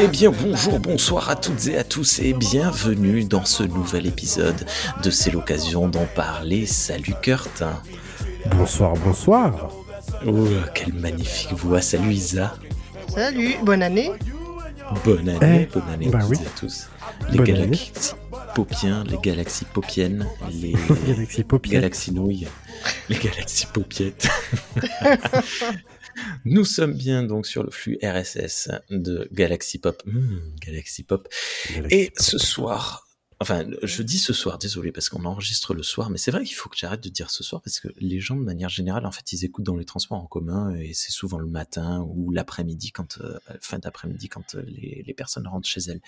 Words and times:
Eh 0.00 0.08
bien 0.08 0.30
bonjour, 0.30 0.78
bonsoir 0.78 1.28
à 1.30 1.34
toutes 1.36 1.66
et 1.66 1.76
à 1.78 1.82
tous 1.82 2.20
et 2.20 2.32
bienvenue 2.34 3.24
dans 3.24 3.44
ce 3.44 3.64
nouvel 3.64 4.06
épisode 4.06 4.64
de 5.02 5.10
C'est 5.10 5.30
l'occasion 5.32 5.88
d'en 5.88 6.04
parler. 6.04 6.66
Salut 6.66 7.14
Kurt. 7.20 7.64
Bonsoir, 8.56 8.94
bonsoir. 9.04 9.70
Oh, 10.24 10.46
quelle 10.74 10.94
magnifique 10.94 11.52
voix. 11.54 11.80
Salut 11.80 12.12
Isa. 12.12 12.54
Salut, 13.12 13.56
bonne 13.64 13.82
année. 13.82 14.12
Bonne 15.04 15.28
année, 15.28 15.68
Eh, 15.68 15.74
bonne 15.78 15.88
année 15.92 16.08
bah 16.08 16.18
à 16.18 16.22
toutes 16.22 16.30
oui. 16.30 16.38
et 16.42 16.46
à 16.46 16.50
tous. 16.60 16.86
Les 17.30 17.38
Bonne 17.38 17.46
galaxies 17.46 18.14
popiens, 18.56 19.04
les 19.04 19.18
galaxies 19.18 19.66
popiennes, 19.66 20.26
les 20.50 20.72
Galaxy 21.06 21.44
Popiette. 21.44 21.72
galaxies 21.74 22.12
nouilles, 22.12 22.48
les 23.10 23.18
galaxies 23.18 23.66
popiettes. 23.66 24.28
Nous 26.46 26.64
sommes 26.64 26.94
bien 26.94 27.22
donc 27.22 27.46
sur 27.46 27.62
le 27.62 27.70
flux 27.70 27.98
RSS 28.02 28.70
de 28.88 29.28
Galaxy 29.30 29.76
Pop. 29.76 30.02
Hmm, 30.06 30.38
Galaxy 30.66 31.02
Pop. 31.02 31.28
Et 31.90 32.12
ce 32.16 32.38
soir, 32.38 33.06
enfin, 33.40 33.66
je 33.82 34.02
dis 34.02 34.18
ce 34.18 34.32
soir, 34.32 34.56
désolé, 34.56 34.92
parce 34.92 35.10
qu'on 35.10 35.24
enregistre 35.26 35.74
le 35.74 35.82
soir, 35.82 36.08
mais 36.08 36.16
c'est 36.16 36.30
vrai 36.30 36.44
qu'il 36.44 36.56
faut 36.56 36.70
que 36.70 36.76
j'arrête 36.76 37.02
de 37.02 37.10
dire 37.10 37.30
ce 37.30 37.44
soir, 37.44 37.60
parce 37.60 37.80
que 37.80 37.88
les 37.98 38.20
gens, 38.20 38.36
de 38.36 38.42
manière 38.44 38.70
générale, 38.70 39.04
en 39.04 39.12
fait, 39.12 39.32
ils 39.32 39.44
écoutent 39.44 39.66
dans 39.66 39.76
les 39.76 39.84
transports 39.84 40.18
en 40.18 40.26
commun, 40.26 40.74
et 40.76 40.94
c'est 40.94 41.12
souvent 41.12 41.38
le 41.38 41.46
matin 41.46 42.06
ou 42.08 42.30
l'après-midi, 42.30 42.92
quand, 42.92 43.18
euh, 43.20 43.38
fin 43.60 43.78
d'après-midi, 43.78 44.28
quand 44.28 44.54
euh, 44.54 44.62
les, 44.66 45.04
les 45.06 45.14
personnes 45.14 45.46
rentrent 45.46 45.68
chez 45.68 45.82
elles, 45.82 46.00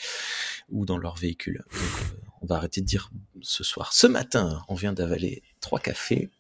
ou 0.71 0.87
dans 0.87 0.97
leur 0.97 1.17
véhicule. 1.17 1.63
Donc, 1.71 1.83
euh, 1.83 2.28
on 2.43 2.47
va 2.47 2.57
arrêter 2.57 2.81
de 2.81 2.87
dire 2.87 3.11
ce 3.41 3.65
soir. 3.65 3.93
Ce 3.93 4.07
matin, 4.07 4.63
on 4.69 4.75
vient 4.75 4.93
d'avaler 4.93 5.43
trois 5.61 5.81
cafés. 5.81 6.31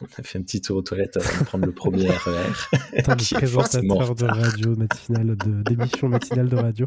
On 0.00 0.06
a 0.06 0.22
fait 0.22 0.38
un 0.38 0.42
petit 0.42 0.62
tour 0.62 0.78
aux 0.78 0.82
toilettes 0.82 1.16
avant 1.18 1.38
de 1.40 1.44
prendre 1.44 1.66
le 1.66 1.72
premier 1.72 2.08
RER. 2.10 2.52
De 2.92 3.42
est 3.42 3.46
forcément 3.46 3.96
présentateur 3.96 4.34
de 4.36 4.40
radio 4.40 4.76
matinale, 4.76 5.36
de- 5.36 5.62
d'émission 5.62 6.08
matinale 6.08 6.48
de 6.48 6.56
radio. 6.56 6.86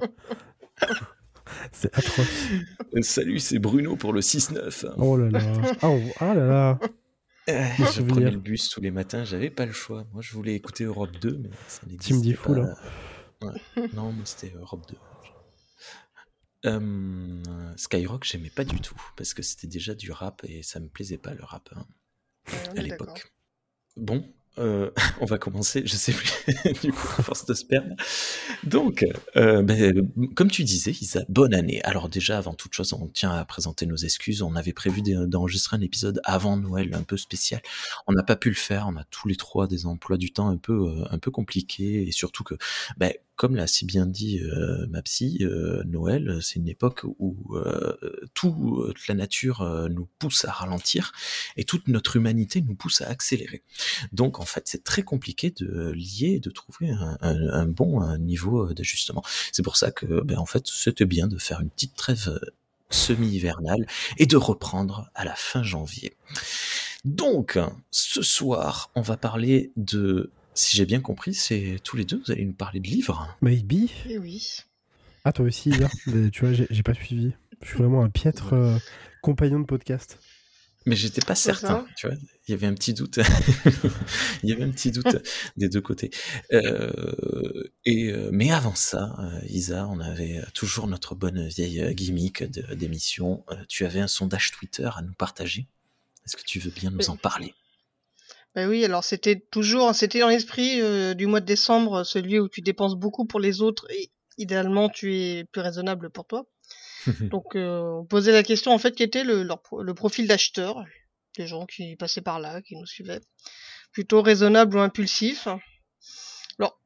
C'est 1.71 1.97
atroce. 1.97 2.27
Salut, 3.01 3.39
c'est 3.39 3.57
Bruno 3.59 3.95
pour 3.95 4.13
le 4.13 4.19
6-9. 4.21 4.93
Oh 4.97 5.15
là 5.17 5.29
là. 5.29 5.41
Oh, 5.83 5.99
ah 6.19 6.33
là 6.33 6.45
là. 6.45 6.79
Euh, 7.49 7.65
je 7.95 8.01
prenais 8.01 8.29
le 8.31 8.37
bus 8.37 8.69
tous 8.69 8.81
les 8.81 8.91
matins, 8.91 9.23
j'avais 9.23 9.49
pas 9.49 9.65
le 9.65 9.71
choix. 9.71 10.05
Moi, 10.11 10.21
je 10.21 10.33
voulais 10.33 10.53
écouter 10.55 10.83
Europe 10.83 11.11
2, 11.21 11.39
mais 11.41 11.49
ça 11.67 11.81
n'existait 11.87 12.13
Team 12.13 12.17
pas. 12.17 12.23
Diffoul, 12.27 12.59
hein. 12.59 12.75
Ouais. 13.77 13.87
Non, 13.93 14.11
moi, 14.11 14.25
c'était 14.25 14.53
Europe 14.59 14.85
2. 14.89 14.97
Euh, 16.65 17.43
Skyrock, 17.75 18.23
j'aimais 18.25 18.49
pas 18.49 18.63
du 18.65 18.79
tout, 18.79 18.99
parce 19.15 19.33
que 19.33 19.41
c'était 19.43 19.67
déjà 19.67 19.93
du 19.93 20.11
rap 20.11 20.43
et 20.47 20.63
ça 20.63 20.79
me 20.79 20.87
plaisait 20.87 21.17
pas 21.17 21.33
le 21.33 21.43
rap 21.43 21.69
hein, 21.75 21.85
Ouais, 22.47 22.53
on 22.73 22.77
à 22.77 22.81
l'époque. 22.81 23.33
Bon, 23.95 24.25
euh, 24.57 24.89
on 25.21 25.25
va 25.25 25.37
commencer, 25.37 25.83
je 25.85 25.95
sais 25.95 26.13
plus, 26.13 26.31
du 26.81 26.91
coup, 26.91 27.07
à 27.17 27.21
force 27.23 27.45
de 27.45 27.53
se 27.53 27.63
perdre. 27.65 27.95
Donc, 28.63 29.05
euh, 29.35 29.61
ben, 29.61 30.09
comme 30.35 30.49
tu 30.49 30.63
disais, 30.63 30.91
Isa, 30.91 31.21
bonne 31.29 31.53
année. 31.53 31.81
Alors 31.83 32.09
déjà, 32.09 32.37
avant 32.39 32.53
toute 32.53 32.73
chose, 32.73 32.93
on 32.93 33.07
tient 33.07 33.31
à 33.31 33.45
présenter 33.45 33.85
nos 33.85 33.95
excuses. 33.97 34.41
On 34.41 34.55
avait 34.55 34.73
prévu 34.73 35.01
d'en- 35.01 35.27
d'enregistrer 35.27 35.77
un 35.77 35.81
épisode 35.81 36.19
avant 36.23 36.57
Noël, 36.57 36.93
un 36.95 37.03
peu 37.03 37.17
spécial. 37.17 37.61
On 38.07 38.13
n'a 38.13 38.23
pas 38.23 38.35
pu 38.35 38.49
le 38.49 38.55
faire. 38.55 38.87
On 38.87 38.95
a 38.97 39.03
tous 39.05 39.27
les 39.27 39.35
trois 39.35 39.67
des 39.67 39.85
emplois 39.85 40.17
du 40.17 40.33
temps 40.33 40.49
un 40.49 40.57
peu, 40.57 40.73
euh, 40.89 41.05
un 41.11 41.19
peu 41.19 41.29
compliqués 41.29 42.07
et 42.07 42.11
surtout 42.11 42.43
que, 42.43 42.55
ben, 42.97 43.13
comme 43.37 43.55
l'a 43.55 43.67
si 43.67 43.85
bien 43.85 44.05
dit 44.05 44.39
euh, 44.39 44.85
ma 44.89 45.01
psy, 45.03 45.37
euh, 45.41 45.83
Noël, 45.85 46.39
c'est 46.41 46.55
une 46.55 46.67
époque 46.67 47.05
où 47.19 47.55
euh, 47.55 47.95
euh, 48.03 48.19
toute 48.33 49.07
la 49.07 49.15
nature 49.15 49.61
euh, 49.61 49.87
nous 49.89 50.07
pousse 50.19 50.43
à 50.43 50.51
ralentir 50.51 51.13
et 51.55 51.63
toute 51.63 51.87
notre 51.87 52.17
humanité 52.17 52.61
nous 52.61 52.75
pousse 52.75 52.99
à 53.01 53.07
accélérer. 53.07 53.63
Donc 54.11 54.39
en 54.39 54.45
fait, 54.45 54.63
c'est 54.65 54.83
très 54.83 55.03
compliqué 55.03 55.51
de 55.51 55.91
lier, 55.91 56.39
de 56.39 56.49
trouver 56.49 56.89
un, 56.89 57.17
un- 57.21 57.49
un 57.53 57.65
bon 57.65 58.17
niveau 58.17 58.67
euh, 58.69 58.73
d'ajustement. 58.73 59.23
C'est 59.51 59.63
pour 59.63 59.77
ça 59.77 59.91
que, 59.91 60.21
ben, 60.23 60.37
en 60.39 60.45
fait, 60.45 60.65
c'était 60.67 61.05
bien 61.05 61.27
de 61.27 61.37
faire 61.37 61.61
une 61.61 61.69
petite 61.69 61.95
trêve 61.95 62.39
semi-hivernale 62.89 63.85
et 64.17 64.25
de 64.25 64.37
reprendre 64.37 65.11
à 65.13 65.25
la 65.25 65.35
fin 65.35 65.61
janvier. 65.61 66.13
Donc, 67.05 67.59
ce 67.91 68.21
soir, 68.21 68.91
on 68.95 69.01
va 69.01 69.15
parler 69.17 69.71
de, 69.77 70.31
si 70.57 70.75
j'ai 70.77 70.85
bien 70.85 70.99
compris, 71.01 71.33
c'est 71.33 71.77
tous 71.83 71.97
les 71.97 72.05
deux, 72.05 72.21
vous 72.25 72.31
allez 72.31 72.45
nous 72.45 72.53
parler 72.53 72.79
de 72.79 72.87
livres. 72.87 73.27
Maybe. 73.41 73.89
Eh 74.09 74.17
oui. 74.17 74.57
Ah, 75.23 75.31
toi 75.31 75.45
aussi, 75.45 75.69
hier. 75.69 75.89
Mais 76.07 76.29
tu 76.29 76.45
vois, 76.45 76.53
j'ai 76.69 76.83
pas 76.83 76.93
suivi. 76.93 77.33
Je 77.61 77.67
suis 77.69 77.77
vraiment 77.77 78.03
un 78.03 78.09
piètre 78.09 78.53
euh, 78.53 78.77
compagnon 79.21 79.59
de 79.59 79.65
podcast. 79.65 80.19
Mais 80.85 80.95
j'étais 80.95 81.19
pas 81.25 81.35
certain, 81.35 81.85
tu 81.97 82.07
vois. 82.07 82.15
Il 82.47 82.51
y 82.51 82.53
avait 82.53 82.67
un 82.67 82.73
petit 82.73 82.93
doute. 82.93 83.19
Il 84.43 84.49
y 84.49 84.53
avait 84.53 84.63
un 84.63 84.69
petit 84.71 84.91
doute 84.91 85.17
des 85.57 85.67
deux 85.67 85.81
côtés. 85.81 86.11
Euh, 86.53 87.63
et 87.83 88.09
euh, 88.13 88.29
mais 88.31 88.51
avant 88.51 88.73
ça, 88.75 89.15
euh, 89.19 89.41
Isa, 89.49 89.85
on 89.87 89.99
avait 89.99 90.41
toujours 90.53 90.87
notre 90.87 91.13
bonne 91.13 91.45
vieille 91.49 91.93
gimmick 91.93 92.43
de- 92.43 92.73
d'émission. 92.73 93.43
Euh, 93.51 93.55
tu 93.67 93.85
avais 93.85 93.99
un 93.99 94.07
sondage 94.07 94.51
Twitter 94.51 94.89
à 94.95 95.01
nous 95.01 95.13
partager. 95.13 95.67
Est-ce 96.25 96.37
que 96.37 96.43
tu 96.43 96.59
veux 96.59 96.71
bien 96.71 96.89
nous 96.89 97.09
en 97.09 97.17
parler? 97.17 97.53
Bah 98.57 98.65
oui, 98.67 98.83
alors 98.83 99.03
c'était 99.03 99.39
toujours, 99.51 99.93
c'était 99.93 100.21
dans 100.21 100.29
l'esprit 100.29 100.81
euh, 100.81 101.13
du 101.13 101.27
mois 101.27 101.41
de 101.41 101.45
décembre, 101.45 102.03
celui 102.03 102.39
où 102.39 102.49
tu 102.49 102.61
dépenses 102.61 102.95
beaucoup 102.95 103.27
pour 103.27 103.39
les 103.39 103.61
autres 103.61 103.85
et 103.91 104.09
idéalement 104.39 104.89
tu 104.89 105.15
es 105.15 105.43
plus 105.43 105.61
raisonnable 105.61 106.09
pour 106.09 106.25
toi. 106.25 106.47
Donc 107.29 107.55
euh, 107.55 107.83
on 108.01 108.05
posait 108.05 108.31
la 108.31 108.41
question 108.41 108.71
en 108.71 108.79
fait 108.79 108.95
qui 108.95 109.03
était 109.03 109.23
le, 109.23 109.43
leur 109.43 109.61
le 109.79 109.93
profil 109.93 110.27
d'acheteur, 110.27 110.83
des 111.37 111.45
gens 111.45 111.67
qui 111.67 111.95
passaient 111.97 112.23
par 112.23 112.39
là, 112.39 112.63
qui 112.63 112.75
nous 112.75 112.87
suivaient, 112.87 113.21
plutôt 113.91 114.23
raisonnable 114.23 114.77
ou 114.77 114.79
impulsif. 114.79 115.47
Alors 116.57 116.81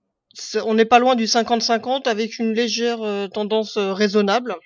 on 0.65 0.73
n'est 0.73 0.83
pas 0.83 0.99
loin 0.99 1.15
du 1.15 1.23
50-50 1.23 2.09
avec 2.09 2.37
une 2.37 2.51
légère 2.51 3.01
euh, 3.01 3.29
tendance 3.29 3.77
raisonnable. 3.77 4.57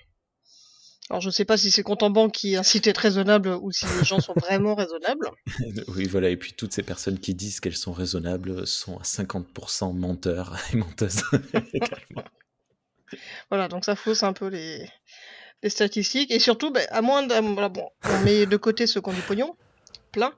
Alors 1.08 1.20
je 1.20 1.30
sais 1.30 1.44
pas 1.44 1.56
si 1.56 1.70
c'est 1.70 1.84
compte 1.84 2.02
en 2.02 2.10
banque 2.10 2.32
qui 2.32 2.56
incite 2.56 2.88
à 2.88 2.90
être 2.90 2.98
raisonnable 2.98 3.50
ou 3.62 3.70
si 3.70 3.86
les 3.98 4.04
gens 4.04 4.20
sont 4.20 4.34
vraiment 4.34 4.74
raisonnables. 4.74 5.30
Oui, 5.88 6.06
voilà. 6.08 6.30
Et 6.30 6.36
puis 6.36 6.52
toutes 6.52 6.72
ces 6.72 6.82
personnes 6.82 7.18
qui 7.18 7.34
disent 7.34 7.60
qu'elles 7.60 7.76
sont 7.76 7.92
raisonnables 7.92 8.66
sont 8.66 8.98
à 8.98 9.02
50% 9.02 9.96
menteurs 9.96 10.56
et 10.72 10.76
menteuses 10.76 11.22
également. 11.72 12.24
Voilà, 13.50 13.68
donc 13.68 13.84
ça 13.84 13.94
fausse 13.94 14.24
un 14.24 14.32
peu 14.32 14.48
les, 14.48 14.88
les 15.62 15.70
statistiques. 15.70 16.32
Et 16.32 16.40
surtout, 16.40 16.72
ben, 16.72 16.86
à 16.90 17.02
moins 17.02 17.24
voilà, 17.26 17.68
bon, 17.68 17.88
on 18.04 18.20
met 18.22 18.46
de 18.46 18.56
côté 18.56 18.88
ceux 18.88 19.00
qui 19.00 19.10
ont 19.10 19.14
du 19.14 19.22
pognon, 19.22 19.56
plein. 20.10 20.32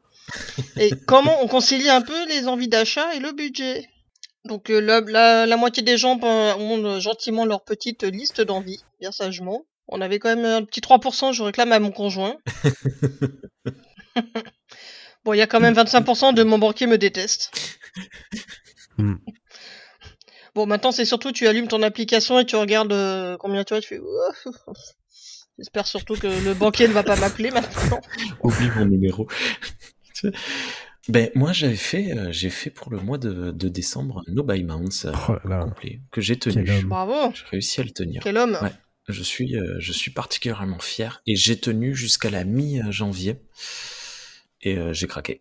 Et 0.77 0.91
comment 1.07 1.43
on 1.43 1.49
concilie 1.49 1.89
un 1.89 2.03
peu 2.03 2.29
les 2.29 2.47
envies 2.47 2.69
d'achat 2.69 3.15
et 3.15 3.21
le 3.21 3.33
budget? 3.33 3.89
Donc 4.45 4.71
euh, 4.71 4.81
la, 4.81 5.01
la, 5.01 5.47
la 5.47 5.57
moitié 5.57 5.83
des 5.83 5.97
gens 5.97 6.17
ben, 6.17 6.57
ont 6.57 7.01
gentiment 7.01 7.47
leur 7.47 7.65
petite 7.65 8.03
liste 8.03 8.43
d'envies, 8.43 8.85
bien 9.01 9.13
sagement. 9.13 9.65
On 9.89 10.01
avait 10.01 10.19
quand 10.19 10.35
même 10.35 10.45
un 10.45 10.63
petit 10.63 10.81
3%, 10.81 11.33
je 11.33 11.43
réclame 11.43 11.73
à 11.73 11.81
mon 11.81 11.91
conjoint. 11.91 12.37
bon, 15.25 15.33
il 15.33 15.39
y 15.39 15.43
a 15.43 15.47
quand 15.47 15.61
même 15.61 15.75
25% 15.75 16.35
de 16.35 16.43
mon 16.43 16.59
banquier 16.59 16.87
me 16.87 16.99
déteste. 16.99 17.51
Hmm. 18.99 19.17
Bon, 20.55 20.67
maintenant, 20.67 20.93
c'est 20.93 21.05
surtout, 21.05 21.33
tu 21.33 21.47
allumes 21.47 21.69
ton 21.69 21.83
application 21.83 22.39
et 22.39 22.45
tu 22.45 22.57
regardes 22.57 22.93
euh, 22.93 23.37
combien 23.39 23.65
tu 23.65 23.75
as, 23.75 23.81
tu 23.81 23.89
fais... 23.89 24.01
J'espère 25.59 25.87
surtout 25.87 26.15
que 26.15 26.27
le 26.27 26.55
banquier 26.55 26.87
ne 26.87 26.93
va 26.93 27.03
pas 27.03 27.17
m'appeler 27.17 27.51
maintenant. 27.51 28.01
Oublie 28.43 28.69
mon 28.77 28.85
numéro. 28.85 29.27
ben, 31.09 31.31
moi, 31.35 31.53
j'avais 31.53 31.75
fait, 31.75 32.17
euh, 32.17 32.31
j'ai 32.31 32.51
fait 32.51 32.71
pour 32.71 32.93
le 32.93 32.99
mois 32.99 33.19
de, 33.19 33.51
de 33.51 33.69
décembre 33.69 34.23
No 34.29 34.45
Buy 34.45 34.63
Mounts 34.63 35.07
euh, 35.07 35.13
Oh 35.29 35.35
complet 35.65 36.01
que 36.13 36.21
j'ai 36.21 36.39
tenu. 36.39 36.65
Bravo, 36.85 37.33
J'ai 37.35 37.45
réussi 37.51 37.81
à 37.81 37.85
le 37.85 37.91
tenir. 37.91 38.21
quel 38.23 38.37
homme. 38.37 38.57
Ouais. 38.63 38.73
Je 39.09 39.23
suis, 39.23 39.57
euh, 39.57 39.77
je 39.79 39.93
suis 39.93 40.11
particulièrement 40.11 40.79
fier 40.79 41.23
et 41.27 41.35
j'ai 41.37 41.59
tenu 41.59 41.95
jusqu'à 41.95 42.31
la 42.31 42.45
mi-janvier 42.45 43.41
et 44.63 44.77
euh, 44.77 44.93
j'ai 44.93 45.07
craqué. 45.07 45.41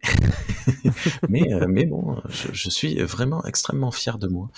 mais, 1.30 1.54
euh, 1.54 1.66
mais 1.68 1.86
bon, 1.86 2.22
je, 2.30 2.48
je 2.54 2.70
suis 2.70 2.96
vraiment 3.02 3.44
extrêmement 3.46 3.92
fier 3.92 4.18
de 4.18 4.28
moi 4.28 4.50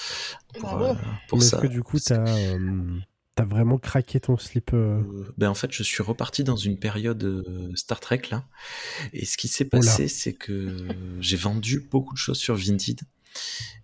pour, 0.59 0.81
euh, 0.81 0.93
est-ce 1.33 1.55
que 1.55 1.67
du 1.67 1.81
coup, 1.81 1.99
t'as 1.99 2.25
euh, 2.27 2.99
t'as 3.35 3.45
vraiment 3.45 3.77
craqué 3.77 4.19
ton 4.19 4.37
slip 4.37 4.73
euh, 4.73 5.01
Euh, 5.01 5.33
ben 5.37 5.49
en 5.49 5.53
fait, 5.53 5.71
je 5.71 5.83
suis 5.83 6.03
reparti 6.03 6.43
dans 6.43 6.57
une 6.57 6.77
période 6.77 7.23
euh, 7.23 7.71
Star 7.75 7.99
Trek 8.01 8.23
là. 8.31 8.43
Et 9.13 9.25
ce 9.25 9.37
qui 9.37 9.47
s'est 9.47 9.65
passé, 9.65 10.07
c'est 10.07 10.33
que 10.33 10.87
j'ai 11.21 11.37
vendu 11.37 11.87
beaucoup 11.89 12.13
de 12.13 12.19
choses 12.19 12.37
sur 12.37 12.55
Vinted. 12.55 12.99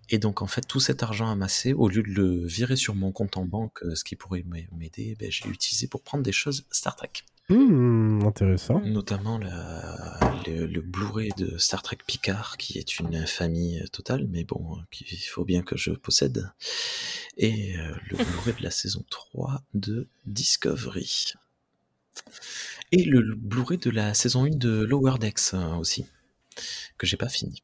Et 0.08 0.18
donc, 0.18 0.40
en 0.40 0.46
fait, 0.46 0.60
tout 0.66 0.78
cet 0.80 1.02
argent 1.02 1.28
amassé, 1.30 1.72
au 1.72 1.88
lieu 1.88 2.02
de 2.02 2.08
le 2.08 2.46
virer 2.46 2.76
sur 2.76 2.94
mon 2.94 3.10
compte 3.10 3.36
en 3.36 3.44
banque, 3.44 3.82
euh, 3.82 3.94
ce 3.96 4.04
qui 4.04 4.14
pourrait 4.14 4.44
m'a- 4.46 4.58
m'aider, 4.76 5.16
ben, 5.18 5.30
je 5.32 5.42
l'ai 5.44 5.50
utilisé 5.50 5.88
pour 5.88 6.02
prendre 6.02 6.22
des 6.22 6.30
choses 6.32 6.64
Star 6.70 6.94
Trek. 6.94 7.10
hmm, 7.48 8.22
Intéressant. 8.24 8.80
Notamment 8.80 9.38
la- 9.38 10.42
le, 10.46 10.66
le 10.66 10.80
Blu-ray 10.80 11.30
de 11.36 11.58
Star 11.58 11.82
Trek 11.82 11.98
Picard, 12.06 12.56
qui 12.56 12.78
est 12.78 13.00
une 13.00 13.16
infamie 13.16 13.80
euh, 13.80 13.86
totale, 13.88 14.26
mais 14.30 14.44
bon, 14.44 14.76
euh, 14.78 14.82
qu'il 14.92 15.18
faut 15.18 15.44
bien 15.44 15.62
que 15.62 15.76
je 15.76 15.90
possède. 15.90 16.52
Et 17.36 17.76
euh, 17.76 17.92
le 18.08 18.16
Blu-ray 18.24 18.54
de 18.58 18.62
la 18.62 18.70
saison 18.70 19.04
3 19.10 19.62
de 19.74 20.08
Discovery. 20.26 21.32
Et 22.92 23.02
le 23.04 23.34
Blu-ray 23.34 23.78
de 23.78 23.90
la 23.90 24.14
saison 24.14 24.44
1 24.44 24.50
de 24.56 24.84
Lower 24.84 25.18
Decks 25.18 25.52
euh, 25.54 25.74
aussi. 25.76 26.06
que 26.98 27.06
j'ai 27.06 27.16
pas 27.16 27.28
fini. 27.28 27.62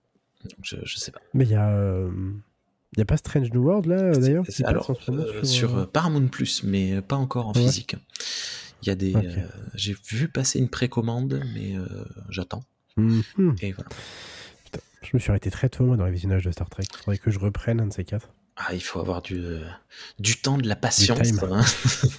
Je, 0.62 0.76
je 0.82 0.96
sais 0.96 1.10
pas. 1.10 1.20
Mais 1.34 1.44
il 1.44 1.50
y 1.50 1.54
a. 1.54 2.08
Il 2.94 2.98
n'y 2.98 3.02
a 3.02 3.06
pas 3.06 3.16
Strange 3.16 3.50
New 3.52 3.62
World 3.62 3.86
là 3.86 4.12
d'ailleurs 4.12 4.44
Alors, 4.64 4.84
sur, 5.44 5.90
Paramount 5.90 6.26
Plus, 6.28 6.62
mais 6.62 7.00
pas 7.00 7.16
encore 7.16 7.48
en 7.48 7.54
physique. 7.54 7.96
Il 8.82 8.88
y 8.88 8.90
a 8.90 8.94
des. 8.94 9.14
j'ai 9.74 9.96
vu 10.08 10.28
passer 10.28 10.58
une 10.58 10.68
précommande, 10.68 11.42
mais 11.54 11.74
j'attends. 12.28 12.62
Mhm. 12.98 13.22
Et 13.62 13.72
voilà. 13.72 13.88
je 15.02 15.10
me 15.14 15.18
suis 15.18 15.30
arrêté 15.30 15.50
très 15.50 15.70
tôt 15.70 15.84
moi 15.84 15.96
dans 15.96 16.04
les 16.04 16.12
visionnages 16.12 16.44
de 16.44 16.50
Star 16.50 16.68
Trek. 16.68 16.84
Il 16.90 16.96
faudrait 16.98 17.18
que 17.18 17.30
je 17.30 17.38
reprenne 17.38 17.80
un 17.80 17.86
de 17.86 17.92
ces 17.92 18.04
quatre. 18.04 18.28
Ah, 18.56 18.74
il 18.74 18.82
faut 18.82 19.00
avoir 19.00 19.22
du, 19.22 19.38
euh, 19.38 19.64
du 20.18 20.36
temps, 20.36 20.58
de 20.58 20.68
la 20.68 20.76
patience. 20.76 21.32
Hein. 21.42 21.64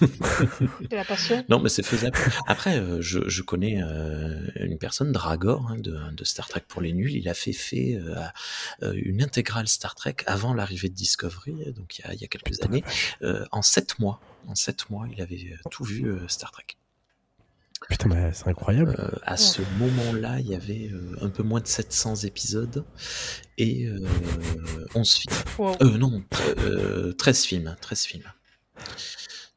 de 0.90 0.96
la 0.96 1.04
passion 1.04 1.44
Non, 1.48 1.60
mais 1.60 1.68
c'est 1.68 1.84
faisable. 1.84 2.18
Après, 2.48 2.76
euh, 2.76 3.00
je, 3.00 3.28
je, 3.28 3.42
connais 3.42 3.80
euh, 3.80 4.40
une 4.56 4.78
personne, 4.78 5.12
Dragor, 5.12 5.70
hein, 5.70 5.76
de, 5.78 5.96
de, 6.12 6.24
Star 6.24 6.48
Trek 6.48 6.64
pour 6.66 6.82
les 6.82 6.92
nuls. 6.92 7.14
Il 7.14 7.28
a 7.28 7.34
fait, 7.34 7.52
fait 7.52 8.00
une 8.82 9.22
intégrale 9.22 9.68
Star 9.68 9.94
Trek 9.94 10.16
avant 10.26 10.54
l'arrivée 10.54 10.88
de 10.88 10.94
Discovery, 10.94 11.72
donc 11.72 11.98
il 11.98 12.04
y 12.04 12.08
a, 12.08 12.14
il 12.14 12.20
y 12.20 12.24
a 12.24 12.28
quelques 12.28 12.60
années. 12.62 12.84
en 13.52 13.62
sept 13.62 13.98
mois, 14.00 14.20
en 14.48 14.56
sept 14.56 14.90
mois, 14.90 15.06
il 15.12 15.20
avait 15.22 15.56
tout 15.70 15.84
vu 15.84 16.18
Star 16.28 16.50
Trek. 16.50 16.66
Putain, 17.88 18.08
mais 18.08 18.32
c'est 18.32 18.48
incroyable. 18.48 18.96
Euh, 18.98 19.10
à 19.22 19.36
ce 19.36 19.62
moment-là, 19.78 20.40
il 20.40 20.46
y 20.46 20.54
avait 20.54 20.90
euh, 20.92 21.16
un 21.20 21.28
peu 21.28 21.42
moins 21.42 21.60
de 21.60 21.66
700 21.66 22.16
épisodes 22.24 22.84
et 23.58 23.88
11 24.94 25.14
films. 25.14 25.34
Euh, 25.82 25.98
non, 25.98 26.22
13 27.18 27.44
films. 27.44 27.76
13 27.80 28.04
films. 28.04 28.32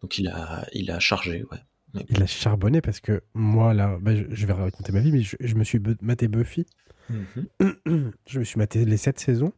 Donc 0.01 0.18
il 0.18 0.27
a, 0.27 0.68
il 0.74 0.91
a 0.91 1.00
chargé, 1.00 1.44
ouais. 1.51 2.03
Il 2.09 2.21
a 2.21 2.27
charbonné 2.27 2.81
parce 2.81 3.00
que 3.00 3.24
moi, 3.33 3.74
là, 3.74 3.97
bah, 4.00 4.12
je, 4.15 4.45
vais 4.45 4.53
raconter 4.53 4.91
ma 4.91 5.00
vie, 5.00 5.12
mais 5.12 5.21
je, 5.21 5.56
me 5.56 5.63
suis 5.63 5.81
maté 6.01 6.27
Buffy. 6.27 6.65
Mhm. 7.09 8.12
je 8.27 8.39
me 8.39 8.44
suis 8.44 8.57
maté 8.59 8.85
les 8.85 8.97
7 8.97 9.19
saisons. 9.19 9.53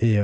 Et 0.00 0.18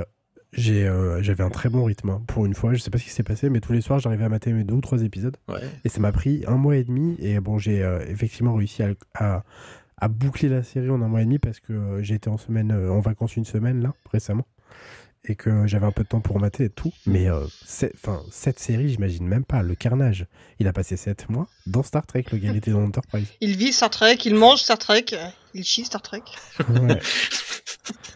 euh, 0.57 1.23
j'avais 1.23 1.45
un 1.45 1.51
très 1.51 1.69
bon 1.69 1.85
rythme 1.85 2.11
hein. 2.11 2.23
pour 2.27 2.47
une 2.47 2.55
fois. 2.55 2.75
Je 2.75 2.81
sais 2.81 2.91
pas 2.91 2.99
ce 2.99 3.05
qui 3.05 3.11
s'est 3.11 3.23
passé, 3.23 3.51
mais 3.51 3.61
tous 3.61 3.73
les 3.73 3.81
soirs, 3.81 3.99
j'arrivais 3.99 4.25
à 4.25 4.29
mater 4.29 4.53
mes 4.53 4.65
deux 4.65 4.75
ou 4.75 4.81
trois 4.81 5.03
épisodes. 5.03 5.37
Et 5.85 5.89
ça 5.89 6.01
m'a 6.01 6.13
pris 6.13 6.45
un 6.47 6.57
mois 6.57 6.77
et 6.77 6.85
demi. 6.85 7.17
Et 7.21 7.39
bon, 7.41 7.59
j'ai 7.59 7.83
euh, 7.83 8.01
effectivement 8.09 8.55
réussi 8.55 8.83
à, 9.15 9.45
à, 9.99 10.09
boucler 10.09 10.49
la 10.49 10.63
série 10.63 10.91
en 10.91 11.03
un 11.03 11.09
mois 11.09 11.23
et 11.23 11.25
demi 11.25 11.39
parce 11.39 11.61
que 11.61 11.73
euh, 11.73 12.03
j'ai 12.03 12.15
été 12.15 12.31
en 12.31 12.39
semaine, 12.39 12.73
en 12.73 13.01
vacances 13.01 13.37
une 13.37 13.45
semaine 13.45 13.83
là 13.83 13.95
récemment 14.11 14.47
et 15.25 15.35
que 15.35 15.67
j'avais 15.67 15.85
un 15.85 15.93
peu 15.93 16.05
de 16.05 16.09
temps 16.09 16.21
pour 16.21 16.39
mater 16.39 16.65
et 16.65 16.71
tout. 16.71 16.93
Mais 17.05 17.27
cette 18.31 18.59
série, 18.59 18.89
j'imagine 18.89 19.27
même 19.27 19.45
pas. 19.45 19.63
Le 19.63 19.75
carnage. 19.75 20.27
Il 20.59 20.69
a 20.69 20.73
passé 20.73 20.97
sept 20.97 21.29
mois 21.29 21.49
dans 21.67 21.83
Star 21.83 22.07
Trek. 22.07 22.25
Le 22.33 22.39
gars, 22.39 22.51
il 22.51 22.57
était 22.57 22.71
dans 22.71 22.85
Enterprise. 22.85 23.27
Il 23.41 23.57
vit 23.57 23.73
Star 23.73 23.91
Trek, 23.91 24.17
il 24.25 24.37
mange 24.37 24.61
Star 24.61 24.79
Trek, 24.79 25.07
il 25.59 25.65
chie 25.65 25.85
Star 25.85 26.03
Trek. 26.03 26.23
Ouais. 26.69 27.01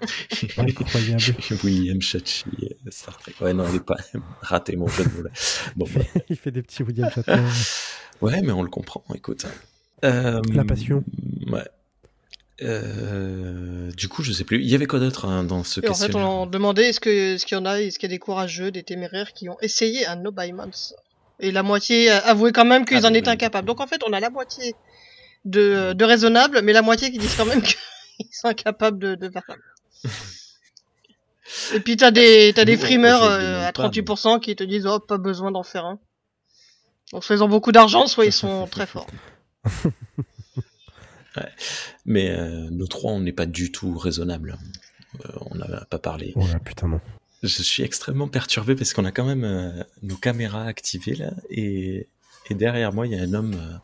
Incroyable. 0.58 1.22
William 1.62 2.00
Chachi, 2.00 2.44
Star 2.90 3.18
Trek. 3.18 3.34
Ouais, 3.40 3.52
non, 3.52 3.64
il 3.70 3.76
est 3.76 3.84
pas 3.84 3.96
raté, 4.40 4.76
mon 4.76 4.88
jeu 4.88 5.04
de 5.04 5.10
mots 5.10 5.22
là. 5.22 5.30
Bon, 5.76 5.86
bah. 5.94 6.02
il 6.28 6.36
fait 6.36 6.50
des 6.50 6.62
petits 6.62 6.82
William 6.82 7.10
Shatner. 7.10 7.42
ouais, 8.20 8.42
mais 8.42 8.52
on 8.52 8.62
le 8.62 8.70
comprend, 8.70 9.04
écoute. 9.14 9.46
Euh, 10.04 10.40
La 10.52 10.64
passion. 10.64 11.04
Ouais. 11.48 11.68
Euh, 12.62 13.90
du 13.92 14.08
coup, 14.08 14.22
je 14.22 14.32
sais 14.32 14.44
plus. 14.44 14.60
Il 14.60 14.68
y 14.68 14.74
avait 14.74 14.86
quoi 14.86 14.98
d'autre 14.98 15.24
hein, 15.26 15.44
dans 15.44 15.64
ce 15.64 15.80
En 15.88 15.94
fait, 15.94 16.14
on 16.14 16.46
demandait 16.46 16.90
est-ce 16.90 17.00
qu'il 17.00 17.12
est 17.12 17.50
y 17.50 17.54
en 17.54 17.64
a, 17.64 17.80
est-ce 17.80 17.98
qu'il 17.98 18.08
y 18.08 18.12
a 18.12 18.14
des 18.14 18.20
courageux, 18.20 18.70
des 18.70 18.82
téméraires 18.82 19.32
qui 19.32 19.48
ont 19.48 19.56
essayé 19.60 20.06
un 20.06 20.16
No 20.16 20.30
By 20.30 20.52
Et 21.40 21.50
la 21.50 21.62
moitié 21.62 22.10
avouait 22.10 22.52
quand 22.52 22.64
même 22.64 22.84
qu'ils 22.84 23.04
ah, 23.04 23.08
en 23.08 23.14
étaient 23.14 23.28
incapables. 23.28 23.66
Donc 23.66 23.80
en 23.80 23.86
fait, 23.86 24.00
on 24.06 24.12
a 24.12 24.20
la 24.20 24.30
moitié 24.30 24.74
de, 25.44 25.92
de 25.92 26.04
raisonnables, 26.04 26.62
mais 26.62 26.72
la 26.72 26.82
moitié 26.82 27.10
qui 27.10 27.18
disent 27.18 27.36
quand 27.36 27.46
même 27.46 27.62
que 27.62 27.74
ils 28.18 28.34
sont 28.34 28.48
incapables 28.48 28.98
de, 28.98 29.14
de 29.14 29.30
faire 29.30 29.42
ça. 29.46 29.56
Et 31.74 31.80
puis 31.80 31.96
t'as 31.96 32.10
des 32.10 32.52
t'as 32.54 32.64
des 32.64 32.76
frimeurs 32.76 33.22
euh, 33.22 33.66
à 33.66 33.72
38% 33.72 34.40
qui 34.40 34.56
te 34.56 34.64
disent 34.64 34.86
oh 34.86 35.00
pas 35.00 35.18
besoin 35.18 35.50
d'en 35.50 35.62
faire 35.62 35.84
un. 35.84 35.98
Donc 37.12 37.24
soit 37.24 37.36
ils 37.36 37.42
ont 37.42 37.48
beaucoup 37.48 37.72
d'argent, 37.72 38.06
soit 38.06 38.24
ils 38.24 38.32
sont 38.32 38.66
très 38.66 38.86
forts. 38.86 39.08
ouais. 41.36 41.42
Mais 42.06 42.30
euh, 42.30 42.68
nous 42.70 42.86
trois, 42.86 43.12
on 43.12 43.20
n'est 43.20 43.32
pas 43.32 43.44
du 43.44 43.70
tout 43.70 43.98
raisonnable. 43.98 44.56
Euh, 45.26 45.28
on 45.50 45.56
n'a 45.56 45.84
pas 45.90 45.98
parlé. 45.98 46.32
Ouais, 46.36 46.58
putain 46.64 46.88
non. 46.88 47.00
Je 47.42 47.62
suis 47.62 47.82
extrêmement 47.82 48.28
perturbé 48.28 48.74
parce 48.74 48.94
qu'on 48.94 49.04
a 49.04 49.10
quand 49.10 49.24
même 49.24 49.84
nos 50.02 50.16
caméras 50.16 50.64
activées 50.64 51.16
là 51.16 51.32
et, 51.50 52.06
et 52.48 52.54
derrière 52.54 52.92
moi 52.92 53.08
il 53.08 53.14
y 53.14 53.18
a 53.18 53.22
un 53.22 53.34
homme 53.34 53.80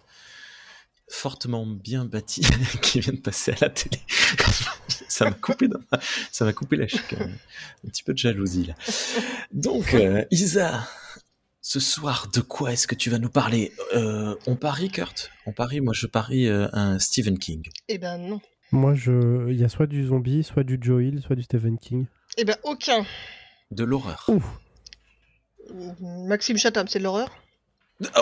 fortement 1.11 1.67
bien 1.67 2.05
bâti 2.05 2.43
qui 2.83 3.01
vient 3.01 3.13
de 3.13 3.21
passer 3.21 3.53
à 3.53 3.57
la 3.63 3.71
télé. 3.71 4.01
ça 5.09 5.25
m'a 5.25 5.33
coupé, 5.33 5.69
ça 6.31 6.45
m'a 6.45 6.53
coupé 6.53 6.77
la 6.77 6.87
chic. 6.87 7.13
Euh, 7.15 7.27
un 7.85 7.89
petit 7.89 8.03
peu 8.03 8.13
de 8.13 8.19
jalousie 8.19 8.67
là. 8.67 8.75
Donc, 9.53 9.95
euh, 9.95 10.25
Isa, 10.31 10.87
ce 11.61 11.81
soir, 11.81 12.29
de 12.33 12.41
quoi 12.41 12.73
est-ce 12.73 12.87
que 12.87 12.95
tu 12.95 13.11
vas 13.11 13.19
nous 13.19 13.31
parler? 13.31 13.73
Euh, 13.95 14.35
On 14.47 14.57
parie, 14.57 14.91
Kurt? 14.91 15.31
On 15.47 15.53
parie? 15.53 15.81
Moi, 15.81 15.95
je 15.95 16.07
parie 16.07 16.49
un 16.49 16.99
Stephen 16.99 17.39
King. 17.39 17.69
Eh 17.89 17.99
ben 17.99 18.19
non. 18.19 18.41
Moi, 18.71 18.95
je, 18.95 19.49
il 19.51 19.59
y 19.59 19.65
a 19.65 19.69
soit 19.69 19.87
du 19.87 20.07
zombie, 20.07 20.45
soit 20.45 20.63
du 20.63 20.79
Joe 20.81 21.03
Hill, 21.03 21.23
soit 21.23 21.37
du 21.37 21.43
Stephen 21.43 21.79
King. 21.79 22.07
Eh 22.37 22.45
ben 22.45 22.57
aucun. 22.65 23.07
De 23.71 23.85
l'horreur. 23.85 24.27
Maxime 26.01 26.57
Chatham, 26.59 26.87
c'est 26.89 26.99
de 26.99 27.05
l'horreur? 27.05 27.31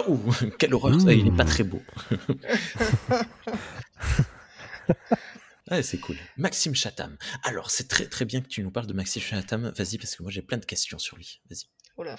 Oh, 0.09 0.19
quelle 0.59 0.75
horreur, 0.75 1.01
ça, 1.01 1.13
il 1.13 1.25
n'est 1.25 1.37
pas 1.37 1.45
très 1.45 1.65
beau. 1.65 1.83
ouais, 5.71 5.83
c'est 5.83 5.99
cool. 5.99 6.17
Maxime 6.37 6.75
Chatham. 6.75 7.17
Alors, 7.43 7.71
c'est 7.71 7.89
très 7.89 8.07
très 8.07 8.25
bien 8.25 8.41
que 8.41 8.49
tu 8.49 8.63
nous 8.63 8.71
parles 8.71 8.87
de 8.87 8.93
Maxime 8.93 9.23
Chatham. 9.23 9.73
Vas-y, 9.77 9.99
parce 9.99 10.17
que 10.17 10.23
moi 10.23 10.33
j'ai 10.33 10.43
plein 10.43 10.59
de 10.59 10.65
questions 10.65 10.99
sur 10.99 11.17
lui. 11.17 11.41
Vas-y. 11.51 11.67
Voilà. 11.97 12.17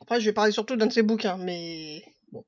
Après, 0.00 0.20
je 0.20 0.26
vais 0.26 0.32
parler 0.32 0.52
surtout 0.52 0.76
d'un 0.76 0.86
de 0.86 0.92
ses 0.92 1.02
bouquins, 1.02 1.36
mais 1.36 2.02
bon, 2.32 2.44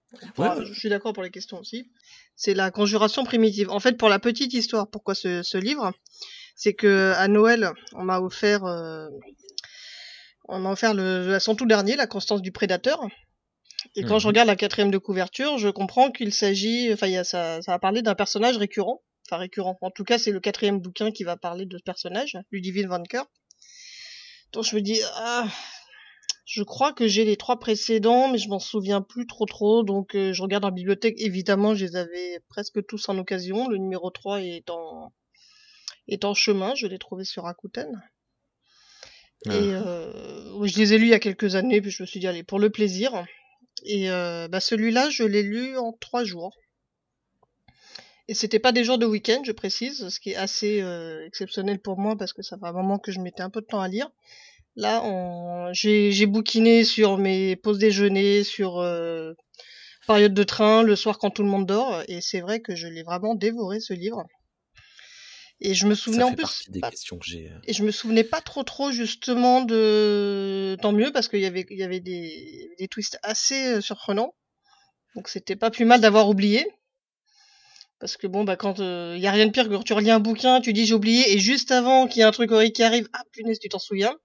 je 0.65 0.73
suis 0.73 0.89
d'accord 0.89 1.13
pour 1.13 1.23
les 1.23 1.31
questions 1.31 1.59
aussi. 1.59 1.91
C'est 2.37 2.55
la 2.55 2.71
conjuration 2.71 3.25
primitive. 3.25 3.71
En 3.71 3.81
fait, 3.81 3.97
pour 3.97 4.09
la 4.09 4.19
petite 4.19 4.53
histoire, 4.55 4.89
pourquoi 4.89 5.15
ce, 5.15 5.59
livre? 5.59 5.93
C'est 6.57 6.75
que 6.75 7.13
à 7.17 7.29
Noël, 7.29 7.71
on 7.93 8.05
m'a 8.05 8.21
offert, 8.21 8.65
euh, 8.65 9.09
on 10.49 10.59
m'a 10.59 10.73
offert 10.73 10.95
le, 10.95 11.39
son 11.39 11.55
tout 11.55 11.67
dernier, 11.67 11.97
La 11.97 12.07
Constance 12.07 12.43
du 12.43 12.51
Prédateur. 12.51 13.07
Et 13.95 14.03
quand 14.03 14.19
je 14.19 14.27
mhm. 14.27 14.29
regarde 14.29 14.47
la 14.49 14.57
quatrième 14.57 14.91
de 14.91 14.99
couverture, 14.99 15.59
je 15.59 15.69
comprends 15.69 16.11
qu'il 16.11 16.33
s'agit, 16.33 16.93
enfin, 16.93 17.25
ça, 17.25 17.63
ça 17.63 17.73
va 17.73 17.79
parler 17.79 18.03
d'un 18.03 18.15
personnage 18.15 18.57
récurrent, 18.57 19.03
enfin 19.27 19.39
récurrent. 19.39 19.77
En 19.81 19.91
tout 19.91 20.05
cas, 20.05 20.19
c'est 20.19 20.31
le 20.31 20.41
quatrième 20.41 20.81
bouquin 20.81 21.11
qui 21.11 21.25
va 21.25 21.37
parler 21.37 21.67
de 21.67 21.79
ce 21.79 21.83
personnage, 21.83 22.39
Ludivine 22.51 22.89
Vanker. 22.89 23.25
Donc 24.53 24.65
je 24.65 24.77
me 24.77 24.81
dis, 24.81 25.01
ah, 25.15 25.47
je 26.49 26.63
crois 26.63 26.93
que 26.95 27.07
j'ai 27.07 27.25
les 27.25 27.37
trois 27.37 27.59
précédents, 27.59 28.29
mais 28.29 28.39
je 28.39 28.49
m'en 28.49 28.59
souviens 28.59 29.03
plus 29.03 29.27
trop 29.27 29.45
trop. 29.45 29.83
Donc 29.83 30.15
euh, 30.15 30.33
je 30.33 30.43
regarde 30.43 30.65
en 30.65 30.71
bibliothèque. 30.71 31.17
Évidemment, 31.19 31.75
je 31.75 31.85
les 31.85 31.97
avais 31.97 32.41
presque 32.49 32.85
tous 32.87 33.09
en 33.11 33.19
occasion. 33.19 33.69
Le 33.69 33.77
numéro 33.77 34.11
3 34.11 34.41
est 34.43 34.71
en, 34.71 35.13
est 36.09 36.25
en 36.25 36.33
chemin. 36.33 36.75
Je 36.75 36.87
l'ai 36.87 36.99
trouvé 36.99 37.25
sur 37.25 37.45
Rakuten. 37.45 38.03
Et 39.45 39.51
ah. 39.51 39.53
euh, 39.55 40.67
je 40.67 40.79
les 40.79 40.95
ai 40.95 40.99
lus 40.99 41.07
il 41.07 41.11
y 41.11 41.15
a 41.15 41.21
quelques 41.21 41.55
années, 41.55 41.81
puis 41.81 41.91
je 41.91 42.03
me 42.03 42.07
suis 42.07 42.19
dit, 42.19 42.27
allez, 42.27 42.43
pour 42.43 42.59
le 42.59 42.71
plaisir. 42.71 43.25
Et 43.85 44.11
euh, 44.11 44.49
bah 44.49 44.61
celui-là, 44.61 45.11
je 45.11 45.25
l'ai 45.25 45.43
lu 45.43 45.77
en 45.79 45.93
trois 45.93 46.25
jours. 46.25 46.57
Et 48.29 48.35
c'était 48.35 48.59
pas 48.59 48.73
des 48.73 48.85
jours 48.85 48.99
de 48.99 49.07
week-end, 49.07 49.43
je 49.45 49.53
précise, 49.53 50.09
ce 50.09 50.21
qui 50.21 50.31
est 50.31 50.37
assez 50.37 50.83
euh, 50.83 51.25
exceptionnel 51.27 51.79
pour 51.79 51.99
moi 51.99 52.15
parce 52.17 52.35
que 52.35 52.43
ça 52.43 52.59
fait 52.59 52.67
un 52.67 52.73
moment 52.73 52.99
que 52.99 53.11
je 53.11 53.21
mettais 53.21 53.43
un 53.43 53.49
peu 53.49 53.63
de 53.63 53.67
temps 53.67 53.81
à 53.81 53.89
lire. 53.89 54.11
Là, 54.77 55.73
j'ai 55.73 56.27
bouquiné 56.27 56.85
sur 56.85 57.19
mes 57.19 57.57
pauses 57.57 57.79
déjeuner, 57.79 58.45
sur 58.45 58.79
euh, 58.79 59.33
période 60.07 60.35
de 60.35 60.43
train, 60.43 60.83
le 60.83 60.97
soir 60.97 61.19
quand 61.19 61.31
tout 61.31 61.43
le 61.43 61.49
monde 61.49 61.67
dort, 61.67 62.03
et 62.09 62.21
c'est 62.21 62.41
vrai 62.41 62.61
que 62.61 62.75
je 62.75 62.87
l'ai 62.87 63.03
vraiment 63.03 63.35
dévoré 63.35 63.81
ce 63.81 63.93
livre. 63.93 64.25
Et 65.61 65.75
je 65.75 65.87
me 65.87 65.95
souvenais 65.95 66.23
en 66.23 66.35
plus. 66.35 66.71
Des 66.71 66.81
questions 66.81 67.19
que 67.19 67.27
j'ai. 67.27 67.51
Et 67.65 67.73
je 67.73 67.83
me 67.83 67.91
souvenais 67.91 68.25
pas 68.25 68.41
trop 68.41 68.63
trop 68.63 68.93
justement 68.93 69.63
de. 69.63 70.77
Tant 70.81 70.93
mieux 70.93 71.11
parce 71.13 71.29
qu'il 71.29 71.41
y 71.41 71.47
avait 71.47 71.67
il 71.71 71.79
y 71.79 71.83
avait 71.83 72.01
des, 72.01 72.71
des 72.79 72.89
twists 72.89 73.19
assez 73.23 73.67
euh, 73.67 73.81
surprenants. 73.81 74.35
Donc 75.17 75.29
c'était 75.29 75.57
pas 75.57 75.71
plus 75.71 75.85
mal 75.85 76.01
d'avoir 76.01 76.29
oublié. 76.29 76.71
Parce 77.99 78.17
que 78.17 78.29
bon 78.29 78.45
bah 78.45 78.55
quand 78.55 78.79
il 78.79 78.85
euh, 78.85 79.17
y 79.19 79.27
a 79.27 79.33
rien 79.33 79.47
de 79.47 79.51
pire 79.51 79.69
que 79.69 79.75
quand 79.75 79.83
tu 79.83 79.93
relis 79.93 80.13
un 80.13 80.21
bouquin, 80.21 80.61
tu 80.61 80.73
dis 80.73 80.87
j'ai 80.87 80.95
oublié 80.95 81.33
et 81.33 81.41
juste 81.41 81.73
avant 81.73 82.07
qu'il 82.07 82.21
y 82.21 82.23
ait 82.23 82.29
un 82.29 82.31
truc 82.31 82.53
horrible 82.53 82.73
qui 82.73 82.85
arrive, 82.85 83.09
ah 83.13 83.23
punaise 83.33 83.59
tu 83.59 83.69
t'en 83.69 83.81
souviens? 83.81 84.17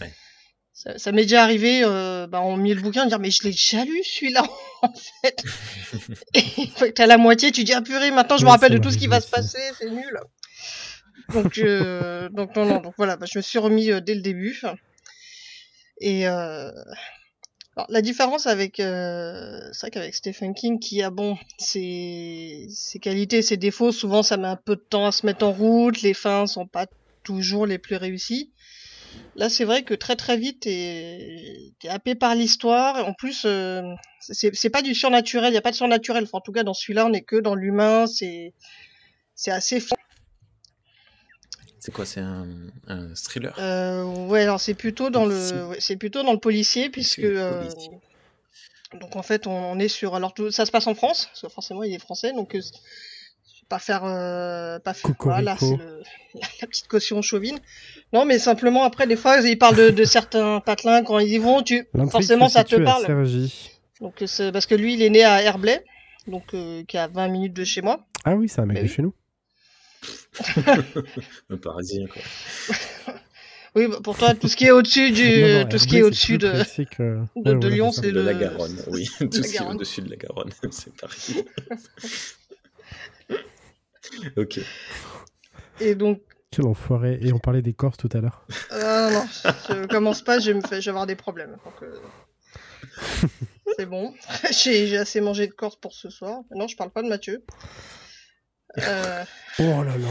Ouais. 0.00 0.12
Ça, 0.96 1.12
m'est 1.12 1.22
déjà 1.22 1.44
arrivé, 1.44 1.82
euh, 1.84 2.26
bah, 2.26 2.40
on 2.42 2.56
met 2.56 2.74
le 2.74 2.80
bouquin, 2.80 3.06
dire 3.06 3.20
mais 3.20 3.30
je 3.30 3.44
l'ai 3.44 3.50
déjà 3.50 3.84
lu 3.84 4.02
celui-là 4.02 4.42
en 4.82 4.92
fait. 4.92 5.44
et 6.84 6.92
t'as 6.92 7.06
la 7.06 7.18
moitié, 7.18 7.52
tu 7.52 7.62
dis 7.62 7.72
ah 7.72 7.82
purée, 7.82 8.10
maintenant 8.10 8.36
je 8.36 8.44
me 8.44 8.50
rappelle 8.50 8.72
de 8.72 8.78
tout 8.78 8.90
ce 8.90 8.98
qui 8.98 9.06
va 9.06 9.20
se 9.20 9.28
passer, 9.28 9.60
c'est 9.78 9.90
nul. 9.90 10.18
Donc 11.32 11.58
euh, 11.58 12.28
donc 12.30 12.56
non 12.56 12.64
non 12.64 12.80
donc 12.80 12.94
voilà, 12.96 13.16
bah, 13.16 13.26
je 13.30 13.38
me 13.38 13.42
suis 13.42 13.60
remis 13.60 13.92
euh, 13.92 14.00
dès 14.00 14.14
le 14.14 14.22
début. 14.22 14.60
Et 16.00 16.26
euh, 16.26 16.72
Alors, 17.76 17.86
la 17.88 18.02
différence 18.02 18.48
avec, 18.48 18.80
euh, 18.80 19.60
c'est 19.72 19.82
vrai 19.82 19.90
qu'avec 19.92 20.14
Stephen 20.16 20.52
King, 20.52 20.80
qui 20.80 21.00
a 21.00 21.10
bon 21.10 21.38
ses, 21.58 22.66
ses 22.70 22.98
qualités, 22.98 23.40
ses 23.40 23.56
défauts, 23.56 23.92
souvent 23.92 24.24
ça 24.24 24.36
met 24.36 24.48
un 24.48 24.56
peu 24.56 24.74
de 24.74 24.80
temps 24.80 25.06
à 25.06 25.12
se 25.12 25.24
mettre 25.26 25.46
en 25.46 25.52
route, 25.52 26.02
les 26.02 26.12
fins 26.12 26.48
sont 26.48 26.66
pas 26.66 26.86
toujours 27.22 27.66
les 27.66 27.78
plus 27.78 27.96
réussies. 27.96 28.50
Là, 29.36 29.48
c'est 29.48 29.64
vrai 29.64 29.82
que 29.82 29.94
très 29.94 30.16
très 30.16 30.36
vite, 30.36 30.60
t'es 30.60 31.72
es 31.82 31.88
happé 31.88 32.14
par 32.14 32.34
l'histoire. 32.34 33.06
En 33.06 33.14
plus, 33.14 33.44
euh, 33.46 33.82
c'est 34.20 34.70
pas 34.70 34.82
du 34.82 34.94
surnaturel, 34.94 35.52
il 35.52 35.54
y 35.54 35.58
a 35.58 35.62
pas 35.62 35.70
de 35.70 35.76
surnaturel. 35.76 36.24
Enfin, 36.24 36.38
en 36.38 36.42
tout 36.42 36.52
cas, 36.52 36.64
dans 36.64 36.74
celui-là, 36.74 37.06
on 37.06 37.12
est 37.12 37.22
que 37.22 37.36
dans 37.36 37.54
l'humain. 37.54 38.06
C'est 38.06 38.52
c'est 39.34 39.50
assez 39.50 39.80
c'est 41.82 41.90
quoi 41.90 42.06
C'est 42.06 42.20
un, 42.20 42.46
un, 42.86 43.12
thriller? 43.14 43.56
Euh, 43.58 44.04
Ouais, 44.04 44.42
alors 44.42 44.60
c'est 44.60 44.74
plutôt 44.74 45.10
dans 45.10 45.26
le, 45.26 45.36
c'est 45.80 45.96
plutôt 45.96 46.22
dans 46.22 46.32
le 46.32 46.38
policier 46.38 46.90
puisque. 46.90 47.18
Euh, 47.18 47.68
donc 49.00 49.16
en 49.16 49.22
fait, 49.22 49.48
on, 49.48 49.76
est 49.80 49.88
sur. 49.88 50.14
Alors 50.14 50.32
tout, 50.32 50.52
ça 50.52 50.64
se 50.64 50.70
passe 50.70 50.86
en 50.86 50.94
France, 50.94 51.26
parce 51.26 51.40
que 51.40 51.48
forcément 51.48 51.82
il 51.82 51.92
est 51.92 51.98
français, 51.98 52.32
donc 52.32 52.56
pas 53.72 53.78
faire, 53.78 54.04
euh, 54.04 54.78
pas 54.80 54.92
faire. 54.92 55.12
Voilà, 55.18 55.56
c'est 55.58 55.78
la, 56.60 56.66
petite 56.66 56.88
caution 56.88 57.22
chauvine. 57.22 57.58
Non, 58.12 58.26
mais 58.26 58.38
simplement 58.38 58.84
après, 58.84 59.06
des 59.06 59.16
fois, 59.16 59.38
ils 59.38 59.56
parlent 59.56 59.76
de, 59.76 59.88
de 59.88 60.04
certains 60.04 60.60
patelins 60.60 61.02
quand 61.02 61.18
ils 61.20 61.32
y 61.32 61.38
vont. 61.38 61.62
Tu 61.62 61.88
forcément 62.10 62.50
ça 62.50 62.64
te 62.64 62.76
parle. 62.76 63.06
Donc 64.02 64.22
c'est 64.26 64.52
parce 64.52 64.66
que 64.66 64.74
lui, 64.74 64.92
il 64.92 65.02
est 65.02 65.08
né 65.08 65.24
à 65.24 65.42
Herblay, 65.42 65.82
donc 66.26 66.52
euh, 66.52 66.82
qui 66.86 66.98
est 66.98 67.00
à 67.00 67.08
20 67.08 67.28
minutes 67.28 67.54
de 67.54 67.64
chez 67.64 67.80
moi. 67.80 68.04
Ah 68.26 68.34
oui, 68.34 68.46
c'est 68.46 68.60
un 68.60 68.66
mec 68.66 68.82
de 68.82 68.88
chez 68.88 69.00
nous. 69.00 69.14
un 71.48 71.56
parisien, 71.56 72.06
quoi. 72.08 73.14
oui, 73.74 73.88
pour 74.04 74.18
toi, 74.18 74.34
tout 74.34 74.48
ce 74.48 74.56
qui 74.56 74.66
est 74.66 74.70
au-dessus 74.70 75.12
du, 75.12 75.64
tout 75.70 75.78
ce 75.78 75.86
qui 75.86 75.96
est 75.96 76.02
au-dessus 76.02 76.36
de, 76.36 76.52
de, 77.36 77.68
Lyon, 77.68 77.90
c'est 77.90 78.10
le... 78.10 78.22
la 78.22 78.34
Garonne, 78.34 78.76
oui. 78.88 79.08
tout 79.18 79.42
ce 79.42 79.50
qui 79.50 79.56
est 79.56 79.66
au-dessus 79.66 80.02
de 80.02 80.10
la 80.10 80.16
Garonne, 80.16 80.50
c'est 80.70 80.94
Paris. 80.94 81.46
ok. 84.36 84.60
Et 85.80 85.94
donc. 85.94 86.20
Quel 86.50 86.66
enfoiré. 86.66 87.18
Et 87.22 87.32
on 87.32 87.38
parlait 87.38 87.62
des 87.62 87.72
Corses 87.72 87.96
tout 87.96 88.10
à 88.12 88.20
l'heure. 88.20 88.46
Ah 88.70 89.10
non, 89.10 89.24
je 89.68 89.86
commence 89.86 90.22
pas, 90.22 90.38
je, 90.38 90.50
me 90.52 90.60
fais, 90.60 90.80
je 90.80 90.86
vais 90.86 90.90
avoir 90.90 91.06
des 91.06 91.16
problèmes. 91.16 91.56
c'est 93.76 93.86
bon. 93.86 94.12
J'ai 94.50 94.96
assez 94.98 95.20
mangé 95.20 95.46
de 95.46 95.52
Corse 95.52 95.76
pour 95.76 95.94
ce 95.94 96.10
soir. 96.10 96.42
Non, 96.54 96.68
je 96.68 96.76
parle 96.76 96.90
pas 96.90 97.02
de 97.02 97.08
Mathieu. 97.08 97.42
Euh... 98.78 99.24
Oh 99.58 99.82
là 99.82 99.96
là 99.98 100.08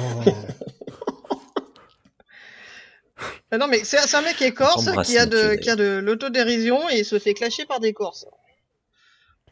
Non 3.59 3.67
mais 3.67 3.83
c'est 3.83 4.15
un 4.15 4.21
mec 4.21 4.41
écorce 4.41 4.89
qui 5.03 5.17
a 5.17 5.25
de, 5.25 5.55
qui 5.55 5.69
a 5.69 5.75
de 5.75 5.99
l'autodérision 6.03 6.89
et 6.89 6.99
il 6.99 7.05
se 7.05 7.19
fait 7.19 7.33
clasher 7.33 7.65
par 7.65 7.79
des 7.79 7.91
Corses. 7.93 8.25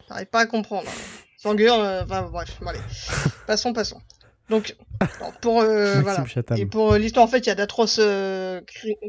J'arrive 0.07 0.27
pas 0.27 0.39
à 0.41 0.45
comprendre. 0.45 0.89
Sangueur, 1.37 1.79
euh, 1.79 2.03
enfin 2.03 2.23
bref, 2.23 2.49
allez. 2.65 2.79
passons, 3.47 3.73
passons. 3.73 4.01
Donc, 4.49 4.75
pour 5.41 5.61
euh, 5.61 6.01
voilà. 6.01 6.23
Et 6.57 6.65
pour 6.65 6.93
euh, 6.93 6.97
l'histoire, 6.97 7.25
en 7.25 7.27
fait, 7.27 7.39
il 7.39 7.47
y 7.47 7.51
a 7.51 7.55
d'atroces 7.55 7.99
euh, 7.99 8.61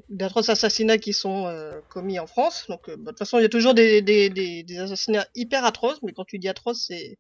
d'atroces 0.09 0.51
assassinats 0.51 0.99
qui 0.99 1.13
sont 1.13 1.47
euh, 1.47 1.73
commis 1.89 2.19
en 2.19 2.27
France. 2.27 2.67
Donc, 2.69 2.89
bah, 2.89 2.97
de 2.97 3.05
toute 3.07 3.19
façon, 3.19 3.39
il 3.39 3.43
y 3.43 3.47
a 3.47 3.49
toujours 3.49 3.75
des, 3.75 4.03
des, 4.03 4.29
des, 4.29 4.63
des, 4.63 4.79
assassinats 4.79 5.27
hyper 5.35 5.65
atroces, 5.65 6.01
mais 6.03 6.13
quand 6.13 6.25
tu 6.25 6.39
dis 6.39 6.49
atroces, 6.49 6.85
c'est 6.89 7.19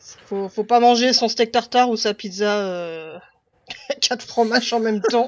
faut, 0.00 0.48
faut 0.48 0.64
pas 0.64 0.80
manger 0.80 1.12
son 1.12 1.28
steak 1.28 1.52
tartare 1.52 1.90
ou 1.90 1.96
sa 1.96 2.14
pizza 2.14 2.58
euh, 2.58 3.18
quatre 4.00 4.24
fromages 4.24 4.72
en 4.72 4.80
même 4.80 5.00
temps. 5.00 5.26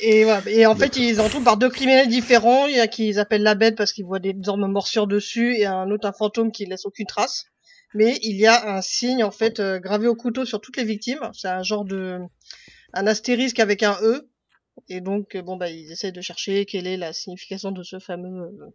Et, 0.00 0.24
voilà. 0.24 0.42
et 0.46 0.66
en 0.66 0.74
fait, 0.74 0.96
ils 0.96 1.20
en 1.20 1.28
trouvent 1.28 1.44
par 1.44 1.58
deux 1.58 1.68
criminels 1.68 2.08
différents. 2.08 2.66
Il 2.66 2.76
y 2.76 2.80
a 2.80 2.88
qui 2.88 3.18
appellent 3.18 3.42
la 3.42 3.54
bête 3.54 3.76
parce 3.76 3.92
qu'ils 3.92 4.04
voient 4.04 4.18
des 4.18 4.30
énormes 4.30 4.66
morsures 4.66 5.06
dessus 5.06 5.56
et 5.56 5.66
un 5.66 5.90
autre 5.90 6.08
un 6.08 6.12
fantôme 6.12 6.50
qui 6.50 6.64
laisse 6.64 6.86
aucune 6.86 7.06
trace. 7.06 7.51
Mais 7.94 8.18
il 8.22 8.36
y 8.36 8.46
a 8.46 8.74
un 8.76 8.82
signe 8.82 9.22
en 9.24 9.30
fait 9.30 9.60
euh, 9.60 9.78
gravé 9.78 10.06
au 10.08 10.14
couteau 10.14 10.44
sur 10.44 10.60
toutes 10.60 10.76
les 10.76 10.84
victimes. 10.84 11.30
C'est 11.34 11.48
un 11.48 11.62
genre 11.62 11.84
de 11.84 12.18
un 12.94 13.06
astérisque 13.06 13.60
avec 13.60 13.82
un 13.82 13.98
E. 14.02 14.28
Et 14.88 15.00
donc 15.00 15.36
bon 15.36 15.56
bah 15.56 15.70
ils 15.70 15.92
essaient 15.92 16.12
de 16.12 16.20
chercher 16.20 16.64
quelle 16.64 16.86
est 16.86 16.96
la 16.96 17.12
signification 17.12 17.72
de 17.72 17.82
ce 17.82 17.98
fameux 17.98 18.42
euh, 18.42 18.70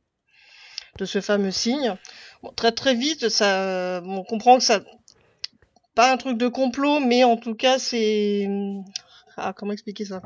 de 0.97 1.05
ce 1.05 1.21
fameux 1.21 1.51
signe. 1.51 1.95
très 2.55 2.71
très 2.71 2.95
vite, 2.95 3.29
ça, 3.29 4.01
on 4.03 4.23
comprend 4.23 4.57
que 4.57 4.63
ça, 4.63 4.81
pas 5.95 6.11
un 6.11 6.17
truc 6.17 6.37
de 6.37 6.47
complot, 6.47 6.99
mais 6.99 7.23
en 7.23 7.37
tout 7.37 7.55
cas 7.55 7.77
c'est, 7.79 8.47
ah 9.35 9.53
comment 9.55 9.73
expliquer 9.73 10.05
ça? 10.05 10.21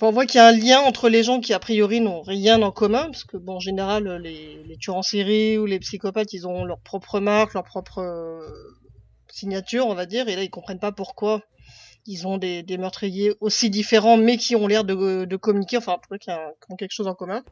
On 0.00 0.12
voit 0.12 0.26
qu'il 0.26 0.38
y 0.38 0.40
a 0.40 0.46
un 0.46 0.52
lien 0.52 0.80
entre 0.80 1.08
les 1.08 1.24
gens 1.24 1.40
qui 1.40 1.52
a 1.52 1.58
priori 1.58 2.00
n'ont 2.00 2.22
rien 2.22 2.62
en 2.62 2.70
commun, 2.70 3.06
parce 3.06 3.24
que 3.24 3.36
bon 3.36 3.56
en 3.56 3.60
général 3.60 4.08
les, 4.22 4.62
les 4.62 4.76
tueurs 4.76 4.96
en 4.96 5.02
série 5.02 5.58
ou 5.58 5.66
les 5.66 5.80
psychopathes 5.80 6.32
ils 6.32 6.46
ont 6.46 6.64
leur 6.64 6.78
propre 6.78 7.18
marque, 7.18 7.54
leur 7.54 7.64
propre 7.64 7.98
euh, 7.98 8.48
signature 9.28 9.86
on 9.88 9.94
va 9.94 10.06
dire, 10.06 10.28
et 10.28 10.36
là 10.36 10.44
ils 10.44 10.50
comprennent 10.50 10.78
pas 10.78 10.92
pourquoi 10.92 11.42
ils 12.06 12.26
ont 12.26 12.38
des, 12.38 12.64
meurtriers 12.78 13.34
aussi 13.40 13.70
différents 13.70 14.16
mais 14.16 14.36
qui 14.36 14.54
ont 14.54 14.66
l'air 14.66 14.84
de, 14.84 15.24
de 15.24 15.36
communiquer, 15.36 15.78
enfin 15.78 15.98
cas 16.20 16.52
qui 16.60 16.72
ont 16.72 16.76
quelque 16.76 16.92
chose 16.92 17.08
en 17.08 17.14
commun. 17.14 17.42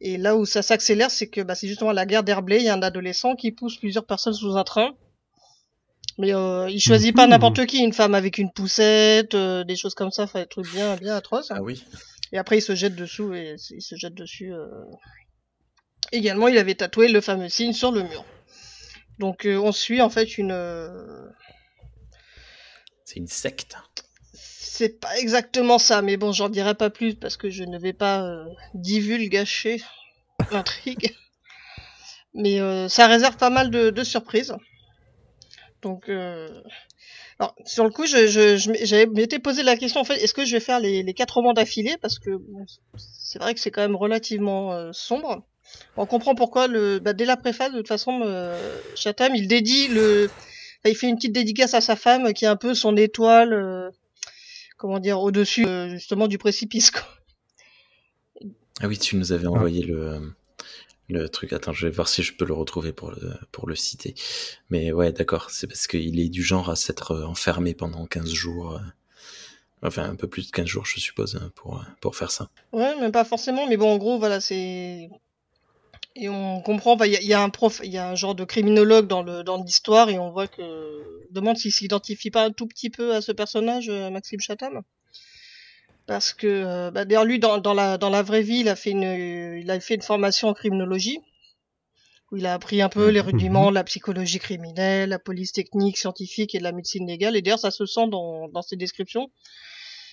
Et 0.00 0.16
là 0.16 0.36
où 0.36 0.46
ça 0.46 0.62
s'accélère, 0.62 1.10
c'est 1.10 1.26
que 1.26 1.40
bah, 1.40 1.54
c'est 1.54 1.66
justement 1.66 1.92
la 1.92 2.06
guerre 2.06 2.22
d'Herblay. 2.22 2.58
Il 2.58 2.64
y 2.64 2.68
a 2.68 2.74
un 2.74 2.82
adolescent 2.82 3.34
qui 3.34 3.50
pousse 3.50 3.76
plusieurs 3.76 4.06
personnes 4.06 4.32
sous 4.32 4.56
un 4.56 4.64
train. 4.64 4.94
Mais 6.18 6.34
euh, 6.34 6.68
il 6.68 6.80
choisit 6.80 7.14
pas 7.14 7.26
n'importe 7.26 7.64
qui, 7.66 7.78
une 7.78 7.92
femme 7.92 8.14
avec 8.14 8.38
une 8.38 8.50
poussette, 8.50 9.34
euh, 9.34 9.62
des 9.64 9.76
choses 9.76 9.94
comme 9.94 10.10
ça, 10.10 10.24
enfin 10.24 10.40
des 10.40 10.48
trucs 10.48 10.70
bien, 10.72 10.96
bien 10.96 11.14
atroces. 11.14 11.50
Ah 11.50 11.62
oui. 11.62 11.84
Et 12.32 12.38
après 12.38 12.58
il 12.58 12.62
se 12.62 12.74
jette 12.74 12.96
dessous 12.96 13.32
et 13.34 13.56
il 13.70 13.82
se 13.82 13.94
jette 13.96 14.14
dessus. 14.14 14.52
Euh... 14.52 14.66
Également, 16.10 16.48
il 16.48 16.58
avait 16.58 16.74
tatoué 16.74 17.08
le 17.08 17.20
fameux 17.20 17.48
signe 17.48 17.72
sur 17.72 17.92
le 17.92 18.02
mur. 18.02 18.24
Donc 19.18 19.46
euh, 19.46 19.56
on 19.56 19.72
suit 19.72 20.00
en 20.00 20.10
fait 20.10 20.38
une. 20.38 20.52
Euh, 20.52 21.26
c'est 23.04 23.16
une 23.16 23.28
secte 23.28 23.76
c'est 24.78 25.00
pas 25.00 25.18
exactement 25.18 25.80
ça, 25.80 26.02
mais 26.02 26.16
bon, 26.16 26.30
j'en 26.30 26.48
dirai 26.48 26.72
pas 26.76 26.88
plus 26.88 27.16
parce 27.16 27.36
que 27.36 27.50
je 27.50 27.64
ne 27.64 27.80
vais 27.80 27.92
pas 27.92 28.22
euh, 28.22 28.44
divulgacher 28.74 29.82
l'intrigue. 30.52 31.16
mais 32.34 32.60
euh, 32.60 32.88
ça 32.88 33.08
réserve 33.08 33.36
pas 33.36 33.50
mal 33.50 33.70
de, 33.70 34.04
surprises. 34.04 34.54
Donc, 35.82 36.08
euh... 36.08 36.48
alors, 37.38 37.54
sur 37.64 37.84
le 37.84 37.90
coup, 37.90 38.06
je, 38.06 38.26
je, 38.26 38.56
j'avais 38.82 39.06
posé 39.38 39.62
la 39.62 39.76
question 39.76 40.00
en 40.00 40.04
fait, 40.04 40.16
est-ce 40.16 40.34
que 40.34 40.44
je 40.44 40.52
vais 40.52 40.60
faire 40.60 40.80
les, 40.80 41.02
les 41.02 41.14
quatre 41.14 41.34
romans 41.34 41.52
d'affilée? 41.52 41.96
Parce 42.00 42.18
que 42.18 42.30
c'est 42.96 43.38
vrai 43.38 43.54
que 43.54 43.60
c'est 43.60 43.70
quand 43.70 43.82
même 43.82 43.96
relativement 43.96 44.72
euh, 44.72 44.90
sombre. 44.92 45.44
On 45.96 46.06
comprend 46.06 46.34
pourquoi 46.34 46.66
le, 46.66 46.98
bah, 46.98 47.12
dès 47.12 47.26
la 47.26 47.36
préface, 47.36 47.72
de 47.72 47.78
toute 47.78 47.88
façon, 47.88 48.22
euh, 48.24 48.58
Chatham, 48.94 49.34
il 49.36 49.46
dédie 49.46 49.88
le, 49.88 50.30
il 50.84 50.96
fait 50.96 51.08
une 51.08 51.16
petite 51.16 51.32
dédicace 51.32 51.74
à 51.74 51.80
sa 51.80 51.94
femme 51.94 52.32
qui 52.32 52.44
est 52.44 52.48
un 52.48 52.56
peu 52.56 52.74
son 52.74 52.96
étoile 52.96 53.52
euh, 53.52 53.90
comment 54.78 54.98
dire, 54.98 55.20
au-dessus 55.20 55.66
euh, 55.66 55.90
justement 55.90 56.28
du 56.28 56.38
précipice. 56.38 56.90
Quoi. 56.90 57.02
Ah 58.80 58.86
oui, 58.86 58.96
tu 58.96 59.16
nous 59.16 59.32
avais 59.32 59.46
envoyé 59.46 59.82
le, 59.82 60.32
le 61.08 61.28
truc. 61.28 61.52
Attends, 61.52 61.72
je 61.72 61.86
vais 61.86 61.92
voir 61.92 62.08
si 62.08 62.22
je 62.22 62.34
peux 62.34 62.44
le 62.44 62.54
retrouver 62.54 62.92
pour 62.92 63.10
le, 63.10 63.74
citer. 63.74 64.14
Mais 64.70 64.92
ouais, 64.92 65.12
d'accord, 65.12 65.50
c'est 65.50 65.66
parce 65.66 65.86
qu'il 65.86 66.20
est 66.20 66.28
du 66.28 66.42
genre 66.42 66.70
à 66.70 66.76
s'être 66.76 67.12
euh, 67.12 67.26
enfermé 67.26 67.74
pendant 67.74 68.06
15 68.06 68.32
jours. 68.32 68.74
Euh, 68.74 68.80
enfin, 69.82 70.04
un 70.04 70.16
peu 70.16 70.28
plus 70.28 70.46
de 70.46 70.52
15 70.52 70.66
jours, 70.66 70.86
je 70.86 71.00
suppose, 71.00 71.36
hein, 71.36 71.50
pour, 71.54 71.84
pour 72.00 72.16
faire 72.16 72.30
ça. 72.30 72.50
Ouais, 72.72 72.94
mais 73.00 73.10
pas 73.10 73.24
forcément. 73.24 73.66
Mais 73.66 73.76
bon, 73.76 73.92
en 73.92 73.98
gros, 73.98 74.18
voilà, 74.18 74.40
c'est 74.40 75.08
et 76.20 76.28
on 76.28 76.60
comprend, 76.60 76.96
il 77.04 77.12
y, 77.12 77.32
a 77.32 77.40
un 77.40 77.48
prof, 77.48 77.80
il 77.84 77.92
y 77.92 77.98
a 77.98 78.10
un 78.10 78.16
genre 78.16 78.34
de 78.34 78.42
criminologue 78.44 79.06
dans 79.06 79.22
le 79.22 79.44
dans 79.44 79.62
l'histoire 79.62 80.10
et 80.10 80.18
on 80.18 80.32
voit 80.32 80.48
que 80.48 81.28
demande 81.30 81.56
s'il 81.56 81.72
s'identifie 81.72 82.32
pas 82.32 82.44
un 82.44 82.50
tout 82.50 82.66
petit 82.66 82.90
peu 82.90 83.14
à 83.14 83.20
ce 83.20 83.30
personnage, 83.30 83.88
euh, 83.88 84.10
Maxime 84.10 84.40
Chatham. 84.40 84.82
Parce 86.08 86.32
que 86.32 86.46
euh, 86.48 86.90
bah, 86.90 87.04
d'ailleurs 87.04 87.24
lui 87.24 87.38
dans, 87.38 87.58
dans 87.58 87.74
la 87.74 87.98
dans 87.98 88.10
la 88.10 88.22
vraie 88.22 88.42
vie, 88.42 88.60
il 88.60 88.68
a 88.68 88.74
fait 88.74 88.90
une 88.90 89.58
il 89.62 89.70
a 89.70 89.78
fait 89.78 89.94
une 89.94 90.02
formation 90.02 90.48
en 90.48 90.54
criminologie 90.54 91.20
où 92.32 92.36
il 92.36 92.46
a 92.46 92.54
appris 92.54 92.82
un 92.82 92.88
peu 92.88 93.08
les 93.08 93.20
rudiments 93.20 93.70
de 93.70 93.74
la 93.76 93.84
psychologie 93.84 94.38
criminelle, 94.38 95.10
la 95.10 95.18
police 95.18 95.52
technique, 95.52 95.96
scientifique 95.96 96.54
et 96.54 96.58
de 96.58 96.64
la 96.64 96.72
médecine 96.72 97.06
légale. 97.06 97.36
Et 97.36 97.42
d'ailleurs, 97.42 97.58
ça 97.58 97.70
se 97.70 97.86
sent 97.86 98.08
dans, 98.08 98.48
dans 98.48 98.62
ses 98.62 98.76
descriptions 98.76 99.30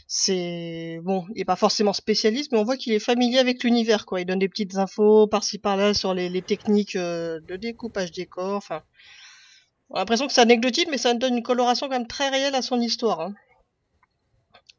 c'est 0.08 1.00
bon, 1.04 1.26
il 1.36 1.42
est 1.42 1.46
pas 1.46 1.56
forcément 1.56 1.94
spécialiste, 1.94 2.52
mais 2.52 2.60
on 2.60 2.64
voit 2.64 2.78
qu'il 2.78 2.94
est 2.94 3.00
familier 3.00 3.40
avec 3.40 3.64
l'univers, 3.64 4.06
quoi. 4.06 4.22
Il 4.22 4.26
donne 4.26 4.40
des 4.40 4.50
petites 4.50 4.78
infos 4.78 5.28
par-ci 5.28 5.58
par-là 5.58 5.94
sur 5.94 6.14
les, 6.14 6.30
les 6.30 6.42
techniques 6.42 6.96
euh, 6.96 7.40
de 7.48 7.56
découpage 7.56 8.12
des 8.12 8.28
corps. 8.28 8.56
Enfin, 8.56 8.84
on 9.90 9.96
a 9.96 10.00
l'impression 10.00 10.28
que 10.28 10.34
c'est 10.34 10.42
anecdotique, 10.42 10.90
mais 10.92 10.98
ça 10.98 11.14
donne 11.14 11.38
une 11.38 11.44
coloration 11.44 11.88
quand 11.88 11.98
même 11.98 12.08
très 12.08 12.30
réelle 12.30 12.56
à 12.56 12.62
son 12.62 12.80
histoire. 12.80 13.22
Hein. 13.22 13.34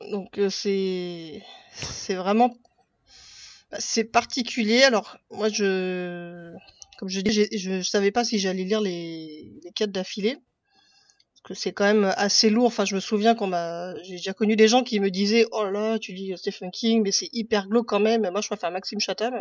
Donc 0.01 0.39
euh, 0.39 0.51
c'est 0.51 1.43
c'est 1.73 2.15
vraiment 2.15 2.57
bah, 3.71 3.79
c'est 3.81 4.05
particulier. 4.05 4.83
Alors 4.83 5.17
moi 5.31 5.49
je 5.49 6.53
comme 6.99 7.09
je 7.09 7.21
dis, 7.21 7.49
je, 7.59 7.83
savais 7.83 8.11
pas 8.11 8.25
si 8.25 8.39
j'allais 8.39 8.65
lire 8.65 8.81
les 8.81 9.53
les 9.63 9.73
quatre 9.73 9.93
d'affilée 9.93 10.39
que 11.47 11.55
c'est 11.55 11.73
quand 11.73 11.85
même 11.85 12.13
assez 12.17 12.51
lourd. 12.51 12.67
Enfin, 12.67 12.85
je 12.85 12.97
me 12.97 13.01
souviens 13.01 13.35
qu'on 13.37 13.47
m'a, 13.47 13.95
j'ai 14.03 14.17
déjà 14.17 14.33
connu 14.35 14.57
des 14.57 14.67
gens 14.67 14.83
qui 14.83 14.99
me 14.99 15.11
disaient, 15.11 15.47
oh 15.53 15.65
là, 15.71 15.99
tu 15.99 16.13
dis 16.13 16.35
Stephen 16.37 16.73
King, 16.73 17.03
mais 17.05 17.13
c'est 17.13 17.29
hyper 17.33 17.69
glauque 17.69 17.87
quand 17.87 18.01
même. 18.01 18.29
Moi, 18.29 18.41
je 18.41 18.49
préfère 18.49 18.73
Maxime 18.73 18.99
Chatham. 18.99 19.41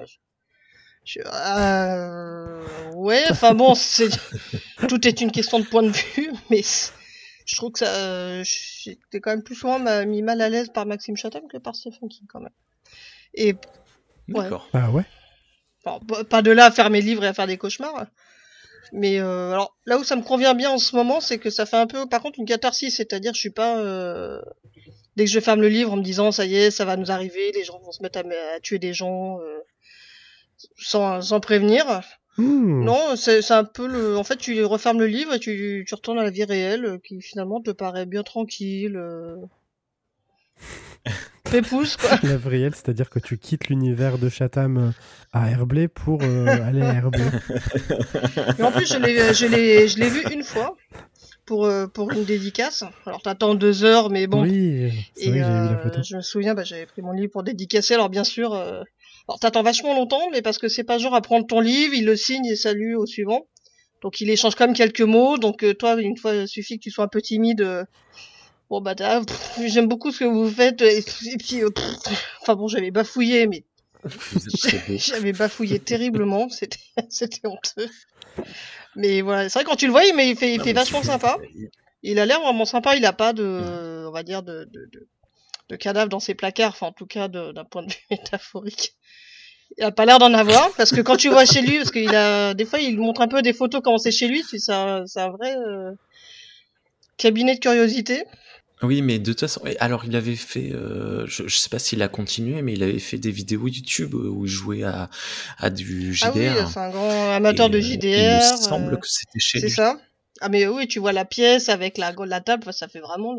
Je, 1.03 1.19
euh, 1.25 2.91
ouais, 2.93 3.23
enfin 3.29 3.53
bon, 3.53 3.75
c'est, 3.75 4.09
tout 4.87 5.07
est 5.07 5.21
une 5.21 5.31
question 5.31 5.59
de 5.59 5.65
point 5.65 5.83
de 5.83 5.89
vue, 5.89 6.31
mais 6.49 6.61
je 7.45 7.55
trouve 7.55 7.71
que 7.71 7.79
ça, 7.79 8.43
j'étais 8.43 9.19
quand 9.21 9.31
même 9.31 9.43
plus 9.43 9.55
souvent 9.55 9.79
mis 10.05 10.21
mal 10.21 10.41
à 10.41 10.49
l'aise 10.49 10.69
par 10.73 10.85
Maxime 10.85 11.15
Chatham 11.15 11.47
que 11.47 11.57
par 11.57 11.75
Stephen 11.75 12.09
King 12.09 12.25
quand 12.27 12.39
même. 12.39 12.53
Et, 13.33 13.55
D'accord. 14.27 14.67
Ah 14.73 14.89
ouais. 14.91 15.05
pas 16.29 16.41
de 16.41 16.51
là 16.51 16.65
à 16.65 16.71
faire 16.71 16.89
mes 16.89 17.01
livres 17.01 17.23
et 17.23 17.27
à 17.27 17.33
faire 17.33 17.47
des 17.47 17.57
cauchemars. 17.57 18.07
Mais 18.91 19.19
euh, 19.19 19.51
alors 19.51 19.75
là 19.85 19.97
où 19.97 20.03
ça 20.03 20.15
me 20.15 20.21
convient 20.21 20.53
bien 20.53 20.69
en 20.71 20.77
ce 20.77 20.95
moment, 20.95 21.19
c'est 21.21 21.37
que 21.37 21.49
ça 21.49 21.65
fait 21.65 21.77
un 21.77 21.87
peu, 21.87 22.07
par 22.07 22.21
contre, 22.21 22.39
une 22.39 22.45
catharsis, 22.45 22.95
c'est-à-dire 22.95 23.33
je 23.33 23.39
suis 23.39 23.49
pas 23.49 23.77
euh, 23.79 24.41
dès 25.15 25.25
que 25.25 25.31
je 25.31 25.39
ferme 25.39 25.61
le 25.61 25.69
livre 25.69 25.93
en 25.93 25.97
me 25.97 26.03
disant 26.03 26.31
ça 26.31 26.45
y 26.45 26.55
est, 26.55 26.71
ça 26.71 26.85
va 26.85 26.97
nous 26.97 27.11
arriver, 27.11 27.51
les 27.53 27.63
gens 27.63 27.79
vont 27.79 27.91
se 27.91 28.01
mettre 28.01 28.19
à, 28.19 28.59
tuer 28.61 28.79
des 28.79 28.93
gens 28.93 29.39
euh, 29.41 29.59
sans, 30.77 31.21
sans 31.21 31.39
prévenir. 31.39 32.01
Hmm. 32.37 32.83
Non, 32.83 33.15
c'est 33.15 33.51
un 33.51 33.63
peu 33.63 33.87
le. 33.87 34.17
En 34.17 34.23
fait, 34.23 34.37
tu 34.37 34.63
refermes 34.63 34.99
le 34.99 35.07
livre 35.07 35.33
et 35.33 35.39
tu, 35.39 35.85
tu 35.87 35.95
retournes 35.95 36.19
à 36.19 36.23
la 36.23 36.29
vie 36.29 36.43
réelle, 36.43 36.99
qui 37.03 37.21
finalement 37.21 37.61
te 37.61 37.71
paraît 37.71 38.05
bien 38.05 38.23
tranquille. 38.23 38.99
Pépouze, 41.51 41.95
quoi. 41.97 42.17
La 42.23 42.37
réelle, 42.37 42.73
c'est-à-dire 42.73 43.09
que 43.09 43.19
tu 43.19 43.37
quittes 43.37 43.67
l'univers 43.67 44.17
de 44.17 44.29
Chatham 44.29 44.77
euh, 44.77 44.89
à 45.31 45.49
Herblay 45.49 45.87
pour 45.87 46.21
euh, 46.23 46.45
aller 46.65 46.81
à 46.81 46.93
Herblay. 46.93 47.23
Et 48.59 48.63
en 48.63 48.71
plus, 48.71 48.91
je 48.91 49.97
l'ai 49.99 50.09
vu 50.09 50.23
une 50.33 50.43
fois 50.43 50.75
pour, 51.45 51.65
euh, 51.65 51.87
pour 51.87 52.11
une 52.11 52.23
dédicace. 52.23 52.83
Alors, 53.05 53.21
t'attends 53.21 53.55
deux 53.55 53.83
heures, 53.83 54.09
mais 54.09 54.27
bon. 54.27 54.43
Oui, 54.43 54.91
et, 55.17 55.31
vu 55.31 55.39
la 55.39 55.77
photo. 55.83 56.01
Je 56.03 56.15
me 56.15 56.21
souviens, 56.21 56.55
bah, 56.55 56.63
j'avais 56.63 56.85
pris 56.85 57.01
mon 57.01 57.11
livre 57.11 57.31
pour 57.31 57.43
dédicacer. 57.43 57.93
Alors, 57.93 58.09
bien 58.09 58.23
sûr, 58.23 58.59
alors 59.27 59.39
t'attends 59.39 59.63
vachement 59.63 59.95
longtemps, 59.95 60.29
mais 60.31 60.41
parce 60.41 60.57
que 60.57 60.67
c'est 60.67 60.83
pas 60.83 60.97
genre 60.97 61.15
à 61.15 61.21
prendre 61.21 61.47
ton 61.47 61.59
livre, 61.59 61.93
il 61.93 62.05
le 62.05 62.15
signe 62.15 62.45
et 62.45 62.55
salue 62.55 62.95
au 62.95 63.05
suivant. 63.05 63.47
Donc, 64.01 64.21
il 64.21 64.29
échange 64.29 64.53
quand 64.53 64.67
même 64.67 64.75
quelques 64.75 65.01
mots. 65.01 65.37
Donc, 65.37 65.65
toi, 65.79 65.99
une 65.99 66.15
fois, 66.15 66.35
il 66.35 66.47
suffit 66.47 66.77
que 66.77 66.83
tu 66.83 66.91
sois 66.91 67.05
un 67.05 67.07
peu 67.07 67.21
timide 67.21 67.87
Bon 68.69 68.81
bah 68.81 68.95
j'aime 69.67 69.87
beaucoup 69.87 70.11
ce 70.11 70.19
que 70.19 70.25
vous 70.25 70.49
faites 70.49 70.81
et, 70.81 71.03
puis 71.37 71.63
euh, 71.63 71.69
enfin 72.41 72.55
bon 72.55 72.67
j'avais 72.67 72.89
bafouillé 72.89 73.45
mais 73.45 73.63
j'avais 74.97 75.33
bafouillé 75.33 75.79
terriblement. 75.79 76.49
C'était 76.49 76.79
c'était 77.09 77.47
honteux. 77.47 77.89
Mais 78.95 79.21
voilà 79.21 79.49
c'est 79.49 79.59
vrai 79.59 79.65
quand 79.65 79.75
tu 79.75 79.85
le 79.85 79.91
vois 79.91 80.01
mais 80.15 80.29
il 80.29 80.35
fait 80.35 80.55
il 80.55 80.61
fait 80.63 80.73
vachement 80.73 81.03
sympa. 81.03 81.37
il 82.01 82.17
a 82.17 82.25
l'air 82.25 82.41
vraiment 82.41 82.65
sympa. 82.65 82.95
Il 82.95 83.05
a 83.05 83.13
pas 83.13 83.33
de 83.33 84.05
on 84.07 84.11
va 84.11 84.23
dire 84.23 84.41
de 84.41 84.67
de, 84.71 84.89
de, 84.91 85.07
de 85.69 85.75
cadavre 85.75 86.09
dans 86.09 86.19
ses 86.19 86.35
placards 86.35 86.71
enfin 86.71 86.87
en 86.87 86.91
tout 86.91 87.05
cas 87.05 87.27
d'un 87.27 87.65
point 87.65 87.83
de 87.83 87.91
vue 87.91 87.97
métaphorique 88.11 88.93
il 89.77 89.83
a 89.83 89.91
pas 89.91 90.05
l'air 90.05 90.19
d'en 90.19 90.33
avoir 90.33 90.71
parce 90.73 90.91
que 90.91 91.01
quand 91.01 91.17
tu 91.17 91.29
vois 91.29 91.45
chez 91.45 91.61
lui 91.61 91.77
parce 91.77 91.91
qu'il 91.91 92.13
a 92.15 92.53
des 92.53 92.65
fois 92.65 92.79
il 92.79 92.97
montre 92.97 93.21
un 93.21 93.27
peu 93.27 93.41
des 93.41 93.53
photos 93.53 93.81
comment 93.83 93.97
c'est 93.97 94.11
chez 94.11 94.27
lui 94.27 94.43
c'est 94.43 94.71
un, 94.71 95.03
un 95.15 95.29
vrai 95.29 95.55
euh, 95.55 95.91
cabinet 97.17 97.55
de 97.55 97.59
curiosité 97.59 98.23
oui, 98.83 99.01
mais 99.01 99.19
de 99.19 99.31
toute 99.31 99.39
façon, 99.39 99.61
alors 99.79 100.03
il 100.05 100.15
avait 100.15 100.35
fait, 100.35 100.71
euh, 100.73 101.25
je, 101.27 101.47
je 101.47 101.57
sais 101.57 101.69
pas 101.69 101.79
s'il 101.79 102.01
a 102.01 102.09
continué, 102.09 102.61
mais 102.61 102.73
il 102.73 102.83
avait 102.83 102.99
fait 102.99 103.17
des 103.17 103.31
vidéos 103.31 103.67
YouTube 103.67 104.13
euh, 104.13 104.27
où 104.27 104.45
il 104.45 104.51
jouait 104.51 104.83
à, 104.83 105.09
à 105.57 105.69
du 105.69 106.13
JDR. 106.13 106.27
Ah 106.27 106.31
oui, 106.35 106.71
c'est 106.73 106.79
un 106.79 106.89
grand 106.89 107.31
amateur 107.31 107.69
de 107.69 107.79
JDR. 107.79 108.03
Il 108.03 108.57
me 108.57 108.61
semble 108.61 108.99
que 108.99 109.07
c'était 109.07 109.39
chez 109.39 109.59
lui. 109.59 109.69
C'est 109.69 109.75
ça. 109.75 109.97
Ah 110.41 110.49
mais 110.49 110.67
oui, 110.67 110.87
tu 110.87 110.99
vois 110.99 111.13
la 111.13 111.23
pièce 111.23 111.69
avec 111.69 111.97
la, 111.97 112.11
la 112.11 112.41
table, 112.41 112.73
ça 112.73 112.89
fait 112.89 112.99
vraiment 112.99 113.37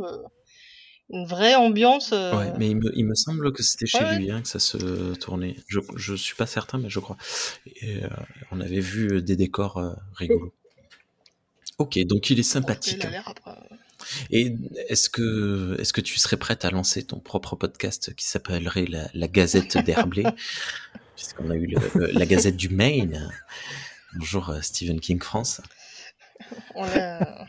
une 1.10 1.26
vraie 1.26 1.54
ambiance. 1.54 2.10
Ouais, 2.10 2.52
mais 2.58 2.70
il 2.70 2.76
me, 2.76 2.90
il 2.96 3.06
me 3.06 3.14
semble 3.14 3.52
que 3.52 3.62
c'était 3.62 3.86
chez 3.86 4.04
lui 4.16 4.30
hein, 4.30 4.42
que 4.42 4.48
ça 4.48 4.58
se 4.58 5.14
tournait. 5.14 5.56
Je, 5.68 5.80
je 5.96 6.14
suis 6.14 6.34
pas 6.34 6.46
certain, 6.46 6.78
mais 6.78 6.90
je 6.90 6.98
crois. 6.98 7.16
Et, 7.66 8.00
on 8.50 8.60
avait 8.60 8.80
vu 8.80 9.22
des 9.22 9.36
décors 9.36 9.80
rigolos. 10.14 10.52
Ok, 11.78 11.98
donc 12.06 12.30
il 12.30 12.38
est 12.38 12.44
sympathique. 12.44 13.06
il 13.08 13.14
a 13.14 13.22
après... 13.26 13.52
Et 14.30 14.54
est-ce 14.88 15.08
que, 15.08 15.76
est-ce 15.80 15.92
que 15.92 16.00
tu 16.00 16.18
serais 16.18 16.36
prête 16.36 16.64
à 16.64 16.70
lancer 16.70 17.04
ton 17.04 17.18
propre 17.18 17.56
podcast 17.56 18.14
qui 18.14 18.24
s'appellerait 18.24 18.86
la, 19.14 19.28
Gazette 19.28 19.78
d'Herblay? 19.78 20.24
Puisqu'on 21.16 21.50
a 21.50 21.56
eu 21.56 21.74
la 21.94 22.26
Gazette 22.26 22.56
du 22.56 22.68
Maine. 22.68 23.32
Bonjour 24.14 24.50
euh, 24.50 24.60
Stephen 24.60 25.00
King 25.00 25.20
France. 25.20 25.60
On 26.74 26.84
a, 26.84 27.46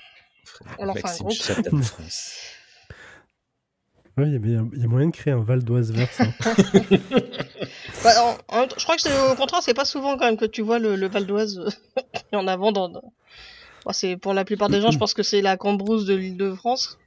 on 0.80 0.94
fait 0.94 1.06
un 1.06 1.18
groupe. 1.18 1.84
France. 1.84 2.32
Oui, 4.18 4.26
il 4.32 4.52
y, 4.52 4.84
a 4.84 4.88
moyen 4.88 5.08
de 5.08 5.12
créer 5.12 5.34
un 5.34 5.44
Val 5.44 5.64
d'Oise. 5.64 5.94
Hein. 5.96 6.08
bah, 8.04 8.36
je 8.78 8.84
crois 8.84 8.96
que 8.96 9.32
au 9.32 9.36
contraire, 9.36 9.62
c'est 9.62 9.76
pas 9.76 9.86
souvent 9.86 10.18
quand 10.18 10.26
même 10.26 10.38
que 10.38 10.46
tu 10.46 10.64
vois 10.64 10.80
le, 10.80 10.96
le 10.96 11.08
Val 11.08 11.28
d'Oise 11.28 11.64
en 12.34 12.48
avant 12.48 12.72
dans, 12.72 12.92
c'est 13.94 14.18
pour 14.18 14.34
la 14.34 14.46
plupart 14.46 14.70
des 14.70 14.82
gens, 14.82 14.92
je 14.92 14.98
pense 14.98 15.14
que 15.14 15.24
c'est 15.24 15.42
la 15.42 15.58
cambrousse 15.58 16.06
de 16.06 16.16
l'île 16.16 16.38
de 16.38 16.54
France. 16.54 16.98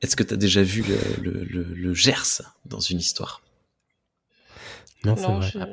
Est-ce 0.00 0.16
que 0.16 0.22
tu 0.22 0.34
as 0.34 0.36
déjà 0.36 0.62
vu 0.62 0.84
le, 1.20 1.94
Gers 1.94 2.42
dans 2.64 2.80
une 2.80 2.98
histoire? 2.98 3.42
Non, 5.04 5.16
c'est 5.16 5.56
vrai. 5.58 5.70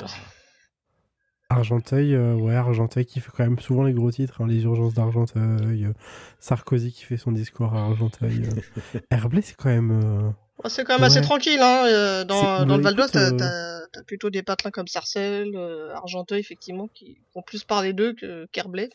Argenteuil, 1.50 2.16
euh, 2.16 2.34
ouais, 2.34 2.56
Argenteuil 2.56 3.06
qui 3.06 3.20
fait 3.20 3.30
quand 3.36 3.44
même 3.44 3.60
souvent 3.60 3.84
les 3.84 3.94
gros 3.94 4.10
titres, 4.12 4.42
hein, 4.42 4.48
les 4.48 4.64
urgences 4.64 4.96
d'Argenteuil, 4.96 5.86
euh, 5.86 5.94
Sarkozy 6.40 6.92
qui 6.92 7.04
fait 7.04 7.18
son 7.18 7.32
discours 7.32 7.76
à 7.76 7.84
Argenteuil. 7.84 8.42
Euh. 8.44 9.00
Herblay, 9.12 9.44
c'est 9.44 9.56
quand 9.56 9.70
même. 9.70 10.34
c'est 10.66 10.84
quand 10.84 10.96
même 10.96 11.04
assez 11.04 11.22
tranquille, 11.22 11.62
hein. 11.62 12.26
Dans, 12.26 12.66
le 12.66 12.82
Val 12.82 12.96
d'Oise, 12.96 13.12
t'as 13.12 14.04
plutôt 14.08 14.30
des 14.30 14.42
patelins 14.42 14.72
comme 14.72 14.88
Sarcelles, 14.88 15.56
Argenteuil, 15.94 16.40
effectivement, 16.40 16.88
qui 16.94 17.20
vont 17.36 17.44
plus 17.44 17.64
parler 17.64 17.94
d'eux 17.94 18.16
qu'Herblay. 18.52 18.90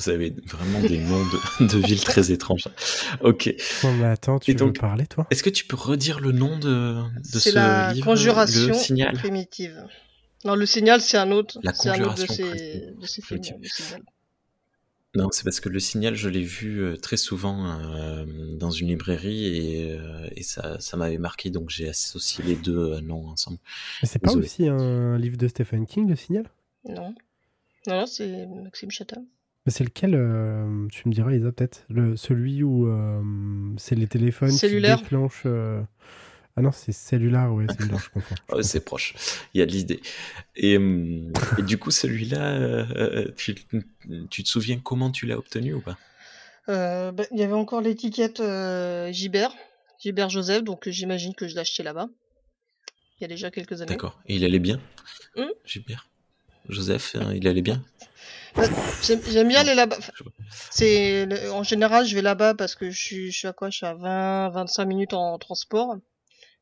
Vous 0.00 0.08
avez 0.08 0.34
vraiment 0.46 0.80
des 0.80 0.98
noms 0.98 1.22
de, 1.60 1.76
villes 1.86 2.02
très 2.02 2.32
étranges. 2.32 2.68
Ok. 3.20 3.54
mais 3.84 4.04
attends, 4.06 4.38
tu 4.38 4.54
veux 4.54 4.72
parler, 4.72 5.06
toi? 5.06 5.26
Est-ce 5.30 5.42
que 5.42 5.50
tu 5.50 5.66
peux 5.66 5.76
redire 5.76 6.20
le 6.20 6.32
nom 6.32 6.58
de, 6.58 7.02
de 7.32 7.38
ce 7.38 7.54
la 7.54 7.92
livre? 7.92 8.06
Conjuration 8.06 8.68
le 8.68 8.74
signal? 8.74 9.12
Primitive. 9.12 9.84
Non, 10.44 10.54
le 10.54 10.66
signal, 10.66 11.00
c'est 11.00 11.18
un 11.18 11.30
autre. 11.32 11.58
La 11.62 11.72
conjuration 11.72 12.24
de 12.24 12.28
ces, 12.28 12.94
de 12.98 13.06
ces 13.06 13.22
films, 13.22 13.40
Non, 15.14 15.28
c'est 15.32 15.44
parce 15.44 15.60
que 15.60 15.68
le 15.68 15.80
signal, 15.80 16.14
je 16.14 16.28
l'ai 16.28 16.42
vu 16.42 16.82
euh, 16.82 16.96
très 16.96 17.16
souvent 17.16 17.66
euh, 17.66 18.24
dans 18.54 18.70
une 18.70 18.88
librairie 18.88 19.46
et, 19.46 19.92
euh, 19.92 20.28
et 20.36 20.42
ça, 20.42 20.80
ça 20.80 20.96
m'avait 20.96 21.18
marqué, 21.18 21.50
donc 21.50 21.68
j'ai 21.68 21.88
associé 21.88 22.44
les 22.44 22.54
deux 22.54 23.00
noms 23.00 23.26
ensemble. 23.28 23.58
Mais 24.02 24.08
c'est 24.08 24.18
pas 24.18 24.32
aussi 24.32 24.66
un 24.68 25.18
livre 25.18 25.36
de 25.36 25.48
Stephen 25.48 25.86
King, 25.86 26.08
le 26.08 26.16
signal? 26.16 26.44
Non. 26.88 27.14
Non, 27.86 28.06
c'est 28.06 28.46
Maxime 28.46 28.90
Chatham. 28.90 29.24
C'est 29.66 29.84
lequel 29.84 30.14
euh, 30.14 30.86
Tu 30.90 31.06
me 31.08 31.12
diras, 31.12 31.32
Isa, 31.32 31.52
peut-être? 31.52 31.84
Le, 31.90 32.16
Celui 32.16 32.62
où 32.62 32.86
euh, 32.86 33.22
c'est 33.76 33.94
les 33.94 34.06
téléphones 34.06 34.56
qui 34.56 34.80
déclenchent. 34.80 35.46
Euh, 36.50 36.54
ah 36.56 36.62
non, 36.62 36.72
c'est 36.72 36.92
cellulaire, 36.92 37.50
oui, 37.52 37.66
cellulaire, 37.78 37.98
je 37.98 38.10
comprends. 38.10 38.34
Ah 38.48 38.62
c'est 38.62 38.84
proche, 38.84 39.14
il 39.54 39.58
y 39.58 39.62
a 39.62 39.66
de 39.66 39.72
l'idée. 39.72 40.00
Et, 40.56 40.78
du 41.58 41.78
coup, 41.78 41.90
celui-là, 41.90 42.84
tu, 43.36 43.54
te 43.54 44.48
souviens 44.48 44.78
comment 44.78 45.10
tu 45.10 45.26
l'as 45.26 45.38
obtenu 45.38 45.74
ou 45.74 45.80
pas? 45.80 45.96
Bah, 46.66 47.24
Il 47.32 47.38
y 47.38 47.42
avait 47.42 47.52
encore 47.52 47.80
l'étiquette 47.80 48.42
Gibert, 49.12 49.52
Gibert 49.98 50.30
Joseph, 50.30 50.64
donc 50.64 50.88
j'imagine 50.88 51.34
que 51.34 51.48
je 51.48 51.54
l'ai 51.54 51.60
acheté 51.60 51.82
là-bas. 51.82 52.08
Il 53.18 53.22
y 53.22 53.26
a 53.26 53.28
déjà 53.28 53.50
quelques 53.50 53.82
années. 53.82 53.90
D'accord. 53.90 54.18
Et 54.26 54.36
il 54.36 54.44
allait 54.44 54.58
bien? 54.58 54.80
Hum? 55.36 55.50
Gibert 55.64 56.08
Joseph, 56.68 57.16
hein, 57.16 57.32
il 57.34 57.46
allait 57.46 57.62
bien? 57.62 57.82
J'aime 59.02 59.48
bien 59.48 59.60
aller 59.60 59.74
là-bas. 59.74 59.98
C'est 60.70 61.28
en 61.50 61.62
général, 61.62 62.06
je 62.06 62.14
vais 62.14 62.22
là-bas 62.22 62.54
parce 62.54 62.74
que 62.74 62.90
je 62.90 63.00
suis, 63.00 63.30
je 63.30 63.38
suis 63.38 63.48
à 63.48 63.52
quoi? 63.52 63.70
Je 63.70 63.76
suis 63.78 63.86
à 63.86 63.94
20, 63.94 64.50
25 64.50 64.84
minutes 64.84 65.14
en 65.14 65.38
transport. 65.38 65.96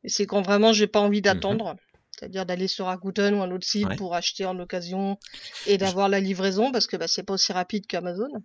Et 0.04 0.08
c'est 0.08 0.26
quand 0.26 0.42
vraiment 0.42 0.72
j'ai 0.72 0.87
pas 0.87 1.00
envie 1.00 1.18
mhm. 1.18 1.22
d'attendre. 1.24 1.76
C'est-à-dire 2.11 2.46
d'aller 2.46 2.66
sur 2.66 2.87
Rakuten 2.87 3.34
ou 3.34 3.42
un 3.42 3.50
autre 3.52 3.66
site 3.66 3.96
pour 3.96 4.16
acheter 4.16 4.44
en 4.44 4.58
occasion 4.58 5.18
et 5.66 5.78
d'avoir 5.78 6.08
la 6.08 6.18
livraison 6.18 6.72
parce 6.72 6.88
que 6.88 6.96
bah, 6.96 7.06
c'est 7.06 7.22
pas 7.22 7.34
aussi 7.34 7.52
rapide 7.52 7.87
qu'Amazon. 7.87 8.42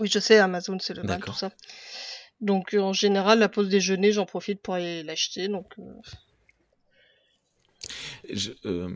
Oui, 0.00 0.08
je 0.12 0.18
sais, 0.18 0.38
Amazon 0.38 0.76
c'est 0.80 0.94
le 0.94 1.04
mal, 1.04 1.20
tout 1.20 1.32
ça. 1.32 1.52
Donc 2.40 2.74
en 2.74 2.92
général, 2.92 3.38
la 3.38 3.48
pause 3.48 3.68
déjeuner, 3.68 4.10
j'en 4.10 4.26
profite 4.26 4.60
pour 4.60 4.74
aller 4.74 5.04
l'acheter. 5.04 5.46
Donc 5.46 5.74
euh, 5.78 5.84
je, 8.30 8.50
euh, 8.64 8.88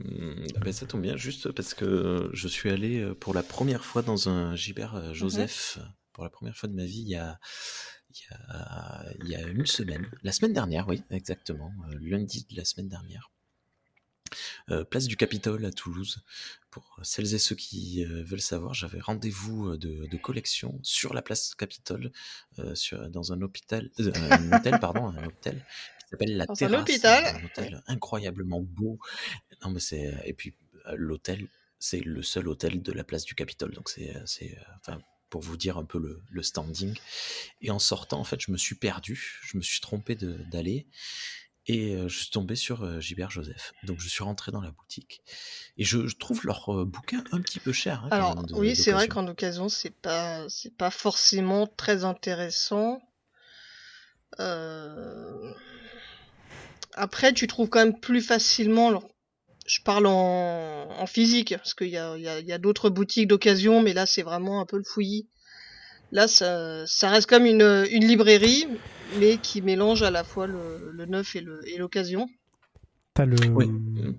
ben 0.60 0.72
ça 0.72 0.86
tombe 0.86 1.02
bien, 1.02 1.16
juste 1.16 1.52
parce 1.52 1.74
que 1.74 2.30
je 2.32 2.48
suis 2.48 2.70
allé 2.70 3.00
euh, 3.00 3.14
pour 3.14 3.34
la 3.34 3.42
première 3.42 3.84
fois 3.84 4.02
dans 4.02 4.28
un 4.28 4.54
Gilbert 4.56 4.96
euh, 4.96 5.12
Joseph, 5.12 5.78
pour 6.12 6.24
la 6.24 6.30
première 6.30 6.56
fois 6.56 6.68
de 6.68 6.74
ma 6.74 6.84
vie, 6.84 7.00
il 7.00 7.08
y 7.08 7.16
a, 7.16 7.38
il 8.10 8.20
y 8.20 8.34
a, 8.34 9.04
il 9.22 9.28
y 9.28 9.34
a 9.36 9.46
une 9.46 9.66
semaine, 9.66 10.08
la 10.22 10.32
semaine 10.32 10.52
dernière, 10.52 10.88
oui, 10.88 11.02
exactement, 11.10 11.72
lundi 12.00 12.46
de 12.50 12.56
la 12.56 12.64
semaine 12.64 12.88
dernière. 12.88 13.30
place 14.90 15.06
du 15.06 15.16
Capitole 15.16 15.64
à 15.64 15.72
Toulouse. 15.72 16.22
Pour 16.70 17.00
celles 17.02 17.34
et 17.34 17.38
ceux 17.38 17.56
qui 17.56 18.04
veulent 18.04 18.40
savoir, 18.40 18.74
j'avais 18.74 19.00
rendez-vous 19.00 19.76
de, 19.76 20.16
collection 20.16 20.78
sur 20.82 21.14
la 21.14 21.22
place 21.22 21.54
Capitole, 21.54 22.12
sur, 22.74 23.08
dans 23.10 23.32
un 23.32 23.42
hôpital, 23.42 23.90
un 23.98 24.52
hôtel, 24.52 24.78
pardon, 24.80 25.08
un 25.08 25.24
hôtel 25.26 25.64
qui 25.98 26.08
s'appelle 26.10 26.36
la 26.36 26.46
Terrasse. 26.46 26.74
Un 26.74 26.80
hôpital. 26.80 27.24
Un 27.36 27.44
hôtel 27.44 27.82
incroyablement 27.86 28.60
beau. 28.60 28.98
Non, 29.62 29.70
mais 29.70 29.80
c'est 29.80 30.14
et 30.24 30.32
puis 30.32 30.54
l'hôtel, 30.94 31.48
c'est 31.78 32.00
le 32.00 32.22
seul 32.22 32.48
hôtel 32.48 32.82
de 32.82 32.92
la 32.92 33.04
place 33.04 33.24
du 33.24 33.34
Capitole, 33.34 33.72
donc 33.72 33.88
c'est, 33.88 34.14
c'est, 34.26 34.56
enfin, 34.78 35.00
pour 35.30 35.40
vous 35.40 35.56
dire 35.56 35.78
un 35.78 35.84
peu 35.84 35.98
le, 35.98 36.22
le, 36.30 36.42
standing. 36.42 36.94
Et 37.62 37.70
en 37.70 37.78
sortant, 37.78 38.20
en 38.20 38.24
fait, 38.24 38.40
je 38.40 38.50
me 38.50 38.56
suis 38.56 38.74
perdu, 38.74 39.40
je 39.42 39.56
me 39.56 39.62
suis 39.62 39.80
trompé 39.80 40.14
d'aller. 40.14 40.86
Et 41.66 41.96
je 42.08 42.18
suis 42.18 42.30
tombé 42.30 42.56
sur 42.56 43.00
Gilbert 43.00 43.30
Joseph. 43.30 43.72
Donc 43.84 44.00
je 44.00 44.08
suis 44.08 44.24
rentré 44.24 44.50
dans 44.50 44.60
la 44.60 44.72
boutique. 44.72 45.22
Et 45.76 45.84
je, 45.84 45.98
trouve 46.16 46.44
leur 46.44 46.84
bouquin 46.84 47.22
un 47.30 47.40
petit 47.40 47.60
peu 47.60 47.72
cher. 47.72 48.04
Hein, 48.04 48.08
Alors 48.10 48.44
oui, 48.52 48.74
c'est 48.74 48.90
vrai 48.90 49.06
qu'en 49.06 49.28
occasion, 49.28 49.68
c'est 49.68 49.94
pas, 49.94 50.48
c'est 50.48 50.76
pas 50.76 50.90
forcément 50.90 51.68
très 51.68 52.02
intéressant. 52.02 53.00
Après, 56.94 57.32
tu 57.32 57.46
trouves 57.46 57.68
quand 57.68 57.80
même 57.80 58.00
plus 58.00 58.22
facilement. 58.22 59.02
Je 59.70 59.80
parle 59.82 60.06
en, 60.06 61.06
physique, 61.06 61.54
parce 61.56 61.74
qu'il 61.74 61.88
y 61.88 61.96
a, 61.96 62.16
y 62.18 62.44
y 62.44 62.52
a 62.52 62.58
d'autres 62.58 62.90
boutiques 62.90 63.28
d'occasion, 63.28 63.80
mais 63.82 63.92
là, 63.92 64.04
c'est 64.04 64.22
vraiment 64.22 64.60
un 64.60 64.66
peu 64.66 64.76
le 64.76 64.82
fouillis. 64.82 65.28
Là, 66.10 66.26
ça, 66.26 66.84
ça 66.86 67.08
reste 67.08 67.28
comme 67.28 67.46
une, 67.46 67.86
une 67.88 68.04
librairie, 68.04 68.66
mais 69.20 69.36
qui 69.36 69.62
mélange 69.62 70.02
à 70.02 70.10
la 70.10 70.24
fois 70.24 70.48
le, 70.48 70.90
le 70.90 71.06
neuf 71.06 71.36
et 71.36 71.78
l'occasion. 71.78 72.28
Le... 73.18 73.36
Oui. 73.48 73.66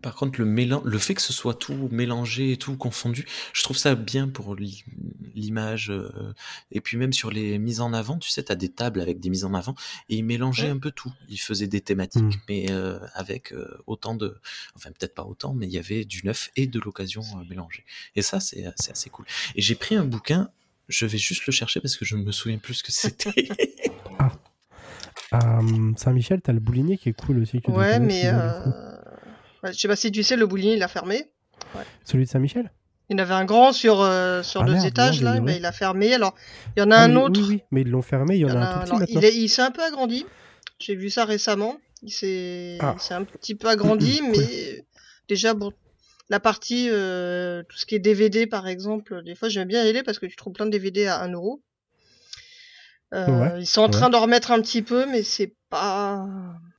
Par 0.01 0.15
contre, 0.15 0.39
le, 0.39 0.45
mélange, 0.45 0.84
le 0.84 0.97
fait 0.99 1.15
que 1.15 1.21
ce 1.21 1.34
soit 1.34 1.54
tout 1.54 1.89
mélangé 1.91 2.51
et 2.51 2.58
tout 2.58 2.75
confondu, 2.77 3.25
je 3.54 3.63
trouve 3.63 3.77
ça 3.77 3.95
bien 3.95 4.27
pour 4.27 4.56
l'image. 4.56 5.89
Euh, 5.89 6.34
et 6.71 6.82
puis 6.82 6.97
même 6.97 7.13
sur 7.13 7.32
les 7.32 7.58
mises 7.58 7.80
en 7.80 7.93
avant, 7.93 8.17
tu 8.19 8.30
sais, 8.30 8.43
tu 8.43 8.51
as 8.51 8.56
des 8.56 8.69
tables 8.69 9.01
avec 9.01 9.19
des 9.19 9.30
mises 9.30 9.45
en 9.45 9.54
avant, 9.54 9.75
et 10.10 10.17
il 10.17 10.25
mélangeait 10.25 10.69
un 10.69 10.77
peu 10.77 10.91
tout. 10.91 11.12
Il 11.30 11.39
faisait 11.39 11.67
des 11.67 11.82
thématiques, 11.82 12.23
hmm. 12.23 12.41
mais 12.49 12.65
euh, 12.69 12.99
avec 13.13 13.54
euh, 13.54 13.82
autant 13.88 14.13
de... 14.13 14.38
Enfin, 14.75 14.91
peut-être 14.91 15.15
pas 15.15 15.23
autant, 15.23 15.54
mais 15.54 15.67
il 15.67 15.71
y 15.71 15.80
avait 15.80 16.06
du 16.06 16.21
neuf 16.25 16.51
et 16.56 16.67
de 16.67 16.80
l'occasion 16.80 17.23
mélangé. 17.49 17.86
Et 18.15 18.21
ça, 18.21 18.39
c'est 18.39 18.65
assez 18.65 19.10
cool. 19.10 19.25
Et 19.56 19.62
j'ai 19.62 19.75
pris 19.75 19.95
un 19.95 20.06
bouquin, 20.06 20.51
je 20.89 21.06
vais 21.06 21.17
juste 21.17 21.45
le 21.47 21.54
chercher 21.54 21.80
parce 21.80 21.97
que 21.97 22.06
je 22.06 22.17
me 22.17 22.32
souviens 22.32 22.58
plus 22.58 22.75
ce 22.75 22.84
que 22.84 22.91
c'était. 22.91 23.47
ah. 24.19 24.32
Saint-Michel, 25.97 26.41
t'as 26.41 26.53
le 26.53 26.59
boulinier 26.59 26.97
qui 26.97 27.09
est 27.09 27.13
cool 27.13 27.39
aussi. 27.39 27.61
ouais, 27.67 27.99
mais 27.99 28.23
euh... 28.25 28.51
je 29.63 29.71
sais 29.73 29.87
pas 29.87 29.95
si 29.95 30.11
tu 30.11 30.23
sais, 30.23 30.35
le 30.35 30.45
boulinier 30.45 30.75
il 30.75 30.83
a 30.83 30.87
fermé. 30.87 31.27
Celui 32.03 32.25
de 32.25 32.29
Saint-Michel? 32.29 32.71
Il 33.09 33.17
y 33.17 33.19
en 33.19 33.23
avait 33.23 33.33
un 33.33 33.45
grand 33.45 33.73
sur, 33.73 34.01
euh, 34.01 34.41
sur 34.41 34.61
ah, 34.61 34.65
deux 34.65 34.85
étages 34.85 35.21
là, 35.21 35.37
il 35.37 35.65
a 35.65 35.71
fermé. 35.71 36.13
Alors, 36.13 36.33
il 36.75 36.79
y 36.79 36.83
en 36.83 36.91
a 36.91 36.95
ah, 36.95 37.03
un 37.03 37.15
autre. 37.17 37.41
Oui, 37.41 37.47
oui, 37.49 37.63
mais 37.71 37.81
ils 37.81 37.89
l'ont 37.89 38.01
fermé, 38.01 38.35
il 38.35 38.41
y 38.41 38.45
en, 38.45 38.55
a, 38.55 38.83
un 38.83 38.85
tout 38.85 38.97
petit 38.97 39.15
Il, 39.15 39.43
il 39.43 39.49
s'est 39.49 39.61
un 39.61 39.71
peu 39.71 39.83
agrandi. 39.83 40.25
J'ai 40.79 40.95
vu 40.95 41.09
ça 41.09 41.25
récemment. 41.25 41.77
Il 42.03 42.11
s'est 42.11 42.77
ah. 42.79 42.95
un 43.11 43.23
petit 43.23 43.55
peu 43.55 43.67
agrandi, 43.67 44.21
mais 44.31 44.85
déjà, 45.27 45.53
bon, 45.53 45.73
la 46.29 46.39
partie, 46.39 46.87
euh, 46.89 47.63
tout 47.67 47.77
ce 47.77 47.85
qui 47.85 47.95
est 47.95 47.99
DVD 47.99 48.47
par 48.47 48.65
exemple, 48.67 49.21
des 49.23 49.35
fois 49.35 49.49
j'aime 49.49 49.67
bien 49.67 49.83
y 49.83 49.89
aller 49.89 50.01
parce 50.01 50.17
que 50.17 50.25
tu 50.25 50.37
trouves 50.37 50.53
plein 50.53 50.65
de 50.65 50.71
DVD 50.71 51.05
à 51.07 51.21
1 51.21 51.33
euro. 51.33 51.61
Ils 53.13 53.65
sont 53.65 53.82
en 53.82 53.89
train 53.89 54.10
d'en 54.10 54.21
remettre 54.21 54.52
un 54.52 54.62
petit 54.62 54.82
peu, 54.82 55.06
mais 55.06 55.24
c'est 55.24 55.54
pas. 55.69 56.28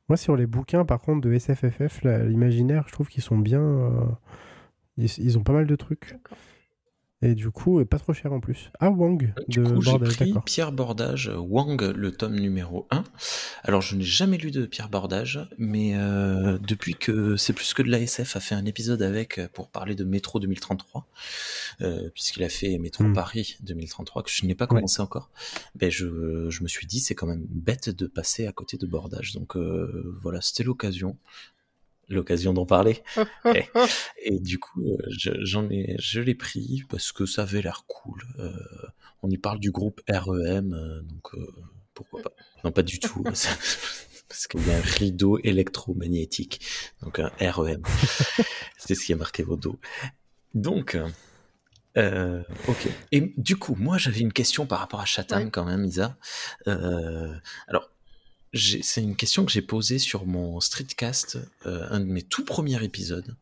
Moi, 0.09 0.17
sur 0.17 0.37
les 0.37 0.47
bouquins, 0.47 0.85
par 0.85 1.01
contre, 1.01 1.21
de 1.21 1.39
SFFF, 1.39 2.03
l'imaginaire, 2.05 2.85
je 2.87 2.93
trouve 2.93 3.09
qu'ils 3.09 3.23
sont 3.23 3.39
bien. 3.39 3.61
Euh, 3.61 4.05
ils, 4.97 5.11
ils, 5.19 5.39
ont 5.39 5.43
pas 5.43 5.53
mal 5.53 5.67
de 5.67 5.77
trucs. 5.77 6.17
Et 7.23 7.35
du 7.35 7.51
coup, 7.51 7.85
pas 7.85 7.99
trop 7.99 8.13
cher 8.13 8.33
en 8.33 8.41
plus. 8.41 8.71
Ah, 8.81 8.91
Wang 8.91 9.33
de 9.47 9.63
Bordage, 9.63 10.17
pris 10.17 10.35
Pierre 10.45 10.73
Bordage, 10.73 11.31
Wang, 11.37 11.81
le 11.81 12.11
tome 12.11 12.35
numéro 12.35 12.89
1. 12.91 13.05
Alors, 13.63 13.81
je 13.81 13.95
n'ai 13.95 14.03
jamais 14.03 14.39
lu 14.39 14.51
de 14.51 14.67
Pierre 14.67 14.89
Bordage, 14.89 15.41
mais 15.57 15.95
euh, 15.95 16.59
depuis 16.59 16.95
que 16.95 17.37
C'est 17.37 17.53
plus 17.53 17.75
que 17.75 17.83
de 17.83 17.91
l'ASF 17.91 18.37
a 18.37 18.41
fait 18.41 18.57
un 18.57 18.65
épisode 18.65 19.03
avec 19.03 19.39
euh, 19.39 19.49
pour 19.53 19.69
parler 19.69 19.95
de 19.95 20.05
Métro 20.05 20.41
2033, 20.41 21.07
euh, 21.81 22.11
puisqu'il 22.13 22.43
a 22.43 22.49
fait 22.49 22.77
Métro 22.79 23.05
hmm. 23.05 23.13
Paris 23.13 23.57
2033, 23.63 24.25
que 24.25 24.31
je 24.31 24.45
n'ai 24.45 24.57
pas 24.57 24.67
commencé 24.67 25.01
encore, 25.01 25.31
ben 25.77 25.91
je, 25.91 26.49
je, 26.51 26.63
me 26.63 26.69
suis 26.69 26.87
dit, 26.87 26.99
c'est 26.99 27.15
quand 27.15 27.29
même 27.29 27.47
bête 27.49 27.89
de 27.89 28.07
passer 28.07 28.47
à 28.47 28.53
côté 28.53 28.77
de 28.77 28.87
Bordage. 28.87 29.33
Donc 29.35 29.57
voilà, 29.57 30.41
c'était 30.41 30.65
l'occasion 30.65 31.17
l'occasion 32.15 32.53
d'en 32.53 32.67
parler. 32.67 33.03
et, 34.23 34.39
du 34.39 34.59
coup, 34.59 34.83
euh, 34.83 34.97
j'en 35.09 35.69
ai, 35.71 35.97
je 35.99 36.21
l'ai 36.21 36.35
pris 36.35 36.85
parce 36.89 37.13
que 37.13 37.27
ça 37.27 37.43
avait 37.43 37.63
l'air 37.63 37.85
cool. 37.87 38.23
Euh, 38.39 38.53
on 39.23 39.31
y 39.31 39.39
parle 39.39 39.61
du 39.61 39.71
groupe 39.71 40.01
REM, 40.09 40.73
euh, 40.73 41.03
donc 41.03 41.31
pourquoi 41.95 42.23
pas. 42.23 42.33
Non, 42.65 42.73
pas 42.73 42.83
du 42.83 42.99
tout. 42.99 43.23
parce 43.23 44.47
qu'il 44.49 44.67
y 44.67 44.71
a 44.71 44.77
un 44.77 44.81
rideau 44.81 45.39
électromagnétique, 45.43 46.65
donc 47.03 47.19
un 47.19 47.31
REM. 47.41 47.83
C'est 48.79 48.95
ce 48.95 49.05
qui 49.05 49.13
est 49.13 49.17
marqué 49.17 49.45
au 49.45 49.57
dos. 49.57 49.79
Donc, 50.55 50.99
ok. 51.97 52.89
Et 53.13 53.33
du 53.37 53.57
coup, 53.57 53.77
moi, 53.79 53.99
j'avais 53.99 54.21
une 54.21 54.33
question 54.33 54.67
par 54.67 54.79
rapport 54.81 55.01
à 55.01 55.05
Chatham 55.05 55.51
quand 55.51 55.65
même, 55.65 55.85
Isa. 55.85 56.17
alors, 56.67 57.92
c'est 58.55 59.03
une 59.03 59.17
question 59.17 59.45
que 59.45 59.53
j'ai 59.53 59.63
posée 59.63 59.99
sur 59.99 60.27
mon 60.27 60.61
streetcast, 60.61 61.39
euh, 61.67 61.87
un 61.91 62.01
de 62.01 62.05
mes 62.05 62.23
tout 62.23 62.45
premiers 62.45 62.83
épisodes, 62.85 63.35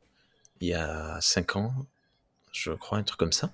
il 0.61 0.69
y 0.69 0.75
a 0.75 1.19
5 1.21 1.57
ans, 1.57 1.75
je 2.53 2.73
crois, 2.73 2.99
un 2.99 3.03
truc 3.03 3.19
comme 3.19 3.33
ça. 3.33 3.53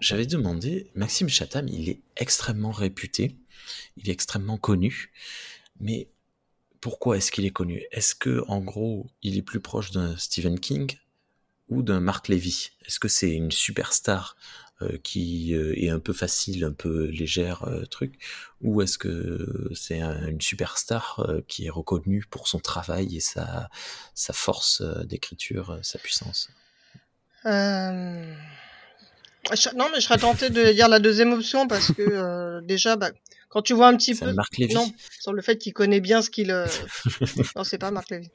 J'avais 0.00 0.26
demandé, 0.26 0.90
Maxime 0.94 1.28
Chatham, 1.28 1.68
il 1.68 1.88
est 1.88 2.00
extrêmement 2.16 2.72
réputé, 2.72 3.36
il 3.96 4.08
est 4.08 4.12
extrêmement 4.12 4.58
connu, 4.58 5.12
mais 5.80 6.08
pourquoi 6.80 7.16
est-ce 7.16 7.30
qu'il 7.32 7.44
est 7.46 7.50
connu? 7.50 7.84
Est-ce 7.92 8.14
que, 8.14 8.44
en 8.48 8.60
gros, 8.60 9.06
il 9.22 9.36
est 9.38 9.42
plus 9.42 9.60
proche 9.60 9.90
d'un 9.90 10.16
Stephen 10.18 10.60
King 10.60 10.98
ou 11.68 11.82
d'un 11.82 12.00
Mark 12.00 12.28
Levy? 12.28 12.72
Est-ce 12.84 12.98
que 12.98 13.08
c'est 13.08 13.30
une 13.30 13.50
superstar 13.50 14.36
qui 15.02 15.54
euh, 15.54 15.72
est 15.76 15.88
un 15.88 16.00
peu 16.00 16.12
facile, 16.12 16.64
un 16.64 16.72
peu 16.72 17.06
légère 17.06 17.64
euh, 17.64 17.84
truc, 17.84 18.18
ou 18.60 18.82
est-ce 18.82 18.98
que 18.98 19.70
c'est 19.74 20.00
une 20.00 20.40
superstar 20.40 21.24
qui 21.48 21.66
est 21.66 21.70
reconnue 21.70 22.24
pour 22.28 22.48
son 22.48 22.58
travail 22.58 23.16
et 23.16 23.20
sa, 23.20 23.68
sa 24.14 24.32
force 24.32 24.82
d'écriture, 25.06 25.78
sa 25.82 25.98
puissance? 25.98 26.50
Non, 27.44 28.34
mais 29.92 29.96
je 29.96 30.00
serais 30.00 30.18
tenté 30.18 30.48
de 30.50 30.72
dire 30.72 30.88
la 30.88 30.98
deuxième 30.98 31.32
option 31.34 31.68
parce 31.68 31.92
que 31.92 32.60
déjà, 32.62 32.96
bah, 32.96 33.10
quand 33.50 33.60
tu 33.60 33.74
vois 33.74 33.88
un 33.88 33.96
petit 33.96 34.14
peu, 34.14 34.32
Marc 34.32 34.56
Lévy. 34.56 34.74
non, 34.74 34.90
sur 35.20 35.34
le 35.34 35.42
fait 35.42 35.58
qu'il 35.58 35.74
connaît 35.74 36.00
bien 36.00 36.22
ce 36.22 36.30
qu'il, 36.30 36.48
non, 37.56 37.64
c'est 37.64 37.76
pas 37.78 37.90
Marc 37.90 38.08
Lévy. 38.10 38.30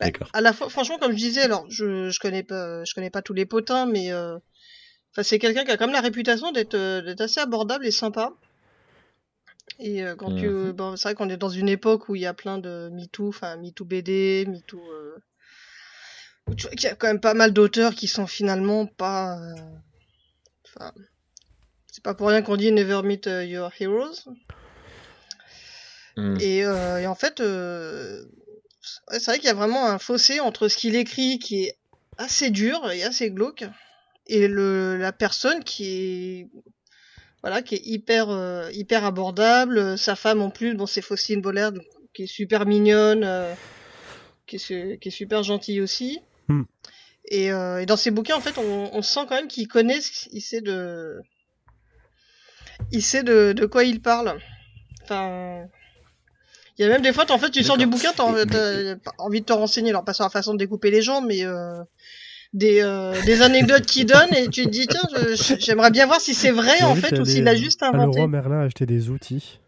Bah, 0.00 0.06
D'accord. 0.06 0.30
À 0.32 0.40
la 0.40 0.54
fois, 0.54 0.70
franchement, 0.70 0.98
comme 0.98 1.12
je 1.12 1.18
disais, 1.18 1.42
alors 1.42 1.66
je, 1.68 2.08
je 2.08 2.18
connais 2.18 2.42
pas, 2.42 2.82
je 2.84 2.94
connais 2.94 3.10
pas 3.10 3.20
tous 3.20 3.34
les 3.34 3.44
potins, 3.44 3.84
mais 3.84 4.10
c'est 5.22 5.38
quelqu'un 5.38 5.64
qui 5.64 5.70
a 5.70 5.76
quand 5.76 5.86
même 5.86 5.94
la 5.94 6.00
réputation 6.00 6.52
d'être 6.52 6.74
euh, 6.74 7.14
assez 7.18 7.40
abordable 7.40 7.86
et 7.86 7.90
sympa. 7.90 8.32
Et 9.78 10.04
euh, 10.04 10.14
quand 10.14 10.34
tu, 10.34 10.48
mhm. 10.48 10.72
bon, 10.72 10.96
c'est 10.96 11.08
vrai 11.08 11.14
qu'on 11.14 11.28
est 11.28 11.36
dans 11.36 11.48
une 11.48 11.68
époque 11.68 12.08
où 12.08 12.16
il 12.16 12.22
y 12.22 12.26
a 12.26 12.34
plein 12.34 12.58
de 12.58 12.90
MeToo, 12.92 13.28
enfin 13.28 13.56
MeToo 13.56 13.84
BD, 13.84 14.46
MeToo. 14.46 14.78
Euh, 14.78 15.16
tu 16.56 16.66
vois 16.66 16.70
qu'il 16.72 16.88
y 16.88 16.92
a 16.92 16.94
quand 16.94 17.08
même 17.08 17.20
pas 17.20 17.34
mal 17.34 17.52
d'auteurs 17.52 17.94
qui 17.94 18.06
sont 18.06 18.26
finalement 18.26 18.86
pas. 18.86 19.38
Enfin, 20.66 20.92
c'est 21.90 22.04
pas 22.04 22.14
pour 22.14 22.28
rien 22.28 22.42
qu'on 22.42 22.56
dit 22.56 22.70
Never 22.70 23.02
Meet 23.02 23.26
Your 23.26 23.72
Heroes. 23.80 24.30
Mhm. 26.16 26.38
Et, 26.40 26.58
et, 26.58 27.06
en 27.06 27.14
fait, 27.16 27.38
c'est 27.38 29.24
vrai 29.26 29.38
qu'il 29.38 29.48
y 29.48 29.50
a 29.50 29.54
vraiment 29.54 29.86
un 29.88 29.98
fossé 29.98 30.38
entre 30.38 30.68
ce 30.68 30.76
qu'il 30.76 30.94
écrit 30.94 31.38
qui 31.40 31.64
est 31.64 31.78
assez 32.16 32.50
dur 32.50 32.90
et 32.92 33.02
assez 33.02 33.30
glauque 33.30 33.64
et 34.26 34.48
le, 34.48 34.96
la 34.96 35.12
personne 35.12 35.62
qui 35.64 35.84
est 35.86 36.48
voilà 37.42 37.62
qui 37.62 37.76
est 37.76 37.82
hyper 37.84 38.30
euh, 38.30 38.70
hyper 38.72 39.04
abordable. 39.04 39.96
Sa 39.98 40.16
femme 40.16 40.42
en 40.42 40.50
plus 40.50 40.74
bon 40.74 40.86
c'est 40.86 41.02
Faustine 41.02 41.40
Bollard 41.40 41.72
qui 42.14 42.24
est 42.24 42.26
super 42.26 42.66
mignonne 42.66 43.24
euh, 43.24 43.54
qui, 44.46 44.56
est, 44.56 44.98
qui 45.00 45.08
est 45.08 45.12
super 45.12 45.42
gentille 45.42 45.80
aussi. 45.80 46.20
Hmm. 46.48 46.62
et, 47.24 47.50
euh, 47.50 47.82
et, 47.82 47.86
dans 47.86 47.96
ses 47.96 48.12
bouquins 48.12 48.36
en 48.36 48.40
fait 48.40 48.56
on, 48.56 48.90
on 48.92 49.02
sent 49.02 49.20
quand 49.28 49.34
même 49.34 49.48
qu'il 49.48 49.66
connaît 49.66 49.98
il 50.30 50.40
sait 50.40 50.60
de 50.60 51.20
il 52.92 53.02
sait 53.02 53.22
de, 53.22 53.52
de 53.52 53.66
quoi 53.66 53.84
il 53.84 54.00
parle. 54.00 54.38
Enfin 55.02 55.66
il 56.78 56.82
y 56.82 56.84
a 56.84 56.88
même 56.88 57.02
des 57.02 57.12
fois 57.12 57.30
en 57.30 57.38
fait 57.38 57.50
tu 57.50 57.62
sors 57.62 57.78
du 57.78 57.86
bouquin 57.86 58.12
t'as 58.14 58.24
envie 59.18 59.40
de 59.40 59.46
te 59.46 59.52
renseigner. 59.52 59.90
Alors 59.90 60.04
pas 60.04 60.14
sur 60.14 60.24
la 60.24 60.30
façon 60.30 60.52
de 60.52 60.58
découper 60.58 60.90
les 60.90 61.02
gens 61.02 61.20
mais 61.20 61.44
des, 62.56 62.80
euh, 62.82 63.12
des 63.22 63.42
anecdotes 63.42 63.86
qu'il 63.86 64.06
donne 64.06 64.32
et 64.34 64.48
tu 64.48 64.64
te 64.64 64.70
dis 64.70 64.86
tiens 64.88 65.06
j'aimerais 65.60 65.90
bien 65.90 66.06
voir 66.06 66.20
si 66.20 66.34
c'est 66.34 66.50
vrai 66.50 66.82
en 66.82 66.94
fait 66.96 67.18
ou 67.18 67.24
s'il 67.24 67.46
a 67.48 67.54
juste 67.54 67.82
inventé. 67.82 68.16
Le 68.16 68.22
roi 68.22 68.28
Merlin 68.28 68.60
a 68.60 68.64
acheté 68.64 68.86
des 68.86 69.10
outils 69.10 69.60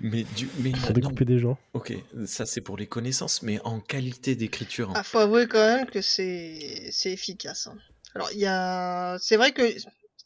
Mais 0.00 0.24
du, 0.36 0.48
mais 0.62 0.70
Pour 0.70 0.92
découper 0.92 1.24
des 1.24 1.38
gens. 1.38 1.58
ok, 1.74 1.92
ça 2.26 2.46
c'est 2.46 2.60
pour 2.60 2.76
les 2.76 2.86
connaissances, 2.86 3.42
mais 3.42 3.58
en 3.64 3.80
qualité 3.80 4.36
d'écriture. 4.36 4.90
hein. 4.90 4.94
Ah, 4.96 5.02
faut 5.02 5.18
avouer 5.18 5.46
quand 5.48 5.64
même 5.66 5.86
que 5.86 6.00
c'est 6.02 6.88
c'est 6.92 7.10
efficace. 7.12 7.66
hein. 7.66 7.76
Alors 8.14 8.28
il 8.32 8.38
y 8.40 8.46
a, 8.46 9.16
c'est 9.18 9.36
vrai 9.36 9.52
que 9.52 9.62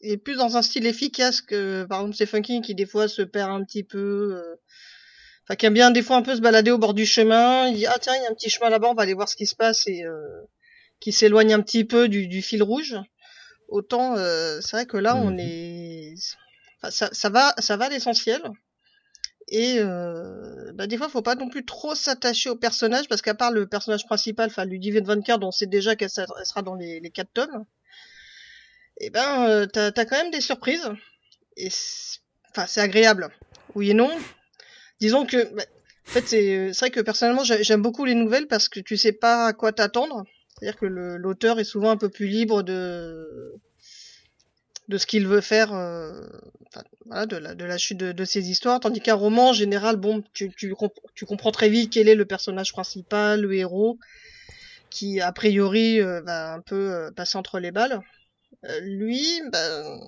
il 0.02 0.10
est 0.10 0.16
plus 0.18 0.36
dans 0.36 0.56
un 0.58 0.62
style 0.62 0.86
efficace 0.86 1.40
que 1.40 1.84
par 1.84 2.00
exemple 2.00 2.16
Stephen 2.16 2.42
King 2.42 2.62
qui 2.62 2.74
des 2.74 2.84
fois 2.84 3.06
se 3.08 3.22
perd 3.22 3.50
un 3.50 3.62
petit 3.64 3.84
peu. 3.84 4.34
euh, 4.44 4.56
Enfin, 5.48 5.54
qui 5.54 5.66
aime 5.66 5.74
bien 5.74 5.92
des 5.92 6.02
fois 6.02 6.16
un 6.16 6.22
peu 6.22 6.34
se 6.34 6.40
balader 6.40 6.72
au 6.72 6.78
bord 6.78 6.92
du 6.92 7.06
chemin. 7.06 7.68
Il 7.68 7.76
dit 7.76 7.86
ah 7.86 7.96
tiens 8.00 8.14
il 8.16 8.22
y 8.22 8.26
a 8.26 8.30
un 8.30 8.34
petit 8.34 8.50
chemin 8.50 8.68
là-bas, 8.68 8.88
on 8.90 8.94
va 8.94 9.04
aller 9.04 9.14
voir 9.14 9.28
ce 9.28 9.36
qui 9.36 9.46
se 9.46 9.54
passe 9.54 9.86
et 9.86 10.02
euh, 10.04 10.18
qui 11.00 11.12
s'éloigne 11.12 11.52
un 11.54 11.60
petit 11.62 11.84
peu 11.84 12.08
du, 12.08 12.26
du 12.28 12.42
fil 12.42 12.62
rouge. 12.62 12.96
Autant 13.68 14.16
euh, 14.16 14.60
c'est 14.60 14.76
vrai 14.76 14.86
que 14.86 14.96
là 14.96 15.16
on 15.16 15.30
Mhm. 15.32 15.40
est, 15.40 16.14
enfin, 16.78 16.90
ça, 16.90 17.08
ça 17.12 17.28
va 17.30 17.54
ça 17.58 17.76
va 17.76 17.86
à 17.86 17.88
l'essentiel. 17.88 18.40
Et 19.48 19.76
euh, 19.78 20.72
bah, 20.74 20.88
des 20.88 20.96
fois, 20.96 21.08
faut 21.08 21.22
pas 21.22 21.36
non 21.36 21.48
plus 21.48 21.64
trop 21.64 21.94
s'attacher 21.94 22.50
au 22.50 22.56
personnage 22.56 23.06
parce 23.08 23.22
qu'à 23.22 23.34
part 23.34 23.52
le 23.52 23.68
personnage 23.68 24.04
principal, 24.04 24.48
enfin 24.50 24.64
Ludivine 24.64 25.04
Van 25.04 25.16
dont 25.16 25.48
on 25.48 25.52
sait 25.52 25.66
déjà 25.66 25.94
qu'elle 25.94 26.10
sera 26.10 26.62
dans 26.62 26.74
les, 26.74 26.98
les 26.98 27.10
quatre 27.10 27.32
tomes, 27.32 27.64
et 28.98 29.10
ben 29.10 29.46
euh, 29.48 29.66
t'as 29.66 29.86
as 29.94 30.04
quand 30.04 30.16
même 30.22 30.30
des 30.32 30.40
surprises. 30.40 30.88
Et 31.56 31.70
c'est- 31.70 32.18
enfin 32.50 32.66
c'est 32.66 32.80
agréable. 32.80 33.28
Oui 33.74 33.90
et 33.90 33.94
non. 33.94 34.10
Disons 35.00 35.26
que 35.26 35.44
bah, 35.54 35.62
en 36.08 36.10
fait 36.12 36.26
c'est 36.26 36.72
c'est 36.72 36.80
vrai 36.80 36.90
que 36.90 37.00
personnellement 37.00 37.44
j'ai- 37.44 37.62
j'aime 37.62 37.82
beaucoup 37.82 38.04
les 38.04 38.14
nouvelles 38.14 38.48
parce 38.48 38.68
que 38.68 38.80
tu 38.80 38.96
sais 38.96 39.12
pas 39.12 39.46
à 39.46 39.52
quoi 39.52 39.72
t'attendre. 39.72 40.24
C'est-à-dire 40.58 40.78
que 40.78 40.86
l'auteur 40.86 41.58
est 41.60 41.64
souvent 41.64 41.90
un 41.90 41.96
peu 41.96 42.08
plus 42.08 42.26
libre 42.26 42.62
de 42.62 43.54
de 44.88 44.98
ce 44.98 45.06
qu'il 45.06 45.26
veut 45.26 45.40
faire, 45.40 45.74
euh, 45.74 46.28
voilà, 47.06 47.26
de 47.26 47.64
la, 47.64 47.76
chute 47.76 47.98
de, 47.98 48.24
ses 48.24 48.50
histoires, 48.50 48.78
tandis 48.78 49.00
qu'un 49.00 49.16
roman, 49.16 49.48
en 49.48 49.52
général, 49.52 49.96
bon, 49.96 50.22
tu, 50.32 50.52
tu, 50.56 50.72
comp- 50.74 51.00
tu 51.16 51.26
comprends 51.26 51.50
très 51.50 51.68
vite 51.68 51.92
quel 51.92 52.08
est 52.08 52.14
le 52.14 52.24
personnage 52.24 52.70
principal, 52.72 53.40
le 53.40 53.52
héros, 53.52 53.98
qui 54.88 55.20
a 55.20 55.32
priori 55.32 56.00
euh, 56.00 56.20
va 56.20 56.52
un 56.52 56.60
peu 56.60 56.92
euh, 56.94 57.10
passer 57.10 57.36
entre 57.36 57.58
les 57.58 57.72
balles. 57.72 58.00
Lui, 58.82 59.42
ben, 59.50 60.00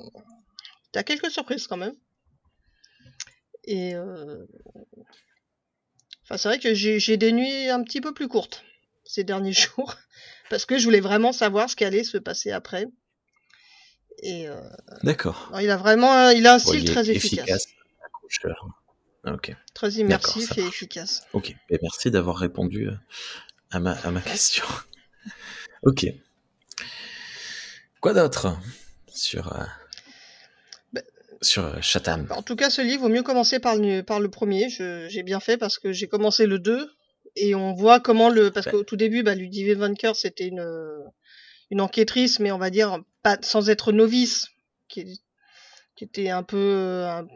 t'as 0.92 1.02
quelques 1.02 1.30
surprises 1.30 1.66
quand 1.66 1.76
même. 1.76 1.94
Et 3.64 3.96
enfin, 6.22 6.36
c'est 6.36 6.48
vrai 6.48 6.58
que 6.60 6.72
j'ai 6.72 7.16
des 7.16 7.32
nuits 7.32 7.68
un 7.68 7.82
petit 7.82 8.00
peu 8.00 8.14
plus 8.14 8.28
courtes 8.28 8.64
ces 9.08 9.24
derniers 9.24 9.52
jours, 9.52 9.96
parce 10.50 10.64
que 10.66 10.78
je 10.78 10.84
voulais 10.84 11.00
vraiment 11.00 11.32
savoir 11.32 11.68
ce 11.70 11.76
qui 11.76 11.84
allait 11.84 12.04
se 12.04 12.18
passer 12.18 12.50
après. 12.50 12.86
Et 14.22 14.48
euh, 14.48 14.60
D'accord. 15.04 15.52
il 15.60 15.70
a 15.70 15.76
vraiment, 15.76 16.12
un- 16.12 16.32
il 16.32 16.46
a 16.46 16.54
un 16.54 16.58
style 16.58 16.84
très 16.84 17.10
efficace. 17.10 17.66
Ok, 19.24 19.54
très 19.74 19.90
immersif 19.92 20.56
et 20.58 20.64
efficace. 20.66 21.22
ok. 21.32 21.54
Ben, 21.68 21.78
merci 21.82 22.10
d'avoir 22.10 22.36
répondu 22.36 22.88
euh, 22.88 22.94
à 23.70 23.78
ma, 23.80 23.92
à 23.92 24.10
ma 24.10 24.20
question. 24.20 24.64
ok. 25.82 26.06
Quoi 28.00 28.14
d'autre 28.14 28.56
sur, 29.12 29.52
euh, 29.54 29.64
Ben- 30.92 31.02
sur 31.42 31.64
euh, 31.64 31.80
Chatham? 31.80 32.26
En 32.30 32.42
tout 32.42 32.56
cas, 32.56 32.70
ce 32.70 32.80
livre, 32.80 33.02
vaut 33.02 33.08
mieux 33.08 33.22
commencer 33.24 33.58
par 33.58 33.76
le, 33.76 34.02
par 34.02 34.20
le 34.20 34.30
premier. 34.30 34.68
Je- 34.70 35.08
J'ai 35.08 35.22
bien 35.22 35.40
fait 35.40 35.56
parce 35.56 35.78
que 35.78 35.92
j'ai 35.92 36.08
commencé 36.08 36.46
le 36.46 36.58
2 36.58 36.90
et 37.36 37.54
on 37.54 37.72
voit 37.74 38.00
comment 38.00 38.28
le. 38.30 38.50
Parce 38.50 38.66
Ouais. 38.66 38.72
qu'au 38.72 38.82
tout 38.84 38.96
début, 38.96 39.22
bah, 39.22 39.34
Ludivine 39.34 39.74
Van 39.78 39.94
c'était 40.14 40.46
une, 40.46 40.64
une 41.70 41.80
enquêtrice, 41.80 42.40
mais 42.40 42.50
on 42.52 42.58
va 42.58 42.70
dire 42.70 43.00
pas 43.22 43.38
sans 43.42 43.70
être 43.70 43.92
novice, 43.92 44.46
qui, 44.88 45.20
qui 45.96 46.04
était 46.04 46.30
un 46.30 46.42
peu 46.42 46.56
euh, 46.56 47.06
un- 47.08 47.26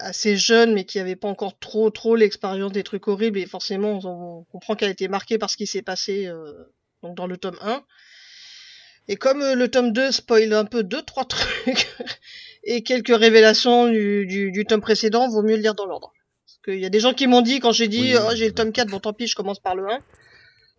assez 0.00 0.36
jeune, 0.36 0.72
mais 0.74 0.84
qui 0.84 0.98
avait 0.98 1.16
pas 1.16 1.28
encore 1.28 1.58
trop 1.58 1.90
trop 1.90 2.16
l'expérience 2.16 2.72
des 2.72 2.82
trucs 2.82 3.06
horribles. 3.08 3.38
Et 3.38 3.46
forcément, 3.46 4.00
on, 4.04 4.38
on 4.40 4.44
comprend 4.44 4.74
qu'elle 4.76 4.88
a 4.88 4.92
été 4.92 5.08
marquée 5.08 5.38
par 5.38 5.50
ce 5.50 5.56
qui 5.56 5.66
s'est 5.66 5.82
passé 5.82 6.26
euh, 6.26 6.52
donc 7.02 7.16
dans 7.16 7.26
le 7.26 7.36
tome 7.36 7.58
1. 7.62 7.84
Et 9.10 9.16
comme 9.16 9.40
euh, 9.42 9.54
le 9.54 9.68
tome 9.70 9.92
2 9.92 10.10
spoil 10.12 10.52
un 10.52 10.64
peu 10.64 10.82
deux 10.82 11.02
trois 11.02 11.24
trucs 11.26 11.88
et 12.64 12.82
quelques 12.82 13.16
révélations 13.16 13.88
du, 13.88 14.26
du, 14.26 14.50
du 14.52 14.64
tome 14.66 14.80
précédent, 14.80 15.28
vaut 15.28 15.42
mieux 15.42 15.56
le 15.56 15.62
lire 15.62 15.74
dans 15.74 15.86
l'ordre. 15.86 16.12
Qu'il 16.64 16.78
y 16.80 16.86
a 16.86 16.90
des 16.90 17.00
gens 17.00 17.14
qui 17.14 17.26
m'ont 17.26 17.42
dit 17.42 17.60
quand 17.60 17.72
j'ai 17.72 17.88
dit 17.88 18.00
Oui, 18.00 18.14
oh, 18.16 18.34
j'ai 18.34 18.46
le 18.48 18.54
tome 18.54 18.72
4, 18.72 18.88
bon 18.88 19.00
tant 19.00 19.12
pis, 19.12 19.26
je 19.26 19.34
commence 19.34 19.60
par 19.60 19.74
le 19.74 19.88
1. 19.88 19.98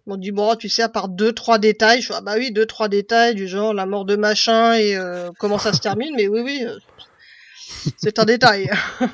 Ils 0.06 0.10
m'ont 0.10 0.18
dit 0.18 0.32
bon, 0.32 0.56
tu 0.56 0.70
sais 0.70 0.82
à 0.82 0.90
part 0.90 1.08
deux 1.10 1.34
trois 1.34 1.60
détails, 1.60 2.02
je 2.02 2.08
fais, 2.08 2.14
ah 2.16 2.22
bah 2.22 2.36
oui, 2.38 2.52
deux 2.52 2.66
trois 2.66 2.88
détails 2.90 3.36
du 3.36 3.48
genre 3.48 3.74
la 3.74 3.86
mort 3.86 4.06
de 4.06 4.16
machin 4.16 4.74
et 4.74 4.96
euh, 4.96 5.30
comment 5.40 5.58
ça 5.60 5.72
se 5.74 5.80
termine, 5.80 6.14
mais 6.16 6.28
oui 6.28 6.42
oui, 6.42 6.64
euh, 6.66 6.78
c'est 7.98 8.18
un 8.20 8.26
détail. 8.26 8.70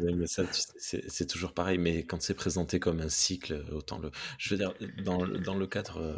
Mais 0.00 0.26
ça, 0.26 0.44
c'est 0.78 1.26
toujours 1.26 1.52
pareil, 1.52 1.78
mais 1.78 2.04
quand 2.04 2.22
c'est 2.22 2.34
présenté 2.34 2.78
comme 2.78 3.00
un 3.00 3.08
cycle, 3.08 3.64
autant 3.72 3.98
le. 3.98 4.10
Je 4.38 4.50
veux 4.50 4.56
dire, 4.56 4.72
dans, 5.04 5.24
le- 5.24 5.38
dans 5.38 5.54
le 5.54 5.66
cadre. 5.66 5.98
euh, 6.00 6.16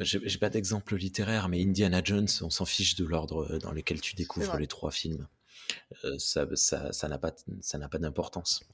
J'ai 0.00 0.38
pas 0.38 0.50
d'exemple 0.50 0.96
littéraire, 0.96 1.48
mais 1.48 1.62
Indiana 1.62 2.02
Jones, 2.04 2.28
on 2.42 2.50
s'en 2.50 2.66
fiche 2.66 2.96
de 2.96 3.04
l'ordre 3.06 3.58
dans 3.58 3.72
lequel 3.72 4.00
tu 4.00 4.14
découvres 4.14 4.52
les 4.58 4.66
trois 4.66 4.90
films. 4.90 5.26
Euh, 6.04 6.14
ça 6.18 6.46
ça 6.54 6.92
ça 6.92 7.08
n'a 7.08 7.18
pas 7.18 7.32
ça 7.60 7.78
n'a 7.78 7.88
pas 7.88 7.98
d'importance. 7.98 8.64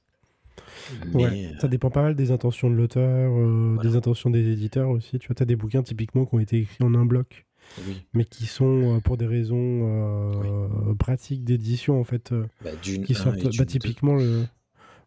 Mais 1.14 1.24
Ouais, 1.24 1.52
ça 1.60 1.68
dépend 1.68 1.90
pas 1.90 2.02
mal 2.02 2.14
des 2.14 2.30
intentions 2.32 2.68
de 2.70 2.74
l'auteur, 2.74 3.30
euh, 3.32 3.72
Voilà. 3.74 3.88
des 3.90 3.96
intentions 3.96 4.30
des 4.30 4.50
éditeurs 4.52 4.90
aussi. 4.90 5.18
Tu 5.18 5.28
vois, 5.28 5.34
t'as 5.34 5.44
des 5.44 5.56
bouquins 5.56 5.82
typiquement 5.82 6.26
qui 6.26 6.34
ont 6.34 6.38
été 6.40 6.58
écrits 6.58 6.84
en 6.84 6.94
un 6.94 7.06
bloc, 7.06 7.46
oui, 7.86 8.04
mais 8.12 8.24
qui 8.24 8.46
sont 8.46 8.96
euh, 8.96 9.00
pour 9.00 9.16
des 9.16 9.26
raisons 9.26 9.56
euh, 9.58 10.94
pratiques 10.94 11.44
d'édition 11.44 12.00
en 12.00 12.04
fait, 12.04 12.32
bah, 12.62 12.70
qui 12.82 13.00
1 13.08 13.14
sortent. 13.14 13.36
Bah, 13.36 13.48
Dune 13.50 13.58
2. 13.58 13.66
typiquement 13.66 14.16
le. 14.16 14.44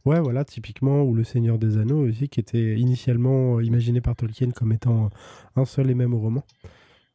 Ouais, 0.06 0.20
voilà, 0.20 0.44
typiquement, 0.44 1.04
ou 1.04 1.16
Le 1.16 1.24
Seigneur 1.24 1.58
des 1.58 1.78
Anneaux 1.78 2.06
aussi, 2.06 2.28
qui 2.28 2.42
était 2.42 2.76
initialement 2.78 3.62
imaginé 3.62 4.02
par 4.02 4.18
Tolkien 4.18 4.52
comme 4.52 4.74
étant 4.74 5.10
un 5.56 5.64
seul 5.64 5.90
et 5.90 5.96
même 5.96 6.14
roman. 6.14 6.44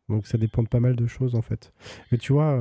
Donc 0.09 0.27
ça 0.27 0.39
dépend 0.39 0.63
de 0.63 0.69
pas 0.69 0.81
mal 0.81 0.97
de 0.97 1.07
choses 1.07 1.35
en 1.35 1.43
fait. 1.43 1.73
Mais 2.11 2.17
tu 2.17 2.33
vois, 2.33 2.59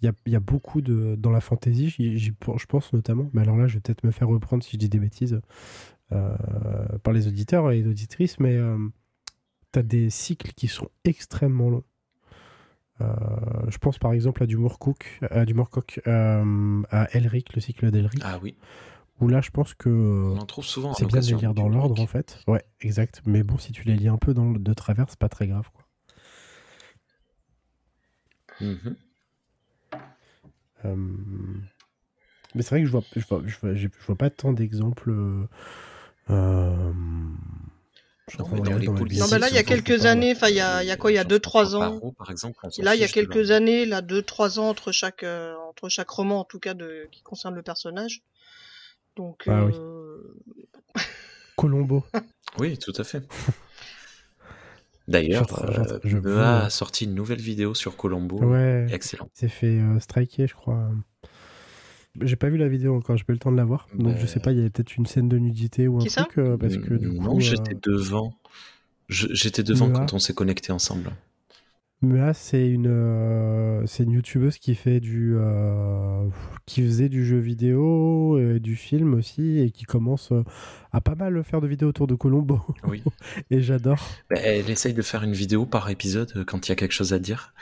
il 0.00 0.06
y, 0.06 0.08
a, 0.08 0.12
il 0.26 0.32
y 0.32 0.36
a 0.36 0.40
beaucoup 0.40 0.80
de. 0.80 1.16
Dans 1.16 1.30
la 1.30 1.40
fantasy, 1.40 1.90
je 1.90 2.66
pense 2.66 2.92
notamment, 2.92 3.30
mais 3.32 3.42
alors 3.42 3.56
là, 3.56 3.68
je 3.68 3.74
vais 3.74 3.80
peut-être 3.80 4.04
me 4.04 4.10
faire 4.10 4.28
reprendre 4.28 4.62
si 4.62 4.72
je 4.72 4.76
dis 4.78 4.88
des 4.88 4.98
bêtises 4.98 5.40
euh, 6.12 6.36
par 7.02 7.12
les 7.12 7.26
auditeurs 7.28 7.70
et 7.72 7.82
les 7.82 7.88
auditrices, 7.88 8.38
mais 8.38 8.58
tu 9.72 9.78
as 9.78 9.82
des 9.82 10.10
cycles 10.10 10.52
qui 10.52 10.68
sont 10.68 10.88
extrêmement 11.04 11.70
longs. 11.70 11.84
Euh, 13.00 13.14
je 13.68 13.78
pense 13.78 13.98
par 13.98 14.12
exemple 14.12 14.42
à 14.42 14.46
du 14.46 14.56
Moorcook, 14.56 15.20
à 15.30 15.44
du 15.44 15.54
euh, 16.06 16.82
à 16.90 17.16
Elric, 17.16 17.54
le 17.54 17.60
cycle 17.60 17.90
d'Elric, 17.92 18.20
Ah 18.24 18.40
oui, 18.42 18.56
où 19.20 19.28
là 19.28 19.40
je 19.40 19.50
pense 19.50 19.74
que 19.74 19.88
euh, 19.88 20.34
on 20.34 20.38
en 20.38 20.46
trouve 20.46 20.64
souvent. 20.64 20.92
à 20.92 20.94
c'est 20.94 21.06
bien 21.06 21.20
de 21.20 21.26
les 21.26 21.34
lire 21.34 21.54
dans 21.54 21.68
l'ordre 21.68 22.00
en 22.02 22.06
fait. 22.06 22.40
Ouais, 22.48 22.64
exact. 22.80 23.22
Mais 23.24 23.44
bon, 23.44 23.56
si 23.56 23.70
tu 23.72 23.84
les 23.84 23.94
lis 23.94 24.08
un 24.08 24.18
peu 24.18 24.34
dans 24.34 24.50
de 24.50 24.74
travers, 24.74 25.06
c'est 25.08 25.18
pas 25.18 25.28
très 25.28 25.46
grave. 25.46 25.68
Quoi. 25.72 25.84
Mhm. 28.60 28.96
Euh, 30.84 30.94
Mais 32.54 32.62
c'est 32.62 32.70
vrai 32.70 32.80
que 32.80 32.86
je 32.86 32.92
vois, 32.92 33.02
je 33.14 33.26
vois, 33.26 33.42
je 33.46 33.58
vois, 33.58 33.74
je 33.74 33.88
vois 34.06 34.16
pas 34.16 34.30
tant 34.30 34.52
d'exemples. 34.52 35.10
euh, 35.10 35.46
euh, 36.30 36.92
Non, 38.38 38.48
mais 38.52 38.60
dans 38.60 38.76
les 38.78 38.86
Non, 38.86 39.04
liste, 39.04 39.30
bah 39.30 39.38
là, 39.38 39.48
il 39.48 39.54
y 39.54 39.58
a 39.58 39.62
quelques 39.62 40.04
années, 40.06 40.32
enfin, 40.36 40.48
il 40.48 40.56
y 40.56 40.60
a, 40.60 40.82
il 40.82 40.86
y 40.86 40.90
a 40.90 40.96
quoi, 40.96 41.10
il 41.10 41.14
y 41.14 41.18
a 41.18 41.22
Les 41.24 41.28
2-3 41.28 41.64
chansons 41.64 41.76
ans. 42.06 42.12
Par 42.18 42.30
exemple, 42.30 42.58
Là, 42.78 42.94
il 42.94 43.00
y 43.00 43.04
a 43.04 43.08
quelques 43.08 43.50
années, 43.50 43.86
là, 43.86 44.02
2-3 44.02 44.58
ans 44.58 44.68
entre 44.68 44.92
chaque, 44.92 45.22
euh, 45.24 45.56
entre 45.68 45.88
chaque 45.88 46.10
roman, 46.10 46.40
en 46.40 46.44
tout 46.44 46.58
cas, 46.60 46.74
de, 46.74 47.08
qui 47.12 47.22
concerne 47.22 47.54
le 47.54 47.62
personnage. 47.62 48.22
Donc, 49.16 49.44
Ah 49.48 49.64
oui. 49.64 49.72
euh, 49.74 50.36
Colombo. 51.56 52.04
Oui, 52.58 52.78
tout 52.78 52.92
à 52.96 53.04
fait. 53.04 53.22
D'ailleurs, 53.26 53.26
Je 53.26 53.26
suis 53.26 53.44
en 53.44 53.44
train- 53.44 54.86
je 54.86 54.94
suis 54.94 54.97
en 54.97 54.97
train- 55.46 55.68
euh, 55.68 55.98
je 56.04 56.18
a 56.38 56.70
sorti 56.70 57.04
une 57.04 57.14
nouvelle 57.14 57.40
vidéo 57.40 57.74
sur 57.74 57.96
Colombo. 57.96 58.38
Ouais. 58.44 58.86
Excellent. 58.90 59.28
Il 59.36 59.38
s'est 59.40 59.48
fait 59.48 59.78
euh, 59.80 59.98
striker, 60.00 60.46
je 60.46 60.54
crois. 60.54 60.90
J'ai 62.20 62.36
pas 62.36 62.48
vu 62.48 62.56
la 62.56 62.68
vidéo 62.68 62.96
encore, 62.96 63.16
j'ai 63.16 63.24
pas 63.24 63.32
eu 63.32 63.36
le 63.36 63.40
temps 63.40 63.52
de 63.52 63.56
la 63.56 63.64
voir. 63.64 63.86
Donc 63.94 64.14
Bah. 64.14 64.18
je 64.20 64.26
sais 64.26 64.40
pas, 64.40 64.50
il 64.52 64.58
y 64.58 64.60
avait 64.60 64.70
peut-être 64.70 64.96
une 64.96 65.06
scène 65.06 65.28
de 65.28 65.38
nudité 65.38 65.86
ou 65.88 65.96
un 65.98 66.00
Qui 66.00 66.10
ça? 66.10 66.24
truc. 66.24 66.38
euh, 66.38 66.56
parce 66.56 66.76
que 66.76 66.94
du 66.94 67.06
non, 67.08 67.34
coup. 67.34 67.40
j'étais 67.40 67.74
euh, 67.74 67.80
devant. 67.82 68.34
J'étais 69.08 69.62
devant 69.62 69.90
quand 69.90 70.12
on 70.12 70.18
s'est 70.18 70.34
connecté 70.34 70.72
ensemble. 70.72 71.12
Mea, 72.00 72.32
c'est 72.32 72.68
une, 72.68 72.86
euh, 72.88 73.82
c'est 73.86 74.04
une 74.04 74.12
youtubeuse 74.12 74.58
qui 74.58 74.76
fait 74.76 75.00
du, 75.00 75.34
euh, 75.36 76.28
qui 76.64 76.82
faisait 76.84 77.08
du 77.08 77.24
jeu 77.26 77.38
vidéo, 77.38 78.38
et 78.38 78.60
du 78.60 78.76
film 78.76 79.14
aussi, 79.14 79.58
et 79.58 79.70
qui 79.72 79.84
commence 79.84 80.30
euh, 80.30 80.44
à 80.92 81.00
pas 81.00 81.16
mal 81.16 81.42
faire 81.42 81.60
de 81.60 81.66
vidéos 81.66 81.88
autour 81.88 82.06
de 82.06 82.14
Colombo. 82.14 82.60
Oui. 82.86 83.02
et 83.50 83.60
j'adore. 83.62 83.98
Bah, 84.30 84.36
elle 84.38 84.70
essaye 84.70 84.94
de 84.94 85.02
faire 85.02 85.24
une 85.24 85.32
vidéo 85.32 85.66
par 85.66 85.90
épisode 85.90 86.44
quand 86.46 86.68
il 86.68 86.70
y 86.70 86.72
a 86.72 86.76
quelque 86.76 86.92
chose 86.92 87.12
à 87.12 87.18
dire. 87.18 87.52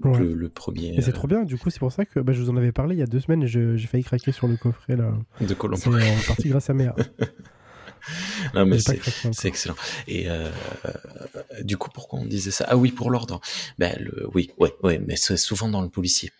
Donc, 0.00 0.16
Ouais. 0.16 0.20
le, 0.20 0.34
le 0.34 0.48
premier 0.50 0.94
Et 0.96 1.00
c'est 1.00 1.12
trop 1.12 1.28
bien. 1.28 1.44
Du 1.44 1.56
coup, 1.56 1.70
c'est 1.70 1.78
pour 1.78 1.92
ça 1.92 2.04
que 2.04 2.20
bah, 2.20 2.32
je 2.34 2.42
vous 2.42 2.50
en 2.50 2.56
avais 2.56 2.72
parlé 2.72 2.96
il 2.96 2.98
y 2.98 3.02
a 3.02 3.06
deux 3.06 3.20
semaines 3.20 3.46
j'ai 3.46 3.78
failli 3.86 4.04
craquer 4.04 4.32
sur 4.32 4.46
le 4.46 4.56
coffret 4.56 4.96
là. 4.96 5.12
de 5.40 5.54
Colombo. 5.54 5.80
C'est 5.80 5.88
en 5.88 6.26
partie 6.26 6.48
grâce 6.50 6.68
à 6.68 6.74
Mea. 6.74 6.94
Non, 8.54 8.66
mais 8.66 8.78
c'est 8.80 9.48
excellent. 9.48 9.76
Et 10.06 10.28
euh, 10.30 10.50
euh, 10.86 11.62
du 11.62 11.76
coup, 11.76 11.90
pourquoi 11.90 12.18
on 12.20 12.24
disait 12.26 12.50
ça? 12.50 12.64
Ah 12.68 12.76
oui, 12.76 12.90
pour 12.92 13.10
l'ordre. 13.10 13.40
Ben, 13.78 13.96
le, 14.00 14.28
oui, 14.34 14.50
ouais, 14.58 14.74
ouais, 14.82 14.98
mais 14.98 15.16
c'est 15.16 15.36
souvent 15.36 15.68
dans 15.68 15.82
le 15.82 15.88
policier. 15.88 16.32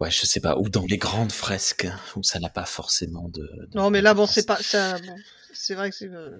Ouais, 0.00 0.10
je 0.10 0.26
sais 0.26 0.40
pas, 0.40 0.58
ou 0.58 0.68
dans 0.68 0.84
les 0.84 0.98
grandes 0.98 1.32
fresques, 1.32 1.88
où 2.16 2.22
ça 2.22 2.38
n'a 2.38 2.50
pas 2.50 2.66
forcément 2.66 3.28
de. 3.28 3.40
de- 3.42 3.68
Non, 3.74 3.88
mais 3.90 4.02
là, 4.02 4.12
bon, 4.14 4.26
c'est 4.26 4.46
pas 4.46 4.56
ça. 4.62 4.98
Bon, 4.98 5.16
c'est 5.54 5.74
vrai 5.74 5.88
que 5.90 5.96
c'est. 5.96 6.10
euh, 6.12 6.30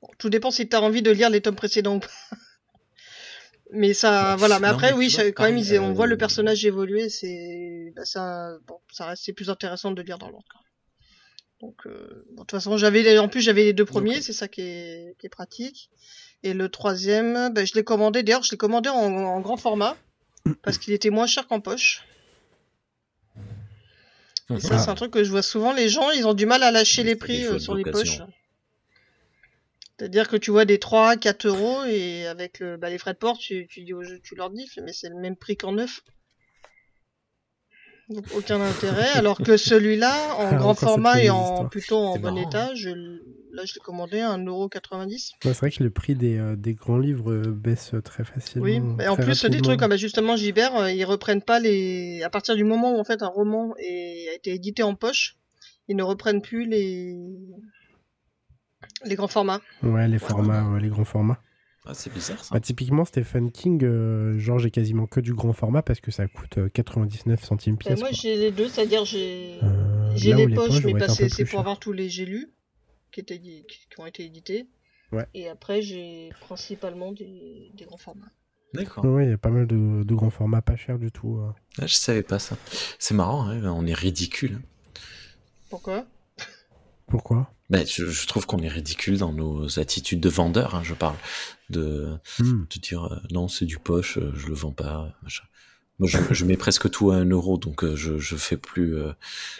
bon, 0.00 0.08
tout 0.18 0.30
dépend 0.30 0.50
si 0.52 0.68
t'as 0.68 0.80
envie 0.80 1.02
de 1.02 1.10
lire 1.10 1.28
les 1.30 1.40
tomes 1.40 1.56
précédents 1.56 1.96
ou 1.96 2.00
pas. 2.00 2.08
Mais 3.72 3.94
ça, 3.94 4.32
Ouais. 4.32 4.36
voilà. 4.38 4.58
Mais 4.60 4.68
Non, 4.68 4.74
après, 4.74 4.92
mais 4.92 4.98
oui, 4.98 5.08
tu 5.08 5.16
vois, 5.16 5.24
quand 5.32 5.44
même, 5.44 5.58
ils- 5.58 5.78
on 5.78 5.92
voit 5.92 6.06
le 6.06 6.16
personnage 6.16 6.64
évoluer. 6.64 7.08
C'est, 7.08 7.92
bah, 7.94 8.04
ça, 8.04 8.56
bon, 8.66 8.78
ça 8.92 9.06
reste, 9.06 9.22
c'est 9.24 9.32
plus 9.32 9.48
intéressant 9.50 9.92
de 9.92 10.02
lire 10.02 10.18
dans 10.18 10.28
l'ordre. 10.28 10.64
Donc, 11.60 11.86
euh, 11.86 12.24
bon, 12.30 12.42
de 12.42 12.46
toute 12.46 12.50
façon, 12.52 12.76
j'avais, 12.78 13.18
en 13.18 13.28
plus, 13.28 13.40
j'avais 13.42 13.64
les 13.64 13.72
deux 13.72 13.84
premiers, 13.84 14.16
Ok. 14.16 14.22
c'est 14.22 14.32
ça 14.32 14.48
qui 14.48 14.62
est, 14.62 15.14
qui 15.18 15.26
est 15.26 15.30
pratique. 15.30 15.90
Et 16.42 16.54
le 16.54 16.68
troisième, 16.70 17.52
ben, 17.52 17.66
je 17.66 17.74
l'ai 17.74 17.84
commandé. 17.84 18.22
D'ailleurs, 18.22 18.42
je 18.42 18.50
l'ai 18.50 18.56
commandé 18.56 18.88
en, 18.88 18.96
en 18.96 19.40
grand 19.40 19.58
format 19.58 19.96
parce 20.62 20.78
qu'il 20.78 20.94
était 20.94 21.10
moins 21.10 21.26
cher 21.26 21.46
qu'en 21.46 21.60
poche. 21.60 22.02
Et 24.48 24.58
ça, 24.58 24.68
Ah. 24.72 24.78
c'est 24.78 24.90
un 24.90 24.94
truc 24.94 25.12
que 25.12 25.22
je 25.22 25.30
vois 25.30 25.42
souvent. 25.42 25.72
Les 25.72 25.88
gens, 25.88 26.10
ils 26.10 26.26
ont 26.26 26.34
du 26.34 26.46
mal 26.46 26.62
à 26.62 26.70
lâcher 26.70 27.02
les 27.04 27.14
prix 27.14 27.44
euh, 27.44 27.58
sur 27.58 27.74
les 27.74 27.84
poches. 27.84 28.20
C'est-à-dire 29.98 30.28
que 30.28 30.36
tu 30.36 30.50
vois 30.50 30.64
des 30.64 30.78
3, 30.78 31.16
4 31.16 31.46
euros 31.46 31.84
et 31.84 32.26
avec 32.26 32.58
le- 32.58 32.78
bah, 32.78 32.88
les 32.88 32.96
frais 32.96 33.12
de 33.12 33.18
port, 33.18 33.36
tu, 33.36 33.66
tu 33.68 33.82
dis 33.82 33.92
au 33.92 34.02
jeu, 34.02 34.18
tu 34.24 34.34
leur 34.34 34.48
dis, 34.48 34.66
mais 34.82 34.94
c'est 34.94 35.10
le 35.10 35.16
même 35.16 35.36
prix 35.36 35.58
qu'en 35.58 35.72
neuf. 35.72 36.00
Donc 38.10 38.24
aucun 38.36 38.60
intérêt. 38.60 39.08
Alors 39.14 39.38
que 39.38 39.56
celui-là, 39.56 40.34
en 40.36 40.48
Ah, 40.50 40.54
grand 40.56 40.74
format 40.74 41.22
et 41.22 41.30
en 41.30 41.68
plutôt 41.68 41.96
en 41.96 42.18
bon 42.18 42.32
marrant, 42.34 42.48
état, 42.48 42.74
je, 42.74 42.88
là 43.52 43.64
je 43.64 43.74
l'ai 43.74 43.80
commandé 43.80 44.18
à 44.20 44.36
1,90€. 44.36 45.08
Ouais, 45.44 45.54
c'est 45.54 45.56
vrai 45.60 45.70
que 45.70 45.82
le 45.84 45.90
prix 45.90 46.16
des, 46.16 46.36
euh, 46.36 46.56
des 46.56 46.74
grands 46.74 46.98
livres 46.98 47.32
euh, 47.32 47.52
baisse 47.52 47.94
très 48.04 48.24
facilement. 48.24 48.64
Oui, 48.64 48.82
et 49.02 49.08
en 49.08 49.14
plus 49.16 49.26
des 49.42 49.46
rapidement. 49.46 49.62
trucs 49.62 49.78
comme 49.80 49.90
bah, 49.90 49.96
justement 49.96 50.34
Gibert, 50.36 50.74
euh, 50.76 50.90
ils 50.90 51.04
reprennent 51.04 51.42
pas 51.42 51.60
les. 51.60 52.22
À 52.24 52.30
partir 52.30 52.56
du 52.56 52.64
moment 52.64 52.96
où 52.96 52.98
en 52.98 53.04
fait 53.04 53.22
un 53.22 53.28
roman 53.28 53.74
est... 53.78 54.28
a 54.30 54.34
été 54.34 54.54
édité 54.54 54.82
en 54.82 54.96
poche, 54.96 55.36
ils 55.86 55.96
ne 55.96 56.02
reprennent 56.02 56.42
plus 56.42 56.66
les 56.66 57.16
les 59.04 59.14
grands 59.14 59.28
formats. 59.28 59.60
Ouais, 59.82 60.08
les 60.08 60.18
formats, 60.18 60.68
ouais, 60.70 60.80
les 60.80 60.88
grands 60.88 61.04
formats. 61.04 61.38
Ah, 61.86 61.94
c'est 61.94 62.12
bizarre 62.12 62.42
ça. 62.44 62.54
Bah, 62.54 62.60
typiquement, 62.60 63.04
Stephen 63.04 63.50
King, 63.50 63.82
euh, 63.84 64.38
genre, 64.38 64.58
j'ai 64.58 64.70
quasiment 64.70 65.06
que 65.06 65.18
du 65.20 65.32
grand 65.32 65.52
format 65.54 65.82
parce 65.82 66.00
que 66.00 66.10
ça 66.10 66.28
coûte 66.28 66.58
euh, 66.58 66.68
99 66.68 67.42
centimes 67.42 67.74
Et 67.74 67.78
pièce. 67.78 68.00
moi 68.00 68.10
j'ai 68.12 68.36
les 68.36 68.50
deux, 68.50 68.68
c'est-à-dire 68.68 69.04
j'ai 69.04 69.58
Euh, 69.62 70.14
les 70.16 70.54
poches, 70.54 70.68
poches 70.68 70.84
mais 70.84 71.02
un 71.02 71.08
c'est 71.08 71.44
pour 71.46 71.60
avoir 71.60 71.78
tous 71.78 71.92
les 71.92 72.08
j'ai 72.10 72.26
lus 72.26 72.52
qui 73.12 73.20
étaient 73.20 73.38
qui, 73.40 73.64
qui 73.66 74.00
ont 74.00 74.06
été 74.06 74.24
édités. 74.24 74.68
Ouais. 75.10 75.26
Et 75.34 75.48
après 75.48 75.80
j'ai 75.82 76.30
principalement 76.40 77.12
des, 77.12 77.70
des 77.74 77.84
grands 77.86 77.96
formats. 77.96 78.30
D'accord. 78.74 79.04
Ouais, 79.06 79.24
il 79.26 79.30
y 79.30 79.32
a 79.32 79.38
pas 79.38 79.48
mal 79.50 79.66
de, 79.66 80.04
de 80.04 80.14
grands 80.14 80.30
formats 80.30 80.62
pas 80.62 80.76
chers 80.76 80.98
du 80.98 81.10
tout. 81.10 81.38
euh. 81.38 81.50
Ah, 81.80 81.86
je 81.86 81.94
savais 81.94 82.22
pas 82.22 82.38
ça. 82.38 82.56
C'est 83.00 83.14
marrant, 83.14 83.48
hein, 83.48 83.64
on 83.72 83.84
est 83.86 83.94
ridicule. 83.94 84.60
hein. 84.60 84.62
Pourquoi? 85.70 86.06
Pourquoi? 87.08 87.52
Ben, 87.70 87.86
je, 87.86 88.06
je 88.06 88.26
trouve 88.26 88.46
qu'on 88.46 88.58
est 88.58 88.68
ridicule 88.68 89.16
dans 89.18 89.32
nos 89.32 89.78
attitudes 89.78 90.20
de 90.20 90.28
vendeur, 90.28 90.74
hein, 90.74 90.82
je 90.84 90.94
parle. 90.94 91.16
De, 91.70 92.16
de 92.40 92.80
dire 92.80 93.04
euh, 93.04 93.16
non, 93.30 93.46
c'est 93.46 93.64
du 93.64 93.78
poche, 93.78 94.18
euh, 94.18 94.32
je 94.34 94.48
le 94.48 94.54
vends 94.54 94.72
pas. 94.72 95.14
machin. 95.22 95.44
Moi, 96.00 96.08
je, 96.08 96.18
je 96.32 96.44
mets 96.44 96.56
presque 96.56 96.90
tout 96.90 97.10
à 97.12 97.16
un 97.16 97.26
euro, 97.26 97.58
donc 97.58 97.84
euh, 97.84 97.94
je, 97.94 98.18
je 98.18 98.34
fais 98.36 98.56
plus, 98.56 98.96
euh, 98.96 99.12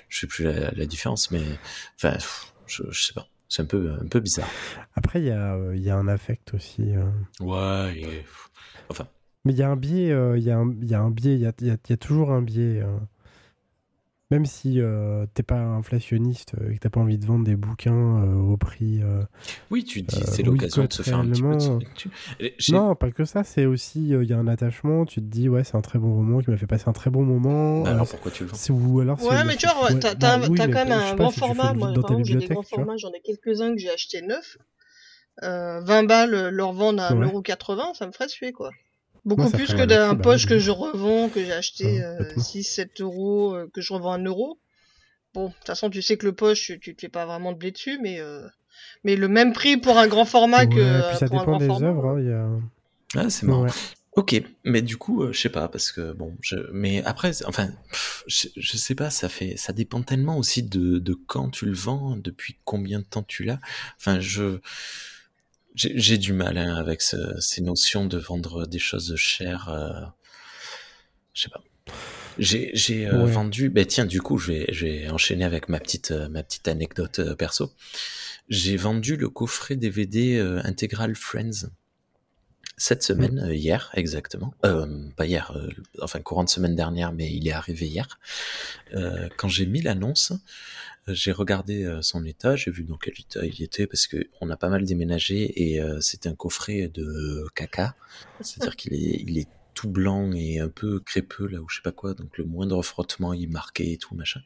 je 0.08 0.20
fais 0.20 0.26
plus 0.26 0.42
la, 0.44 0.70
la 0.72 0.86
différence. 0.86 1.30
Mais 1.30 1.42
enfin, 1.96 2.16
je, 2.66 2.82
je 2.90 3.00
sais 3.06 3.12
pas. 3.12 3.28
C'est 3.48 3.62
un 3.62 3.66
peu, 3.66 3.92
un 4.00 4.06
peu 4.06 4.20
bizarre. 4.20 4.48
Après, 4.94 5.20
il 5.20 5.26
y, 5.26 5.30
a, 5.30 5.56
y 5.74 5.90
a 5.90 5.96
un 5.96 6.08
affect 6.08 6.54
aussi. 6.54 6.82
euh. 6.94 7.04
Ouais. 7.40 7.96
et- 8.00 8.24
Enfin, 8.88 9.06
Mais 9.44 9.52
il 9.52 9.58
y 9.58 9.62
a 9.62 9.68
un 9.70 9.76
biais, 9.76 10.08
il 10.36 10.42
y, 10.42 10.46
y 10.46 10.50
a 10.50 10.58
un 11.00 11.10
biais, 11.10 11.34
il 11.34 11.40
y 11.40 11.46
a, 11.46 11.52
y 11.60 11.70
a- 11.70 11.76
il 11.84 11.90
y 11.90 11.92
a 11.92 11.96
toujours 11.96 12.32
un 12.32 12.42
biais. 12.42 12.82
Même 14.30 14.46
si 14.46 14.80
euh, 14.80 15.26
t'es 15.34 15.42
pas 15.42 15.58
inflationniste 15.58 16.54
euh, 16.60 16.70
et 16.70 16.74
que 16.74 16.80
t'as 16.80 16.88
pas 16.88 17.00
envie 17.00 17.18
de 17.18 17.26
vendre 17.26 17.44
des 17.44 17.56
bouquins 17.56 18.22
euh, 18.22 18.34
au 18.36 18.56
prix. 18.56 19.00
euh, 19.02 19.22
oui, 19.72 19.84
tu 19.84 20.02
dis, 20.02 20.20
Euh, 20.20 20.24
c'est 20.30 20.42
l'occasion 20.44 20.84
de 20.84 20.92
se 20.92 21.02
faire 21.02 21.18
un 21.18 21.26
petit 21.26 21.42
peu 21.42 21.48
de 22.44 22.72
Non, 22.72 22.94
pas 22.94 23.10
que 23.10 23.24
ça, 23.24 23.42
c'est 23.42 23.66
aussi, 23.66 24.14
euh, 24.14 24.22
il 24.22 24.30
y 24.30 24.32
a 24.32 24.38
un 24.38 24.46
attachement, 24.46 25.04
tu 25.04 25.20
te 25.20 25.26
dis, 25.26 25.48
ouais, 25.48 25.64
c'est 25.64 25.76
un 25.76 25.80
très 25.80 25.98
bon 25.98 26.14
roman 26.14 26.38
qui 26.40 26.50
m'a 26.50 26.56
fait 26.56 26.68
passer 26.68 26.84
un 26.88 26.92
très 26.92 27.10
bon 27.10 27.24
moment. 27.24 27.82
Bah 27.82 27.90
euh, 27.90 27.94
alors 27.94 28.08
pourquoi 28.08 28.30
tu 28.30 28.44
le 28.44 28.50
vends 28.50 28.58
ou 28.70 29.00
alors 29.00 29.20
Ouais, 29.22 29.44
mais 29.44 29.56
tu 29.56 29.66
vois, 29.66 29.92
t'as 29.94 30.14
bah 30.14 30.38
oui, 30.48 30.56
quand 30.56 30.68
même 30.68 30.92
un 30.92 31.16
grand 31.16 31.30
si 31.30 31.40
format. 31.40 31.74
Moi, 31.74 31.92
j'ai 32.24 32.36
des 32.36 32.46
grands 32.46 32.62
formats, 32.62 32.96
j'en 32.96 33.10
ai 33.12 33.20
quelques-uns 33.20 33.72
que 33.74 33.78
j'ai 33.78 33.90
achetés 33.90 34.22
neufs. 34.22 34.58
Euh, 35.42 35.80
20 35.80 36.02
balles, 36.04 36.50
leur 36.50 36.72
vendre 36.72 37.02
à 37.02 37.14
Ouais. 37.14 37.26
1,80€, 37.26 37.94
ça 37.94 38.06
me 38.06 38.12
ferait 38.12 38.28
suer, 38.28 38.52
quoi. 38.52 38.70
Beaucoup 39.24 39.48
ça 39.48 39.56
plus 39.56 39.66
que 39.74 39.84
d'un 39.84 40.14
bah 40.14 40.22
poche 40.22 40.46
que 40.46 40.58
je 40.58 40.70
revends, 40.70 41.28
que 41.28 41.44
j'ai 41.44 41.52
acheté 41.52 41.84
Ouais, 41.84 42.02
euh, 42.02 42.16
complètement. 42.18 42.42
6-7 42.42 43.00
euros, 43.02 43.54
euh, 43.54 43.70
que 43.72 43.80
je 43.80 43.92
revends 43.92 44.12
1 44.12 44.24
euro. 44.24 44.58
Bon, 45.34 45.48
de 45.48 45.54
toute 45.54 45.66
façon, 45.66 45.90
tu 45.90 46.02
sais 46.02 46.16
que 46.16 46.26
le 46.26 46.32
poche, 46.34 46.64
tu, 46.66 46.80
tu 46.80 46.94
te 46.96 47.00
fais 47.02 47.08
pas 47.08 47.26
vraiment 47.26 47.52
de 47.52 47.58
blé 47.58 47.70
dessus, 47.70 47.98
mais, 48.02 48.18
euh, 48.20 48.46
mais 49.04 49.16
le 49.16 49.28
même 49.28 49.52
prix 49.52 49.76
pour 49.76 49.98
un 49.98 50.08
grand 50.08 50.24
format 50.24 50.66
que 50.66 50.74
Ouais, 50.74 51.08
puis 51.10 51.18
ça 51.18 51.26
pour 51.26 51.36
un 51.36 51.40
dépend 51.40 51.50
grand 51.52 51.58
des 51.58 51.66
format. 51.66 51.88
œuvres. 51.88 52.06
hein, 52.08 52.20
il 52.20 52.26
y 52.28 52.32
a... 52.32 52.48
Ah, 53.24 53.30
c'est 53.30 53.46
marrant. 53.46 53.64
Ouais. 53.64 53.70
Ok, 54.16 54.42
mais 54.64 54.82
du 54.82 54.96
coup, 54.96 55.22
euh, 55.22 55.32
je 55.32 55.40
sais 55.40 55.48
pas 55.50 55.68
parce 55.68 55.92
que 55.92 56.12
bon, 56.12 56.36
je, 56.40 56.56
mais 56.72 57.00
après, 57.04 57.30
enfin, 57.46 57.68
pff, 57.90 58.24
je, 58.26 58.48
je 58.56 58.76
sais 58.76 58.96
pas, 58.96 59.08
ça 59.08 59.28
fait, 59.28 59.56
ça 59.56 59.72
dépend 59.72 60.02
tellement 60.02 60.36
aussi 60.36 60.64
de, 60.64 60.98
de 60.98 61.14
quand 61.14 61.48
tu 61.50 61.66
le 61.66 61.74
vends, 61.74 62.16
depuis 62.16 62.56
combien 62.64 62.98
de 62.98 63.04
temps 63.04 63.22
tu 63.22 63.44
l'as. 63.44 63.60
Enfin, 64.00 64.18
je, 64.18 64.58
j'ai 65.74 66.18
du 66.18 66.32
mal 66.32 66.58
hein, 66.58 66.74
avec 66.76 67.00
ce- 67.02 67.38
ces 67.40 67.60
notions 67.62 68.04
de 68.06 68.18
vendre 68.18 68.66
des 68.66 68.78
choses 68.78 69.14
chères. 69.16 69.68
euh, 69.68 69.90
je 71.32 71.42
sais 71.42 71.48
pas. 71.48 71.62
J'ai 72.38 73.06
euh, 73.06 73.24
Ouais. 73.24 73.30
vendu, 73.32 73.68
ben 73.70 73.84
tiens, 73.84 74.06
du 74.06 74.20
coup, 74.22 74.38
je 74.38 74.52
vais, 74.52 74.66
je 74.72 74.86
vais 74.86 75.08
enchaîner 75.10 75.44
avec 75.44 75.68
ma 75.68 75.78
petite, 75.80 76.10
euh, 76.10 76.28
ma 76.28 76.42
petite 76.42 76.68
anecdote 76.68 77.18
euh, 77.18 77.34
perso. 77.34 77.72
J'ai 78.48 78.76
vendu 78.76 79.16
le 79.16 79.28
coffret 79.28 79.76
DVD 79.76 80.36
euh, 80.38 80.60
intégral 80.64 81.14
Friends 81.14 81.68
cette 82.80 83.02
semaine, 83.02 83.40
euh, 83.40 83.54
hier 83.54 83.90
exactement, 83.92 84.54
euh, 84.64 84.86
pas 85.14 85.26
hier, 85.26 85.52
euh, 85.54 85.68
enfin 86.00 86.18
courant 86.20 86.44
de 86.44 86.48
semaine 86.48 86.74
dernière, 86.74 87.12
mais 87.12 87.30
il 87.30 87.46
est 87.46 87.52
arrivé 87.52 87.86
hier. 87.86 88.18
Euh, 88.94 89.28
quand 89.36 89.48
j'ai 89.48 89.66
mis 89.66 89.82
l'annonce, 89.82 90.32
j'ai 91.06 91.30
regardé 91.30 91.84
euh, 91.84 92.00
son 92.00 92.24
état, 92.24 92.56
j'ai 92.56 92.70
vu 92.70 92.84
dans 92.84 92.96
quel 92.96 93.12
état 93.20 93.44
il 93.44 93.62
était 93.62 93.86
parce 93.86 94.06
que 94.06 94.28
on 94.40 94.48
a 94.48 94.56
pas 94.56 94.70
mal 94.70 94.86
déménagé 94.86 95.72
et 95.72 95.82
euh, 95.82 96.00
c'était 96.00 96.30
un 96.30 96.34
coffret 96.34 96.88
de 96.88 97.44
caca, 97.54 97.96
c'est-à-dire 98.40 98.76
qu'il 98.76 98.94
est, 98.94 99.24
il 99.26 99.38
est 99.38 99.48
tout 99.74 99.90
blanc 99.90 100.32
et 100.32 100.58
un 100.58 100.70
peu 100.70 101.00
crépeux 101.00 101.48
là 101.48 101.60
ou 101.60 101.68
je 101.68 101.76
sais 101.76 101.82
pas 101.82 101.92
quoi, 101.92 102.14
donc 102.14 102.38
le 102.38 102.44
moindre 102.44 102.82
frottement 102.82 103.34
il 103.34 103.50
marquait 103.50 103.92
et 103.92 103.98
tout 103.98 104.14
machin. 104.14 104.40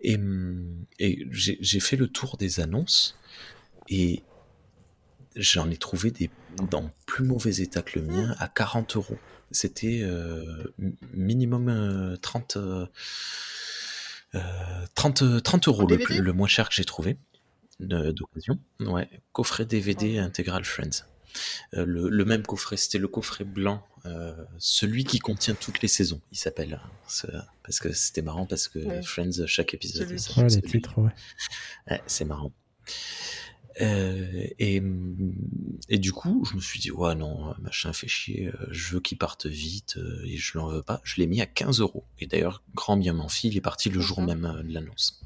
Et, 0.00 0.14
hum, 0.14 0.86
et 0.98 1.26
j'ai 1.30 1.58
j'ai 1.60 1.80
fait 1.80 1.96
le 1.96 2.08
tour 2.08 2.38
des 2.38 2.60
annonces 2.60 3.18
et 3.90 4.22
j'en 5.36 5.70
ai 5.70 5.76
trouvé 5.76 6.10
des 6.10 6.30
dans 6.70 6.90
plus 7.06 7.24
mauvais 7.24 7.56
état 7.56 7.82
que 7.82 7.98
le 7.98 8.04
mien 8.06 8.34
à 8.38 8.48
40 8.48 8.96
euros. 8.96 9.18
C'était 9.50 10.00
euh, 10.02 10.44
mi- 10.78 10.96
minimum 11.12 11.68
euh, 11.68 12.16
30, 12.16 12.56
euh, 12.56 12.86
euh, 14.34 14.40
30, 14.94 15.42
30 15.42 15.68
euros 15.68 15.86
le, 15.86 15.98
plus- 15.98 16.20
le 16.20 16.32
moins 16.32 16.48
cher 16.48 16.68
que 16.68 16.74
j'ai 16.74 16.84
trouvé 16.84 17.16
d'occasion. 17.80 18.58
Ouais, 18.80 19.08
coffret 19.32 19.64
DVD 19.66 20.18
intégral 20.18 20.64
Friends. 20.64 21.04
Euh, 21.74 21.84
le, 21.86 22.08
le 22.08 22.24
même 22.24 22.42
coffret, 22.42 22.76
c'était 22.76 22.98
le 22.98 23.08
coffret 23.08 23.44
blanc, 23.44 23.84
euh, 24.04 24.34
celui 24.58 25.04
qui 25.04 25.18
contient 25.18 25.54
toutes 25.54 25.80
les 25.82 25.88
saisons, 25.88 26.20
il 26.30 26.36
s'appelle. 26.38 26.80
hein. 26.82 27.44
Parce 27.64 27.80
que 27.80 27.92
c'était 27.92 28.22
marrant 28.22 28.46
parce 28.46 28.68
que 28.68 28.78
Ouais. 28.78 29.02
Friends, 29.02 29.46
chaque 29.46 29.74
épisode, 29.74 30.08
Ouais, 30.10 30.60
titres, 30.60 30.98
ouais. 30.98 31.10
Ouais, 31.90 32.02
c'est 32.06 32.24
marrant. 32.26 32.52
Euh, 33.80 34.46
et, 34.58 34.82
et 35.88 35.98
du 35.98 36.12
coup, 36.12 36.44
je 36.44 36.56
me 36.56 36.60
suis 36.60 36.78
dit, 36.78 36.90
ouais, 36.90 37.14
non, 37.14 37.54
machin 37.60 37.92
fait 37.92 38.08
chier, 38.08 38.48
euh, 38.48 38.66
je 38.70 38.94
veux 38.94 39.00
qu'il 39.00 39.18
parte 39.18 39.46
vite 39.46 39.96
euh, 39.96 40.22
et 40.26 40.36
je 40.36 40.58
l'en 40.58 40.68
veux 40.68 40.82
pas. 40.82 41.00
Je 41.04 41.20
l'ai 41.20 41.26
mis 41.26 41.40
à 41.40 41.46
15 41.46 41.80
euros. 41.80 42.04
Et 42.18 42.26
d'ailleurs, 42.26 42.62
grand 42.74 42.96
bien 42.96 43.12
m'en 43.12 43.28
il 43.44 43.56
est 43.56 43.62
parti 43.62 43.88
le 43.88 44.00
jour 44.00 44.20
même 44.22 44.62
de 44.64 44.72
l'annonce. 44.72 45.20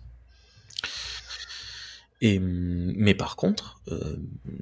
Et, 2.23 2.39
mais 2.39 3.15
par 3.15 3.37
contre, 3.37 3.81
euh, 3.89 4.17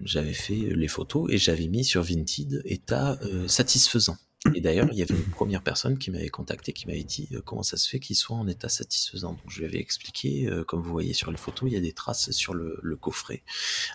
j'avais 0.05 0.33
fait 0.33 0.75
les 0.75 0.89
photos 0.89 1.31
et 1.31 1.39
j'avais 1.39 1.69
mis 1.69 1.85
sur 1.85 2.03
Vinted 2.03 2.63
état 2.65 3.19
euh, 3.23 3.47
satisfaisant. 3.47 4.17
Et 4.53 4.61
d'ailleurs, 4.61 4.89
il 4.93 4.99
y 4.99 5.03
avait 5.03 5.15
une 5.15 5.31
première 5.31 5.63
personne 5.63 5.97
qui 5.97 6.11
m'avait 6.11 6.29
contacté, 6.29 6.75
qui 6.75 6.87
m'avait 6.87 7.03
dit 7.03 7.29
euh, 7.33 7.41
comment 7.41 7.63
ça 7.63 7.79
se 7.79 7.89
fait 7.89 7.99
qu'il 7.99 8.15
soit 8.15 8.37
en 8.37 8.47
état 8.47 8.69
satisfaisant. 8.69 9.33
Donc 9.33 9.49
je 9.49 9.61
lui 9.61 9.67
avais 9.67 9.79
expliqué, 9.79 10.47
euh, 10.47 10.65
comme 10.65 10.83
vous 10.83 10.93
voyez 10.93 11.15
sur 11.15 11.31
les 11.31 11.39
photos, 11.39 11.71
il 11.71 11.73
y 11.73 11.79
a 11.79 11.81
des 11.81 11.93
traces 11.95 12.31
sur 12.31 12.53
le, 12.53 12.79
le 12.83 12.97
coffret. 12.97 13.43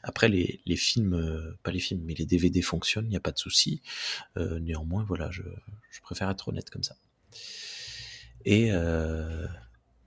Après, 0.02 0.28
les, 0.28 0.60
les 0.66 0.76
films, 0.76 1.14
euh, 1.14 1.56
pas 1.62 1.72
les 1.72 1.80
films, 1.80 2.02
mais 2.04 2.16
les 2.16 2.26
DVD 2.26 2.62
fonctionnent, 2.64 3.06
il 3.06 3.12
n'y 3.12 3.18
a 3.18 3.22
pas 3.22 3.32
de 3.32 3.38
souci. 3.38 3.82
Euh, 4.38 4.60
néanmoins, 4.60 5.06
voilà, 5.08 5.30
je, 5.30 5.43
je 5.91 6.02
préfère 6.02 6.30
être 6.30 6.47
honnête 6.47 6.72
comme 6.72 6.84
ça. 6.84 6.95
Et, 8.45 8.70
euh, 8.72 9.45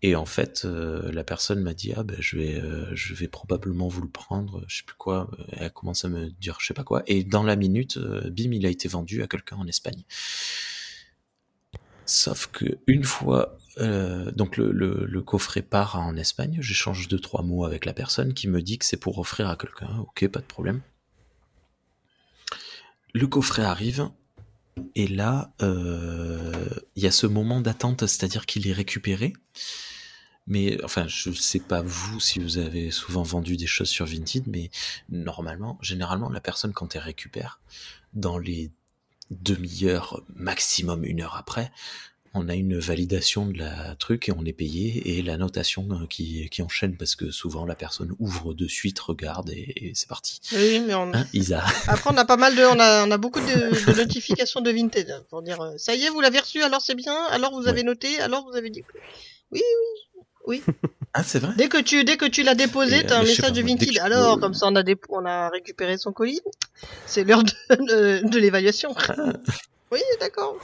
et 0.03 0.17
en 0.17 0.27
fait, 0.27 0.65
euh, 0.65 1.13
la 1.13 1.23
personne 1.23 1.61
m'a 1.61 1.75
dit 1.75 1.93
ah 1.97 2.03
ben 2.03 2.17
je 2.19 2.37
vais 2.37 2.61
euh, 2.61 2.87
je 2.95 3.15
vais 3.15 3.29
probablement 3.29 3.87
vous 3.89 4.03
le 4.03 4.09
prendre, 4.09 4.65
je 4.67 4.79
sais 4.79 4.83
plus 4.85 4.97
quoi. 4.97 5.31
Elle 5.53 5.73
commence 5.73 6.05
à 6.05 6.09
me 6.09 6.29
dire 6.29 6.57
je 6.61 6.67
sais 6.67 6.75
pas 6.75 6.85
quoi. 6.85 7.03
Et 7.07 7.23
dans 7.23 7.45
la 7.45 7.55
minute, 7.55 7.99
euh, 7.99 8.29
bim, 8.31 8.53
il 8.53 8.67
a 8.67 8.69
été 8.69 8.89
vendu 8.89 9.23
à 9.23 9.29
quelqu'un 9.29 9.57
en 9.57 9.67
Espagne. 9.67 10.03
Sauf 12.05 12.49
que 12.49 12.65
une 12.89 13.05
fois, 13.05 13.57
euh, 13.79 14.33
donc 14.33 14.57
le, 14.57 14.73
le, 14.73 15.23
coffret 15.23 15.63
part 15.63 15.97
en 15.97 16.17
Espagne, 16.17 16.59
j'échange 16.61 17.07
deux 17.07 17.21
trois 17.21 17.43
mots 17.43 17.65
avec 17.65 17.85
la 17.85 17.93
personne 17.93 18.35
qui 18.35 18.49
me 18.49 18.61
dit 18.61 18.79
que 18.79 18.85
c'est 18.85 18.97
pour 18.97 19.19
offrir 19.19 19.49
à 19.49 19.57
quelqu'un. 19.57 19.99
Ok, 20.01 20.27
pas 20.29 20.41
de 20.41 20.45
problème. 20.45 20.81
Le 23.15 23.27
coffret 23.29 23.63
arrive 23.63 24.09
et 24.95 25.07
là, 25.07 25.53
euh, 25.63 26.69
il 26.97 27.03
y 27.03 27.07
a 27.07 27.11
ce 27.11 27.27
moment 27.27 27.61
d'attente, 27.61 28.07
c'est-à-dire 28.07 28.47
qu'il 28.47 28.67
est 28.67 28.73
récupéré. 28.73 29.35
Mais 30.47 30.83
enfin, 30.85 31.07
je 31.07 31.31
sais 31.31 31.61
pas 31.61 31.83
vous 31.83 32.19
si 32.19 32.41
vous 32.41 32.59
avez 32.59 32.91
souvent 32.91 33.23
vendu 33.23 33.57
des 33.57 33.67
choses 33.67 33.89
sur 33.89 34.07
Vinted, 34.07 34.45
mais 34.47 34.71
normalement, 35.09 35.79
généralement, 35.81 36.29
la 36.29 36.41
personne 36.41 36.73
quand 36.73 36.97
elle 36.97 37.03
récupère, 37.03 37.61
dans 38.13 38.39
les 38.39 38.71
demi-heures, 39.31 40.23
maximum 40.35 41.05
une 41.05 41.23
heure 41.23 41.37
après, 41.37 41.71
on 42.35 42.49
a 42.49 42.55
une 42.55 42.79
validation 42.79 43.47
de 43.47 43.59
la 43.59 43.95
truc 43.97 44.29
et 44.29 44.33
on 44.33 44.45
est 44.45 44.55
payé 44.55 45.19
et 45.19 45.23
la 45.23 45.37
notation 45.37 45.87
euh, 45.91 46.07
qui, 46.07 46.49
qui 46.49 46.63
enchaîne 46.63 46.97
parce 46.97 47.15
que 47.15 47.31
souvent 47.31 47.67
la 47.67 47.75
personne 47.75 48.15
ouvre 48.19 48.55
de 48.55 48.67
suite, 48.67 48.99
regarde 49.01 49.51
et, 49.51 49.93
c'est 49.95 50.09
parti. 50.09 50.41
Oui, 50.53 50.81
mais 50.81 50.95
on... 50.95 51.13
Hein, 51.13 51.27
Isa? 51.35 51.63
Après, 51.89 52.11
on 52.11 52.17
a 52.17 52.25
pas 52.25 52.39
mal 52.39 52.57
de, 52.57 52.63
on 52.65 52.79
a, 52.79 53.07
on 53.07 53.11
a 53.11 53.19
beaucoup 53.19 53.41
de, 53.41 53.91
de 53.93 53.97
notifications 53.97 54.63
de 54.63 54.71
Vinted 54.71 55.11
hein, 55.11 55.23
pour 55.29 55.43
dire 55.43 55.61
euh, 55.61 55.75
ça 55.77 55.95
y 55.95 56.05
est, 56.05 56.09
vous 56.09 56.21
l'avez 56.21 56.41
reçu, 56.41 56.63
alors 56.63 56.81
c'est 56.81 56.95
bien, 56.95 57.15
alors 57.27 57.53
vous 57.53 57.69
avez 57.69 57.81
Ouais. 57.81 57.87
noté, 57.87 58.19
alors 58.21 58.45
vous 58.49 58.57
avez 58.57 58.71
dit 58.71 58.83
oui, 59.51 59.61
oui, 59.61 60.12
oui. 60.47 60.63
Ah, 61.15 61.23
c'est 61.23 61.39
vrai 61.41 61.53
Dès 61.57 61.69
que 61.69 61.81
tu, 61.81 62.05
dès 62.05 62.17
que 62.17 62.25
tu 62.25 62.43
l'as 62.43 62.55
déposé, 62.55 63.05
t'as 63.07 63.19
un 63.21 63.23
message 63.25 63.53
de 63.53 63.63
je- 63.63 64.01
Alors, 64.01 64.41
comme 64.41 64.55
ça, 64.55 64.67
on 64.69 64.77
a, 64.77 64.83
on 65.11 65.25
a 65.27 65.49
récupéré 65.51 65.99
son 65.99 66.13
colis. 66.13 66.41
C'est 67.07 67.25
l'heure 67.25 67.43
de, 67.45 67.51
de, 67.71 68.29
de 68.29 68.39
l'évaluation. 68.39 68.95
Ah. 69.09 69.33
Oui, 69.91 70.01
d'accord. 70.21 70.57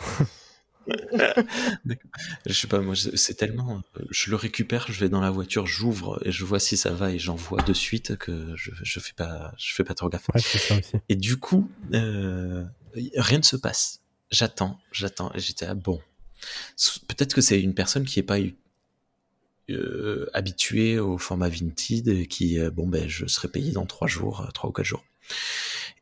Je 2.47 2.53
sais 2.53 2.67
pas, 2.67 2.81
moi, 2.81 2.95
c'est 2.97 3.35
tellement. 3.35 3.83
Je 4.11 4.31
le 4.31 4.37
récupère, 4.37 4.87
je 4.91 4.99
vais 5.01 5.09
dans 5.09 5.21
la 5.21 5.31
voiture, 5.31 5.67
j'ouvre 5.67 6.19
et 6.25 6.33
je 6.33 6.45
vois 6.45 6.61
si 6.61 6.77
ça 6.77 6.91
va 6.91 7.11
et 7.13 7.19
j'envoie 7.19 7.61
de 7.63 7.73
suite 7.73 8.17
que 8.17 8.55
je, 8.57 8.71
je 8.83 9.01
fais 9.01 9.13
pas, 9.13 9.53
je 9.59 9.75
fais 9.75 9.85
pas 9.85 9.95
trop 9.95 10.09
gaffe. 10.09 10.29
Ouais, 10.35 10.41
c'est 10.41 10.59
ça 10.59 10.77
aussi. 10.79 10.93
Et 11.09 11.17
du 11.17 11.37
coup, 11.39 11.71
euh, 11.93 12.65
rien 13.17 13.39
ne 13.39 13.43
se 13.45 13.57
passe. 13.57 14.01
J'attends, 14.31 14.79
j'attends. 14.93 15.31
Et 15.35 15.41
j'étais 15.41 15.67
ah 15.67 15.75
bon. 15.75 16.01
Peut-être 17.09 17.35
que 17.35 17.41
c'est 17.41 17.61
une 17.61 17.75
personne 17.75 18.05
qui 18.05 18.19
est 18.21 18.23
pas 18.25 18.41
eu- 18.41 18.57
euh, 19.71 20.31
habituée 20.33 20.99
au 20.99 21.19
format 21.19 21.51
Vinted 21.51 22.27
qui, 22.29 22.59
euh, 22.59 22.71
bon 22.71 22.87
ben, 22.87 23.07
je 23.07 23.27
serai 23.27 23.49
payé 23.49 23.71
dans 23.73 23.85
trois 23.85 24.09
jours, 24.09 24.41
euh, 24.41 24.51
trois 24.53 24.71
ou 24.71 24.73
quatre 24.73 24.87
jours. 24.87 25.05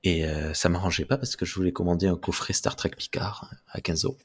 Et 0.05 0.25
ça 0.55 0.69
m'arrangeait 0.69 1.05
pas 1.05 1.19
parce 1.19 1.35
que 1.35 1.45
je 1.45 1.53
voulais 1.57 1.73
commander 1.73 2.07
un 2.07 2.17
coffret 2.17 2.53
Star 2.53 2.77
Trek 2.77 2.91
Picard 2.97 3.51
à 3.67 3.81
15 3.81 4.05
euros. 4.05 4.19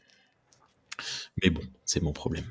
Mais 1.42 1.50
bon, 1.50 1.64
c'est 1.86 2.04
mon 2.04 2.14
problème. 2.14 2.46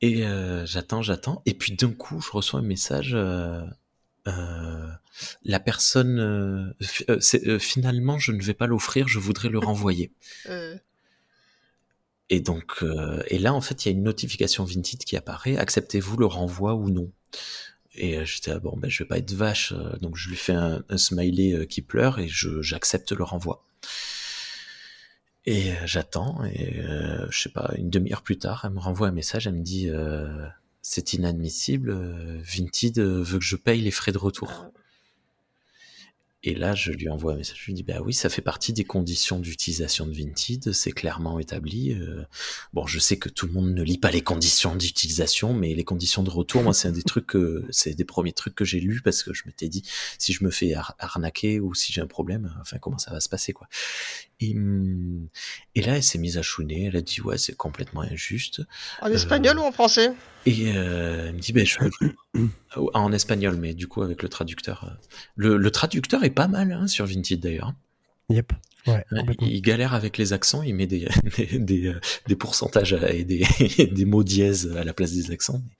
Et 0.00 0.22
j'attends, 0.64 1.02
j'attends. 1.02 1.42
Et 1.46 1.54
puis 1.54 1.72
d'un 1.72 1.90
coup, 1.90 2.20
je 2.20 2.30
reçois 2.30 2.60
un 2.60 2.62
message. 2.62 3.16
la 4.24 5.60
personne, 5.64 6.76
finalement, 7.58 8.20
je 8.20 8.30
ne 8.30 8.40
vais 8.40 8.54
pas 8.54 8.68
l'offrir, 8.68 9.08
je 9.08 9.18
voudrais 9.18 9.48
le 9.48 9.58
renvoyer. 9.58 10.12
Et 12.30 12.40
donc, 12.40 12.82
euh, 12.82 13.22
et 13.28 13.38
là, 13.38 13.52
en 13.54 13.60
fait, 13.60 13.84
il 13.84 13.88
y 13.88 13.94
a 13.94 13.96
une 13.96 14.02
notification 14.02 14.64
Vinted 14.64 15.04
qui 15.04 15.16
apparaît. 15.16 15.56
Acceptez-vous 15.56 16.16
le 16.16 16.26
renvoi 16.26 16.74
ou 16.74 16.90
non? 16.90 17.12
Et 17.94 18.18
euh, 18.18 18.24
j'étais 18.24 18.50
ah, 18.50 18.58
bon, 18.58 18.76
ben 18.76 18.90
je 18.90 19.02
vais 19.02 19.08
pas 19.08 19.18
être 19.18 19.32
vache, 19.32 19.72
euh, 19.72 19.96
donc 19.98 20.16
je 20.16 20.28
lui 20.28 20.36
fais 20.36 20.52
un, 20.52 20.82
un 20.88 20.96
smiley 20.96 21.66
qui 21.66 21.82
pleure 21.82 22.18
et 22.18 22.28
je 22.28 22.60
j'accepte 22.60 23.12
le 23.12 23.24
renvoi. 23.24 23.64
Et 25.46 25.72
j'attends 25.84 26.42
et 26.44 26.80
euh, 26.80 27.26
je 27.30 27.38
sais 27.38 27.50
pas 27.50 27.72
une 27.76 27.90
demi-heure 27.90 28.22
plus 28.22 28.38
tard, 28.38 28.62
elle 28.64 28.70
me 28.70 28.80
renvoie 28.80 29.08
un 29.08 29.12
message, 29.12 29.46
elle 29.46 29.54
me 29.54 29.62
dit 29.62 29.90
c'est 30.82 31.12
inadmissible, 31.12 31.92
Vinted 32.42 32.98
veut 32.98 33.38
que 33.38 33.44
je 33.44 33.56
paye 33.56 33.80
les 33.80 33.90
frais 33.90 34.12
de 34.12 34.18
retour. 34.18 34.66
Et 36.46 36.54
là, 36.54 36.74
je 36.74 36.92
lui 36.92 37.08
envoie 37.08 37.32
un 37.32 37.36
message. 37.36 37.56
Je 37.58 37.66
lui 37.66 37.72
dis, 37.72 37.82
bah 37.82 38.02
oui, 38.04 38.12
ça 38.12 38.28
fait 38.28 38.42
partie 38.42 38.74
des 38.74 38.84
conditions 38.84 39.38
d'utilisation 39.38 40.06
de 40.06 40.12
Vinted. 40.12 40.72
C'est 40.72 40.92
clairement 40.92 41.38
établi. 41.38 41.92
Euh, 41.92 42.22
bon, 42.74 42.86
je 42.86 42.98
sais 42.98 43.16
que 43.16 43.30
tout 43.30 43.46
le 43.46 43.52
monde 43.52 43.72
ne 43.72 43.82
lit 43.82 43.96
pas 43.96 44.10
les 44.10 44.20
conditions 44.20 44.76
d'utilisation, 44.76 45.54
mais 45.54 45.74
les 45.74 45.84
conditions 45.84 46.22
de 46.22 46.28
retour, 46.28 46.62
moi, 46.62 46.74
c'est 46.74 46.88
un 46.88 46.92
des 46.92 47.02
trucs 47.02 47.26
que, 47.26 47.64
c'est 47.70 47.94
des 47.94 48.04
premiers 48.04 48.34
trucs 48.34 48.54
que 48.54 48.66
j'ai 48.66 48.78
lus 48.78 49.00
parce 49.00 49.22
que 49.22 49.32
je 49.32 49.44
m'étais 49.46 49.70
dit, 49.70 49.84
si 50.18 50.34
je 50.34 50.44
me 50.44 50.50
fais 50.50 50.74
ar- 50.74 50.94
arnaquer 50.98 51.60
ou 51.60 51.72
si 51.72 51.94
j'ai 51.94 52.02
un 52.02 52.06
problème, 52.06 52.54
enfin, 52.60 52.76
comment 52.76 52.98
ça 52.98 53.10
va 53.10 53.20
se 53.20 53.30
passer, 53.30 53.54
quoi. 53.54 53.66
Et, 54.50 54.54
hum, 54.56 55.28
et 55.74 55.82
là, 55.82 55.96
elle 55.96 56.02
s'est 56.02 56.18
mise 56.18 56.38
à 56.38 56.42
chouiner. 56.42 56.86
Elle 56.86 56.96
a 56.96 57.00
dit, 57.02 57.20
ouais, 57.20 57.38
c'est 57.38 57.56
complètement 57.56 58.02
injuste. 58.02 58.62
en 59.00 59.10
espagnol 59.10 59.58
ou 59.58 59.62
en 59.62 59.72
français? 59.72 60.12
Et 60.46 60.72
euh, 60.76 61.26
elle 61.28 61.34
me 61.34 61.38
dit, 61.40 61.52
ben, 61.52 61.64
je 61.64 61.78
en 62.94 63.12
espagnol, 63.12 63.56
mais 63.56 63.74
du 63.74 63.86
coup 63.86 64.02
avec 64.02 64.22
le 64.22 64.28
traducteur. 64.28 64.84
euh, 64.84 64.94
Le, 65.36 65.56
le 65.56 65.70
traducteur 65.70 66.24
est 66.24 66.30
pas 66.30 66.48
mal 66.48 66.72
hein, 66.72 66.86
sur 66.86 67.06
Vinted 67.06 67.40
d'ailleurs. 67.40 67.72
Yep. 68.30 68.52
Ouais, 68.86 69.02
il 69.40 69.62
galère 69.62 69.94
avec 69.94 70.18
les 70.18 70.34
accents, 70.34 70.62
il 70.62 70.74
met 70.74 70.86
des, 70.86 71.08
des, 71.36 71.58
des, 71.58 71.86
euh, 71.88 72.00
des 72.26 72.36
pourcentages 72.36 72.92
et 72.92 73.24
des, 73.24 73.46
des 73.92 74.04
mots 74.04 74.24
dièses 74.24 74.74
à 74.76 74.84
la 74.84 74.92
place 74.92 75.12
des 75.12 75.30
accents, 75.30 75.62
mais, 75.64 75.74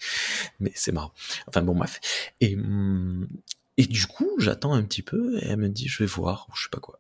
mais 0.61 0.73
c'est 0.75 0.93
marrant. 0.93 1.12
Enfin 1.47 1.61
bon, 1.61 1.75
bref. 1.75 2.01
Et, 2.41 2.55
hum, 2.57 3.29
et 3.77 3.87
du 3.87 4.07
coup, 4.07 4.31
j'attends 4.39 4.73
un 4.73 4.83
petit 4.85 5.03
peu 5.03 5.39
et 5.43 5.49
elle 5.49 5.59
me 5.59 5.69
dit, 5.69 5.89
je 5.89 5.99
vais 5.99 6.07
voir, 6.07 6.47
ou 6.51 6.57
je 6.57 6.62
sais 6.62 6.69
pas 6.71 6.81
quoi. 6.81 6.99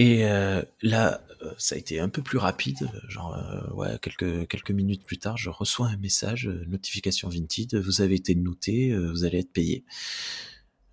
Et 0.00 0.24
euh, 0.26 0.62
là, 0.80 1.26
euh, 1.42 1.52
ça 1.58 1.74
a 1.74 1.78
été 1.78 1.98
un 1.98 2.08
peu 2.08 2.22
plus 2.22 2.38
rapide, 2.38 2.88
genre 3.08 3.34
euh, 3.34 3.68
ouais, 3.74 3.98
quelques 4.00 4.46
quelques 4.46 4.70
minutes 4.70 5.02
plus 5.04 5.18
tard, 5.18 5.36
je 5.36 5.50
reçois 5.50 5.88
un 5.88 5.96
message, 5.96 6.46
euh, 6.46 6.64
notification 6.68 7.28
Vinted, 7.28 7.74
vous 7.74 8.00
avez 8.00 8.14
été 8.14 8.36
noté, 8.36 8.92
euh, 8.92 9.10
vous 9.10 9.24
allez 9.24 9.38
être 9.40 9.52
payé. 9.52 9.84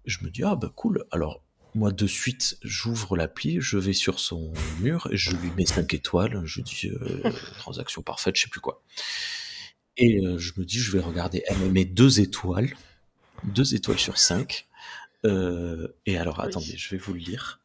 Je 0.06 0.18
me 0.24 0.32
dis 0.32 0.42
ah 0.44 0.56
bah 0.56 0.72
cool. 0.76 1.06
Alors 1.12 1.44
moi 1.76 1.92
de 1.92 2.08
suite, 2.08 2.58
j'ouvre 2.64 3.16
l'appli, 3.16 3.58
je 3.62 3.78
vais 3.78 3.94
sur 3.94 4.20
son 4.20 4.52
mur 4.80 5.08
et 5.12 5.18
je 5.18 5.36
lui 5.36 5.52
mets 5.52 5.68
5 5.68 5.94
étoiles, 5.94 6.42
je 6.44 6.62
dis 6.62 6.88
euh, 6.90 7.32
transaction 7.60 8.02
parfaite, 8.02 8.36
je 8.38 8.42
sais 8.44 8.50
plus 8.50 8.60
quoi. 8.62 8.82
Et 9.98 10.26
euh, 10.26 10.40
je 10.40 10.54
me 10.58 10.66
dis 10.66 10.80
je 10.80 10.92
vais 10.92 11.00
regarder, 11.00 11.44
elle 11.48 11.60
me 11.60 11.70
met 11.70 11.86
deux 11.86 12.22
étoiles, 12.22 12.74
deux 13.44 13.76
étoiles 13.76 14.00
sur 14.00 14.18
5. 14.18 14.66
et 15.26 16.18
alors 16.18 16.40
Oui. 16.40 16.46
attendez, 16.48 16.76
je 16.76 16.90
vais 16.90 16.98
vous 16.98 17.14
le 17.14 17.20
lire. 17.20 17.62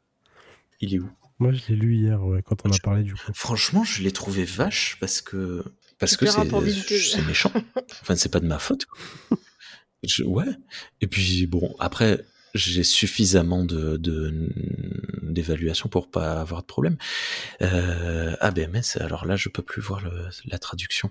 Il 0.82 0.95
est 0.95 0.99
où? 0.99 1.11
Moi, 1.41 1.53
je 1.53 1.61
l'ai 1.68 1.74
lu 1.76 1.97
hier, 1.97 2.22
ouais, 2.24 2.43
quand 2.43 2.64
on 2.66 2.70
a 2.70 2.78
parlé 2.78 3.03
du 3.03 3.14
coup. 3.14 3.20
Franchement, 3.34 3.82
je 3.82 4.03
l'ai 4.03 4.12
trouvé 4.12 4.45
vache 4.45 4.97
parce 5.01 5.20
que 5.22 5.64
parce 5.99 6.16
que 6.16 6.26
c'est 6.26 7.26
méchant. 7.26 7.53
Enfin, 8.03 8.14
c'est 8.14 8.28
pas 8.30 8.41
de 8.41 8.47
ma 8.47 8.59
faute. 8.59 8.86
Je- 10.03 10.22
ouais. 10.22 10.47
Et 11.01 11.07
puis 11.07 11.47
bon, 11.47 11.74
après, 11.78 12.24
j'ai 12.55 12.84
suffisamment 12.84 13.64
de 13.64 13.97
de- 13.97 14.49
d'évaluation 15.22 15.88
pour 15.88 16.11
pas 16.11 16.41
avoir 16.41 16.61
de 16.62 16.66
problème. 16.66 16.97
Euh, 17.62 18.36
mince, 18.72 18.97
alors 18.99 19.24
là, 19.26 19.36
je 19.36 19.49
peux 19.49 19.62
plus 19.62 19.80
voir 19.82 20.01
le- 20.03 20.28
la 20.47 20.59
traduction. 20.59 21.11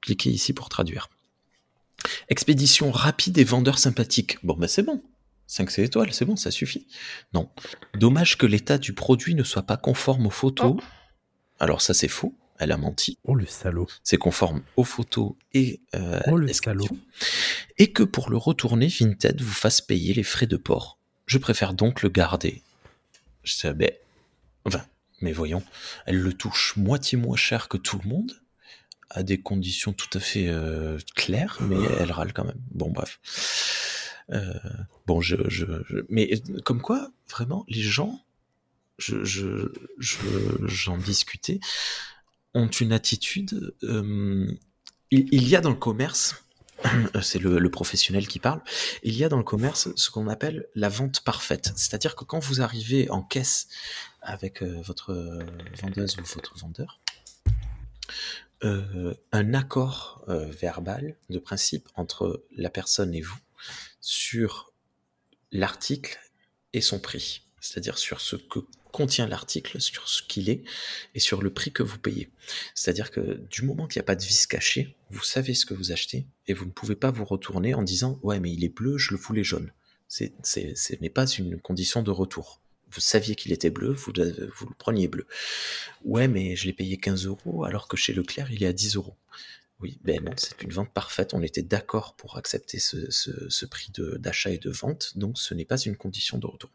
Cliquez 0.00 0.30
ici 0.30 0.52
pour 0.54 0.68
traduire. 0.70 1.08
Expédition 2.28 2.90
rapide 2.90 3.36
et 3.36 3.44
vendeur 3.44 3.78
sympathique. 3.78 4.38
Bon, 4.42 4.54
ben 4.54 4.66
c'est 4.66 4.82
bon. 4.82 5.02
5 5.50 5.68
c'est 5.68 5.82
étoiles, 5.82 6.12
c'est 6.12 6.24
bon, 6.24 6.36
ça 6.36 6.52
suffit. 6.52 6.86
Non. 7.34 7.50
Dommage 7.94 8.38
que 8.38 8.46
l'état 8.46 8.78
du 8.78 8.92
produit 8.92 9.34
ne 9.34 9.42
soit 9.42 9.64
pas 9.64 9.76
conforme 9.76 10.28
aux 10.28 10.30
photos. 10.30 10.76
Oh. 10.78 10.82
Alors 11.58 11.82
ça 11.82 11.92
c'est 11.92 12.06
faux, 12.06 12.38
elle 12.60 12.70
a 12.70 12.76
menti. 12.76 13.18
Oh 13.24 13.34
le 13.34 13.46
salaud. 13.46 13.88
C'est 14.04 14.16
conforme 14.16 14.62
aux 14.76 14.84
photos 14.84 15.32
et 15.52 15.80
euh, 15.96 16.20
Oh, 16.28 16.36
le 16.36 16.46
description. 16.46 16.96
Et 17.78 17.90
que 17.90 18.04
pour 18.04 18.30
le 18.30 18.36
retourner, 18.36 18.86
Vinted 18.86 19.40
vous 19.42 19.52
fasse 19.52 19.80
payer 19.80 20.14
les 20.14 20.22
frais 20.22 20.46
de 20.46 20.56
port. 20.56 21.00
Je 21.26 21.38
préfère 21.38 21.74
donc 21.74 22.02
le 22.02 22.10
garder. 22.10 22.62
Je 23.42 23.54
sais, 23.54 23.74
ben, 23.74 23.90
enfin, 24.66 24.84
mais 25.20 25.32
voyons, 25.32 25.64
elle 26.06 26.20
le 26.20 26.32
touche 26.32 26.76
moitié 26.76 27.18
moins 27.18 27.36
cher 27.36 27.66
que 27.66 27.76
tout 27.76 27.98
le 28.00 28.08
monde, 28.08 28.40
à 29.08 29.24
des 29.24 29.40
conditions 29.40 29.92
tout 29.92 30.16
à 30.16 30.20
fait 30.20 30.46
euh, 30.46 30.96
claires, 31.16 31.58
mais 31.60 31.76
elle 31.98 32.12
râle 32.12 32.32
quand 32.32 32.44
même. 32.44 32.60
Bon, 32.70 32.88
bref. 32.88 33.18
Euh, 34.32 34.52
bon, 35.06 35.20
je, 35.20 35.36
je, 35.48 35.64
mais 36.08 36.30
euh, 36.32 36.60
comme 36.64 36.80
quoi, 36.80 37.10
vraiment, 37.28 37.64
les 37.68 37.82
gens, 37.82 38.20
je, 38.98 39.24
je, 39.24 39.72
je- 39.98 40.66
j'en 40.66 40.98
discutais, 40.98 41.60
ont 42.54 42.68
une 42.68 42.92
attitude. 42.92 43.74
euh, 43.82 44.50
il, 45.10 45.48
y 45.48 45.56
a 45.56 45.60
dans 45.60 45.70
le 45.70 45.76
commerce, 45.76 46.44
c'est 47.22 47.40
le, 47.40 47.68
professionnel 47.70 48.28
qui 48.28 48.38
parle, 48.38 48.60
il 49.02 49.14
y 49.16 49.24
a 49.24 49.28
dans 49.28 49.38
le 49.38 49.42
commerce 49.42 49.88
ce 49.96 50.10
qu'on 50.10 50.28
appelle 50.28 50.66
la 50.76 50.88
vente 50.88 51.20
parfaite. 51.22 51.72
C'est-à-dire 51.74 52.14
que 52.14 52.24
quand 52.24 52.38
vous 52.38 52.60
arrivez 52.60 53.10
en 53.10 53.22
caisse 53.22 53.66
avec 54.22 54.62
votre 54.62 55.40
vendeuse 55.82 56.16
ou 56.18 56.24
votre 56.34 56.56
vendeur, 56.58 57.00
un 58.62 59.54
accord 59.54 60.24
verbal 60.28 61.16
de 61.30 61.38
principe 61.38 61.88
entre 61.96 62.44
la 62.56 62.70
personne 62.70 63.14
et 63.14 63.20
vous 63.22 63.38
sur 64.00 64.72
l'article 65.52 66.18
et 66.72 66.80
son 66.80 66.98
prix, 66.98 67.42
c'est-à-dire 67.60 67.98
sur 67.98 68.20
ce 68.20 68.36
que 68.36 68.60
contient 68.90 69.26
l'article, 69.26 69.80
sur 69.80 70.08
ce 70.08 70.22
qu'il 70.22 70.50
est 70.50 70.62
et 71.14 71.20
sur 71.20 71.42
le 71.42 71.52
prix 71.52 71.72
que 71.72 71.82
vous 71.82 71.98
payez. 71.98 72.30
C'est-à-dire 72.74 73.10
que 73.10 73.40
du 73.50 73.62
moment 73.62 73.86
qu'il 73.86 74.00
n'y 74.00 74.04
a 74.04 74.06
pas 74.06 74.16
de 74.16 74.24
vis 74.24 74.46
caché, 74.46 74.96
vous 75.10 75.22
savez 75.22 75.54
ce 75.54 75.66
que 75.66 75.74
vous 75.74 75.92
achetez 75.92 76.26
et 76.46 76.54
vous 76.54 76.64
ne 76.64 76.70
pouvez 76.70 76.96
pas 76.96 77.10
vous 77.10 77.24
retourner 77.24 77.74
en 77.74 77.82
disant 77.82 78.18
ouais 78.22 78.40
mais 78.40 78.52
il 78.52 78.64
est 78.64 78.74
bleu, 78.74 78.98
je 78.98 79.12
le 79.12 79.16
voulais 79.16 79.44
jaune. 79.44 79.72
Ce 80.08 80.24
n'est 81.00 81.10
pas 81.10 81.26
une 81.26 81.60
condition 81.60 82.02
de 82.02 82.10
retour. 82.10 82.60
Vous 82.90 83.00
saviez 83.00 83.36
qu'il 83.36 83.52
était 83.52 83.70
bleu, 83.70 83.92
vous, 83.92 84.12
vous 84.12 84.66
le 84.66 84.74
preniez 84.76 85.06
bleu. 85.06 85.26
Ouais 86.04 86.26
mais 86.26 86.56
je 86.56 86.66
l'ai 86.66 86.72
payé 86.72 86.96
15 86.96 87.26
euros 87.26 87.64
alors 87.64 87.86
que 87.86 87.96
chez 87.96 88.12
Leclerc 88.12 88.50
il 88.50 88.62
est 88.64 88.66
à 88.66 88.72
10 88.72 88.96
euros. 88.96 89.14
Oui, 89.80 89.98
ben 90.04 90.22
non, 90.22 90.32
c'est 90.36 90.62
une 90.62 90.72
vente 90.72 90.92
parfaite. 90.92 91.32
On 91.32 91.42
était 91.42 91.62
d'accord 91.62 92.14
pour 92.14 92.36
accepter 92.36 92.78
ce, 92.78 93.66
prix 93.66 93.92
d'achat 94.18 94.50
et 94.50 94.58
de 94.58 94.70
vente, 94.70 95.16
donc 95.16 95.38
ce 95.38 95.54
n'est 95.54 95.64
pas 95.64 95.78
une 95.78 95.96
condition 95.96 96.38
de 96.38 96.46
retour 96.46 96.70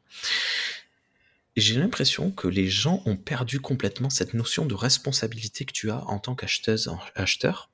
j'ai 1.56 1.80
l'impression 1.80 2.32
que 2.32 2.48
les 2.48 2.68
gens 2.68 3.02
ont 3.06 3.16
perdu 3.16 3.60
complètement 3.60 4.10
cette 4.10 4.34
notion 4.34 4.66
de 4.66 4.74
responsabilité 4.74 5.66
que 5.66 5.72
tu 5.72 5.90
as 5.90 6.04
en 6.06 6.20
tant 6.20 6.36
qu'acheteuse, 6.36 6.92
acheteur. 7.16 7.70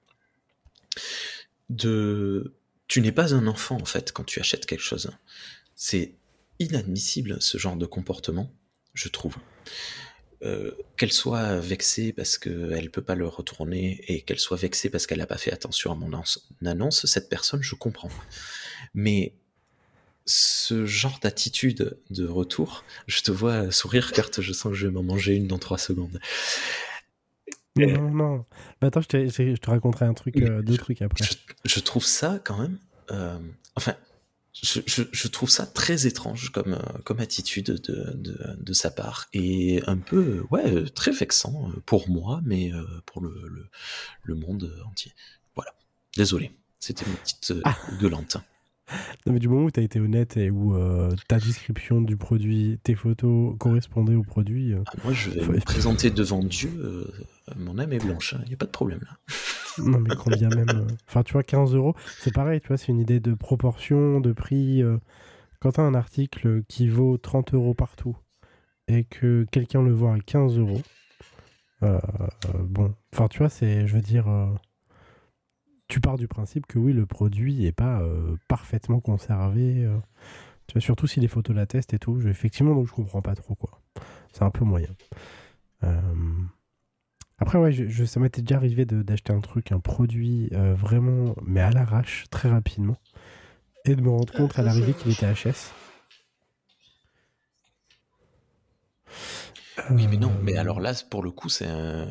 De, 1.70 2.54
tu 2.88 3.02
n'es 3.02 3.12
pas 3.12 3.34
un 3.34 3.48
enfant 3.48 3.78
en 3.82 3.86
fait 3.86 4.12
quand 4.12 4.24
tu 4.24 4.40
achètes 4.40 4.66
quelque 4.66 4.84
chose. 4.84 5.12
C'est 5.76 6.14
inadmissible 6.60 7.42
ce 7.42 7.58
genre 7.58 7.76
de 7.76 7.86
comportement, 7.86 8.54
je 8.94 9.08
trouve. 9.08 9.36
Euh, 10.44 10.72
qu'elle 10.98 11.12
soit 11.12 11.60
vexée 11.60 12.14
parce 12.14 12.40
qu'elle 12.40 12.90
peut 12.90 13.04
pas 13.04 13.14
le 13.14 13.28
retourner 13.28 14.04
et 14.08 14.22
qu'elle 14.22 14.40
soit 14.40 14.58
vexée 14.58 14.90
parce 14.90 15.06
qu'elle 15.06 15.20
n'a 15.20 15.28
pas 15.28 15.38
fait 15.38 15.54
attention 15.54 15.92
à 15.92 15.96
mon 15.96 16.12
annonce, 16.66 17.06
cette 17.06 17.30
personne, 17.30 17.62
je 17.62 17.76
comprends. 17.76 18.10
Mais 18.96 19.34
ce 20.26 20.88
genre 20.88 21.20
d'attitude 21.22 21.98
de 22.10 22.28
retour, 22.28 22.84
je 23.06 23.22
te 23.22 23.32
vois 23.32 23.72
sourire, 23.72 24.14
car 24.14 24.30
je 24.36 24.52
sens 24.52 24.72
que 24.72 24.78
je 24.78 24.88
vais 24.88 24.94
m'en 24.94 25.04
manger 25.04 25.36
une 25.36 25.48
dans 25.48 25.60
trois 25.60 25.78
secondes. 25.78 26.20
Non, 27.76 27.88
non, 27.88 28.12
non. 28.12 28.46
Bah, 28.80 28.88
attends, 28.88 29.02
je 29.02 29.08
te, 29.08 29.28
je 29.28 29.56
te, 29.56 29.70
raconterai 29.70 30.06
un 30.06 30.14
truc, 30.14 30.38
euh, 30.38 30.62
deux 30.62 30.78
trucs 30.78 31.02
après. 31.02 31.24
Je, 31.66 31.80
trouve 31.80 32.04
ça 32.04 32.40
quand 32.44 32.58
même. 32.58 32.80
Euh, 33.12 33.38
enfin, 33.76 33.96
je, 34.54 34.82
je, 35.12 35.28
trouve 35.28 35.50
ça 35.50 35.66
très 35.66 36.08
étrange 36.08 36.52
comme, 36.52 36.74
euh, 36.74 37.00
comme 37.04 37.20
attitude 37.20 37.66
de, 37.66 38.14
de, 38.14 38.56
de, 38.58 38.74
sa 38.74 38.92
part 38.92 39.28
et 39.34 39.82
un 39.88 39.98
peu, 39.98 40.44
ouais, 40.52 40.86
très 40.90 41.12
vexant 41.12 41.72
pour 41.86 42.10
moi, 42.10 42.42
mais 42.44 42.72
pour 43.06 43.22
le, 43.22 43.48
le, 43.48 43.70
le 44.24 44.36
monde 44.36 44.74
entier. 44.86 45.14
Voilà. 45.56 45.74
Désolé. 46.18 46.52
C'était 46.80 47.06
une 47.06 47.14
petite 47.14 47.54
ah. 47.64 47.78
gueulante. 48.00 48.38
Non, 49.26 49.34
mais 49.34 49.40
du 49.40 49.48
moment 49.48 49.66
où 49.66 49.72
tu 49.72 49.80
as 49.80 49.84
été 49.84 50.00
honnête 50.00 50.38
et 50.38 50.50
où 50.50 50.76
euh, 50.76 51.12
ta 51.28 51.38
description 51.38 52.02
du 52.02 52.18
produit, 52.18 52.80
tes 52.84 52.96
photos 52.96 53.56
correspondaient 53.60 54.16
au 54.16 54.24
produit. 54.24 54.74
Euh, 54.74 54.84
ah, 54.88 54.92
moi, 55.04 55.14
je 55.14 55.30
vais 55.30 55.46
me 55.46 55.60
présenter 55.60 56.10
devant 56.10 56.44
Dieu. 56.44 56.72
Euh, 56.78 57.06
mon 57.56 57.78
âme 57.78 57.94
est 57.94 58.04
blanche, 58.04 58.34
il 58.34 58.42
hein, 58.42 58.46
n'y 58.48 58.54
a 58.54 58.58
pas 58.58 58.66
de 58.66 58.72
problème 58.72 59.00
là. 59.02 59.18
non, 59.84 60.00
mais 60.00 60.16
combien 60.16 60.50
même. 60.50 60.88
Enfin, 61.08 61.24
tu 61.24 61.34
vois, 61.34 61.44
15 61.44 61.76
euros, 61.76 61.96
c'est 62.20 62.34
pareil, 62.34 62.62
tu 62.62 62.68
vois, 62.68 62.78
c'est 62.78 62.90
une 62.90 63.00
idée 63.00 63.20
de 63.20 63.34
proportion, 63.34 64.20
de 64.20 64.34
prix. 64.34 64.84
Quand 65.60 65.74
tu 65.74 65.80
as 65.80 65.84
un 65.84 65.94
article 65.94 66.64
qui 66.68 66.88
vaut 66.88 67.18
30 67.18 67.54
euros 67.54 67.74
partout 67.74 68.18
et 68.88 69.04
que 69.06 69.46
quelqu'un 69.52 69.82
le 69.82 69.94
voit 69.94 70.14
à 70.14 70.20
15 70.20 70.58
euros, 70.58 70.82
bon, 71.82 72.94
enfin, 73.14 73.28
tu 73.28 73.40
vois, 73.40 73.50
c'est, 73.50 73.88
je 73.88 73.96
veux 73.96 74.02
dire 74.02 74.28
tu 75.92 76.00
pars 76.00 76.18
du 76.18 76.30
principe 76.30 76.68
que 76.68 76.80
oui, 76.80 76.94
le 76.94 77.06
produit 77.06 77.56
n'est 77.56 77.74
pas 77.74 78.00
euh, 78.00 78.38
parfaitement 78.48 79.02
conservé. 79.02 79.84
Euh. 79.84 79.98
tu 80.68 80.74
vois, 80.74 80.82
surtout 80.82 81.06
si 81.06 81.20
les 81.20 81.28
photos 81.28 81.54
l'attestent 81.54 81.94
et 81.94 82.00
tout. 82.00 82.18
effectivement, 82.30 82.74
donc 82.74 82.88
je 82.88 82.94
comprends 82.94 83.22
pas 83.22 83.36
trop 83.36 83.56
quoi. 83.56 83.82
C'est 84.32 84.44
un 84.44 84.52
peu 84.52 84.64
moyen. 84.64 84.88
Euh, 85.84 86.02
après, 87.40 87.58
ouais, 87.58 87.74
je, 87.74 88.06
ça 88.06 88.22
m'était 88.22 88.42
déjà 88.42 88.56
arrivé 88.56 88.86
d'acheter 88.86 89.34
un 89.34 89.42
truc, 89.42 89.74
un 89.74 89.82
produit 89.82 90.50
vraiment, 90.52 91.36
mais 91.44 91.60
à 91.60 91.72
l'arrache, 91.72 92.26
très 92.30 92.50
rapidement, 92.50 92.98
et 93.84 93.96
de 93.96 94.02
me 94.02 94.10
rendre 94.10 94.32
compte 94.32 94.58
à 94.60 94.62
l'arrivée 94.62 94.94
qu'il 94.94 95.12
était 95.12 95.34
HS. 95.34 95.74
Oui, 99.94 100.08
mais 100.10 100.18
non, 100.18 100.32
mais 100.44 100.56
alors 100.58 100.80
là, 100.80 100.94
pour 101.10 101.24
le 101.24 101.32
coup, 101.32 101.50
c'est 101.50 101.68
un. 101.68 102.08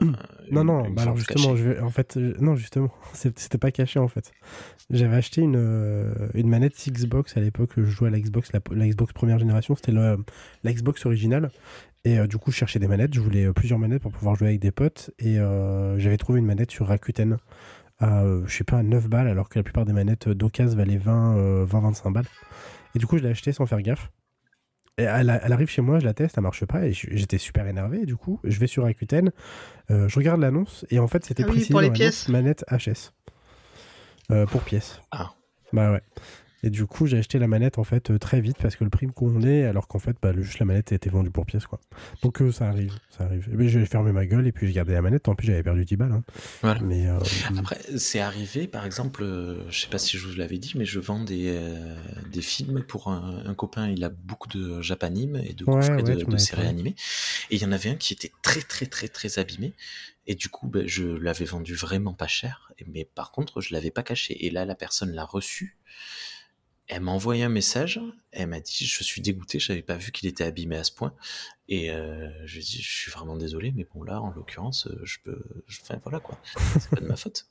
Hmm. 0.00 0.14
Non, 0.50 0.64
non, 0.64 0.90
bah 0.90 1.02
alors 1.02 1.16
justement, 1.16 1.56
je 1.56 1.64
vais, 1.64 1.80
en 1.80 1.90
fait, 1.90 2.16
non, 2.16 2.56
justement, 2.56 2.90
c'était 3.12 3.58
pas 3.58 3.70
caché 3.70 3.98
en 3.98 4.08
fait. 4.08 4.32
J'avais 4.90 5.16
acheté 5.16 5.40
une, 5.40 5.56
euh, 5.56 6.28
une 6.34 6.48
manette 6.48 6.74
Xbox 6.88 7.36
à 7.36 7.40
l'époque, 7.40 7.70
je 7.76 7.84
jouais 7.84 8.08
à 8.08 8.10
la 8.10 8.20
Xbox, 8.20 8.50
la, 8.52 8.60
Xbox 8.88 9.12
première 9.12 9.38
génération, 9.38 9.74
c'était 9.76 9.92
la 9.92 10.16
Xbox 10.64 11.06
originale. 11.06 11.50
Et 12.04 12.18
euh, 12.18 12.26
du 12.26 12.36
coup, 12.36 12.50
je 12.50 12.56
cherchais 12.56 12.78
des 12.78 12.88
manettes, 12.88 13.14
je 13.14 13.20
voulais 13.20 13.44
euh, 13.44 13.52
plusieurs 13.52 13.78
manettes 13.78 14.02
pour 14.02 14.12
pouvoir 14.12 14.34
jouer 14.34 14.48
avec 14.48 14.60
des 14.60 14.72
potes. 14.72 15.10
Et 15.18 15.36
j'avais 15.98 16.16
trouvé 16.18 16.40
une 16.40 16.46
manette 16.46 16.70
sur 16.70 16.86
Rakuten 16.88 17.36
à, 18.00 18.24
je 18.46 18.52
sais 18.52 18.64
pas, 18.64 18.78
à 18.78 18.82
9 18.82 19.08
balles, 19.08 19.28
alors 19.28 19.48
que 19.48 19.58
la 19.58 19.62
plupart 19.62 19.84
des 19.84 19.92
manettes 19.92 20.28
d'occasion 20.28 20.76
valaient 20.76 20.98
20-25 20.98 22.12
balles. 22.12 22.26
Et 22.94 22.98
du 22.98 23.06
coup, 23.06 23.16
je 23.16 23.22
l'ai 23.22 23.30
acheté 23.30 23.52
sans 23.52 23.66
faire 23.66 23.80
gaffe. 23.80 24.10
Elle, 24.96 25.30
arrive 25.30 25.68
chez 25.68 25.80
moi, 25.82 25.98
je 25.98 26.04
la 26.04 26.12
teste, 26.12 26.36
elle 26.36 26.42
marche 26.42 26.64
pas, 26.66 26.86
et 26.86 26.92
j'étais 26.92 27.38
super 27.38 27.66
énervé. 27.66 28.04
Du 28.04 28.16
coup, 28.16 28.40
je 28.44 28.58
vais 28.60 28.66
sur 28.66 28.84
Rakuten, 28.84 29.30
euh, 29.90 30.08
je 30.08 30.16
regarde 30.16 30.40
l'annonce, 30.40 30.84
et 30.90 30.98
en 30.98 31.08
fait, 31.08 31.24
c'était 31.24 31.44
ah 31.44 31.46
précisé 31.46 31.70
pour 31.70 31.80
les 31.80 31.90
pièces. 31.90 32.28
manette 32.28 32.64
HS 32.70 33.12
euh, 34.30 34.46
pour 34.46 34.62
pièces. 34.62 35.00
Ah. 35.10 35.30
Bah 35.72 35.92
ouais. 35.92 36.02
Et 36.64 36.70
du 36.70 36.86
coup, 36.86 37.06
j'ai 37.06 37.18
acheté 37.18 37.40
la 37.40 37.48
manette 37.48 37.78
en 37.78 37.84
fait 37.84 38.10
euh, 38.10 38.18
très 38.18 38.40
vite 38.40 38.56
parce 38.60 38.76
que 38.76 38.84
le 38.84 38.90
prix 38.90 39.06
me 39.06 39.12
convenait, 39.12 39.64
alors 39.64 39.88
qu'en 39.88 39.98
fait, 39.98 40.16
bah, 40.22 40.32
juste 40.38 40.60
la 40.60 40.66
manette 40.66 40.92
était 40.92 41.10
vendue 41.10 41.30
pour 41.30 41.44
pièce 41.44 41.66
quoi. 41.66 41.80
Donc 42.22 42.40
euh, 42.40 42.52
ça 42.52 42.68
arrive, 42.68 42.92
ça 43.10 43.24
arrive. 43.24 43.48
Et 43.60 43.68
j'ai 43.68 43.84
fermé 43.84 44.12
ma 44.12 44.26
gueule 44.26 44.46
et 44.46 44.52
puis 44.52 44.68
j'ai 44.68 44.72
gardé 44.72 44.92
la 44.92 45.02
manette. 45.02 45.26
En 45.26 45.34
plus, 45.34 45.48
j'avais 45.48 45.64
perdu 45.64 45.84
10 45.84 45.96
balles. 45.96 46.12
Hein. 46.12 46.22
Voilà. 46.62 46.80
Mais 46.82 47.08
euh, 47.08 47.18
après, 47.58 47.80
c'est 47.96 48.20
arrivé, 48.20 48.68
par 48.68 48.86
exemple, 48.86 49.24
je 49.68 49.80
sais 49.80 49.88
pas 49.88 49.98
si 49.98 50.16
je 50.18 50.28
vous 50.28 50.36
l'avais 50.36 50.58
dit, 50.58 50.74
mais 50.76 50.84
je 50.84 51.00
vends 51.00 51.24
des, 51.24 51.60
des 52.30 52.42
films 52.42 52.82
pour 52.82 53.08
un, 53.08 53.54
copain. 53.54 53.88
Il 53.88 54.04
a 54.04 54.08
beaucoup 54.08 54.48
de 54.48 54.80
japanime 54.82 55.36
et 55.36 55.54
de, 55.54 55.64
de, 55.64 56.36
séries 56.36 56.66
animées. 56.66 56.94
Et 57.50 57.56
il 57.56 57.62
y 57.62 57.64
en 57.64 57.72
avait 57.72 57.90
un 57.90 57.96
qui 57.96 58.12
était 58.12 58.30
très 58.42 58.60
très 58.60 58.86
très 58.86 59.08
très 59.08 59.40
abîmé. 59.40 59.74
Et 60.28 60.36
du 60.36 60.48
coup, 60.48 60.68
ben, 60.68 60.86
je 60.86 61.04
l'avais 61.04 61.44
vendu 61.44 61.74
vraiment 61.74 62.14
pas 62.14 62.28
cher. 62.28 62.72
Mais 62.86 63.04
par 63.04 63.32
contre, 63.32 63.60
je 63.60 63.74
l'avais 63.74 63.90
pas 63.90 64.04
caché. 64.04 64.46
Et 64.46 64.50
là, 64.50 64.64
la 64.64 64.76
personne 64.76 65.12
l'a 65.12 65.24
reçu 65.24 65.76
elle 66.88 67.00
m'a 67.00 67.12
envoyé 67.12 67.44
un 67.44 67.48
message, 67.48 68.00
elle 68.32 68.48
m'a 68.48 68.60
dit 68.60 68.84
je 68.84 69.04
suis 69.04 69.22
dégoûté, 69.22 69.58
je 69.58 69.72
n'avais 69.72 69.82
pas 69.82 69.96
vu 69.96 70.12
qu'il 70.12 70.28
était 70.28 70.44
abîmé 70.44 70.76
à 70.76 70.84
ce 70.84 70.92
point. 70.92 71.14
Et 71.68 71.90
euh, 71.90 72.30
je 72.46 72.54
lui 72.54 72.60
ai 72.60 72.64
dit 72.64 72.82
je 72.82 72.96
suis 72.96 73.10
vraiment 73.10 73.36
désolé, 73.36 73.72
mais 73.74 73.86
bon 73.94 74.02
là 74.02 74.20
en 74.20 74.30
l'occurrence 74.30 74.86
euh, 74.86 75.00
je 75.04 75.18
peux, 75.22 75.42
enfin 75.82 75.98
voilà 76.02 76.20
quoi, 76.20 76.38
c'est 76.78 76.90
pas 76.90 77.00
de 77.00 77.06
ma 77.06 77.16
faute. 77.16 77.46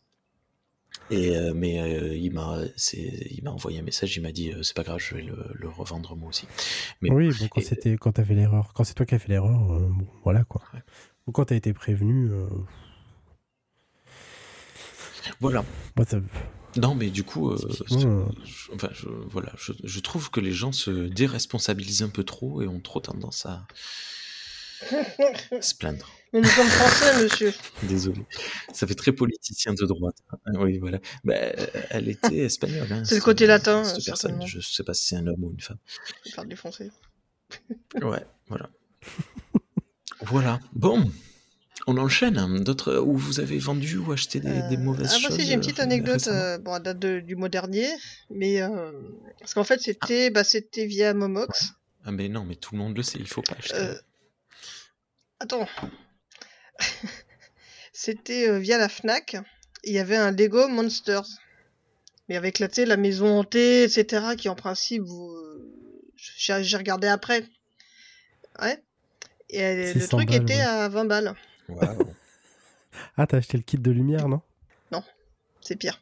Et 1.09 1.35
euh, 1.35 1.53
mais 1.55 2.19
il 2.19 2.31
m'a, 2.31 2.59
il 2.93 3.41
m'a 3.43 3.51
envoyé 3.51 3.79
un 3.79 3.83
message, 3.83 4.15
il 4.15 4.21
m'a 4.21 4.31
dit 4.31 4.51
c'est 4.61 4.75
pas 4.75 4.83
grave, 4.83 4.99
je 4.99 5.15
vais 5.15 5.23
le, 5.23 5.69
revendre 5.69 6.15
moi 6.15 6.29
aussi. 6.29 6.47
Mais 7.01 7.09
oui, 7.09 7.31
bon, 7.39 7.47
quand 7.47 7.61
c'était, 7.61 7.97
quand 7.97 8.11
t'as 8.13 8.25
fait 8.25 8.35
l'erreur, 8.35 8.73
quand 8.73 8.83
c'est 8.83 8.93
toi 8.93 9.05
qui 9.05 9.15
as 9.15 9.19
fait 9.19 9.29
l'erreur, 9.29 9.79
bon, 9.79 10.07
voilà 10.23 10.43
quoi. 10.43 10.61
Ou 11.27 11.31
quand 11.31 11.45
t'as 11.45 11.55
été 11.55 11.73
prévenu. 11.73 12.29
Voilà. 15.39 15.63
Moi, 15.95 16.05
ça 16.05 16.19
non, 16.77 16.95
mais 16.95 17.09
du 17.09 17.23
coup, 17.23 17.51
euh, 17.51 17.57
je, 17.89 18.73
enfin, 18.73 18.89
je, 18.93 19.07
voilà, 19.07 19.51
je, 19.57 19.99
trouve 19.99 20.29
que 20.29 20.39
les 20.39 20.51
gens 20.51 20.71
se 20.71 21.07
déresponsabilisent 21.07 22.03
un 22.03 22.09
peu 22.09 22.23
trop 22.23 22.61
et 22.61 22.67
ont 22.67 22.79
trop 22.79 22.99
tendance 22.99 23.45
à 23.45 23.67
se 25.61 25.75
plaindre. 25.75 26.09
Mais 26.33 26.39
nous 26.39 26.47
sommes 26.47 26.67
français, 26.67 27.23
monsieur. 27.23 27.53
Désolé. 27.83 28.25
Ça 28.73 28.87
fait 28.87 28.95
très 28.95 29.11
politicien 29.11 29.73
de 29.73 29.85
droite. 29.85 30.15
Hein. 30.31 30.53
Oui, 30.59 30.79
voilà. 30.79 30.99
Bah, 31.25 31.35
elle 31.89 32.07
était 32.07 32.37
espagnole. 32.37 32.87
Hein, 32.91 33.03
c'est 33.03 33.15
le 33.15 33.21
côté 33.21 33.45
latin. 33.45 33.83
Cette 33.83 34.05
personne. 34.05 34.41
Je 34.45 34.61
sais 34.61 34.83
pas 34.83 34.93
si 34.93 35.07
c'est 35.07 35.17
un 35.17 35.27
homme 35.27 35.43
ou 35.43 35.51
une 35.51 35.59
femme. 35.59 35.77
Parle 36.35 36.47
du 36.47 36.55
français. 36.55 36.89
ouais, 38.01 38.25
voilà. 38.47 38.69
voilà. 40.21 40.59
Bon. 40.73 41.11
On 41.87 41.97
enchaîne. 41.97 42.37
Hein. 42.37 42.59
D'autres 42.59 42.97
où 42.97 43.17
vous 43.17 43.39
avez 43.39 43.57
vendu 43.57 43.97
ou 43.97 44.11
acheté 44.11 44.39
des, 44.39 44.49
euh, 44.49 44.77
mauvaises 44.77 45.13
choses. 45.15 45.37
Ah, 45.39 45.43
j'ai 45.43 45.53
une 45.53 45.59
petite 45.59 45.79
euh, 45.79 45.83
anecdote. 45.83 46.27
Euh, 46.27 46.57
bon, 46.57 46.73
à 46.73 46.79
date 46.79 46.99
du 46.99 47.35
mois 47.35 47.49
dernier, 47.49 47.87
mais 48.29 48.61
parce 49.39 49.53
qu'en 49.53 49.63
fait, 49.63 49.79
ah. 49.79 49.83
c'était, 49.83 50.29
bah, 50.29 50.43
c'était 50.43 50.85
via 50.85 51.13
Momox. 51.13 51.73
Ah 52.03 52.11
mais 52.11 52.29
non, 52.29 52.45
mais 52.45 52.55
tout 52.55 52.75
le 52.75 52.79
monde 52.79 52.95
le 52.95 53.03
sait. 53.03 53.19
Il 53.19 53.27
faut 53.27 53.41
pas 53.41 53.55
acheter. 53.57 53.93
Attends. 55.39 55.67
c'était 57.93 58.59
via 58.59 58.77
la 58.77 58.89
Fnac. 58.89 59.37
Il 59.83 59.93
y 59.93 59.99
avait 59.99 60.17
un 60.17 60.31
Lego 60.31 60.67
Monsters, 60.67 61.27
mais 62.29 62.37
avec 62.37 62.59
la, 62.59 62.67
la 62.85 62.97
maison 62.97 63.39
hantée, 63.39 63.83
etc. 63.83 64.35
Qui 64.37 64.49
en 64.49 64.55
principe, 64.55 65.03
vous... 65.03 65.35
j'ai 66.15 66.77
regardé 66.77 67.07
après. 67.07 67.43
Ouais. 68.61 68.81
Et 69.49 69.93
le 69.93 70.07
truc 70.07 70.31
était 70.33 70.61
à 70.61 70.87
20 70.87 71.05
balles. 71.05 71.35
ah, 73.17 73.27
t'as 73.27 73.37
acheté 73.37 73.57
le 73.57 73.63
kit 73.63 73.77
de 73.77 73.91
lumière, 73.91 74.27
non? 74.27 74.41
Non, 74.91 75.03
c'est 75.61 75.75
pire. 75.75 76.01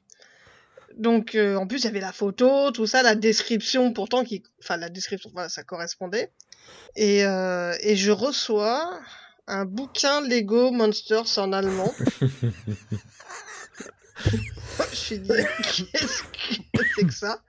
Donc, 0.97 1.35
euh, 1.35 1.55
en 1.55 1.67
plus, 1.67 1.79
il 1.79 1.85
y 1.85 1.87
avait 1.87 1.99
la 1.99 2.11
photo, 2.11 2.71
tout 2.71 2.87
ça, 2.87 3.03
la 3.03 3.15
description, 3.15 3.93
pourtant, 3.93 4.23
qui, 4.23 4.43
enfin, 4.61 4.77
la 4.77 4.89
description, 4.89 5.29
voilà, 5.33 5.49
ça 5.49 5.63
correspondait. 5.63 6.31
Et, 6.95 7.25
euh, 7.25 7.73
et 7.81 7.95
je 7.95 8.11
reçois 8.11 8.99
un 9.47 9.65
bouquin 9.65 10.21
Lego 10.21 10.71
Monsters 10.71 11.37
en 11.37 11.53
allemand. 11.53 11.93
je 14.91 14.95
suis 14.95 15.19
dit, 15.19 15.29
qu'est-ce 15.29 16.23
que 16.23 16.83
c'est 16.95 17.05
que 17.05 17.13
ça? 17.13 17.41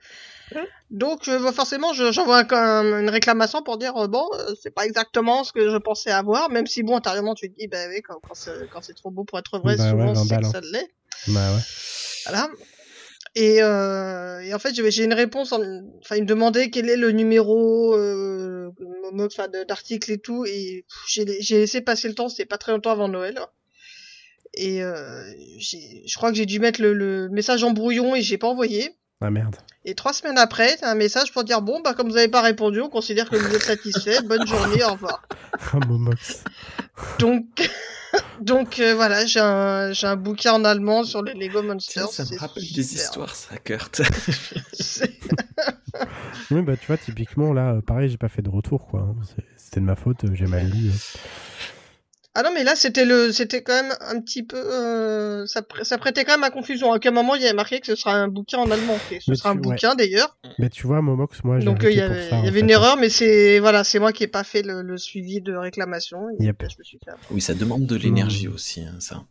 Donc, 0.89 1.27
euh, 1.27 1.51
forcément, 1.51 1.93
je- 1.93 2.11
j'envoie 2.11 2.39
un- 2.39 2.53
un- 2.53 2.99
une 3.01 3.09
réclamation 3.09 3.63
pour 3.63 3.77
dire, 3.77 3.95
euh, 3.97 4.07
bon, 4.07 4.27
euh, 4.33 4.53
c'est 4.61 4.71
pas 4.73 4.85
exactement 4.85 5.43
ce 5.43 5.53
que 5.53 5.69
je 5.69 5.77
pensais 5.77 6.11
avoir, 6.11 6.49
même 6.49 6.67
si, 6.67 6.83
bon, 6.83 6.95
intérieurement, 6.97 7.33
tu 7.35 7.49
te 7.51 7.57
dis, 7.57 7.67
bah 7.67 7.87
oui, 7.89 8.01
quand, 8.01 8.19
quand 8.21 8.81
c'est 8.81 8.93
trop 8.95 9.11
beau 9.11 9.23
pour 9.23 9.39
être 9.39 9.59
vrai, 9.59 9.77
Bah 9.77 9.83
ouais, 9.85 9.89
souvent, 9.91 10.13
20 10.13 10.23
c'est 10.25 10.35
que 10.41 10.47
ça 10.51 10.61
l'est. 10.61 10.89
Bah 11.27 11.53
ouais. 11.53 11.61
Voilà. 12.25 12.49
Et, 13.35 13.63
euh, 13.63 14.41
et 14.41 14.53
en 14.53 14.59
fait, 14.59 14.73
j'ai 14.89 15.03
une 15.05 15.13
réponse. 15.13 15.53
en- 15.53 15.61
Enfin, 16.03 16.17
il 16.17 16.23
me 16.23 16.27
demandait 16.27 16.69
quel 16.69 16.89
est 16.89 16.97
le 16.97 17.11
numéro 17.11 17.95
euh, 17.95 18.69
d'article 19.67 20.11
et 20.11 20.17
tout. 20.19 20.45
Et 20.45 20.85
j'ai 21.07 21.25
laissé 21.25 21.79
passer 21.81 22.07
le 22.09 22.13
temps. 22.15 22.27
C'était 22.27 22.45
pas 22.45 22.57
très 22.57 22.71
longtemps 22.73 22.91
avant 22.91 23.07
Noël. 23.07 23.39
Et 24.53 24.83
euh, 24.83 25.23
je 25.61 26.15
crois 26.15 26.31
que 26.31 26.37
j'ai 26.37 26.45
dû 26.45 26.59
mettre 26.59 26.81
le, 26.81 26.93
le 26.93 27.29
message 27.29 27.63
en 27.63 27.71
brouillon 27.71 28.15
et 28.15 28.21
j'ai 28.21 28.37
pas 28.37 28.47
envoyé. 28.47 28.97
Ah 29.21 29.29
merde. 29.29 29.55
Et 29.85 29.93
trois 29.95 30.13
semaines 30.13 30.37
après, 30.37 30.77
t'as 30.77 30.91
un 30.91 30.95
message 30.95 31.31
pour 31.31 31.43
dire 31.43 31.61
bon 31.61 31.79
bah 31.81 31.93
comme 31.93 32.09
vous 32.09 32.17
avez 32.17 32.27
pas 32.27 32.41
répondu, 32.41 32.81
on 32.81 32.89
considère 32.89 33.29
que 33.29 33.35
vous 33.35 33.55
êtes 33.55 33.63
satisfait. 33.63 34.21
Bonne 34.25 34.45
journée, 34.47 34.83
au 34.83 34.93
revoir. 34.93 35.23
Donc 37.19 37.45
donc 38.41 38.79
euh, 38.79 38.93
voilà, 38.95 39.25
j'ai 39.25 39.39
un 39.39 39.91
j'ai 39.93 40.07
un 40.07 40.15
bouquin 40.15 40.53
en 40.53 40.65
allemand 40.65 41.03
sur 41.03 41.23
les 41.23 41.33
Lego 41.33 41.61
Tiens, 41.61 41.73
Monsters. 41.73 42.09
ça 42.09 42.23
me 42.31 42.37
rappelle 42.39 42.63
des 42.63 42.95
histoires, 42.95 43.35
ça, 43.35 43.57
Kurt. 43.57 44.01
Oui, 46.49 46.61
bah 46.63 46.75
tu 46.77 46.87
vois, 46.87 46.97
typiquement, 46.97 47.53
là, 47.53 47.75
euh, 47.75 47.81
pareil, 47.81 48.09
j'ai 48.09 48.17
pas 48.17 48.27
fait 48.27 48.41
de 48.41 48.49
retour, 48.49 48.87
quoi. 48.87 49.01
hein. 49.01 49.15
C'est- 49.35 49.43
C'était 49.57 49.79
de 49.79 49.85
ma 49.85 49.95
faute, 49.95 50.25
euh, 50.25 50.29
j'ai 50.33 50.47
mal 50.47 50.67
lu. 50.67 50.91
Ah 52.33 52.43
non, 52.43 52.51
mais 52.53 52.63
là, 52.63 52.75
c'était 52.77 53.03
le, 53.03 53.31
c'était 53.33 53.61
quand 53.61 53.73
même 53.73 53.93
un 53.99 54.21
petit 54.21 54.41
peu, 54.43 54.55
euh, 54.55 55.45
ça, 55.47 55.61
ça 55.83 55.97
prêtait 55.97 56.23
quand 56.23 56.31
même 56.33 56.45
à 56.45 56.49
confusion. 56.49 56.93
À 56.93 56.99
quel 56.99 57.13
moment 57.13 57.35
il 57.35 57.41
y 57.41 57.45
avait 57.45 57.53
marqué 57.53 57.81
que 57.81 57.87
ce 57.87 57.95
sera 57.95 58.13
un 58.13 58.29
bouquin 58.29 58.57
en 58.59 58.71
allemand? 58.71 58.97
Et 59.11 59.19
ce 59.19 59.31
Mais 59.31 59.35
sera 59.35 59.49
un 59.49 59.55
ouais. 59.55 59.59
bouquin 59.61 59.95
d'ailleurs. 59.95 60.37
Mais 60.57 60.69
tu 60.69 60.87
vois, 60.87 61.01
Momox, 61.01 61.43
moi, 61.43 61.59
j'ai 61.59 61.65
Donc 61.65 61.83
euh, 61.83 61.91
il 61.91 61.97
y 61.97 62.01
avait, 62.01 62.29
ça. 62.29 62.37
il 62.37 62.39
y 62.39 62.45
en 62.45 62.47
avait 62.47 62.61
une 62.61 62.69
erreur, 62.69 62.95
mais 62.95 63.09
c'est, 63.09 63.59
voilà, 63.59 63.83
c'est 63.83 63.99
moi 63.99 64.13
qui 64.13 64.23
ai 64.23 64.27
pas 64.27 64.45
fait 64.45 64.61
le, 64.61 64.81
le 64.81 64.97
suivi 64.97 65.41
de 65.41 65.53
réclamation. 65.53 66.19
Et 66.39 66.45
Yep. 66.45 66.63
je 66.69 66.75
me 66.79 66.83
suis 66.83 66.99
fait 67.03 67.11
avoir. 67.11 67.25
oui, 67.31 67.41
ça 67.41 67.53
demande 67.53 67.85
de 67.85 67.95
l'énergie 67.97 68.47
Hmm. 68.47 68.53
aussi, 68.53 68.81
hein, 68.81 68.95
ça. 68.99 69.23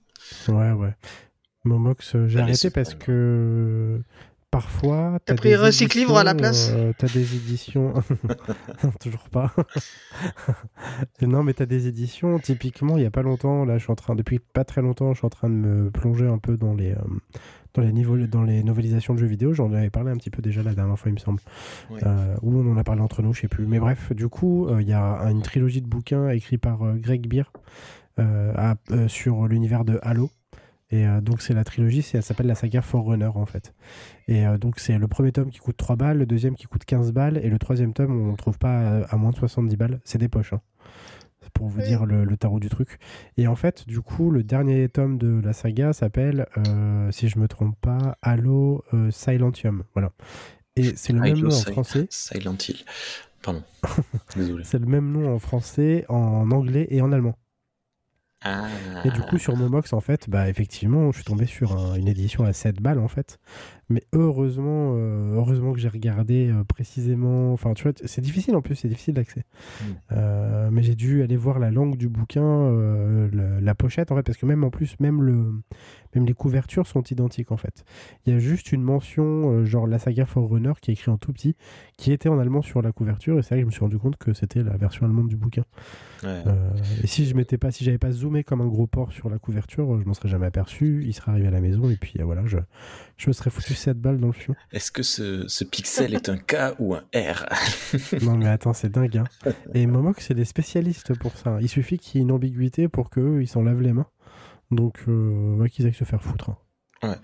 Ouais, 0.48 0.72
ouais. 0.72 0.94
Momox, 1.64 2.14
euh, 2.16 2.28
j'ai 2.28 2.40
arrêté 2.40 2.68
parce 2.70 2.94
que 2.94 4.01
parfois. 4.51 5.18
T'as 5.24 5.34
pris 5.34 5.51
des 5.51 5.57
Recycle 5.57 5.98
Livre 5.98 6.16
à 6.18 6.24
la 6.24 6.32
éditions, 6.32 6.38
place 6.42 6.70
euh, 6.74 6.92
T'as 6.98 7.07
des 7.09 7.34
éditions. 7.36 7.94
Toujours 9.01 9.28
pas. 9.30 9.53
non, 11.22 11.42
mais 11.42 11.53
t'as 11.55 11.66
des 11.66 11.86
éditions. 11.86 12.38
Typiquement, 12.38 12.96
il 12.96 13.03
y 13.03 13.07
a 13.07 13.11
pas 13.11 13.22
longtemps, 13.22 13.64
là, 13.64 13.78
je 13.78 13.84
suis 13.84 13.92
en 13.92 13.96
train, 13.96 14.14
depuis 14.14 14.38
pas 14.38 14.64
très 14.64 14.82
longtemps, 14.82 15.12
je 15.12 15.18
suis 15.18 15.26
en 15.26 15.30
train 15.30 15.48
de 15.48 15.55
me 15.55 15.90
plonger 15.90 16.26
un 16.26 16.38
peu 16.38 16.57
dans 16.57 16.74
les. 16.74 16.92
euh, 16.92 16.96
Dans 17.74 17.82
les, 17.82 17.92
niveaux, 17.92 18.16
dans 18.16 18.42
les 18.42 18.64
novelisations 18.64 19.14
de 19.14 19.20
jeux 19.20 19.28
vidéo, 19.28 19.53
j'en 19.55 19.72
avais 19.72 19.90
parlé 19.90 20.11
un 20.11 20.16
petit 20.16 20.30
peu 20.30 20.42
déjà 20.42 20.61
la 20.62 20.74
dernière 20.74 20.98
fois, 20.98 21.09
il 21.11 21.14
me 21.14 21.20
semble. 21.20 21.40
Ouais. 21.90 22.01
Euh, 22.05 22.34
ou 22.42 22.59
on 22.59 22.72
en 22.72 22.76
a 22.76 22.82
parlé 22.82 23.01
entre 23.01 23.22
nous, 23.22 23.32
je 23.32 23.42
sais 23.42 23.48
plus. 23.48 23.64
Mais 23.66 23.78
bref, 23.78 24.12
du 24.12 24.26
coup, 24.28 24.66
euh, 24.66 24.82
il 24.82 24.88
y 24.88 24.92
a 24.92 25.20
une 25.30 25.42
trilogie 25.42 25.80
de 25.80 25.86
bouquins 25.86 26.30
écrits 26.30 26.59
par 26.59 26.82
euh, 26.82 26.94
Greg 26.94 27.28
Beer 27.28 27.44
euh, 28.18 28.53
à- 28.57 28.74
euh, 28.90 29.07
sur 29.07 29.46
l'univers 29.46 29.84
de 29.84 30.01
Halo. 30.03 30.30
Et 30.93 31.07
euh, 31.07 31.20
donc, 31.20 31.41
c'est 31.43 31.55
la 31.55 31.62
trilogie, 31.64 32.05
elle 32.14 32.22
s'appelle 32.22 32.47
la 32.49 32.55
saga 32.57 32.82
Forerunner 32.82 33.30
en 33.34 33.47
fait. 33.47 33.72
Et 34.28 34.47
euh, 34.47 34.59
donc, 34.59 34.78
c'est 34.80 34.99
le 34.99 35.07
premier 35.09 35.30
tome 35.32 35.51
qui 35.51 35.59
coûte 35.59 35.76
3 35.76 35.97
balles, 35.97 36.18
le 36.18 36.26
deuxième 36.26 36.55
qui 36.57 36.66
coûte 36.66 36.84
15 36.84 37.12
balles, 37.12 37.38
et 37.43 37.49
le 37.49 37.59
troisième 37.59 37.93
tome, 37.93 38.11
on 38.28 38.32
ne 38.32 38.36
trouve 38.36 38.59
pas 38.59 39.01
à, 39.03 39.14
à 39.14 39.16
moins 39.16 39.30
de 39.30 39.36
70 39.36 39.76
balles. 39.76 40.01
C'est 40.05 40.18
des 40.18 40.28
poches. 40.28 40.53
hein. 40.53 40.61
Pour 41.55 41.66
vous 41.68 41.80
Oui. 41.80 41.86
dire 41.86 42.07
le, 42.07 42.24
le 42.24 42.36
tarot 42.36 42.61
du 42.61 42.68
truc. 42.68 42.99
Et 43.36 43.49
en 43.49 43.57
fait, 43.57 43.86
du 43.88 44.01
coup, 44.03 44.30
le 44.30 44.45
dernier 44.45 44.88
tome 44.88 45.18
de 45.18 45.41
la 45.45 45.53
saga 45.53 45.93
s'appelle, 45.93 46.47
euh, 46.59 47.11
si 47.11 47.28
je 47.28 47.38
me 47.41 47.49
trompe 47.49 47.76
pas, 47.80 48.16
Halo 48.22 48.84
euh, 48.95 49.11
Silentium. 49.11 49.82
Voilà. 49.95 50.12
Et 50.76 50.95
c'est 50.97 51.12
le 51.12 51.20
même 51.20 51.38
nom 51.38 51.49
en 51.49 51.72
français. 51.72 52.07
Silent 52.11 52.57
Hill. 52.68 52.76
Pardon. 53.43 53.62
Désolé. 54.36 54.62
C'est 54.64 54.78
le 54.78 54.86
même 54.86 55.11
nom 55.11 55.34
en 55.34 55.38
français, 55.41 56.05
en 56.09 56.51
anglais 56.53 56.86
et 56.91 57.01
en 57.01 57.11
allemand. 57.11 57.36
Ah. 58.43 58.66
Et 59.05 59.11
du 59.11 59.20
coup, 59.20 59.36
sur 59.38 59.55
Momox, 59.57 59.93
en 59.93 60.01
fait, 60.01 60.28
bah, 60.30 60.49
effectivement, 60.49 61.11
je 61.12 61.16
suis 61.16 61.24
tombé 61.24 61.45
sur 61.47 61.76
un- 61.78 61.95
une 61.97 62.09
édition 62.09 62.45
à 62.45 62.53
7 62.55 62.80
balles, 62.80 62.99
en 62.99 63.09
fait. 63.09 63.38
Mais 63.91 64.03
heureusement, 64.12 64.95
euh, 64.97 65.34
heureusement 65.34 65.72
que 65.72 65.78
j'ai 65.80 65.88
regardé 65.88 66.49
euh, 66.49 66.64
précisément. 66.64 67.53
Enfin, 67.53 67.74
tu 67.74 67.82
vois, 67.82 67.93
c'est 68.05 68.20
difficile 68.20 68.55
en 68.57 68.62
plus, 68.62 68.76
c'est 68.76 68.88
difficile 68.88 69.14
d'accès. 69.14 69.45
Mm. 69.80 69.84
Euh, 70.12 70.68
mais 70.72 70.82
j'ai 70.82 70.95
dû 70.95 71.22
aller 71.22 71.36
voir 71.36 71.59
la 71.59 71.70
langue 71.70 71.97
du 71.97 72.09
bouquin, 72.09 72.70
le- 72.70 73.59
la 73.61 73.74
pochette, 73.74 74.12
en 74.12 74.16
fait, 74.16 74.22
parce 74.22 74.38
que 74.38 74.47
même 74.47 74.64
en 74.64 74.70
plus, 74.70 74.99
même, 75.01 75.22
le, 75.22 75.53
même 76.14 76.24
les 76.24 76.34
couvertures 76.34 76.86
sont 76.86 77.03
identiques, 77.03 77.51
en 77.53 77.57
fait. 77.57 77.84
Il 78.26 78.32
y 78.32 78.36
a 78.36 78.38
juste 78.38 78.72
une 78.72 78.82
mention, 78.82 79.64
genre 79.64 79.86
la 79.86 79.99
saga 79.99 80.24
Forerunner, 80.24 80.72
qui 80.80 80.91
est 80.91 80.95
écrit 80.95 81.11
en 81.11 81.18
tout 81.18 81.32
petit, 81.32 81.57
qui 81.97 82.12
était 82.12 82.28
en 82.28 82.38
allemand 82.38 82.62
sur 82.62 82.82
la 82.82 82.93
couverture, 82.93 83.38
et 83.38 83.43
c'est 83.43 83.55
là 83.55 83.59
que 83.59 83.62
je 83.62 83.66
me 83.66 83.70
suis 83.72 83.80
rendu 83.80 83.99
compte 83.99 84.16
que 84.16 84.32
c'était 84.32 84.62
la 84.62 84.76
version 84.76 85.05
allemande 85.07 85.28
du 85.28 85.36
bouquin. 85.36 85.64
Ouais. 86.22 86.43
Et 87.03 87.07
si 87.07 87.24
je 87.26 87.34
m'étais 87.34 87.59
pas, 87.59 87.70
si 87.70 87.82
j'avais 87.84 87.99
pas 87.99 88.11
zoomé 88.12 88.45
comme 88.45 88.61
un 88.61 88.66
gros 88.66 88.86
porc 88.86 89.12
sur 89.12 89.30
la 89.30 89.38
couverture, 89.38 89.99
je 89.99 90.05
m'en 90.05 90.14
serais 90.14 90.28
jamais 90.28 90.47
aperçu. 90.47 91.03
Il 91.07 91.14
serait 91.14 91.32
arrivé 91.32 91.49
à 91.49 91.51
la 91.51 91.61
maison 91.61 91.88
et 91.91 91.97
puis 91.97 92.14
voilà, 92.22 92.43
je, 92.45 92.59
je 93.16 93.28
me 93.28 93.32
serais 93.32 93.51
foutu 93.51 93.72
7 93.81 93.99
balles 93.99 94.18
dans 94.18 94.28
le 94.28 94.33
fion. 94.33 94.55
Est-ce 94.72 94.93
que 94.93 95.03
ce, 95.03 95.49
ce 95.49 95.64
pixel 95.64 96.14
est 96.14 96.28
un 96.28 96.37
K 96.37 96.74
ou 96.78 96.95
un 96.95 97.03
R? 97.14 97.47
Non 98.22 98.37
mais 98.37 98.47
attends, 98.49 98.72
c'est 98.72 98.91
dingue. 98.91 99.16
Hein. 99.18 99.24
Et 99.74 99.87
Momox, 99.87 100.26
c'est 100.26 100.35
des 100.35 100.45
spécialistes 100.45 101.18
pour 101.18 101.33
ça. 101.37 101.59
Il 101.61 101.68
suffit 101.68 101.99
qu'il 101.99 102.18
y 102.18 102.22
ait 102.22 102.24
une 102.24 102.33
ambiguïté 102.33 102.89
pour 102.89 103.11
qu'eux, 103.11 103.43
ils 103.43 103.49
s'en 103.49 103.62
lavent 103.62 103.81
les 103.83 103.93
mains. 103.93 104.07
Donc, 104.70 105.01
euh, 105.09 105.57
ouais, 105.57 105.68
qu'ils 105.68 105.87
aillent 105.87 105.95
se 105.95 106.05
faire 106.05 106.22
foutre. 106.22 106.51
hein. 106.51 106.57
Euh, 107.05 107.14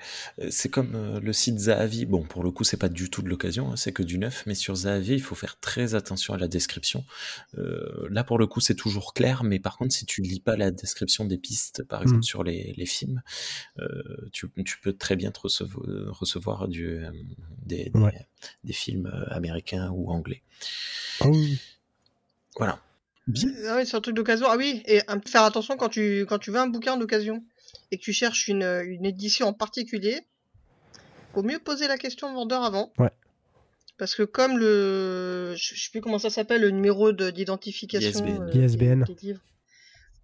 C'est 0.51 0.71
comme 0.71 0.95
euh, 0.95 1.21
le 1.21 1.33
site 1.33 1.59
Zahavi. 1.59 2.07
Bon, 2.07 2.23
pour 2.23 2.43
le 2.43 2.51
coup, 2.51 2.65
c'est 2.65 2.77
pas 2.79 2.89
du 2.89 3.11
tout 3.11 3.21
de 3.23 3.29
l'occasion, 3.29 3.73
hein, 3.73 3.77
c'est 3.77 3.93
que 3.93 4.03
du 4.03 4.19
neuf. 4.19 4.43
Mais 4.47 4.55
sur 4.55 4.75
Zahavi, 4.75 5.15
il 5.15 5.21
faut 5.23 5.35
faire 5.35 5.59
très 5.61 5.95
attention 5.95 6.33
à 6.35 6.39
la 6.39 6.49
description. 6.49 7.05
Euh, 7.59 8.07
là, 8.11 8.25
pour 8.25 8.39
le 8.39 8.47
coup, 8.47 8.61
c'est 8.61 8.75
toujours 8.75 9.13
clair. 9.13 9.45
Mais 9.45 9.59
par 9.59 9.77
contre, 9.77 9.93
si 9.95 10.07
tu 10.07 10.23
lis 10.23 10.41
pas 10.41 10.57
la 10.57 10.71
description 10.71 11.25
des 11.27 11.37
pistes, 11.39 11.83
par 11.85 12.01
exemple 12.03 12.21
Mm. 12.21 12.23
sur 12.25 12.43
les, 12.45 12.75
les 12.77 12.87
films, 12.87 13.23
euh, 13.79 14.03
tu, 14.33 14.49
tu 14.65 14.79
peux 14.81 14.93
très 14.95 15.17
bien 15.17 15.31
te 15.31 15.41
recevoir, 15.41 15.85
recevoir 16.19 16.69
du, 16.69 16.87
euh, 16.89 17.11
des, 17.67 17.91
des, 17.91 17.99
Ouais. 17.99 18.27
des 18.65 18.73
films 18.73 19.13
américains 19.29 19.91
ou 19.91 20.11
anglais. 20.11 20.43
Ah 21.21 21.29
oui. 21.29 21.59
Voilà. 22.57 22.81
Bien. 23.27 23.51
Ah 23.69 23.77
oui, 23.77 23.87
c'est 23.87 23.97
un 23.97 24.01
truc 24.01 24.15
d'occasion. 24.15 24.47
Ah 24.49 24.57
oui, 24.57 24.83
et 24.87 25.03
un- 25.09 25.21
faire 25.21 25.43
attention 25.43 25.77
quand 25.77 25.89
tu, 25.89 26.25
quand 26.29 26.39
tu 26.39 26.51
veux 26.51 26.61
un 26.61 26.69
bouquin 26.69 26.97
d'occasion 26.97 27.45
et 27.91 27.99
que 27.99 28.03
tu 28.03 28.13
cherches 28.13 28.49
une, 28.49 28.63
une 28.85 29.05
édition 29.07 29.47
en 29.49 29.53
particulier, 29.53 30.21
faut 31.35 31.43
mieux 31.43 31.59
poser 31.59 31.87
la 31.89 31.99
question 31.99 32.31
au 32.31 32.35
vendeur 32.35 32.63
avant. 32.63 32.93
Ouais. 32.99 33.11
Parce 33.99 34.15
que 34.15 34.23
comme 34.23 34.59
le, 34.59 35.55
je 35.57 35.75
je 35.75 35.85
sais 35.85 35.91
plus 35.91 36.01
comment 36.01 36.19
ça 36.19 36.31
s'appelle, 36.31 36.61
le 36.63 36.71
numéro 36.71 37.13
de- 37.13 37.31
d'identification 37.31 38.11
ISBN. 38.27 38.43
euh, 38.43 38.51
des- 38.51 38.59
ISBN. 38.65 39.05
des 39.05 39.15
livres. 39.15 39.41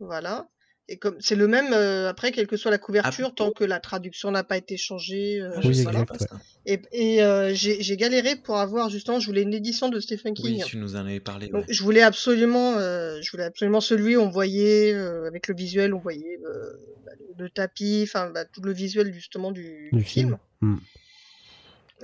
Voilà. 0.01 0.49
Et 0.89 0.97
comme 0.99 1.17
c'est 1.21 1.37
le 1.37 1.47
même 1.47 1.73
euh, 1.73 2.09
après, 2.09 2.33
quelle 2.33 2.47
que 2.49 2.57
soit 2.57 2.71
la 2.73 2.79
couverture, 2.79 3.29
Ah, 3.31 3.35
tant 3.35 3.51
que 3.53 3.63
la 3.65 3.79
traduction 3.81 4.31
n'a 4.33 4.43
pas 4.43 4.57
été 4.57 4.77
changée. 4.77 5.41
euh, 5.41 5.51
Oui. 5.65 5.87
Et, 6.67 6.81
et 6.93 7.23
euh, 7.23 7.53
j'ai 7.55 7.97
galéré 7.97 8.37
pour 8.37 8.59
avoir 8.59 8.89
justement, 8.91 9.19
je 9.21 9.27
voulais 9.27 9.43
une 9.43 9.55
édition 9.55 9.89
de 9.89 10.01
Stephen 10.01 10.35
King. 10.35 10.59
Oui, 10.59 10.63
tu 10.67 10.77
nous 10.79 10.97
en 10.97 11.01
avais 11.07 11.21
parlé. 11.21 11.49
Donc, 11.49 11.67
ouais. 11.67 11.73
je 11.73 11.83
voulais 11.83 12.03
absolument, 12.03 12.75
euh, 12.79 13.21
je 13.23 13.31
voulais 13.31 13.45
absolument 13.45 13.81
celui 13.81 14.17
où 14.17 14.21
on 14.23 14.29
voyait 14.29 14.93
euh, 14.93 15.27
avec 15.29 15.47
le 15.49 15.55
visuel, 15.55 15.95
on 15.95 15.99
voyait 16.01 16.39
euh, 16.45 16.73
bah, 17.07 17.13
le, 17.39 17.49
tapis, 17.49 18.01
enfin 18.05 18.31
bah, 18.31 18.45
tout 18.45 18.61
le 18.63 18.73
visuel 18.73 19.13
justement 19.15 19.51
du, 19.53 19.89
Du 19.93 19.99
du 19.99 20.05
film. 20.05 20.37
film. 20.61 20.73
Mm. 20.73 20.77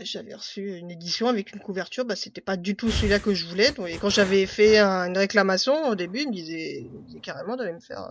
Et 0.01 0.05
J'avais 0.05 0.35
reçu 0.35 0.77
une 0.77 0.93
édition 0.93 1.27
avec 1.27 1.53
une 1.53 1.59
couverture, 1.61 2.05
bah 2.05 2.15
c'était 2.15 2.41
pas 2.41 2.57
du 2.57 2.77
tout 2.77 2.89
celui-là 2.89 3.19
que 3.19 3.35
je 3.35 3.45
voulais. 3.47 3.73
Donc, 3.73 3.89
et 3.89 3.97
quand 3.97 4.11
j'avais 4.11 4.47
fait 4.47 4.79
un- 4.79 5.09
une 5.09 5.19
réclamation 5.19 5.89
au 5.89 5.97
début, 5.97 6.21
il 6.21 6.29
me 6.29 6.33
disait, 6.35 6.83
il 6.83 6.91
me 7.01 7.05
disait 7.07 7.19
carrément 7.21 7.57
d'aller 7.57 7.73
me 7.73 7.81
faire, 7.81 8.09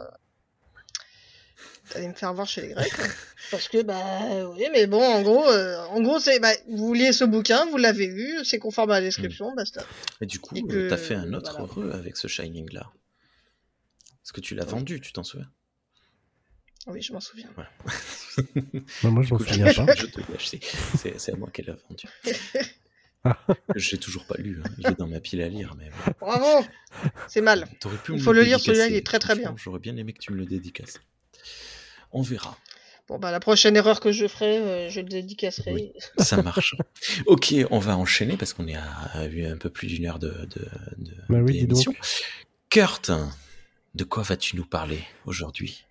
d'aller 1.93 2.07
me 2.07 2.13
faire 2.13 2.33
voir 2.33 2.47
chez 2.47 2.61
les 2.61 2.67
Grecs, 2.69 2.91
hein. 2.99 3.07
parce 3.51 3.67
que 3.69 3.81
bah 3.81 4.49
oui, 4.55 4.65
mais 4.71 4.88
bon, 4.88 5.01
en 5.01 5.21
gros, 5.21 5.47
euh, 5.47 5.77
en 5.88 6.01
gros 6.01 6.19
c'est, 6.19 6.39
bah, 6.39 6.51
vous 6.69 6.77
vouliez 6.88 7.13
ce 7.13 7.23
bouquin, 7.23 7.65
vous 7.67 7.77
l'avez 7.77 8.07
vu, 8.07 8.43
c'est 8.45 8.59
conforme 8.59 8.91
à 8.91 8.95
la 8.99 9.01
description, 9.01 9.53
basta. 9.55 9.85
Et 10.21 10.25
du 10.25 10.39
coup, 10.39 10.55
euh, 10.57 10.67
que- 10.67 10.89
t'as 10.89 10.97
fait 10.97 11.15
un 11.15 11.33
autre 11.33 11.51
voilà. 11.59 11.65
heureux 11.67 11.91
avec 11.93 12.17
ce 12.17 12.27
Shining 12.27 12.71
là. 12.73 12.91
Parce 14.23 14.31
que 14.33 14.41
tu 14.41 14.55
l'as 14.55 14.65
Ouais. 14.65 14.71
vendu, 14.71 14.99
tu 14.99 15.13
t'en 15.13 15.23
souviens? 15.23 15.49
Oui, 16.88 17.01
je 17.01 17.11
m'en 17.13 17.19
souviens. 17.19 17.49
Non, 19.03 19.11
moi, 19.11 19.23
je 19.23 19.33
m'en 19.33 19.39
souviens 19.39 19.67
je, 19.67 19.81
pas. 19.81 19.93
je 19.95 20.05
te 20.05 20.19
lâche, 20.31 20.47
c'est- 20.47 20.59
c'est 20.97 21.19
c'est 21.19 21.33
à 21.33 21.35
moi 21.35 21.49
qu'elle 21.51 21.65
l'a 21.67 21.75
vendu. 21.89 22.07
Ah. 23.23 23.38
J'ai 23.75 23.97
toujours 23.97 24.25
pas 24.25 24.35
lu, 24.38 24.61
hein. 24.63 24.69
il 24.77 24.88
est 24.88 24.97
dans 24.97 25.07
ma 25.07 25.19
pile 25.19 25.41
à 25.41 25.49
lire, 25.49 25.75
mais. 25.77 25.89
Bravo, 26.21 26.65
c'est 27.27 27.41
mal. 27.41 27.67
Il 28.09 28.21
faut 28.21 28.31
le 28.31 28.41
lire, 28.43 28.59
celui-là, 28.59 28.88
il 28.88 28.95
est 28.95 29.05
très, 29.05 29.19
très 29.19 29.35
bien. 29.35 29.53
J'aurais 29.57 29.79
bien 29.79 29.97
aimé 29.97 30.13
que 30.13 30.19
tu 30.19 30.31
me 30.31 30.38
le 30.38 30.45
dédicaces. 30.45 30.99
On 32.12 32.22
verra. 32.22 32.58
Bon, 33.08 33.18
bah, 33.20 33.32
la 33.32 33.39
prochaine 33.39 33.76
erreur 33.78 33.99
que 34.01 34.12
je 34.12 34.28
ferai, 34.28 34.58
euh, 34.58 34.89
je 34.89 34.99
le 34.99 35.08
dédicacerai. 35.08 35.72
Oui, 35.74 35.93
ça 36.18 36.41
marche. 36.41 36.76
ok, 37.26 37.53
on 37.72 37.80
va 37.80 37.95
enchaîner 37.97 38.36
parce 38.36 38.53
qu'on 38.53 38.68
est 38.68 38.76
à, 38.76 38.84
à 39.14 39.22
un 39.22 39.58
peu 39.58 39.70
plus 39.70 39.88
d'une 39.88 40.05
heure 40.05 40.20
de, 40.20 40.28
de, 40.30 40.68
de 40.97 41.14
Bah 41.30 41.39
oui. 41.41 41.66
Kurt, 42.70 43.12
de 43.95 44.03
quoi 44.03 44.24
vas-tu 44.24 44.58
nous 44.58 44.66
parler 44.66 44.99
aujourd'hui? 45.26 45.86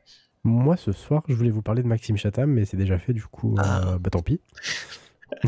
Moi, 0.44 0.76
ce 0.76 0.92
soir, 0.92 1.22
je 1.26 1.34
voulais 1.34 1.50
vous 1.50 1.62
parler 1.62 1.82
de 1.82 1.88
Maxime 1.88 2.16
Chatham, 2.18 2.50
mais 2.50 2.66
c'est 2.66 2.76
déjà 2.76 2.98
fait, 2.98 3.12
du 3.14 3.22
coup, 3.24 3.56
euh, 3.58 3.62
Ah. 3.64 3.96
bah 3.98 4.10
tant 4.10 4.20
pis. 4.22 4.40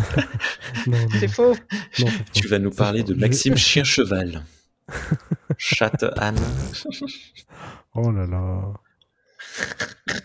C'est 1.20 1.28
faux. 1.28 1.54
non, 1.54 2.06
c'est 2.06 2.08
faux. 2.08 2.24
Tu 2.32 2.48
vas 2.48 2.58
nous 2.58 2.70
parler 2.70 3.02
faux. 3.02 3.08
de 3.08 3.14
Je- 3.14 3.20
Maxime 3.20 3.56
Chien-Cheval. 3.56 4.42
Chatte-Anne. 5.58 6.40
Oh 7.94 8.10
là 8.10 8.26
là. 8.26 8.72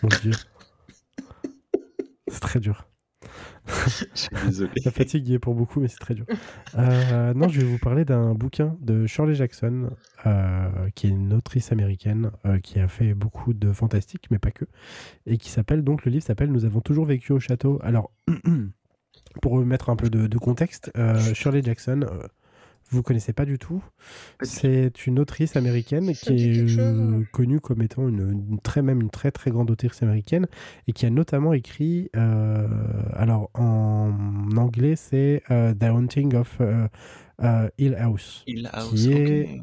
Mon 0.02 0.08
dieu. 0.22 0.32
C'est 2.28 2.40
très 2.40 2.60
dur. 2.60 2.86
Je 3.66 4.04
suis 4.14 4.36
désolé. 4.44 4.70
La 4.84 4.90
fatigue 4.90 5.28
y 5.28 5.34
est 5.34 5.38
pour 5.38 5.54
beaucoup, 5.54 5.80
mais 5.80 5.88
c'est 5.88 5.98
très 5.98 6.14
dur. 6.14 6.26
Euh, 6.76 7.32
non, 7.34 7.48
je 7.48 7.60
vais 7.60 7.66
vous 7.66 7.78
parler 7.78 8.04
d'un 8.04 8.34
bouquin 8.34 8.76
de 8.80 9.06
Shirley 9.06 9.34
Jackson, 9.34 9.90
euh, 10.26 10.90
qui 10.94 11.06
est 11.06 11.10
une 11.10 11.32
autrice 11.32 11.72
américaine 11.72 12.30
euh, 12.46 12.58
qui 12.58 12.78
a 12.78 12.88
fait 12.88 13.14
beaucoup 13.14 13.54
de 13.54 13.72
fantastique, 13.72 14.26
mais 14.30 14.38
pas 14.38 14.50
que, 14.50 14.64
et 15.26 15.38
qui 15.38 15.50
s'appelle 15.50 15.82
donc 15.82 16.04
le 16.04 16.12
livre 16.12 16.24
s'appelle 16.24 16.50
Nous 16.52 16.64
avons 16.64 16.80
toujours 16.80 17.06
vécu 17.06 17.32
au 17.32 17.40
château. 17.40 17.78
Alors, 17.82 18.10
pour 19.42 19.52
remettre 19.52 19.90
un 19.90 19.96
peu 19.96 20.10
de, 20.10 20.26
de 20.26 20.38
contexte, 20.38 20.92
Shirley 21.34 21.62
Jackson. 21.62 22.06
Vous 22.90 23.02
connaissez 23.02 23.32
pas 23.32 23.44
du 23.44 23.58
tout. 23.58 23.82
C'est 24.42 25.06
une 25.06 25.18
autrice 25.18 25.56
américaine 25.56 26.12
qui 26.14 26.50
est 26.50 26.78
euh, 26.78 27.22
connue 27.32 27.60
comme 27.60 27.82
étant 27.82 28.08
une, 28.08 28.30
une 28.50 28.58
très 28.60 28.82
même 28.82 29.00
une 29.00 29.10
très 29.10 29.30
très 29.30 29.50
grande 29.50 29.70
autrice 29.70 30.02
américaine 30.02 30.46
et 30.86 30.92
qui 30.92 31.06
a 31.06 31.10
notamment 31.10 31.52
écrit 31.54 32.10
euh, 32.16 32.68
alors 33.14 33.50
en 33.54 34.12
anglais 34.56 34.94
c'est 34.96 35.42
euh, 35.50 35.74
The 35.74 35.84
Haunting 35.84 36.34
of 36.36 36.56
euh, 36.60 36.86
euh, 37.42 37.68
Hill 37.78 37.96
House 37.98 38.44
Il 38.46 38.68
House, 38.72 39.06
est- 39.06 39.60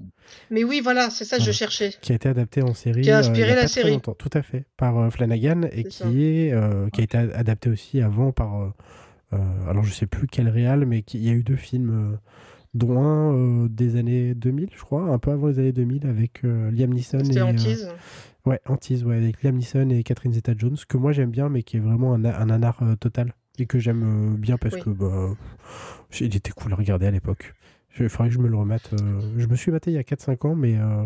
Mais 0.50 0.64
oui, 0.66 0.82
voilà, 0.84 1.10
c'est 1.10 1.24
ça 1.24 1.38
que 1.38 1.44
je 1.44 1.52
cherchais. 1.52 1.94
qui 2.02 2.12
a 2.12 2.16
été 2.16 2.28
adapté 2.28 2.62
en 2.62 2.74
série 2.74 3.02
Qui 3.02 3.12
a 3.12 3.18
euh, 3.18 3.20
inspiré 3.20 3.48
il 3.48 3.50
y 3.50 3.52
a 3.52 3.56
la 3.56 3.62
pas 3.62 3.68
très 3.68 3.82
série. 3.82 3.92
longtemps. 3.94 4.14
tout 4.14 4.30
à 4.34 4.42
fait 4.42 4.66
par 4.76 4.98
euh, 5.00 5.10
Flanagan 5.10 5.62
et 5.72 5.84
qui 5.86 5.98
ça. 5.98 6.06
est 6.10 6.52
euh, 6.52 6.90
qui 6.90 7.00
a 7.02 7.04
été 7.06 7.18
adapté 7.18 7.70
aussi 7.70 8.02
avant 8.02 8.32
par 8.34 8.62
euh, 8.62 8.70
euh, 9.34 9.38
alors 9.70 9.84
je 9.86 9.94
sais 9.94 10.08
plus 10.08 10.28
quel 10.28 10.50
réal 10.50 10.86
mais 10.86 11.02
qui- 11.04 11.20
il 11.20 11.24
y 11.26 11.30
a 11.30 11.34
eu 11.34 11.44
deux 11.44 11.56
films 11.56 12.14
euh, 12.14 12.18
dont 12.74 13.02
un 13.04 13.34
euh, 13.36 13.68
des 13.70 13.96
années 13.98 14.34
2000 14.34 14.70
je 14.74 14.82
crois 14.82 15.04
un 15.04 15.20
peu 15.20 15.32
avant 15.32 15.48
les 15.48 15.60
années 15.60 15.72
2000 15.74 16.08
avec 16.08 16.44
euh, 16.46 16.72
Liam 16.72 16.92
Neeson 16.94 17.20
et 17.20 17.24
C'était 17.26 17.40
euh, 17.42 17.46
Antise. 17.46 17.90
Ouais, 18.46 18.60
Antise, 18.66 19.04
ouais, 19.04 19.18
avec 19.18 19.44
Liam 19.44 19.56
Neeson 19.56 19.90
et 19.90 20.02
Catherine 20.04 20.34
Zeta-Jones, 20.34 20.78
que 20.88 20.98
moi 20.98 21.12
j'aime 21.12 21.30
bien, 21.32 21.48
mais 21.50 21.62
qui 21.64 21.78
est 21.78 21.82
vraiment 21.82 22.14
un, 22.14 22.26
un 22.26 22.46
nanar 22.46 22.82
euh, 22.82 22.96
total. 22.96 23.34
Et 23.60 23.66
que 23.68 23.78
j'aime 23.78 24.36
bien 24.38 24.58
parce 24.58 24.76
Oui. 24.76 24.82
que 24.82 24.90
bah, 24.90 25.36
il 26.20 26.36
était 26.36 26.52
cool 26.52 26.72
à 26.74 26.76
regarder 26.76 27.06
à 27.06 27.12
l'époque. 27.12 27.54
Il 28.00 28.08
faudrait 28.10 28.30
que 28.30 28.34
je 28.36 28.40
me 28.40 28.48
le 28.48 28.56
remette. 28.56 28.90
je 29.38 29.46
me 29.46 29.56
suis 29.56 29.72
maté 29.72 29.92
il 29.92 29.96
y 29.96 29.98
a 29.98 30.04
4-5 30.04 30.48
ans, 30.48 30.56
mais 30.56 30.78
euh, 30.78 31.04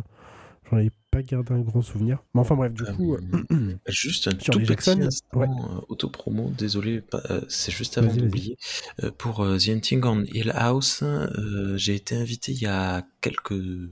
j'en 0.69 0.77
ai 0.77 0.91
pas 1.11 1.21
gardé 1.21 1.53
un 1.53 1.61
grand 1.61 1.81
souvenir. 1.81 2.23
Mais 2.33 2.41
enfin 2.41 2.55
bref, 2.55 2.73
du 2.73 2.83
coup. 2.83 3.15
Euh, 3.15 3.75
Juste 3.87 4.27
un 4.27 4.31
tout 4.33 4.59
petit 4.59 4.65
Jackson, 4.65 5.01
instant 5.01 5.39
ouais. 5.39 5.47
euh, 5.47 5.81
autopromo, 5.89 6.51
désolé, 6.57 7.03
euh, 7.13 7.41
c'est 7.47 7.71
juste 7.71 7.97
avant 7.97 8.13
d'oublier. 8.13 8.57
Pour 9.17 9.37
The 9.37 9.69
Hunting 9.69 10.03
on 10.05 10.23
Hill 10.23 10.51
House, 10.53 11.03
j'ai 11.75 11.95
été 11.95 12.15
invité 12.15 12.51
il 12.51 12.61
y 12.61 12.65
a 12.65 13.05
quelques 13.21 13.89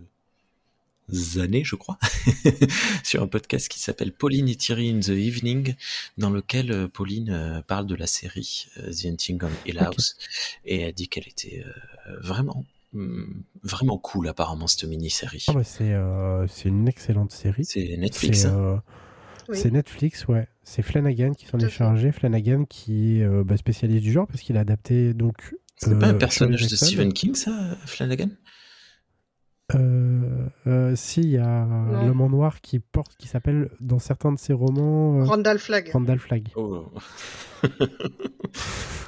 années, 1.37 1.63
je 1.63 1.75
crois, 1.75 1.99
sur 3.03 3.21
un 3.21 3.27
podcast 3.27 3.67
qui 3.67 3.79
s'appelle 3.79 4.13
Pauline 4.13 4.47
et 4.47 4.55
Thierry 4.55 4.89
in 4.89 4.99
the 4.99 5.09
Evening, 5.09 5.75
dans 6.17 6.29
lequel 6.29 6.87
Pauline 6.89 7.61
parle 7.67 7.85
de 7.85 7.95
la 7.95 8.07
série 8.07 8.67
The 8.75 9.05
Hunting 9.05 9.39
on 9.43 9.49
Hill. 9.67 9.79
House, 9.79 10.15
et 10.65 10.79
elle 10.81 10.93
dit 10.93 11.09
qu'elle 11.09 11.27
était 11.27 11.63
vraiment, 12.21 12.65
vraiment 13.63 13.97
cool 13.97 14.27
apparemment 14.27 14.67
cette 14.67 14.83
mini-série. 14.83 15.45
Ah 15.47 15.53
bah, 15.53 15.63
c'est 15.63 15.93
euh, 15.93 16.47
c'est 16.47 16.69
une 16.69 16.87
excellente 16.87 17.31
série. 17.31 17.65
C'est 17.65 17.97
Netflix. 17.97 18.41
C'est 18.41 18.47
hein. 18.47 18.81
euh, 19.49 19.53
Oui. 19.63 19.71
Netflix, 19.71 20.27
ouais. 20.27 20.47
C'est 20.63 20.81
Flanagan 20.81 21.33
qui 21.33 21.45
s'en 21.45 21.59
est 21.59 21.69
chargé. 21.69 22.11
Flanagan 22.11 22.65
qui 22.65 23.19
est 23.19 23.23
euh, 23.23 23.43
bah, 23.43 23.57
spécialiste 23.57 24.03
du 24.03 24.11
genre 24.11 24.27
parce 24.27 24.41
qu'il 24.41 24.57
a 24.57 24.61
adapté 24.61 25.13
donc. 25.13 25.55
C'est 25.75 25.97
pas 25.99 26.07
un 26.07 26.13
personnage 26.13 26.61
de 26.61 26.67
Jackson. 26.67 26.85
Stephen 26.85 27.11
King, 27.11 27.35
ça, 27.35 27.51
Flanagan? 27.85 28.29
Euh, 29.75 30.47
euh, 30.67 30.95
si, 30.95 31.21
il 31.21 31.29
y 31.29 31.37
a 31.37 31.65
l'homme 32.05 32.21
en 32.21 32.29
noir 32.29 32.61
qui 32.61 32.79
porte, 32.79 33.15
qui 33.17 33.27
s'appelle 33.27 33.69
dans 33.79 33.99
certains 33.99 34.31
de 34.31 34.39
ses 34.39 34.53
romans 34.53 35.19
euh, 35.19 35.23
Randall 35.23 35.59
Flagg. 35.59 35.89
Randall 35.91 36.19
Flagg. 36.19 36.49
Oh. 36.55 36.91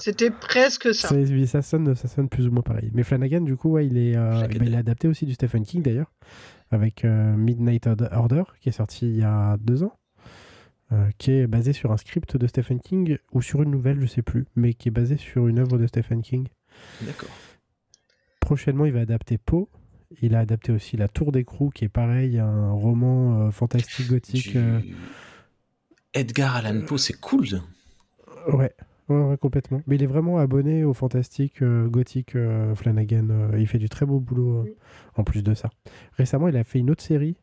C'était 0.06 0.30
presque 0.30 0.94
ça. 0.94 1.12
Oui, 1.12 1.48
ça 1.48 1.64
sonne, 1.64 1.96
ça 1.96 2.08
sonne 2.08 2.30
plus 2.30 2.48
ou 2.48 2.52
moins 2.52 2.62
pareil. 2.62 2.92
Mais 2.94 3.02
Flanagan, 3.02 3.42
du 3.42 3.56
coup, 3.56 3.72
ouais, 3.72 3.88
il 3.88 3.98
est, 3.98 4.16
euh, 4.16 4.42
bah, 4.42 4.48
il 4.54 4.72
est 4.72 4.78
adapté 4.78 5.08
aussi 5.08 5.26
du 5.26 5.34
Stephen 5.34 5.66
King 5.66 5.82
d'ailleurs, 5.82 6.12
avec 6.70 7.04
euh, 7.06 7.36
Midnight 7.36 7.88
Order, 7.88 8.44
qui 8.62 8.70
est 8.70 8.74
sorti 8.74 9.08
il 9.08 9.16
y 9.16 9.24
a 9.24 9.58
deux 9.60 9.82
ans, 9.82 9.98
euh, 10.92 11.10
qui 11.18 11.32
est 11.32 11.48
basé 11.48 11.74
sur 11.74 11.92
un 11.92 11.98
script 11.98 12.38
de 12.38 12.46
Stephen 12.46 12.80
King 12.80 13.18
ou 13.32 13.42
sur 13.42 13.64
une 13.64 13.72
nouvelle, 13.72 14.00
je 14.00 14.06
sais 14.06 14.22
plus, 14.22 14.46
mais 14.56 14.76
qui 14.76 14.90
est 14.90 14.92
basé 14.92 15.18
sur 15.18 15.48
une 15.48 15.58
œuvre 15.58 15.80
de 15.80 15.88
Stephen 15.88 16.22
King. 16.22 16.50
D'accord. 17.02 17.30
Prochainement, 18.42 18.86
il 18.86 18.94
va 18.94 19.00
adapter 19.00 19.40
Poe. 19.40 19.68
Il 20.22 20.36
a 20.36 20.40
adapté 20.40 20.72
aussi 20.72 20.98
La 20.98 21.08
Tour 21.08 21.32
d'écrou, 21.32 21.70
qui 21.70 21.86
est 21.86 21.90
pareil, 21.90 22.40
un 22.40 22.72
roman 22.72 23.48
euh, 23.48 23.52
fantastique 23.52 24.08
gothique. 24.08 24.52
Du- 24.52 24.58
euh, 24.58 24.80
Edgar 26.14 26.56
Allan 26.56 26.82
Poe, 26.86 26.98
c'est 26.98 27.20
cool. 27.20 27.62
Ouais, 28.48 28.74
ouais, 29.10 29.22
ouais, 29.24 29.38
complètement. 29.38 29.82
Mais 29.88 29.96
il 29.96 30.04
est 30.04 30.08
vraiment 30.08 30.38
abonné 30.38 30.84
au 30.84 30.94
fantastique 30.94 31.62
euh, 31.62 31.88
gothique 31.88 32.36
euh, 32.36 32.76
Flanagan. 32.76 33.28
euh, 33.30 33.60
il 33.60 33.68
fait 33.68 33.80
du 33.80 33.90
très 33.90 34.06
beau 34.06 34.20
boulot 34.20 34.60
euh, 34.60 34.64
Oui. 34.64 34.76
en 35.16 35.24
plus 35.24 35.44
de 35.44 35.54
ça. 35.54 35.70
Récemment, 36.14 36.48
il 36.48 36.56
a 36.58 36.64
fait 36.64 36.80
une 36.80 36.90
autre 36.92 37.04
série, 37.04 37.36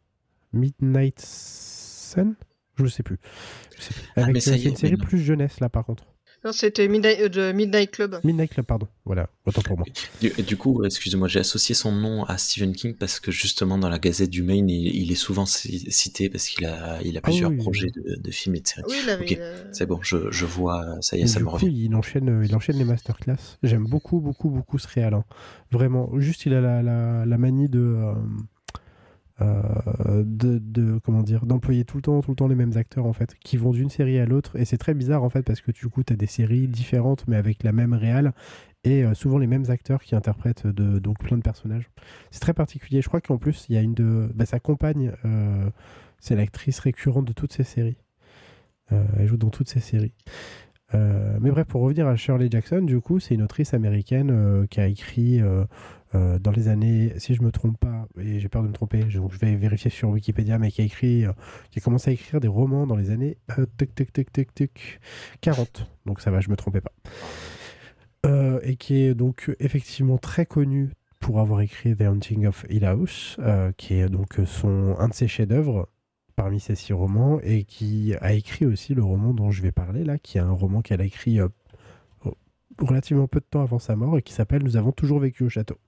Midnight 0.52 1.20
Sun. 1.20 2.34
Je 2.76 2.86
sais 2.86 3.02
plus. 3.02 3.18
Je 3.76 3.82
sais 3.82 3.94
plus. 3.94 4.08
Ah, 4.16 4.22
Avec, 4.22 4.34
mais 4.34 4.40
ça 4.40 4.56
y 4.56 4.60
c'est 4.60 4.68
est, 4.68 4.70
une 4.70 4.76
série 4.76 4.96
plus 4.96 5.18
jeunesse 5.18 5.60
là, 5.60 5.68
par 5.68 5.84
contre. 5.84 6.06
Non, 6.44 6.52
C'était 6.52 6.88
Midnight, 6.88 7.20
euh, 7.20 7.28
de 7.28 7.52
Midnight 7.52 7.90
Club. 7.92 8.18
Midnight 8.24 8.50
Club, 8.50 8.66
pardon. 8.66 8.88
Voilà, 9.04 9.28
autant 9.46 9.62
pour 9.62 9.78
moi. 9.78 9.86
Du, 10.20 10.30
du 10.42 10.56
coup, 10.56 10.84
excusez-moi, 10.84 11.28
j'ai 11.28 11.38
associé 11.40 11.74
son 11.74 11.92
nom 11.92 12.24
à 12.24 12.36
Stephen 12.38 12.72
King 12.74 12.94
parce 12.96 13.20
que 13.20 13.30
justement 13.30 13.78
dans 13.78 13.88
la 13.88 13.98
Gazette 14.00 14.30
du 14.30 14.42
Maine, 14.42 14.68
il, 14.68 14.94
il 14.94 15.12
est 15.12 15.16
souvent 15.16 15.46
ci- 15.46 15.86
cité 15.90 16.28
parce 16.28 16.48
qu'il 16.48 16.66
a, 16.66 17.00
il 17.02 17.16
a 17.16 17.20
plusieurs 17.20 17.50
Ah 17.50 17.52
oui, 17.52 17.58
projets 17.58 17.90
oui. 17.96 18.02
de, 18.16 18.20
de 18.22 18.30
films 18.30 18.56
et 18.56 18.60
de 18.60 18.66
séries. 18.66 18.82
Oui, 18.88 18.96
il 19.04 19.10
avait. 19.10 19.24
Ok. 19.24 19.38
euh, 19.40 19.64
C'est 19.72 19.86
bon, 19.86 20.00
je, 20.02 20.30
je 20.32 20.44
vois, 20.46 20.84
ça 21.00 21.16
y 21.16 21.20
est, 21.20 21.24
Et 21.24 21.26
ça 21.28 21.38
du 21.38 21.44
me 21.44 21.48
coup, 21.50 21.56
revient. 21.56 21.72
il 21.84 21.94
enchaîne, 21.94 22.28
euh, 22.28 22.44
il 22.44 22.54
enchaîne 22.56 22.76
les 22.76 22.84
masterclass. 22.84 23.36
J'aime 23.62 23.86
beaucoup, 23.86 24.20
beaucoup, 24.20 24.50
beaucoup 24.50 24.78
ce 24.78 24.88
réal. 24.88 25.14
hein. 25.14 25.24
Vraiment. 25.70 26.10
Juste, 26.18 26.46
il 26.46 26.54
a 26.54 26.60
la, 26.60 26.82
la, 26.82 27.24
la 27.24 27.38
manie 27.38 27.68
de, 27.68 27.78
euh, 27.80 28.14
de, 29.40 30.58
de- 30.58 30.98
comment 31.04 31.22
dire, 31.22 31.46
d'employer 31.46 31.84
tout 31.84 31.96
le 31.96 32.02
temps, 32.02 32.20
tout 32.20 32.30
le 32.30 32.36
temps 32.36 32.48
les 32.48 32.54
mêmes 32.54 32.76
acteurs 32.76 33.06
en 33.06 33.12
fait, 33.12 33.34
qui 33.40 33.56
vont 33.56 33.72
d'une 33.72 33.90
série 33.90 34.18
à 34.18 34.26
l'autre. 34.26 34.56
Et 34.56 34.64
c'est 34.64 34.78
très 34.78 34.94
bizarre 34.94 35.24
en 35.24 35.30
fait 35.30 35.42
parce 35.42 35.60
que 35.60 35.72
du 35.72 35.88
coup, 35.88 36.02
tu 36.02 36.12
as 36.12 36.16
des 36.16 36.26
séries 36.26 36.68
différentes 36.68 37.26
mais 37.26 37.36
avec 37.36 37.62
la 37.62 37.72
même 37.72 37.94
réal 37.94 38.32
et 38.84 39.04
euh, 39.04 39.14
souvent 39.14 39.38
les 39.38 39.46
mêmes 39.46 39.70
acteurs 39.70 40.02
qui 40.02 40.14
interprètent 40.14 40.66
de, 40.66 40.98
donc 40.98 41.18
plein 41.18 41.36
de 41.36 41.42
personnages. 41.42 41.90
C'est 42.30 42.40
très 42.40 42.54
particulier. 42.54 43.00
Je 43.02 43.08
crois 43.08 43.20
qu'en 43.20 43.38
plus, 43.38 43.66
il 43.68 43.74
y 43.74 43.78
a 43.78 43.82
une 43.82 43.94
de 43.94 44.30
bah, 44.34 44.46
sa 44.46 44.60
compagne, 44.60 45.12
euh, 45.24 45.70
c'est 46.18 46.36
l'actrice 46.36 46.78
récurrente 46.80 47.24
de 47.24 47.32
toutes 47.32 47.52
ces 47.52 47.64
séries. 47.64 47.96
Euh, 48.90 49.04
elle 49.18 49.26
joue 49.28 49.36
dans 49.36 49.50
toutes 49.50 49.68
ces 49.68 49.80
séries. 49.80 50.14
Euh, 50.94 51.38
mais 51.40 51.50
bref, 51.50 51.66
pour 51.66 51.82
revenir 51.82 52.06
à 52.06 52.16
Shirley 52.16 52.48
Jackson, 52.50 52.82
du 52.82 53.00
coup, 53.00 53.20
c'est 53.20 53.34
une 53.34 53.42
autrice 53.42 53.74
américaine 53.74 54.30
euh, 54.30 54.66
qui 54.66 54.80
a 54.80 54.86
écrit 54.86 55.40
euh, 55.40 55.64
dans 56.38 56.50
les 56.50 56.68
années, 56.68 57.14
si 57.16 57.34
je 57.34 57.42
me 57.42 57.50
trompe 57.50 57.78
pas, 57.78 58.06
et 58.20 58.38
j'ai 58.38 58.48
peur 58.48 58.62
de 58.62 58.68
me 58.68 58.72
tromper, 58.72 59.04
je, 59.08 59.18
je 59.30 59.38
vais 59.38 59.56
vérifier 59.56 59.90
sur 59.90 60.10
Wikipédia, 60.10 60.58
mais 60.58 60.70
qui 60.70 60.82
a 60.82 60.84
écrit, 60.84 61.24
qui 61.70 61.78
a 61.78 61.82
commencé 61.82 62.10
à 62.10 62.12
écrire 62.12 62.40
des 62.40 62.48
romans 62.48 62.86
dans 62.86 62.96
les 62.96 63.10
années 63.10 63.38
tuc, 63.78 63.94
tuc, 63.94 64.12
tuc, 64.12 64.32
tuc, 64.32 64.54
tuc, 64.54 65.00
40. 65.40 65.90
Donc 66.04 66.20
ça 66.20 66.30
va, 66.30 66.40
je 66.40 66.50
me 66.50 66.56
trompais 66.56 66.82
pas. 66.82 66.92
Et 68.62 68.76
qui 68.76 69.00
est 69.00 69.14
donc 69.14 69.50
effectivement 69.58 70.18
très 70.18 70.44
connue 70.46 70.90
pour 71.18 71.40
avoir 71.40 71.60
écrit 71.62 71.96
The 71.96 72.02
Haunting 72.02 72.46
of 72.46 72.66
Hill 72.68 72.84
House, 72.84 73.38
qui 73.78 73.94
est 73.94 74.08
donc 74.08 74.38
son, 74.44 74.96
un 74.98 75.08
de 75.08 75.14
ses 75.14 75.28
chefs-d'œuvre 75.28 75.88
parmi 76.36 76.60
ces 76.60 76.74
six 76.74 76.92
romans 76.92 77.40
et 77.42 77.64
qui 77.64 78.14
a 78.20 78.32
écrit 78.32 78.66
aussi 78.66 78.94
le 78.94 79.02
roman 79.02 79.32
dont 79.34 79.50
je 79.50 79.62
vais 79.62 79.72
parler 79.72 80.04
là, 80.04 80.18
qui 80.18 80.38
est 80.38 80.40
un 80.40 80.50
roman 80.50 80.82
qu'elle 80.82 81.00
a 81.00 81.04
écrit 81.04 81.40
euh, 81.40 81.48
relativement 82.78 83.26
peu 83.26 83.40
de 83.40 83.44
temps 83.44 83.62
avant 83.62 83.78
sa 83.78 83.96
mort 83.96 84.18
et 84.18 84.22
qui 84.22 84.32
s'appelle 84.32 84.62
Nous 84.62 84.76
avons 84.76 84.92
toujours 84.92 85.20
vécu 85.20 85.44
au 85.44 85.48
château. 85.48 85.78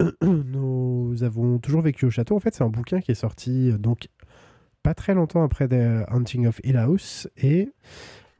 Nous 0.22 1.22
avons 1.22 1.58
toujours 1.58 1.82
vécu 1.82 2.06
au 2.06 2.10
château. 2.10 2.36
En 2.36 2.40
fait, 2.40 2.54
c'est 2.54 2.64
un 2.64 2.68
bouquin 2.70 3.00
qui 3.00 3.12
est 3.12 3.16
sorti 3.16 3.70
euh, 3.70 3.78
donc 3.78 4.08
pas 4.82 4.94
très 4.94 5.14
longtemps 5.14 5.42
après 5.42 5.68
The 5.68 6.06
Hunting 6.08 6.46
of 6.46 6.60
Hill 6.62 6.76
House 6.76 7.28
et 7.38 7.72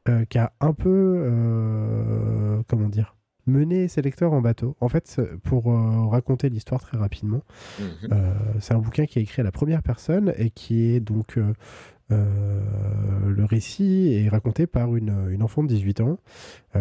euh, 0.08 0.26
qui 0.26 0.36
a 0.36 0.52
un 0.60 0.74
peu, 0.74 2.62
comment 2.68 2.88
dire, 2.88 3.13
mené 3.46 3.88
ses 3.88 4.02
lecteurs 4.02 4.32
en 4.32 4.40
bateau. 4.40 4.76
En 4.80 4.88
fait, 4.88 5.20
pour 5.42 5.70
euh, 5.72 6.06
raconter 6.06 6.48
l'histoire 6.48 6.80
très 6.80 6.96
rapidement, 6.98 7.42
Mhm. 7.78 8.08
euh, 8.12 8.34
c'est 8.60 8.74
un 8.74 8.78
bouquin 8.78 9.06
qui 9.06 9.18
est 9.18 9.22
écrit 9.22 9.40
à 9.40 9.44
la 9.44 9.52
première 9.52 9.82
personne 9.82 10.32
et 10.38 10.50
qui 10.50 10.82
est 10.94 11.00
donc 11.00 11.38
euh, 11.38 11.52
le 12.10 13.44
récit 13.44 14.12
est 14.12 14.28
raconté 14.28 14.66
par 14.66 14.94
une, 14.96 15.28
une 15.30 15.42
enfant 15.42 15.62
de 15.62 15.68
18 15.68 16.00
ans 16.00 16.18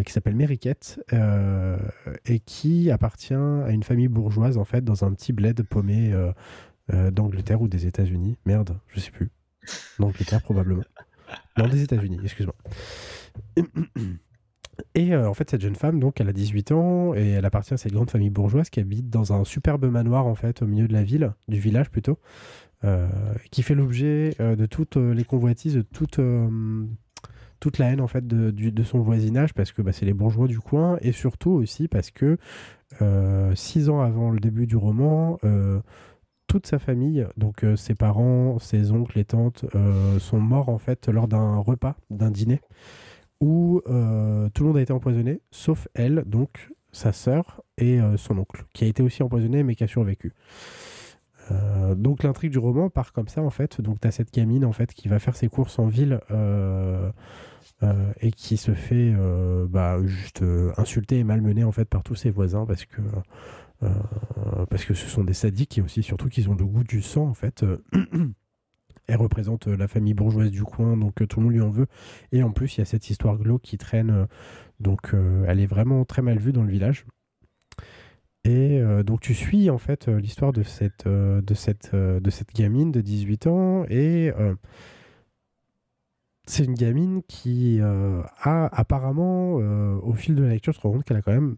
qui 0.05 0.11
s'appelle 0.11 0.35
Mériquette 0.35 0.99
et 2.25 2.39
qui 2.39 2.91
appartient 2.91 3.33
à 3.33 3.69
une 3.71 3.83
famille 3.83 4.09
bourgeoise 4.09 4.57
en 4.57 4.65
fait 4.65 4.83
dans 4.83 5.05
un 5.05 5.13
petit 5.13 5.31
bled 5.33 5.63
paumé 5.63 6.13
d'Angleterre 7.11 7.61
ou 7.61 7.67
des 7.69 7.87
États-Unis. 7.87 8.37
Merde, 8.45 8.77
je 8.89 8.99
sais 8.99 9.11
plus. 9.11 9.31
D'Angleterre 9.97 10.41
probablement. 10.41 10.83
Non, 11.57 11.67
des 11.67 11.81
États-Unis, 11.83 12.19
excuse-moi. 12.23 12.55
Et 14.95 15.13
euh, 15.13 15.29
en 15.29 15.33
fait, 15.33 15.49
cette 15.49 15.61
jeune 15.61 15.75
femme, 15.75 15.99
donc, 15.99 16.19
elle 16.19 16.29
a 16.29 16.33
18 16.33 16.71
ans 16.71 17.13
et 17.13 17.29
elle 17.29 17.45
appartient 17.45 17.73
à 17.73 17.77
cette 17.77 17.93
grande 17.93 18.09
famille 18.09 18.29
bourgeoise 18.29 18.69
qui 18.69 18.79
habite 18.79 19.09
dans 19.09 19.33
un 19.33 19.43
superbe 19.43 19.85
manoir, 19.85 20.25
en 20.25 20.35
fait, 20.35 20.61
au 20.61 20.67
milieu 20.67 20.87
de 20.87 20.93
la 20.93 21.03
ville, 21.03 21.33
du 21.47 21.59
village 21.59 21.89
plutôt, 21.89 22.17
euh, 22.83 23.07
qui 23.51 23.63
fait 23.63 23.75
l'objet 23.75 24.35
euh, 24.39 24.55
de 24.55 24.65
toutes 24.65 24.97
les 24.97 25.23
convoitises, 25.23 25.75
de 25.75 25.81
toute, 25.81 26.17
la 27.77 27.91
haine, 27.91 28.01
en 28.01 28.07
fait, 28.07 28.27
de, 28.27 28.83
son 28.83 28.99
voisinage, 28.99 29.53
parce 29.53 29.71
que 29.71 29.81
bah, 29.81 29.93
c'est 29.93 30.05
les 30.05 30.13
bourgeois 30.13 30.47
du 30.47 30.59
coin, 30.59 30.97
et 31.01 31.11
surtout 31.11 31.51
aussi 31.51 31.87
parce 31.87 32.11
que 32.11 32.37
six 33.55 33.89
ans 33.89 34.01
avant 34.01 34.31
le 34.31 34.39
début 34.39 34.67
du 34.67 34.75
roman, 34.75 35.39
toute 36.47 36.67
sa 36.67 36.77
famille, 36.77 37.25
donc 37.37 37.65
ses 37.75 37.95
parents, 37.95 38.59
ses 38.59 38.91
oncles, 38.91 39.17
les 39.17 39.25
tantes, 39.25 39.65
sont 40.19 40.39
morts, 40.39 40.69
en 40.69 40.77
fait, 40.77 41.07
lors 41.07 41.27
d'un 41.27 41.57
repas, 41.57 41.95
d'un 42.09 42.31
dîner 42.31 42.59
où 43.43 43.81
euh, 43.87 44.47
tout 44.53 44.63
le 44.63 44.69
monde 44.69 44.77
a 44.77 44.81
été 44.81 44.93
empoisonné, 44.93 45.41
sauf 45.51 45.89
elle, 45.95 46.23
donc 46.25 46.71
sa 46.93 47.11
sœur 47.11 47.61
et 47.77 47.99
euh, 47.99 48.15
son 48.15 48.37
oncle, 48.37 48.63
qui 48.73 48.85
a 48.85 48.87
été 48.87 49.03
aussi 49.03 49.21
empoisonné 49.21 49.63
mais 49.63 49.75
qui 49.75 49.83
a 49.83 49.87
survécu. 49.87 50.31
Euh, 51.51 51.93
donc 51.93 52.23
l'intrigue 52.23 52.53
du 52.53 52.57
roman 52.57 52.89
part 52.89 53.11
comme 53.11 53.27
ça 53.27 53.41
en 53.41 53.49
fait. 53.49 53.81
Donc 53.81 53.99
tu 53.99 54.07
as 54.07 54.11
cette 54.11 54.33
gamine 54.33 54.63
en 54.63 54.71
fait 54.71 54.93
qui 54.93 55.09
va 55.09 55.19
faire 55.19 55.35
ses 55.35 55.49
courses 55.49 55.77
en 55.77 55.87
ville 55.87 56.21
et 58.21 58.31
qui 58.31 58.55
se 58.55 58.73
fait 58.73 59.13
bah, 59.67 59.97
juste 60.05 60.41
insulter 60.77 61.19
et 61.19 61.25
malmener 61.25 61.65
en 61.65 61.73
fait 61.73 61.83
par 61.83 62.01
tous 62.01 62.15
ses 62.15 62.31
voisins 62.31 62.65
parce 62.65 62.85
que 62.85 63.01
parce 64.69 64.85
que 64.85 64.93
ce 64.93 65.09
sont 65.09 65.25
des 65.25 65.33
sadiques 65.33 65.77
et 65.77 65.81
aussi 65.81 66.01
surtout 66.01 66.29
qu'ils 66.29 66.49
ont 66.49 66.55
le 66.55 66.63
goût 66.63 66.85
du 66.85 67.01
sang 67.01 67.27
en 67.27 67.33
fait. 67.33 67.65
elle 69.07 69.17
représente 69.17 69.67
euh, 69.67 69.75
la 69.75 69.87
famille 69.87 70.13
bourgeoise 70.13 70.51
du 70.51 70.63
coin, 70.63 70.97
donc 70.97 71.21
euh, 71.21 71.27
tout 71.27 71.39
le 71.39 71.45
monde 71.45 71.53
lui 71.53 71.61
en 71.61 71.69
veut. 71.69 71.87
Et 72.31 72.43
en 72.43 72.51
plus, 72.51 72.77
il 72.77 72.79
y 72.79 72.81
a 72.81 72.85
cette 72.85 73.09
histoire 73.09 73.37
glauque 73.37 73.61
qui 73.61 73.77
traîne, 73.77 74.09
euh, 74.09 74.25
donc 74.79 75.15
elle 75.47 75.59
est 75.59 75.65
vraiment 75.65 76.03
très 76.03 76.21
mal 76.21 76.39
vue 76.39 76.51
dans 76.51 76.63
le 76.63 76.69
village. 76.69 77.05
Et 78.43 78.81
donc 79.05 79.21
tu 79.21 79.33
suis 79.33 79.69
en 79.69 79.77
fait 79.77 80.09
l'histoire 80.09 80.51
de 80.51 80.63
cette, 80.63 81.07
de, 81.07 82.53
gamine 82.53 82.91
de 82.91 82.99
18 82.99 83.47
ans 83.47 83.85
et 83.87 84.33
c'est 86.45 86.65
une 86.65 86.73
gamine 86.73 87.21
qui 87.25 87.79
a 87.79 88.65
apparemment 88.73 89.53
au 89.53 90.13
fil 90.13 90.35
de 90.35 90.43
la 90.43 90.49
lecture 90.49 90.75
se 90.75 90.81
rend 90.81 90.91
compte 90.91 91.05
qu'elle 91.05 91.15
a 91.15 91.21
quand 91.21 91.31
même 91.31 91.55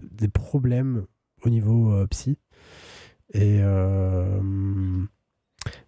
des 0.00 0.28
problèmes 0.28 1.06
au 1.42 1.48
niveau 1.48 2.06
psy 2.06 2.38
et 3.34 3.60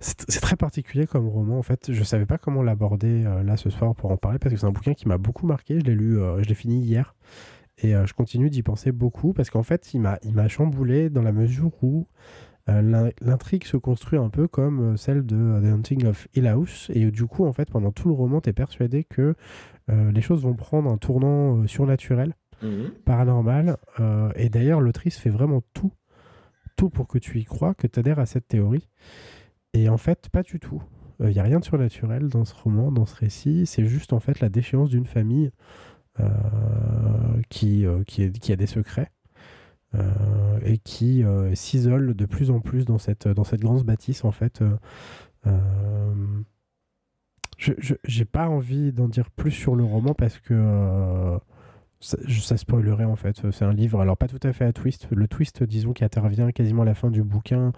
c'est 0.01 0.41
très 0.41 0.57
particulier 0.57 1.07
comme 1.07 1.28
roman 1.28 1.59
en 1.59 1.62
fait. 1.62 1.93
Je 1.93 2.03
savais 2.03 2.26
pas 2.26 2.39
comment 2.39 2.62
l'aborder 2.62 3.24
euh, 3.26 3.43
là 3.43 3.57
ce 3.57 3.70
soir 3.70 3.95
pour 3.95 4.11
en 4.11 4.16
parler 4.16 4.39
parce 4.39 4.55
que 4.55 4.61
c'est 4.61 4.66
un 4.66 4.72
bouquin 4.72 4.95
qui 4.95 5.09
m'a 5.09 5.18
beaucoup 5.18 5.47
marqué. 5.47 5.78
Je 5.81 5.85
l'ai 5.85 5.95
lu, 5.95 6.18
euh, 6.18 6.43
je 6.43 6.49
l'ai 6.49 6.55
fini 6.55 6.81
hier 6.81 7.14
et 7.83 7.95
euh, 7.95 8.07
je 8.07 8.14
continue 8.14 8.51
d'y 8.51 8.62
penser 8.62 8.93
beaucoup 8.93 9.33
parce 9.33 9.51
qu'en 9.51 9.62
fait 9.62 9.95
il 9.95 10.01
m'a 10.01 10.18
il 10.22 10.35
m'a 10.35 10.49
chamboulé 10.49 11.11
dans 11.11 11.22
la 11.22 11.33
mesure 11.33 11.72
où 11.83 12.07
l'intrigue 12.66 13.64
se 13.64 13.76
construit 13.76 14.16
un 14.16 14.28
peu 14.28 14.47
comme 14.47 14.97
celle 14.97 15.26
de 15.26 15.61
The 15.61 15.72
Hunting 15.72 16.07
of 16.07 16.28
Hill 16.37 16.47
House 16.47 16.89
et 16.95 17.11
du 17.11 17.26
coup 17.26 17.45
en 17.45 17.53
fait 17.53 17.68
pendant 17.68 17.91
tout 17.91 18.07
le 18.07 18.14
roman 18.14 18.41
tu 18.41 18.51
es 18.51 18.53
persuadé 18.53 19.03
que 19.03 19.35
les 19.89 20.20
choses 20.20 20.43
vont 20.43 20.55
prendre 20.55 20.89
un 20.89 20.97
tournant 20.97 21.66
surnaturel, 21.66 22.37
mhm. 22.62 22.93
paranormal 23.05 23.76
et 24.37 24.51
d'ailleurs 24.51 24.81
l'autrice 24.81 25.18
fait 25.18 25.31
vraiment 25.31 25.62
tout 25.74 25.91
tout 26.81 26.89
pour 26.89 27.09
que 27.09 27.18
tu 27.18 27.39
y 27.39 27.45
crois, 27.45 27.74
que 27.74 27.87
tu 27.87 27.99
adhères 27.99 28.18
à 28.18 28.26
cette 28.26 28.49
théorie. 28.49 28.89
Et 29.75 29.89
en 29.89 29.97
fait, 29.97 30.29
pas 30.31 30.43
du 30.43 30.59
tout. 30.59 30.83
Il 31.21 31.27
euh, 31.27 31.33
n'y 31.33 31.39
a 31.39 31.43
rien 31.43 31.61
de 31.61 31.64
surnaturel 31.64 32.29
dans 32.29 32.45
ce 32.45 32.55
roman, 32.55 32.91
dans 32.91 33.07
ce 33.07 33.14
récit. 33.14 33.66
C'est 33.66 33.85
juste 33.85 34.12
en 34.12 34.21
fait 34.21 34.41
la 34.41 34.49
déchéance 34.49 34.89
d'une 34.89 35.07
famille 35.07 35.51
euh, 36.18 36.29
qui, 37.51 37.87
euh, 37.87 38.03
qui, 38.05 38.53
a 38.53 38.57
des 38.57 38.66
secrets 38.66 39.11
et 40.64 40.79
qui 40.79 41.25
s'isole 41.55 42.14
de 42.14 42.25
plus 42.25 42.53
en 42.53 42.61
plus 42.61 42.85
dans 42.85 42.99
cette, 42.99 43.27
dans 43.27 43.43
cette 43.43 43.61
grande 43.61 43.83
bâtisse 43.83 44.25
en 44.25 44.31
fait. 44.31 44.62
je 47.59 47.73
n'ai 48.18 48.25
pas 48.25 48.49
envie 48.49 48.93
d'en 48.93 49.09
dire 49.09 49.33
plus 49.33 49.51
sur 49.51 49.75
le 49.75 49.83
roman 49.83 50.14
parce 50.14 50.39
que 50.39 51.41
ça, 52.01 52.17
ça, 52.29 52.57
spoilerait 52.57 53.05
en 53.05 53.17
fait. 53.17 53.43
C'est 53.53 53.65
un 53.65 53.75
livre, 53.75 54.01
alors 54.01 54.17
pas 54.17 54.27
tout 54.27 54.41
à 54.43 54.53
fait 54.55 54.65
à 54.65 54.73
twist. 54.73 55.09
Le 55.11 55.29
twist, 55.29 55.63
disons, 55.63 55.93
qui 55.93 56.03
intervient 56.03 56.51
quasiment 56.51 56.83
à 56.83 56.87
la 56.87 56.95
fin 56.95 57.11
du 57.11 57.23
bouquin, 57.23 57.73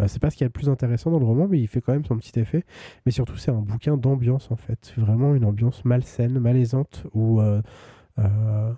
euh, 0.00 0.08
c'est 0.08 0.18
pas 0.18 0.30
ce 0.30 0.36
qui 0.36 0.44
est 0.44 0.46
le 0.46 0.52
plus 0.52 0.70
intéressant 0.70 1.10
dans 1.10 1.18
le 1.18 1.26
roman, 1.26 1.46
mais 1.46 1.60
il 1.60 1.68
fait 1.68 1.82
quand 1.82 1.92
même 1.92 2.04
son 2.04 2.16
petit 2.16 2.38
effet. 2.40 2.64
Mais 3.04 3.12
surtout, 3.12 3.36
c'est 3.36 3.50
un 3.50 3.60
bouquin 3.60 3.98
d'ambiance 3.98 4.50
en 4.50 4.56
fait. 4.56 4.94
Vraiment 4.96 5.34
une 5.34 5.44
ambiance 5.44 5.84
malsaine, 5.84 6.38
malaisante, 6.38 7.04
où 7.12 7.40
euh, 7.40 7.60
euh, 8.18 8.72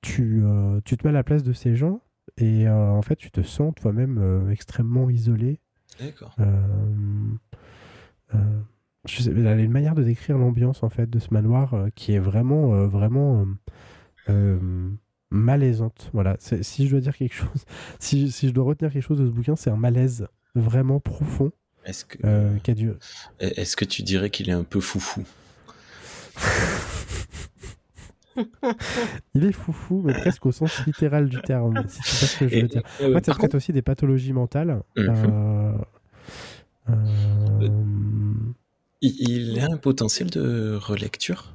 tu, 0.00 0.42
tu 0.84 0.96
te 0.96 1.06
mets 1.06 1.10
à 1.10 1.12
la 1.12 1.24
place 1.24 1.42
de 1.42 1.52
ces 1.52 1.76
gens 1.76 2.00
et 2.38 2.68
en 2.68 3.02
fait, 3.02 3.16
tu 3.16 3.30
te 3.30 3.42
sens 3.42 3.74
toi-même 3.74 4.48
extrêmement 4.50 5.10
isolé. 5.10 5.60
D'accord. 6.00 6.34
je 9.06 9.22
sais, 9.22 9.30
il 9.30 9.42
y 9.42 9.46
a 9.46 9.54
une 9.54 9.72
manière 9.72 9.94
de 9.94 10.04
décrire 10.04 10.38
l'ambiance 10.38 10.82
en 10.82 10.88
fait 10.88 11.10
de 11.10 11.18
ce 11.18 11.34
manoir 11.34 11.74
qui 11.96 12.12
est 12.12 12.18
vraiment, 12.18 12.86
vraiment 12.86 13.44
euh, 14.30 14.90
malaisante. 15.30 16.10
Voilà. 16.12 16.36
Si 16.38 16.86
je 16.86 16.90
dois 16.92 17.00
dire 17.00 17.16
quelque 17.16 17.34
chose, 17.34 17.64
si, 17.98 18.30
si, 18.30 18.48
je 18.48 18.52
dois 18.52 18.64
retenir 18.64 18.92
quelque 18.92 19.02
chose 19.02 19.18
de 19.18 19.26
ce 19.26 19.30
bouquin, 19.30 19.56
c'est 19.56 19.70
un 19.70 19.76
malaise 19.76 20.26
vraiment 20.54 21.00
profond. 21.00 21.52
Est-ce 21.84 22.04
que, 22.04 22.18
euh, 22.24 22.54
est-ce 23.40 23.76
que 23.76 23.84
tu 23.84 24.02
dirais 24.02 24.30
qu'il 24.30 24.50
est 24.50 24.54
un 24.54 24.64
peu 24.64 24.80
foufou? 24.80 25.24
Il 29.34 29.44
est 29.44 29.52
foufou, 29.52 30.02
mais 30.04 30.12
presque 30.12 30.46
au 30.46 30.52
sens 30.52 30.86
littéral 30.86 31.28
du 31.28 31.40
terme, 31.42 31.82
si 31.88 32.00
tu 32.02 32.08
sais 32.08 32.26
ce 32.26 32.38
que 32.38 32.48
je 32.48 32.60
veux 32.60 32.68
dire. 32.68 32.82
ça 33.24 33.34
traite 33.34 33.56
aussi 33.56 33.72
des 33.72 33.82
pathologies 33.82 34.32
mentales. 34.32 34.80
Mhm. 34.96 35.82
Euh, 36.88 37.68
il, 39.00 39.28
il 39.28 39.60
a 39.60 39.66
un 39.72 39.76
potentiel 39.76 40.30
de 40.30 40.76
relecture? 40.80 41.52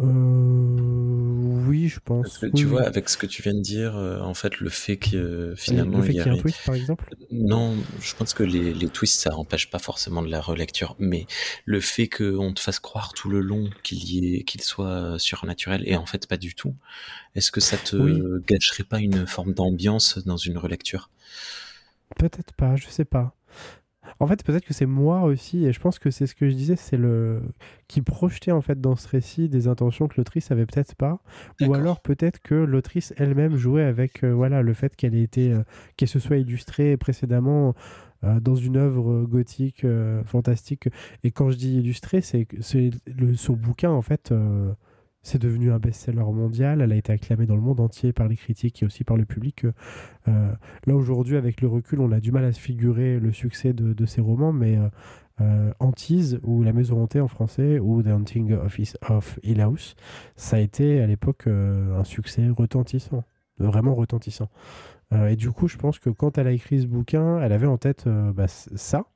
Euh, 0.00 1.66
oui, 1.66 1.88
je 1.88 2.00
pense. 2.00 2.44
tu 2.54 2.64
vois, 2.64 2.82
avec 2.82 3.08
ce 3.08 3.16
que 3.16 3.26
tu 3.26 3.42
viens 3.42 3.54
de 3.54 3.60
dire, 3.60 3.96
euh, 3.96 4.20
en 4.20 4.34
fait, 4.34 4.60
le 4.60 4.70
fait 4.70 4.96
que 4.96 5.54
finalement. 5.56 5.98
Le 5.98 6.04
fait 6.04 6.12
qu'il 6.12 6.22
y 6.22 6.24
ait 6.24 6.30
un 6.30 6.36
twist, 6.36 6.58
par 6.64 6.74
exemple? 6.74 7.14
Non, 7.30 7.76
je 8.00 8.14
pense 8.14 8.34
que 8.34 8.42
les, 8.42 8.72
les 8.72 8.88
twists, 8.88 9.20
ça 9.20 9.30
n'empêche 9.30 9.70
pas 9.70 9.78
forcément 9.78 10.22
de 10.22 10.28
la 10.28 10.40
relecture. 10.40 10.96
Mais 10.98 11.26
le 11.64 11.80
fait 11.80 12.08
qu'on 12.08 12.52
te 12.52 12.60
fasse 12.60 12.80
croire 12.80 13.12
tout 13.12 13.28
le 13.28 13.40
long 13.40 13.68
qu'il 13.82 14.02
y 14.04 14.36
ait, 14.36 14.42
qu'il 14.44 14.62
soit 14.62 15.18
surnaturel, 15.18 15.82
et 15.86 15.96
en 15.96 16.06
fait, 16.06 16.26
pas 16.26 16.36
du 16.36 16.54
tout, 16.54 16.74
est-ce 17.34 17.52
que 17.52 17.60
ça 17.60 17.76
te 17.76 18.38
gâcherait 18.46 18.84
pas 18.84 19.00
une 19.00 19.26
forme 19.26 19.52
d'ambiance 19.54 20.18
dans 20.18 20.36
une 20.36 20.58
relecture? 20.58 21.10
Peut-être 22.16 22.52
pas, 22.54 22.76
je 22.76 22.88
sais 22.88 23.04
pas. 23.04 23.34
En 24.18 24.26
fait, 24.26 24.44
peut-être 24.44 24.64
que 24.64 24.74
c'est 24.74 24.86
moi 24.86 25.22
aussi, 25.22 25.66
et 25.66 25.72
je 25.72 25.80
pense 25.80 25.98
que 25.98 26.10
c'est 26.10 26.26
ce 26.26 26.34
que 26.34 26.48
je 26.48 26.54
disais, 26.54 26.76
c'est 26.76 26.96
le 26.96 27.42
qui 27.88 28.02
projetait 28.02 28.52
en 28.52 28.60
fait 28.60 28.80
dans 28.80 28.96
ce 28.96 29.08
récit 29.08 29.48
des 29.48 29.68
intentions 29.68 30.08
que 30.08 30.14
l'autrice 30.16 30.50
avait 30.50 30.66
peut-être 30.66 30.94
pas, 30.94 31.20
ou 31.60 31.74
alors 31.74 32.00
peut-être 32.00 32.40
que 32.40 32.54
l'autrice 32.54 33.12
elle-même 33.16 33.56
jouait 33.56 33.84
avec 33.84 34.24
euh, 34.24 34.32
voilà 34.32 34.62
le 34.62 34.74
fait 34.74 34.94
qu'elle 34.96 35.14
ait 35.14 35.22
été, 35.22 35.52
euh, 35.52 35.62
qu'elle 35.96 36.08
se 36.08 36.18
soit 36.18 36.36
illustrée 36.36 36.96
précédemment 36.96 37.74
euh, 38.24 38.40
dans 38.40 38.54
une 38.54 38.76
œuvre 38.76 39.24
gothique 39.24 39.86
fantastique. 40.24 40.88
Et 41.24 41.30
quand 41.30 41.50
je 41.50 41.56
dis 41.56 41.78
illustrée, 41.78 42.20
c'est 42.20 42.46
c'est 42.60 42.90
son 43.36 43.54
bouquin 43.54 43.90
en 43.90 44.02
fait 44.02 44.32
c'est 45.22 45.40
devenu 45.40 45.70
un 45.70 45.78
best-seller 45.78 46.24
mondial. 46.32 46.80
Elle 46.80 46.92
a 46.92 46.96
été 46.96 47.12
acclamée 47.12 47.46
dans 47.46 47.56
le 47.56 47.60
monde 47.60 47.80
entier 47.80 48.12
par 48.12 48.28
les 48.28 48.36
critiques 48.36 48.82
et 48.82 48.86
aussi 48.86 49.04
par 49.04 49.16
le 49.16 49.24
public. 49.24 49.66
Euh, 50.28 50.52
là, 50.86 50.94
aujourd'hui, 50.94 51.36
avec 51.36 51.60
le 51.60 51.68
recul, 51.68 52.00
on 52.00 52.12
a 52.12 52.20
du 52.20 52.32
mal 52.32 52.44
à 52.44 52.52
se 52.52 52.60
figurer 52.60 53.18
le 53.18 53.32
succès 53.32 53.72
de, 53.72 53.92
de 53.92 54.06
ces 54.06 54.20
romans, 54.20 54.52
mais 54.52 54.78
euh, 54.78 54.88
euh, 55.40 55.72
Antise 55.78 56.40
ou 56.42 56.62
La 56.62 56.72
Maison 56.72 57.02
Hantée 57.02 57.20
en 57.20 57.28
français 57.28 57.78
ou 57.78 58.02
The 58.02 58.08
Hunting 58.08 58.52
of, 58.54 58.78
of 59.08 59.38
Hill 59.42 59.60
House, 59.60 59.94
ça 60.36 60.56
a 60.56 60.60
été 60.60 61.00
à 61.00 61.06
l'époque 61.06 61.46
un 61.46 62.04
succès 62.04 62.48
retentissant, 62.48 63.24
vraiment 63.58 63.94
retentissant. 63.94 64.50
et 65.12 65.36
du 65.36 65.50
coup, 65.50 65.66
je 65.66 65.78
pense 65.78 65.98
que 65.98 66.10
quand 66.10 66.36
elle 66.36 66.46
a 66.46 66.52
écrit 66.52 66.82
ce 66.82 66.86
bouquin, 66.86 67.40
elle 67.40 67.52
avait 67.52 67.66
en 67.66 67.78
tête 67.78 68.06
bah, 68.06 68.48
ça, 68.48 69.06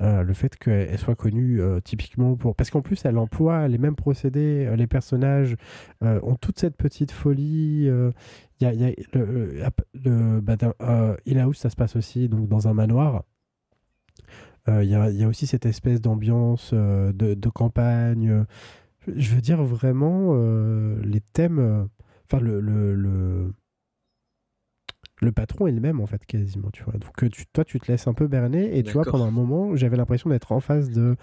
euh, 0.00 0.22
le 0.22 0.32
fait 0.32 0.56
qu'elle 0.56 0.98
soit 0.98 1.14
connue 1.14 1.60
euh, 1.60 1.80
typiquement 1.80 2.34
pour... 2.34 2.56
Parce 2.56 2.70
qu'en 2.70 2.80
plus, 2.80 3.04
elle 3.04 3.18
emploie 3.18 3.68
les 3.68 3.76
mêmes 3.76 3.94
procédés, 3.94 4.66
euh, 4.66 4.76
les 4.76 4.86
personnages 4.86 5.56
ont 6.00 6.36
toute 6.36 6.58
cette 6.58 6.76
petite 6.76 7.10
folie. 7.10 7.90
Y 8.60 8.64
a, 8.64 8.72
y 8.72 8.84
a, 8.84 8.92
le, 9.12 9.60
le 9.94 10.40
bah, 10.40 10.56
ça 11.54 11.70
se 11.70 11.76
passe 11.76 11.96
aussi 11.96 12.28
donc, 12.28 12.48
dans 12.48 12.68
un 12.68 12.74
manoir. 12.74 13.24
Il 14.68 14.84
y, 14.84 14.94
a, 14.94 15.28
aussi 15.28 15.46
cette 15.46 15.66
espèce 15.66 16.00
d'ambiance 16.00 16.72
de, 16.72 17.48
campagne. 17.48 18.46
Je 19.06 19.34
veux 19.34 19.40
dire 19.40 19.62
vraiment 19.62 20.34
les 21.02 21.20
thèmes. 21.20 21.88
Enfin, 22.26 22.40
le 22.40 22.60
le 22.60 23.52
patron 25.30 25.66
est 25.68 25.72
le 25.72 25.80
même 25.80 26.00
en 26.00 26.06
fait 26.06 26.26
quasiment 26.26 26.70
tu 26.72 26.82
vois. 26.82 26.94
Donc 26.94 27.30
tu, 27.30 27.46
toi 27.46 27.64
tu 27.64 27.78
te 27.78 27.90
laisses 27.90 28.08
un 28.08 28.12
peu 28.12 28.26
berner 28.26 28.76
et 28.76 28.82
tu 28.82 28.92
vois 28.92 29.04
pendant 29.04 29.26
un 29.26 29.30
moment 29.30 29.76
j'avais 29.76 29.96
l'impression 29.96 30.30
d'être 30.30 30.50
en 30.52 30.60
face 30.60 30.90
de 30.90 31.16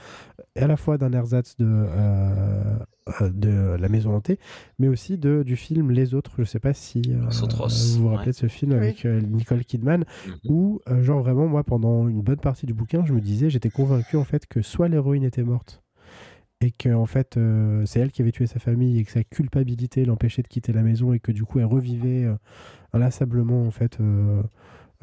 à 0.56 0.68
la 0.68 0.78
fois 0.78 0.97
d'un 0.97 1.12
ersatz 1.12 1.58
de 1.58 1.66
euh, 1.68 2.78
euh, 3.22 3.30
de 3.30 3.76
la 3.78 3.89
maison 3.89 4.16
hantée 4.16 4.39
mais 4.80 4.88
aussi 4.88 5.18
de 5.18 5.43
du 5.43 5.58
film 5.58 5.91
les 5.91 6.14
autres. 6.14 6.32
Je 6.38 6.45
sais 6.45 6.60
pas 6.60 6.74
si 6.74 7.02
euh, 7.10 7.30
vous 7.30 8.04
vous 8.04 8.08
rappelez 8.10 8.32
de 8.32 8.38
ce 8.38 8.47
film 8.47 8.72
avec 8.72 9.04
Nicole 9.04 9.66
Kidman 9.66 10.06
mhm. 10.28 10.34
où 10.45 10.80
genre 11.02 11.22
vraiment 11.22 11.47
moi 11.47 11.64
pendant 11.64 12.08
une 12.08 12.22
bonne 12.22 12.39
partie 12.39 12.66
du 12.66 12.74
bouquin 12.74 13.06
je 13.06 13.14
me 13.14 13.20
disais 13.20 13.50
j'étais 13.50 13.70
convaincu 13.70 14.16
en 14.16 14.24
fait 14.24 14.45
que 14.47 14.62
soit 14.62 14.88
l'héroïne 14.88 15.24
était 15.24 15.43
morte 15.43 15.82
et 16.62 16.72
que 16.72 16.93
en 16.93 17.06
fait 17.06 17.38
c'est 17.86 18.00
elle 18.00 18.12
qui 18.12 18.22
avait 18.22 18.32
tué 18.32 18.47
sa 18.47 18.60
famille 18.60 19.00
et 19.00 19.04
que 19.04 19.12
sa 19.12 19.24
culpabilité 19.24 20.06
l'empêchait 20.06 20.41
de 20.41 20.47
quitter 20.47 20.72
la 20.72 20.84
maison 20.84 21.12
et 21.12 21.20
que 21.20 21.34
du 21.34 21.43
coup 21.43 21.60
elle 21.60 21.66
revivait 21.66 22.28
inlassablement 22.93 23.65
en 23.65 23.71
fait 23.71 23.99
euh, 23.99 24.41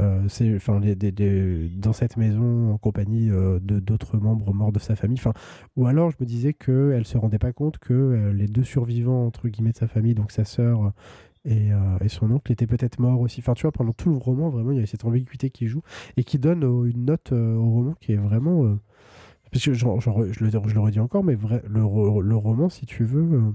euh, 0.00 0.22
c'est 0.28 0.54
enfin 0.54 0.80
dans 0.80 1.92
cette 1.92 2.16
maison 2.16 2.72
en 2.72 2.78
compagnie 2.78 3.30
euh, 3.30 3.58
de 3.60 3.80
d'autres 3.80 4.18
membres 4.18 4.52
morts 4.52 4.72
de 4.72 4.78
sa 4.78 4.96
famille. 4.96 5.18
Enfin 5.18 5.32
ou 5.76 5.86
alors 5.86 6.10
je 6.10 6.16
me 6.20 6.26
disais 6.26 6.52
que 6.52 6.92
elle 6.94 7.06
se 7.06 7.16
rendait 7.18 7.38
pas 7.38 7.52
compte 7.52 7.78
que 7.78 8.30
les 8.34 8.48
deux 8.48 8.64
survivants 8.64 9.26
entre 9.26 9.48
guillemets 9.48 9.72
de 9.72 9.78
sa 9.78 9.88
famille 9.88 10.14
donc 10.14 10.32
sa 10.32 10.44
sœur 10.44 10.92
et, 11.44 11.70
son 12.08 12.30
oncle 12.32 12.50
étaient 12.50 12.66
peut-être 12.66 12.98
morts 12.98 13.20
aussi. 13.20 13.40
Enfin 13.40 13.54
tu 13.54 13.62
vois 13.62 13.72
pendant 13.72 13.92
tout 13.92 14.10
le 14.10 14.16
roman 14.16 14.50
vraiment 14.50 14.72
il 14.72 14.80
y 14.80 14.82
a 14.82 14.86
cette 14.86 15.04
ambiguïté 15.04 15.50
qui 15.50 15.66
joue 15.66 15.82
et 16.16 16.24
qui 16.24 16.38
donne 16.38 16.62
une 16.62 17.06
note 17.06 17.32
au 17.32 17.70
roman 17.70 17.94
qui 18.00 18.12
est 18.12 18.16
vraiment 18.16 18.76
parce 19.52 19.64
que 19.64 19.72
je, 19.72 19.86
le, 19.86 20.80
redis 20.80 21.00
encore 21.00 21.24
mais 21.24 21.38
le 21.68 22.34
roman 22.36 22.68
si 22.68 22.84
tu 22.84 23.04
veux 23.04 23.54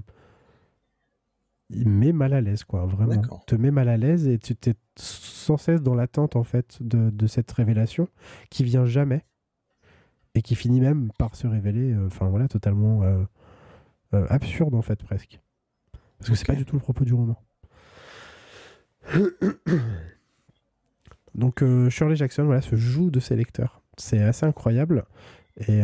il 1.74 1.88
met 1.88 2.12
mal 2.12 2.32
à 2.32 2.40
l'aise, 2.40 2.64
quoi, 2.64 2.86
vraiment. 2.86 3.22
Te 3.46 3.54
met 3.54 3.70
mal 3.70 3.88
à 3.88 3.96
l'aise 3.96 4.26
et 4.26 4.38
tu 4.38 4.52
es 4.52 4.74
sans 4.96 5.56
cesse 5.56 5.82
dans 5.82 5.94
l'attente, 5.94 6.36
en 6.36 6.44
fait, 6.44 6.78
de, 6.80 7.26
cette 7.26 7.50
révélation 7.52 8.08
qui 8.50 8.64
vient 8.64 8.84
jamais 8.84 9.24
et 10.34 10.42
qui 10.42 10.54
finit 10.54 10.80
même 10.80 11.10
par 11.18 11.36
se 11.36 11.46
révéler, 11.46 11.92
euh, 11.92 12.06
enfin 12.06 12.28
voilà, 12.28 12.48
totalement 12.48 13.02
euh, 13.02 13.22
euh, 14.14 14.26
absurde, 14.28 14.74
en 14.74 14.82
fait, 14.82 15.02
presque. 15.02 15.40
Parce 16.18 16.30
que 16.30 16.36
c'est 16.36 16.46
pas 16.46 16.54
du 16.54 16.64
tout 16.64 16.76
le 16.76 16.80
propos 16.80 17.04
du 17.04 17.14
roman. 17.14 17.36
Donc 21.34 21.64
Shirley 21.88 22.16
Jackson, 22.16 22.44
voilà, 22.44 22.60
se 22.60 22.76
joue 22.76 23.10
de 23.10 23.18
ses 23.18 23.34
lecteurs. 23.36 23.82
C'est 23.96 24.22
assez 24.22 24.46
incroyable. 24.46 25.04
Et 25.66 25.82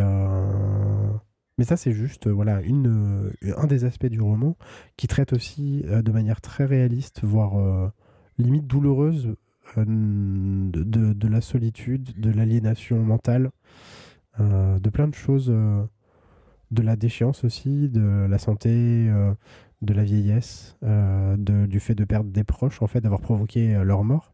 mais 1.59 1.65
ça, 1.65 1.77
c'est 1.77 1.93
juste 1.93 2.29
euh, 2.29 2.33
voilà, 2.33 2.63
une, 2.63 3.31
euh, 3.45 3.55
un 3.57 3.67
des 3.67 3.85
aspects 3.85 4.07
du 4.07 4.21
roman 4.21 4.57
qui 4.97 5.09
traite 5.09 5.33
aussi 5.33 5.85
euh, 5.87 6.03
de 6.03 6.13
manière 6.13 6.41
très 6.41 6.65
réaliste, 6.65 7.25
voire 7.25 7.93
limite 8.39 8.67
douloureuse, 8.67 9.35
de, 9.77 11.13
de, 11.13 11.29
la 11.29 11.41
solitude, 11.43 12.19
de 12.19 12.31
l'aliénation 12.31 13.03
mentale, 13.03 13.51
de 14.39 14.89
plein 14.89 15.09
de 15.09 15.15
choses, 15.15 15.49
de 15.51 16.83
la 16.83 16.97
déchéance 16.97 17.45
aussi, 17.45 17.91
de 17.91 18.27
la 18.31 18.39
santé, 18.39 19.11
de 19.83 19.93
la 19.93 20.05
vieillesse, 20.05 20.79
de, 20.83 21.67
du 21.67 21.81
fait 21.81 21.95
de 21.95 22.05
perdre 22.05 22.31
des 22.31 22.45
proches, 22.45 22.81
en 22.81 22.87
fait, 22.87 23.03
d'avoir 23.03 23.21
provoqué 23.21 23.73
leur 23.85 24.05
mort. 24.05 24.33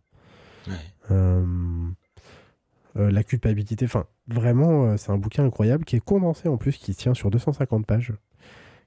La 2.94 3.24
culpabilité. 3.24 3.86
Enfin, 3.86 4.06
vraiment, 4.28 4.86
euh, 4.86 4.96
c'est 4.96 5.10
un 5.10 5.18
bouquin 5.18 5.44
incroyable 5.44 5.84
qui 5.84 5.96
est 5.96 6.04
condensé 6.04 6.48
en 6.48 6.56
plus, 6.56 6.76
qui 6.76 6.94
tient 6.94 7.14
sur 7.14 7.30
250 7.30 7.86
pages, 7.86 8.12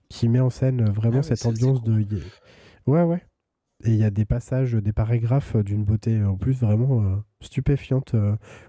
qui 0.10 0.30
met 0.30 0.40
en 0.40 0.50
scène 0.50 0.86
vraiment 0.90 1.20
ah 1.20 1.24
cette 1.24 1.46
ambiance 1.46 1.84
de. 1.84 2.06
Ouais, 2.86 3.04
ouais. 3.04 3.24
Et 3.84 3.92
il 3.92 3.98
y 3.98 4.04
a 4.04 4.10
des 4.10 4.26
passages, 4.26 4.74
des 4.74 4.92
paragraphes 4.92 5.56
d'une 5.58 5.84
beauté 5.84 6.24
en 6.24 6.36
plus 6.36 6.62
vraiment 6.62 7.04
euh, 7.04 7.16
stupéfiante, 7.42 8.16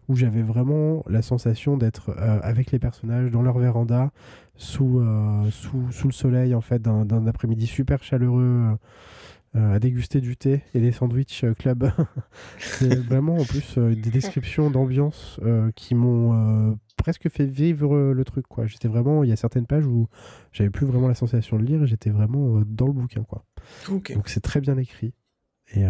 où 0.06 0.14
j'avais 0.14 0.42
vraiment 0.42 1.02
la 1.08 1.22
sensation 1.22 1.78
d'être 1.78 2.10
avec 2.18 2.72
les 2.72 2.78
personnages 2.78 3.30
dans 3.30 3.40
leur 3.40 3.58
véranda, 3.58 4.10
sous, 4.56 5.02
sous, 5.50 5.90
sous, 5.92 6.08
le 6.08 6.12
soleil, 6.12 6.54
en 6.54 6.60
fait, 6.60 6.82
d'un 6.82 7.26
après-midi 7.26 7.66
super 7.66 8.02
chaleureux. 8.02 8.76
Euh, 9.56 9.76
à 9.76 9.78
déguster 9.78 10.20
du 10.20 10.36
thé 10.36 10.62
et 10.74 10.80
des 10.80 10.92
sandwichs 10.92 11.42
euh, 11.42 11.54
club. 11.54 11.90
c'est 12.58 12.94
vraiment 12.94 13.36
en 13.36 13.44
plus 13.44 13.78
euh, 13.78 13.94
des 13.94 14.10
descriptions 14.10 14.70
d'ambiance 14.70 15.40
qui 15.74 15.94
m'ont 15.94 16.76
presque 16.96 17.30
fait 17.30 17.46
vivre 17.46 18.12
le 18.12 18.24
truc 18.24 18.46
quoi. 18.46 18.66
J'étais 18.66 18.88
vraiment 18.88 19.24
il 19.24 19.30
y 19.30 19.32
a 19.32 19.36
certaines 19.36 19.66
pages 19.66 19.86
où 19.86 20.08
j'avais 20.52 20.68
plus 20.68 20.84
vraiment 20.84 21.08
la 21.08 21.14
sensation 21.14 21.58
de 21.58 21.64
lire 21.64 21.82
et 21.82 21.86
j'étais 21.86 22.10
vraiment 22.10 22.60
dans 22.66 22.86
le 22.86 22.92
bouquin 22.92 23.22
quoi. 23.22 23.44
Donc 23.88 24.28
c'est 24.28 24.40
très 24.40 24.60
bien 24.60 24.76
écrit 24.76 25.14
et 25.74 25.84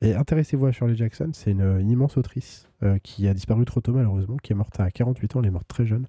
et 0.00 0.14
intéressez-vous 0.14 0.66
à 0.66 0.72
Shirley 0.72 0.96
Jackson, 0.96 1.30
c'est 1.32 1.52
une, 1.52 1.88
immense 1.88 2.16
autrice 2.16 2.68
qui 3.02 3.28
a 3.28 3.34
disparu 3.34 3.64
trop 3.64 3.80
tôt 3.80 3.92
malheureusement, 3.92 4.36
qui 4.36 4.52
est 4.52 4.56
morte 4.56 4.78
à 4.80 4.90
48 4.90 5.36
ans, 5.36 5.40
elle 5.40 5.46
est 5.46 5.50
morte 5.50 5.68
très 5.68 5.86
jeune 5.86 6.06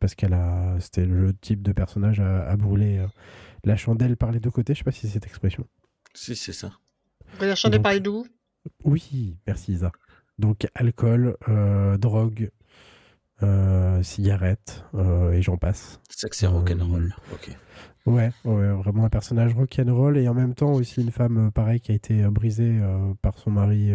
parce 0.00 0.14
qu'elle 0.14 0.32
a 0.32 0.76
c'était 0.80 1.04
le 1.06 1.32
type 1.34 1.62
de 1.62 1.72
personnage 1.72 2.20
à, 2.20 2.56
brûler 2.56 3.04
la 3.64 3.76
chandelle 3.76 4.16
par 4.16 4.32
les 4.32 4.40
deux 4.40 4.50
côtés. 4.50 4.74
Je 4.74 4.78
sais 4.78 4.84
pas 4.84 4.92
si 4.92 5.00
c'est 5.00 5.14
cette 5.14 5.26
expression. 5.26 5.66
Si, 6.14 6.36
c'est 6.36 6.52
ça. 6.52 6.72
La 7.40 7.54
chandelle 7.54 7.82
par 7.82 7.92
les 7.92 8.00
deux 8.00 8.22
Oui, 8.84 9.36
merci 9.46 9.72
Isa. 9.72 9.92
Donc 10.38 10.66
alcool, 10.74 11.36
euh, 11.48 11.98
drogue, 11.98 12.50
euh, 13.42 14.02
cigarette 14.02 14.84
euh, 14.94 15.32
et 15.32 15.42
j'en 15.42 15.56
passe. 15.56 16.00
C'est 16.08 16.28
que 16.28 16.36
c'est 16.36 16.46
rock'n'roll. 16.46 17.14
Ok. 17.32 17.50
Ouais, 18.06 18.32
ouais, 18.44 18.72
vraiment 18.72 19.04
un 19.04 19.10
personnage 19.10 19.54
rock'n'roll 19.54 20.16
et 20.16 20.28
en 20.28 20.34
même 20.34 20.54
temps 20.54 20.72
aussi 20.72 21.02
une 21.02 21.10
femme 21.10 21.52
pareil 21.52 21.80
qui 21.80 21.92
a 21.92 21.94
été 21.94 22.22
brisée 22.24 22.80
par 23.20 23.38
son 23.38 23.50
mari. 23.50 23.92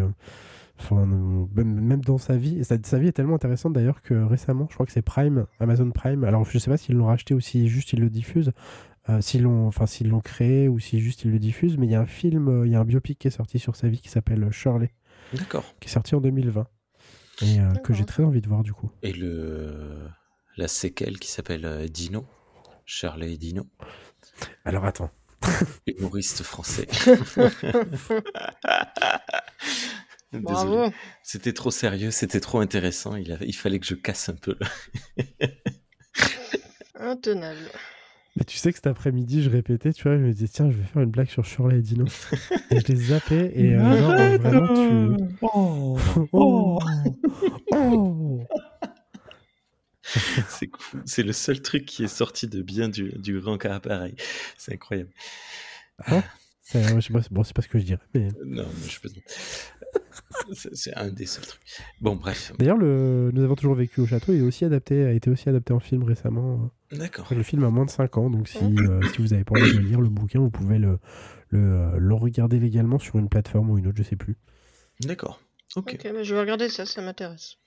Enfin, 0.80 1.06
même 1.06 2.02
dans 2.02 2.20
sa 2.20 2.38
vie, 2.38 2.64
sa, 2.64 2.76
sa 2.84 3.00
vie 3.00 3.08
est 3.08 3.14
tellement 3.14 3.36
intéressante 3.36 3.74
d'ailleurs 3.74 4.02
que 4.04 4.14
récemment, 4.14 4.68
je 4.70 4.76
crois 4.76 4.86
que 4.86 4.92
c'est 4.92 5.02
Prime, 5.02 5.48
Amazon 5.60 5.90
Prime. 5.90 6.24
Alors 6.24 6.46
je 6.46 6.60
sais 6.60 6.70
pas 6.70 6.78
s'ils 6.78 6.96
l'ont 6.96 7.08
racheté 7.08 7.34
ou 7.34 7.40
si 7.40 7.68
juste 7.68 7.94
ils 7.94 8.00
le 8.00 8.10
diffusent, 8.12 8.52
euh, 9.10 9.22
s'ils 9.22 9.44
l'ont 9.44 9.68
enfin 9.68 9.86
s'ils 9.86 10.10
l'ont 10.10 10.20
créé 10.20 10.68
ou 10.68 10.80
si 10.80 11.00
juste 11.00 11.26
ils 11.26 11.32
le 11.32 11.38
diffusent 11.38 11.78
mais 11.78 11.86
il 11.86 11.92
y 11.92 11.96
a 11.96 12.02
un 12.02 12.08
film 12.08 12.48
euh, 12.48 12.66
il 12.66 12.72
y 12.72 12.76
a 12.76 12.80
un 12.80 12.86
biopic 12.86 13.20
qui 13.20 13.28
est 13.28 13.32
sorti 13.32 13.60
sur 13.60 13.76
sa 13.76 13.88
vie 13.88 14.00
qui 14.00 14.10
s'appelle 14.10 14.52
Shirley. 14.52 14.90
D'accord. 15.34 15.64
Qui 15.80 15.90
est 15.90 15.92
sorti 15.92 16.16
en 16.16 16.22
2020 16.22 16.68
et 17.42 17.60
euh, 17.60 17.74
que 17.84 17.94
j'ai 17.94 18.06
très 18.06 18.24
envie 18.24 18.42
de 18.42 18.48
voir 18.48 18.64
du 18.64 18.74
coup. 18.74 18.90
Et 19.04 19.14
le 19.14 20.08
la 20.58 20.68
séquelle 20.68 21.20
qui 21.20 21.30
s'appelle 21.30 21.90
Dino. 21.90 22.26
Shirley 22.86 23.34
et 23.34 23.38
Dino. 23.38 23.68
Alors 24.64 24.86
attends. 24.86 25.12
Humoriste 25.86 26.44
français. 26.44 26.88
Bravo. 30.34 30.92
C'était 31.24 31.54
trop 31.54 31.72
sérieux, 31.72 32.12
c'était 32.12 32.40
trop 32.40 32.60
intéressant. 32.60 33.16
Il, 33.16 33.32
avait, 33.32 33.46
il 33.48 33.56
fallait 33.56 33.80
que 33.80 33.86
je 33.86 33.96
casse 33.96 34.30
un 34.30 34.36
peu. 34.36 34.58
Intenable. 36.96 37.70
Mais 38.36 38.44
tu 38.44 38.58
sais 38.58 38.72
que 38.72 38.76
cet 38.76 38.88
après-midi, 38.88 39.42
je 39.44 39.50
répétais, 39.50 39.94
tu 39.94 40.04
vois, 40.04 40.18
je 40.18 40.24
me 40.24 40.32
disais, 40.34 40.50
tiens, 40.50 40.70
je 40.70 40.78
vais 40.78 40.84
faire 40.84 41.02
une 41.02 41.10
blague 41.10 41.30
sur 41.30 41.46
Shirley 41.46 41.80
et 41.80 41.82
Dino. 41.82 42.06
et 42.72 42.80
je 42.82 42.88
les 42.88 42.96
zappais, 42.96 43.52
et 43.56 43.76
euh, 43.76 43.98
genre, 43.98 44.12
euh, 44.12 44.38
vraiment, 44.38 45.18
tu. 45.18 45.24
Oh, 45.42 45.98
oh, 46.34 46.80
oh. 47.72 48.44
c'est 50.50 50.70
C'est 51.06 51.24
le 51.24 51.32
seul 51.32 51.62
truc 51.62 51.86
qui 51.86 52.04
est 52.04 52.10
sorti 52.10 52.48
de 52.48 52.62
bien 52.62 52.90
du, 52.90 53.14
du 53.14 53.40
grand 53.40 53.58
cas 53.58 53.76
appareil. 53.76 54.16
C'est 54.58 54.74
incroyable. 54.74 55.12
Ah, 56.06 56.22
c'est, 56.62 57.12
bon, 57.32 57.44
c'est 57.44 57.56
pas 57.56 57.62
ce 57.62 57.68
que 57.70 57.80
je 57.80 57.86
dirais. 57.86 58.02
Mais... 58.14 58.28
Non, 58.44 58.66
mais 58.66 58.90
je 58.90 59.00
peux. 59.00 59.10
C'est 60.54 60.94
un 60.96 61.10
des 61.10 61.26
seuls 61.26 61.46
trucs. 61.46 61.62
Bon, 62.02 62.16
bref. 62.16 62.54
D'ailleurs, 62.60 62.78
le... 62.78 63.32
Nous 63.34 63.44
avons 63.44 63.56
toujours 63.56 63.76
vécu 63.76 64.02
au 64.02 64.06
château 64.06 64.34
est 64.34 64.42
aussi 64.42 64.66
adapté, 64.66 65.06
a 65.06 65.12
été 65.12 65.30
aussi 65.30 65.50
adapté 65.50 65.74
en 65.74 65.80
film 65.80 66.04
récemment. 66.04 66.70
D'accord. 66.92 67.28
Le 67.32 67.44
film 67.44 67.64
a 67.64 67.70
moins 67.70 67.86
de 67.86 67.90
5 67.90 68.18
ans, 68.18 68.30
donc 68.30 68.48
si, 68.48 68.58
euh, 68.64 69.02
si 69.14 69.22
vous 69.22 69.30
n'avez 69.30 69.44
pas 69.44 69.60
envie 69.60 69.74
de 69.74 69.80
lire 69.80 70.02
le 70.02 70.10
bouquin, 70.10 70.40
vous 70.40 70.52
pouvez 70.52 70.78
le, 70.78 71.00
le, 71.50 71.60
euh, 71.60 71.98
le, 71.98 72.14
regarder 72.14 72.60
légalement 72.60 73.00
sur 73.00 73.18
une 73.18 73.30
plateforme 73.30 73.70
ou 73.70 73.78
une 73.78 73.88
autre, 73.88 73.98
je 73.98 74.04
sais 74.04 74.16
plus. 74.16 74.38
D'accord. 75.02 75.42
Ok. 75.76 75.98
Mais 76.04 76.24
je 76.24 76.34
vais 76.36 76.42
regarder 76.42 76.70
ça, 76.70 76.86
ça 76.86 77.02
m'intéresse. 77.02 77.58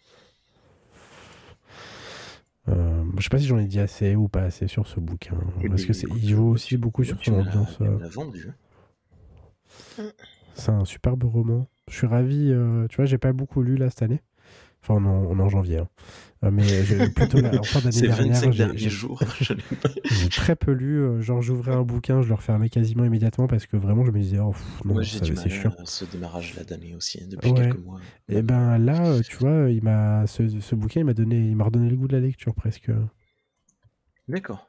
Euh, 2.69 3.05
je 3.17 3.23
sais 3.23 3.29
pas 3.31 3.39
si 3.39 3.47
j'en 3.47 3.59
ai 3.59 3.65
dit 3.65 3.81
assez 3.81 4.15
ou 4.15 4.29
pas 4.29 4.43
assez 4.43 4.69
sur 4.69 4.87
ce 4.87 5.01
bouquin. 5.01 5.37
parce 5.69 5.85
que 5.85 5.93
il 6.17 6.29
joue 6.29 6.49
aussi 6.49 6.77
beaucoup 6.77 7.05
sur 7.05 7.23
son 7.23 7.41
ambiance. 7.41 7.79
Euh. 7.81 7.99
Mm. 9.99 10.03
C'est 10.55 10.71
un 10.71 10.85
superbe 10.85 11.25
roman. 11.25 11.67
Je 11.89 11.97
suis 11.97 12.07
ravi. 12.07 12.53
tu 12.91 12.97
vois, 12.97 13.05
j'ai 13.07 13.19
pas 13.19 13.33
beaucoup 13.33 13.63
lu 13.63 13.77
là 13.77 13.91
cette 13.91 14.03
année. 14.03 14.21
Enfin, 14.83 14.95
on, 14.95 15.05
est 15.05 15.09
en- 15.09 15.27
on 15.33 15.39
est 15.41 15.43
en 15.43 15.49
janvier. 15.49 15.79
hein. 15.79 15.89
Euh, 16.45 16.51
mais 16.53 16.63
j'ai- 16.63 17.09
plutôt 17.11 17.41
la, 17.41 17.59
en 17.59 17.63
fin 17.65 17.81
d'année 17.81 18.01
dernière, 18.01 18.41
25 18.41 18.53
j'ai- 18.77 18.89
jours, 18.89 19.21
j'ai 20.05 20.29
très 20.29 20.55
peu 20.55 20.71
lu. 20.71 21.01
euh, 21.03 21.21
genre, 21.21 21.43
j'ouvrais 21.43 21.75
un 21.75 21.83
bouquin, 21.83 22.23
je 22.23 22.29
le 22.29 22.35
refermais 22.35 22.69
quasiment 22.69 23.05
immédiatement 23.05 23.49
parce 23.49 23.67
que 23.67 23.77
vraiment, 23.77 24.05
je 24.05 24.13
me 24.13 24.21
disais, 24.21 24.39
oh, 24.39 24.53
pff, 24.53 24.85
non, 24.85 24.95
Moi, 24.95 25.03
j'ai 25.03 25.19
du 25.19 25.33
mal 25.33 25.51
chiant. 25.51 25.75
à 25.77 25.85
ce 25.85 26.05
démarrage-là 26.05 26.63
d'année 26.63 26.95
aussi, 26.95 27.21
hein, 27.21 27.27
depuis 27.29 27.51
Ouais. 27.51 27.57
quelques 27.63 27.85
mois. 27.85 27.99
Et 28.29 28.43
ben 28.43 28.79
là, 28.79 29.05
euh, 29.09 29.21
tu 29.29 29.37
vois, 29.39 29.69
il 29.69 29.83
m'a 29.83 30.29
ce, 30.29 30.49
ce 30.61 30.75
bouquin, 30.77 31.01
il 31.01 31.07
m'a 31.07 31.15
donné, 31.15 31.37
il 31.39 31.57
m'a 31.57 31.65
redonné 31.65 31.91
le 31.91 31.97
goût 31.97 32.07
de 32.07 32.15
la 32.15 32.21
lecture 32.21 32.55
presque. 32.55 32.93
D'accord. 34.29 34.68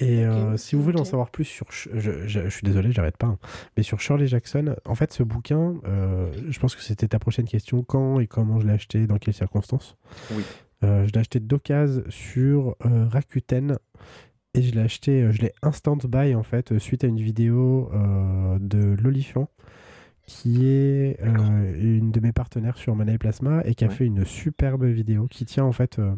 Et 0.00 0.24
euh, 0.24 0.56
si 0.56 0.76
vous 0.76 0.82
voulez 0.82 1.00
en 1.00 1.04
savoir 1.04 1.30
plus 1.30 1.44
sur, 1.44 1.66
je, 1.70 1.90
je- 1.94 2.26
je 2.26 2.48
suis 2.48 2.62
désolé, 2.64 2.92
j'arrête 2.92 3.16
pas, 3.16 3.26
hein. 3.28 3.38
mais 3.76 3.82
sur 3.82 4.00
Shirley 4.00 4.26
Jackson, 4.26 4.76
en 4.84 4.94
fait, 4.94 5.12
ce 5.12 5.22
bouquin, 5.22 5.74
euh, 5.86 6.30
je 6.48 6.58
pense 6.60 6.74
que 6.76 6.82
c'était 6.82 7.08
ta 7.08 7.18
prochaine 7.18 7.46
question, 7.46 7.82
quand 7.82 8.20
et 8.20 8.26
comment 8.26 8.60
je 8.60 8.66
l'ai 8.66 8.74
acheté, 8.74 9.06
dans 9.06 9.18
quelles 9.18 9.34
circonstances. 9.34 9.96
Oui. 10.32 10.42
Euh, 10.84 11.06
je 11.06 11.12
l'ai 11.12 11.18
acheté 11.18 11.40
d'occasion 11.40 12.02
sur 12.08 12.76
euh, 12.86 13.06
Rakuten 13.08 13.78
et 14.54 14.62
je 14.62 14.72
l'ai 14.74 14.80
acheté, 14.80 15.30
je 15.32 15.42
l'ai 15.42 15.52
instant 15.62 15.96
buy 15.96 16.34
en 16.36 16.42
fait 16.44 16.78
suite 16.78 17.02
à 17.02 17.08
une 17.08 17.20
vidéo 17.20 17.90
euh, 17.92 18.58
de 18.60 18.96
l'Olifant 19.02 19.48
qui 20.30 20.66
est 20.66 21.16
euh, 21.22 21.74
une 21.80 22.12
de 22.12 22.20
mes 22.20 22.32
partenaires 22.32 22.76
sur 22.76 22.94
Mana 22.94 23.14
et 23.14 23.18
Plasma 23.18 23.62
et 23.64 23.74
qui 23.74 23.84
a 23.84 23.88
Ouais. 23.88 23.94
fait 23.94 24.04
une 24.04 24.26
superbe 24.26 24.84
vidéo 24.84 25.26
qui 25.26 25.46
tient 25.46 25.64
en 25.64 25.72
fait 25.72 25.98
euh, 25.98 26.14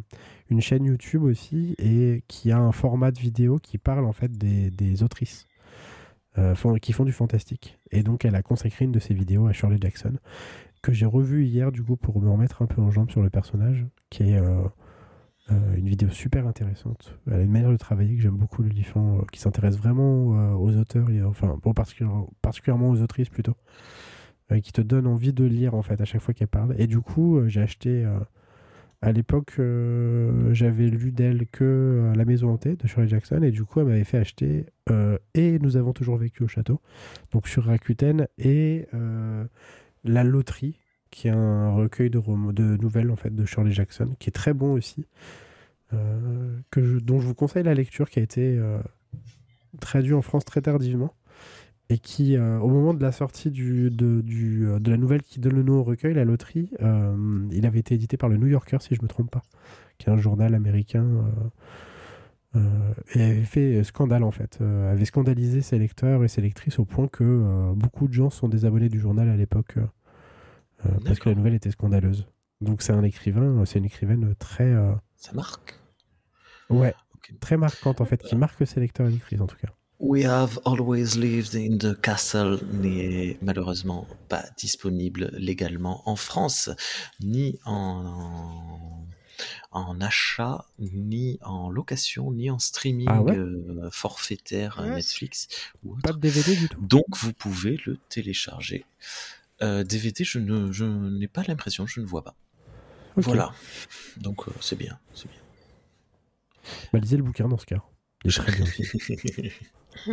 une 0.51 0.61
chaîne 0.61 0.85
YouTube 0.85 1.23
aussi 1.23 1.77
et 1.79 2.25
qui 2.27 2.51
a 2.51 2.59
un 2.59 2.73
format 2.73 3.13
de 3.13 3.21
vidéo 3.21 3.59
qui 3.63 3.79
parle 3.79 4.05
en 4.05 4.13
fait 4.13 4.33
des, 4.37 4.73
des 4.73 5.05
autrices 5.05 5.47
euh, 6.39 6.57
font- 6.57 6.75
qui 6.75 6.93
font 6.93 7.05
du 7.05 7.13
fantastique. 7.13 7.79
Et 7.93 8.03
donc 8.03 8.25
elle 8.25 8.35
a 8.35 8.43
consacré 8.43 8.85
une 8.85 8.91
de 8.93 8.99
ses 8.99 9.15
vidéos 9.15 9.47
à 9.47 9.53
Shirley 9.53 9.79
Jackson 9.81 10.15
que 10.83 10.93
j'ai 10.93 11.07
revu 11.07 11.45
hier 11.45 11.71
du 11.71 11.83
coup 11.85 11.97
pour 11.97 12.21
me 12.21 12.29
remettre 12.29 12.63
un 12.63 12.67
peu 12.67 12.83
en 12.83 12.91
jambe 12.91 13.11
sur 13.13 13.23
le 13.23 13.31
personnage 13.31 13.87
qui 14.11 14.25
est 14.25 14.41
euh, 15.51 15.76
une 15.76 15.88
vidéo 15.88 16.09
super 16.11 16.46
intéressante. 16.46 17.18
Elle 17.26 17.40
a 17.40 17.42
une 17.42 17.51
manière 17.51 17.70
de 17.70 17.76
travailler 17.76 18.14
que 18.16 18.22
j'aime 18.22 18.36
beaucoup, 18.36 18.62
le 18.62 18.68
Lifan, 18.68 19.18
euh, 19.18 19.22
qui 19.32 19.40
s'intéresse 19.40 19.76
vraiment 19.76 20.34
euh, 20.34 20.53
aux 20.55 20.76
auteurs, 20.76 21.09
enfin, 21.26 21.59
particulièrement, 21.64 22.90
aux 22.90 23.01
autrices 23.03 23.28
plutôt, 23.28 23.57
euh, 24.53 24.61
qui 24.61 24.72
te 24.72 24.80
donne 24.80 25.07
envie 25.07 25.32
de 25.32 25.44
lire 25.44 25.74
en 25.74 25.82
fait 25.82 26.01
à 26.01 26.05
chaque 26.05 26.20
fois 26.20 26.34
qu'elle 26.34 26.48
parle. 26.48 26.74
Et 26.78 26.86
du 26.86 27.01
coup, 27.01 27.40
j'ai 27.46 27.61
acheté. 27.61 28.07
à 29.03 29.12
l'époque, 29.12 29.55
j'avais 30.53 30.86
lu 30.88 31.11
d'elle 31.11 31.46
que 31.46 32.12
La 32.14 32.24
Maison 32.24 32.51
Hantée 32.51 32.76
de 32.76 32.86
Shirley 32.86 33.09
Jackson, 33.09 33.42
et 33.42 33.51
du 33.51 33.64
coup, 33.64 33.80
elle 33.80 33.86
m'avait 33.86 34.05
fait 34.05 34.18
acheter 34.18 34.66
Et 35.34 35.59
Nous 35.59 35.76
avons 35.76 35.92
toujours 35.92 36.16
vécu 36.16 36.42
au 36.42 36.48
château, 36.48 36.80
donc 37.32 37.48
sur 37.48 37.64
Rakuten, 37.64 38.26
et 38.38 38.86
La 40.05 40.24
Loterie, 40.24 40.78
qui 41.11 41.29
est 41.29 41.33
un 41.33 41.71
recueil 41.73 42.11
de, 42.11 42.77
nouvelles 42.77 43.11
en 43.11 43.17
fait 43.17 43.35
de 43.35 43.45
Shirley 43.45 43.73
Jackson, 43.73 44.15
qui 44.19 44.29
est 44.29 44.33
très 44.33 44.55
bon 44.55 44.73
aussi, 44.73 45.07
euh, 45.93 46.59
que 46.71 47.01
dont 47.01 47.21
je 47.21 47.27
vous 47.27 47.35
conseille 47.35 47.65
la 47.65 47.75
lecture, 47.75 48.09
qui 48.11 48.21
a 48.21 48.23
été 48.23 48.57
euh, 48.57 48.79
traduit 49.81 50.15
en 50.15 50.23
France 50.23 50.45
très 50.45 50.63
tardivement 50.63 51.15
et 51.89 51.99
qui, 51.99 52.37
euh, 52.37 52.59
au 52.61 52.69
moment 52.69 52.95
de 52.95 53.03
la 53.03 53.11
sortie 53.11 53.51
de, 53.51 53.91
la 54.89 54.97
nouvelle 54.97 55.23
qui 55.23 55.41
donne 55.41 55.55
le 55.55 55.65
nom 55.65 55.81
au 55.81 55.83
recueil, 55.83 56.15
La 56.15 56.25
Loterie, 56.25 56.71
il 57.51 57.67
avait 57.67 57.81
été 57.81 57.97
édité 57.97 58.17
par 58.17 58.29
le 58.29 58.37
New 58.37 58.47
Yorker, 58.47 58.79
si 58.81 58.95
je 58.95 59.03
me 59.03 59.09
trompe 59.09 59.31
pas, 59.31 59.43
qui 59.99 60.09
est 60.09 60.13
un 60.13 60.19
journal 60.19 60.55
américain. 60.55 61.05
et 62.55 63.23
avait 63.23 63.43
fait 63.43 63.83
scandale 63.83 64.23
en 64.23 64.31
fait, 64.31 64.61
avait 64.61 65.05
scandalisé 65.05 65.63
ses 65.63 65.81
lecteurs 65.81 66.23
et 66.23 66.29
ses 66.29 66.41
lectrices 66.41 66.79
au 66.79 66.85
point 66.85 67.09
que 67.09 67.73
beaucoup 67.75 68.07
de 68.07 68.13
gens 68.13 68.31
sont 68.31 68.49
désabonnés 68.49 68.89
du 68.89 69.01
journal 69.01 69.29
à 69.29 69.37
l'époque 69.37 69.77
parce 71.05 71.18
que 71.18 71.28
la 71.28 71.35
nouvelle 71.35 71.55
était 71.55 71.70
scandaleuse. 71.70 72.26
Donc 72.61 72.83
c'est 72.83 72.93
un 72.93 73.03
écrivain, 73.03 73.64
c'est 73.66 73.78
une 73.78 73.85
écrivaine 73.87 74.35
très, 74.39 74.64
euh, 74.64 74.93
Ça 75.16 75.33
marque? 75.33 75.78
ouais, 76.68 76.95
très 77.41 77.57
marquante 77.57 78.01
en 78.01 78.05
fait, 78.05 78.22
qui 78.22 78.37
marque 78.37 78.66
ses 78.66 78.81
lecteurs 78.81 79.07
et 79.07 79.11
lectrices 79.11 79.41
en 79.41 79.47
tout 79.47 79.57
cas. 79.57 79.68
We 80.03 80.24
have 80.24 80.59
always 80.64 81.16
lived 81.18 81.55
in 81.55 81.76
the 81.76 81.95
castle 82.01 82.59
n'est 82.72 83.37
malheureusement 83.43 84.07
pas 84.31 84.45
disponible 84.57 85.31
légalement 85.35 86.03
en 86.09 86.16
France, 86.16 86.70
ni 87.20 87.59
en, 87.66 89.05
en 89.72 90.01
achat, 90.01 90.64
ni 90.78 91.39
en 91.43 91.68
location, 91.70 92.33
ni 92.33 92.51
en 92.51 92.59
streaming 92.59 93.09
Ah 93.11 93.22
ouais? 93.22 93.37
euh, 93.37 93.91
forfaitaire 93.91 94.81
euh, 94.81 94.89
Ouais, 94.89 94.95
Netflix 94.97 95.49
ou 95.85 95.93
autre. 95.93 96.03
Pas 96.03 96.12
de 96.14 96.18
DVD 96.18 96.57
du 96.57 96.68
tout? 96.70 96.81
Donc 96.81 97.05
vous 97.18 97.35
pouvez 97.35 97.78
le 97.85 97.99
télécharger. 98.09 98.87
Euh, 99.63 99.85
DVD, 99.85 100.25
je 100.25 100.39
ne, 100.39 100.73
je 100.73 100.85
n'ai 100.85 101.29
pas 101.29 101.43
l'impression, 101.47 101.87
je 101.87 102.01
ne 102.01 102.07
vois 102.07 102.25
pas. 102.25 102.35
Voilà. 103.17 103.53
Donc 104.17 104.49
euh, 104.49 104.53
c'est 104.61 104.77
bien, 104.77 104.99
c'est 105.15 105.29
bien. 105.29 105.41
Bah, 106.93 106.99
lisez 106.99 107.17
le 107.17 107.23
bouquin 107.23 107.49
dans 107.49 107.59
ce 107.59 107.67
cas. 107.67 107.83
Il 108.25 108.31
est 108.31 108.35
très 108.35 108.53
bien 108.53 108.65
aussi. 108.65 108.85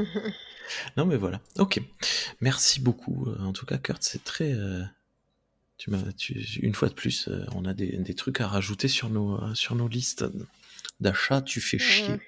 non 0.97 1.05
mais 1.05 1.17
voilà. 1.17 1.41
Ok. 1.59 1.79
Merci 2.41 2.79
beaucoup. 2.81 3.27
Euh, 3.29 3.39
En 3.39 3.53
tout 3.53 3.65
cas, 3.65 3.77
Kurt, 3.77 4.01
c'est 4.03 4.23
très. 4.23 4.51
euh, 4.53 4.83
Tu 5.77 5.91
m'as, 5.91 6.11
tu, 6.13 6.33
une 6.61 6.73
fois 6.73 6.89
de 6.89 6.93
plus, 6.93 7.29
on 7.53 7.65
a 7.65 7.73
des, 7.73 7.97
des 7.97 8.13
trucs 8.15 8.41
à 8.41 8.47
rajouter 8.47 8.87
sur 8.87 9.09
nos, 9.09 9.53
sur 9.55 9.75
nos 9.75 9.87
listes 9.87 10.25
d'achats. 10.99 11.41
Tu 11.41 11.61
fais 11.61 11.79
chier. 11.79 12.09
Ouais. 12.09 12.19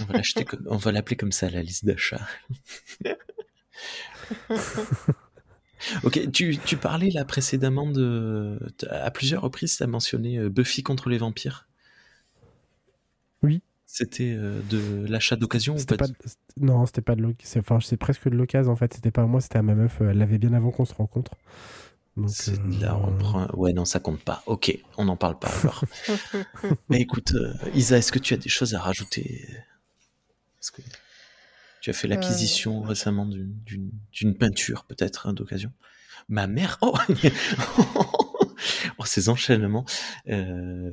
On 0.00 0.04
va 0.04 0.14
l'acheter 0.14 0.44
comme, 0.44 0.64
on 0.70 0.76
va 0.76 0.92
l'appeler 0.92 1.16
comme 1.16 1.32
ça, 1.32 1.50
la 1.50 1.62
liste 1.62 1.84
d'achats. 1.84 2.26
ok, 6.04 6.30
tu, 6.32 6.58
tu 6.64 6.76
parlais 6.76 7.10
là 7.10 7.24
précédemment 7.24 7.90
de, 7.90 8.58
à 8.90 9.10
plusieurs 9.10 9.42
reprises, 9.42 9.76
tu 9.76 9.82
as 9.82 9.86
mentionné 9.86 10.38
euh, 10.38 10.48
Buffy 10.50 10.82
contre 10.82 11.08
les 11.08 11.18
vampires. 11.18 11.66
Oui. 13.42 13.62
C'était 13.86 14.34
euh, 14.36 14.60
de 14.68 15.06
l'achat 15.08 15.36
d'occasion 15.36 15.74
ou 15.76 15.84
pas 15.84 15.96
pas 15.96 16.06
de- 16.08 16.14
Non, 16.60 16.84
c'était 16.86 17.00
pas 17.00 17.14
de 17.16 17.22
l'oc- 17.22 17.40
c'est 17.42 17.60
Enfin, 17.60 17.78
c'est 17.80 17.96
presque 17.96 18.28
de 18.28 18.34
l'occasion 18.36 18.72
en 18.72 18.76
fait. 18.76 18.92
C'était 18.94 19.10
pas 19.10 19.22
à 19.22 19.26
moi, 19.26 19.40
c'était 19.40 19.58
à 19.58 19.62
ma 19.62 19.74
meuf. 19.74 20.00
euh, 20.02 20.10
Elle 20.10 20.18
l'avait 20.18 20.38
bien 20.38 20.52
avant 20.52 20.70
qu'on 20.70 20.84
se 20.84 20.94
rencontre. 20.94 21.32
Donc, 22.16 22.28
C'est- 22.30 22.58
euh, 22.58 22.80
Là, 22.80 22.96
on 22.96 23.16
prend. 23.16 23.46
Ouais, 23.54 23.72
non, 23.72 23.84
ça 23.84 24.00
compte 24.00 24.20
pas. 24.20 24.42
Ok, 24.46 24.76
on 24.98 25.04
n'en 25.06 25.16
parle 25.16 25.38
pas 25.38 25.48
alors. 25.62 25.84
Mais 26.90 27.00
écoute, 27.00 27.32
euh, 27.34 27.54
Isa, 27.74 27.96
est-ce 27.96 28.12
que 28.12 28.18
tu 28.18 28.34
as 28.34 28.38
des 28.38 28.48
choses 28.50 28.74
à 28.74 28.80
rajouter? 28.80 29.46
Que 30.74 30.82
tu 31.88 31.90
as 31.90 31.94
fait 31.94 32.08
l'acquisition 32.08 32.82
récemment 32.82 33.24
d'une- 33.24 34.34
peinture, 34.34 34.84
peut-être, 34.84 35.26
hein, 35.26 35.32
d'occasion 35.32 35.72
Ma 36.28 36.46
mère. 36.46 36.76
Oh, 36.82 36.94
Oh, 38.98 39.04
ces 39.04 39.28
enchaînements. 39.28 39.84
Euh, 40.28 40.90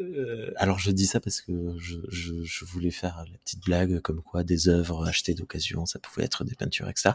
euh, 0.00 0.50
alors, 0.56 0.78
je 0.78 0.90
dis 0.90 1.04
ça 1.06 1.20
parce 1.20 1.42
que 1.42 1.52
je, 1.78 1.98
je- 2.08 2.42
je 2.42 2.64
voulais 2.64 2.90
faire 2.90 3.24
la 3.30 3.38
petite 3.38 3.62
blague 3.64 4.00
comme 4.00 4.22
quoi 4.22 4.42
des 4.44 4.68
œuvres 4.68 5.06
achetées 5.06 5.34
d'occasion, 5.34 5.84
ça 5.84 5.98
pouvait 5.98 6.24
être 6.24 6.42
des 6.44 6.54
peintures, 6.54 6.88
etc. 6.88 7.10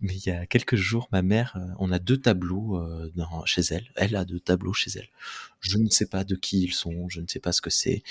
Mais 0.00 0.14
il 0.14 0.24
y 0.26 0.30
a 0.30 0.46
quelques 0.46 0.76
jours, 0.76 1.08
ma 1.10 1.22
mère, 1.22 1.56
euh, 1.56 1.66
on 1.80 1.90
a 1.90 1.98
deux 1.98 2.16
tableaux 2.18 2.80
dans, 3.16 3.44
chez 3.44 3.62
elle. 3.70 3.86
Elle 3.96 4.14
a 4.16 4.24
deux 4.24 4.40
tableaux 4.40 4.72
chez 4.72 4.92
elle. 4.96 5.08
Je 5.60 5.76
ne 5.78 5.90
sais 5.90 6.06
pas 6.06 6.22
de 6.22 6.36
qui 6.36 6.62
ils 6.62 6.72
sont, 6.72 7.08
je 7.08 7.20
ne 7.20 7.26
sais 7.26 7.40
pas 7.40 7.50
ce 7.52 7.60
que 7.60 7.70
c'est, 7.70 8.04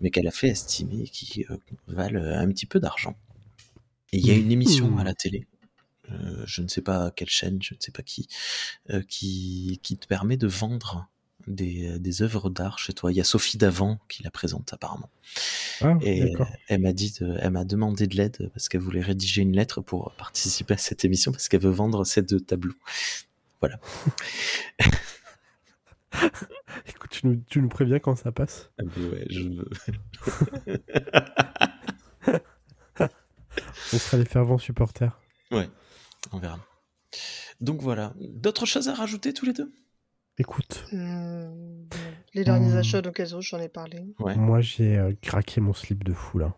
mais 0.00 0.10
qu'elle 0.10 0.28
a 0.28 0.32
fait 0.32 0.48
estimer 0.48 1.04
qui 1.08 1.44
euh, 1.50 1.56
valent 1.88 2.22
un 2.22 2.46
petit 2.48 2.66
peu 2.66 2.78
d'argent. 2.78 3.16
Et 4.12 4.18
il 4.18 4.26
y 4.26 4.30
a 4.30 4.34
une 4.34 4.50
émission 4.50 4.98
à 4.98 5.04
la 5.04 5.14
télé, 5.14 5.46
euh, 6.10 6.42
je 6.46 6.62
ne 6.62 6.68
sais 6.68 6.80
pas 6.82 7.10
quelle 7.12 7.28
chaîne, 7.28 7.62
je 7.62 7.74
ne 7.74 7.78
sais 7.80 7.92
pas 7.92 8.02
qui, 8.02 8.26
euh, 8.90 9.02
qui, 9.08 9.78
qui 9.82 9.96
te 9.96 10.06
permet 10.06 10.36
de 10.36 10.46
vendre 10.48 11.08
des, 11.46 11.98
des 11.98 12.22
œuvres 12.22 12.50
d'art 12.50 12.78
chez 12.78 12.92
toi. 12.92 13.12
Il 13.12 13.16
y 13.16 13.20
a 13.20 13.24
Sophie 13.24 13.56
Davant 13.56 13.98
qui 14.08 14.22
la 14.22 14.30
présente 14.30 14.72
apparemment. 14.72 15.08
Ah, 15.80 15.96
Et 16.02 16.32
elle 16.68 16.80
m'a 16.80 16.92
dit, 16.92 17.12
de- 17.20 17.36
elle 17.40 17.52
m'a 17.52 17.64
demandé 17.64 18.06
de 18.06 18.16
l'aide 18.16 18.50
parce 18.52 18.68
qu'elle 18.68 18.80
voulait 18.82 19.00
rédiger 19.00 19.42
une 19.42 19.54
lettre 19.56 19.80
pour 19.80 20.12
participer 20.18 20.74
à 20.74 20.78
cette 20.78 21.04
émission 21.04 21.30
parce 21.32 21.48
qu'elle 21.48 21.60
veut 21.62 21.70
vendre 21.70 22.04
ces 22.04 22.22
deux 22.22 22.40
tableaux. 22.40 22.74
Écoute, 26.86 27.10
tu 27.10 27.26
nous, 27.26 27.42
tu 27.48 27.62
nous 27.62 27.68
préviens 27.68 27.98
quand 28.00 28.16
ça 28.16 28.32
passe. 28.32 28.70
Ah 28.78 28.82
ben 28.84 29.10
ouais, 29.10 29.26
je 29.30 29.48
veux. 29.48 29.70
On 33.92 33.98
sera 33.98 34.16
les 34.16 34.24
fervents 34.24 34.58
supporters. 34.58 35.18
On 36.32 36.38
verra. 36.38 36.58
Donc 37.60 37.80
voilà. 37.80 38.12
D'autres 38.20 38.66
choses 38.66 38.88
à 38.88 38.94
rajouter 38.94 39.32
tous 39.34 39.46
les 39.46 39.52
deux? 39.52 39.72
Écoute, 40.38 40.86
Hmm, 40.92 41.84
Les 42.34 42.44
derniers 42.44 42.74
Hmm. 42.74 42.78
achats 42.78 43.02
d'occasion, 43.02 43.40
j'en 43.40 43.58
ai 43.60 43.68
parlé. 43.68 44.04
Ouais. 44.20 44.36
moi 44.36 44.60
j'ai 44.60 44.96
euh, 44.96 45.12
craqué 45.20 45.60
mon 45.60 45.72
slip 45.74 46.04
de 46.04 46.12
fou 46.14 46.38
là. 46.38 46.56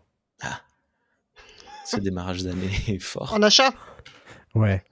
Ce 1.85 1.97
démarrage 1.97 2.43
d'année 2.43 2.69
est 2.87 2.99
fort. 2.99 3.33
En 3.33 3.41
achat? 3.41 3.73
Ouais, 4.55 4.83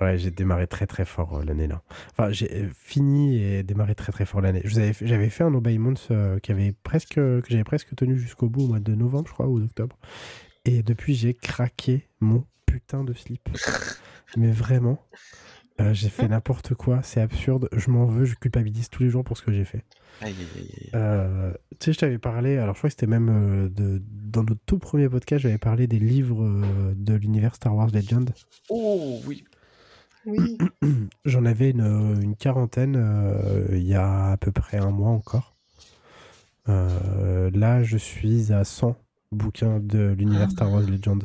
ouais, 0.00 0.18
j'ai 0.18 0.30
démarré 0.32 0.66
très 0.66 0.86
très 0.86 1.04
fort 1.04 1.36
euh, 1.38 1.44
l'année 1.44 1.68
là. 1.68 1.82
Enfin, 2.10 2.32
j'ai 2.32 2.50
euh, 2.64 2.68
fini 2.74 3.36
et 3.40 3.62
démarré 3.62 3.94
très 3.94 4.10
très 4.12 4.24
fort 4.26 4.40
l'année. 4.40 4.62
Je 4.64 4.70
vous 4.70 4.78
avais 4.78 4.92
fait- 4.92 5.06
J'avais 5.06 5.30
fait 5.30 5.44
un 5.44 5.54
Obey 5.54 5.78
Months 5.78 6.08
euh, 6.10 6.38
qui 6.40 6.50
avait 6.50 6.72
presque, 6.72 7.14
que 7.14 7.42
j'avais 7.48 7.62
presque 7.64 7.94
tenu 7.94 8.18
jusqu'au 8.18 8.48
bout 8.48 8.62
au 8.64 8.68
mois 8.68 8.80
de 8.80 8.94
novembre, 8.94 9.28
je 9.28 9.32
crois, 9.34 9.46
ou 9.46 9.60
d'octobre. 9.60 9.96
Et 10.64 10.82
depuis, 10.82 11.14
j'ai 11.14 11.34
craqué 11.34 12.08
mon 12.20 12.44
putain 12.66 13.04
de 13.04 13.12
slip. 13.12 13.48
Mais 14.36 14.50
vraiment. 14.50 14.98
Euh, 15.80 15.94
j'ai 15.94 16.10
fait 16.10 16.28
n'importe 16.28 16.74
quoi, 16.74 17.00
c'est 17.02 17.22
absurde. 17.22 17.68
Je 17.72 17.90
m'en 17.90 18.04
veux, 18.04 18.26
je 18.26 18.34
culpabilise 18.34 18.90
tous 18.90 19.02
les 19.02 19.08
jours 19.08 19.24
pour 19.24 19.38
ce 19.38 19.42
que 19.42 19.50
j'ai 19.50 19.64
fait. 19.64 19.82
Aïe, 20.20 20.34
aïe, 20.38 20.46
aïe, 20.56 20.74
aïe. 20.78 20.90
Euh, 20.94 21.52
tu 21.78 21.86
sais, 21.86 21.92
je 21.94 21.98
t'avais 21.98 22.18
parlé, 22.18 22.58
alors 22.58 22.74
je 22.74 22.80
crois 22.80 22.88
que 22.90 22.92
c'était 22.92 23.06
même 23.06 23.30
euh, 23.30 23.68
de, 23.70 24.02
dans 24.30 24.42
notre 24.42 24.60
tout 24.66 24.78
premier 24.78 25.08
podcast, 25.08 25.42
j'avais 25.42 25.56
parlé 25.56 25.86
des 25.86 25.98
livres 25.98 26.44
euh, 26.44 26.92
de 26.94 27.14
l'univers 27.14 27.54
Star 27.54 27.74
Wars 27.74 27.88
Legend. 27.88 28.30
Oh 28.68 29.20
oui. 29.26 29.44
Oui. 30.26 30.58
J'en 31.24 31.46
avais 31.46 31.70
une, 31.70 32.18
une 32.22 32.36
quarantaine 32.36 32.96
euh, 32.96 33.68
il 33.72 33.86
y 33.86 33.94
a 33.94 34.32
à 34.32 34.36
peu 34.36 34.52
près 34.52 34.76
un 34.76 34.90
mois 34.90 35.10
encore. 35.10 35.56
Euh, 36.68 37.50
là, 37.54 37.82
je 37.82 37.96
suis 37.96 38.52
à 38.52 38.64
100 38.64 38.96
bouquins 39.32 39.80
de 39.80 40.08
l'univers 40.16 40.50
Star 40.50 40.70
Wars 40.72 40.82
Legend. 40.82 41.24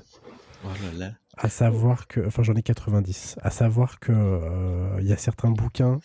Oh 0.64 0.68
là 0.84 0.98
là. 1.08 1.12
À 1.38 1.50
savoir 1.50 2.08
que, 2.08 2.26
enfin 2.26 2.44
j'en 2.44 2.54
ai 2.56 2.62
90. 2.64 3.38
À 3.42 3.50
savoir 3.50 4.00
que 4.00 4.12
euh, 4.16 4.98
il 5.02 5.08
y 5.08 5.14
a 5.14 5.18
certains 5.18 5.50
bouquins 5.52 6.00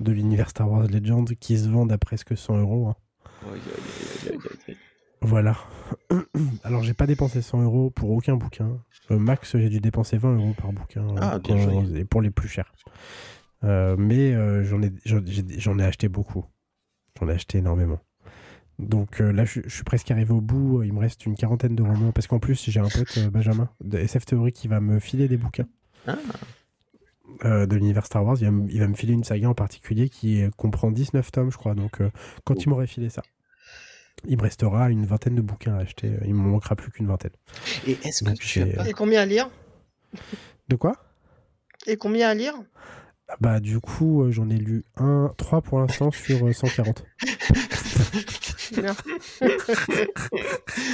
de 0.00 0.12
l'univers 0.12 0.50
Star 0.50 0.70
Wars 0.70 0.86
Legend 0.88 1.32
qui 1.36 1.58
se 1.58 1.68
vendent 1.68 1.92
à 1.92 1.98
presque 1.98 2.36
100 2.36 2.58
euros. 2.58 2.88
hein. 2.88 2.96
Voilà. 5.20 5.56
Alors 6.64 6.82
j'ai 6.82 6.92
pas 6.94 7.06
dépensé 7.06 7.40
100 7.40 7.62
euros 7.62 7.90
pour 7.90 8.10
aucun 8.10 8.36
bouquin. 8.36 8.78
Euh, 9.10 9.18
max 9.18 9.56
j'ai 9.56 9.68
dû 9.70 9.80
dépenser 9.80 10.18
20 10.18 10.34
euros 10.36 10.54
par 10.56 10.72
bouquin 10.72 11.06
Ah, 11.20 11.38
bien 11.38 11.56
quand- 11.64 11.94
et 11.94 12.04
pour 12.04 12.20
les 12.20 12.30
plus 12.30 12.48
chers. 12.48 12.74
Euh, 13.62 13.96
mais 13.98 14.32
j'en 14.64 14.82
ai, 14.82 14.92
j'en 15.04 15.78
ai 15.78 15.84
acheté 15.84 16.08
beaucoup. 16.08 16.44
J'en 17.18 17.28
ai 17.28 17.32
acheté 17.32 17.58
énormément. 17.58 18.00
Donc 18.78 19.20
euh, 19.20 19.32
là, 19.32 19.44
je, 19.44 19.60
je 19.64 19.68
suis 19.74 19.84
presque 19.84 20.10
arrivé 20.10 20.32
au 20.32 20.40
bout. 20.40 20.82
Il 20.82 20.92
me 20.92 20.98
reste 20.98 21.26
une 21.26 21.36
quarantaine 21.36 21.76
de 21.76 21.82
romans. 21.82 22.12
Parce 22.12 22.26
qu'en 22.26 22.38
plus, 22.38 22.68
j'ai 22.70 22.80
un 22.80 22.88
pote, 22.88 23.18
euh, 23.18 23.30
Benjamin, 23.30 23.68
de 23.82 23.98
SF 23.98 24.24
Theory, 24.26 24.52
qui 24.52 24.68
va 24.68 24.80
me 24.80 24.98
filer 24.98 25.28
des 25.28 25.36
bouquins 25.36 25.66
Ah. 26.06 26.16
euh, 27.44 27.66
de 27.66 27.76
l'univers 27.76 28.06
Star 28.06 28.24
Wars. 28.24 28.36
Il 28.40 28.44
va, 28.46 28.50
me- 28.50 28.70
il 28.70 28.80
va 28.80 28.88
me 28.88 28.94
filer 28.94 29.12
une 29.12 29.24
saga 29.24 29.48
en 29.48 29.54
particulier 29.54 30.08
qui 30.08 30.42
euh, 30.42 30.50
comprend 30.56 30.90
19 30.90 31.30
tomes, 31.32 31.50
je 31.52 31.56
crois. 31.56 31.74
Donc 31.74 32.00
euh, 32.00 32.10
quand 32.44 32.54
Oh. 32.56 32.60
il 32.64 32.68
m'aurait 32.68 32.86
filé 32.86 33.10
ça, 33.10 33.22
il 34.26 34.36
me 34.38 34.42
restera 34.42 34.90
une 34.90 35.06
vingtaine 35.06 35.34
de 35.36 35.42
bouquins 35.42 35.74
à 35.74 35.80
acheter. 35.80 36.12
Il 36.24 36.34
me 36.34 36.48
manquera 36.48 36.74
plus 36.76 36.90
qu'une 36.90 37.06
vingtaine. 37.06 37.32
Et 37.86 37.96
est-ce 38.04 38.24
que 38.24 38.32
tu 38.32 38.60
as. 38.62 38.88
Et 38.88 38.92
combien 38.92 39.20
à 39.22 39.26
lire? 39.26 39.50
De 40.68 40.76
quoi? 40.76 40.96
Et 41.86 41.96
combien 41.96 42.28
à 42.30 42.34
lire? 42.34 42.54
Ah 43.28 43.36
Bah 43.40 43.60
du 43.60 43.80
coup, 43.80 44.22
euh, 44.22 44.30
j'en 44.30 44.48
ai 44.50 44.56
lu 44.56 44.84
un, 44.96 45.30
3 45.36 45.60
pour 45.62 45.78
l'instant 45.80 46.10
sur 46.10 46.46
euh, 46.46 46.52
140. 46.52 47.04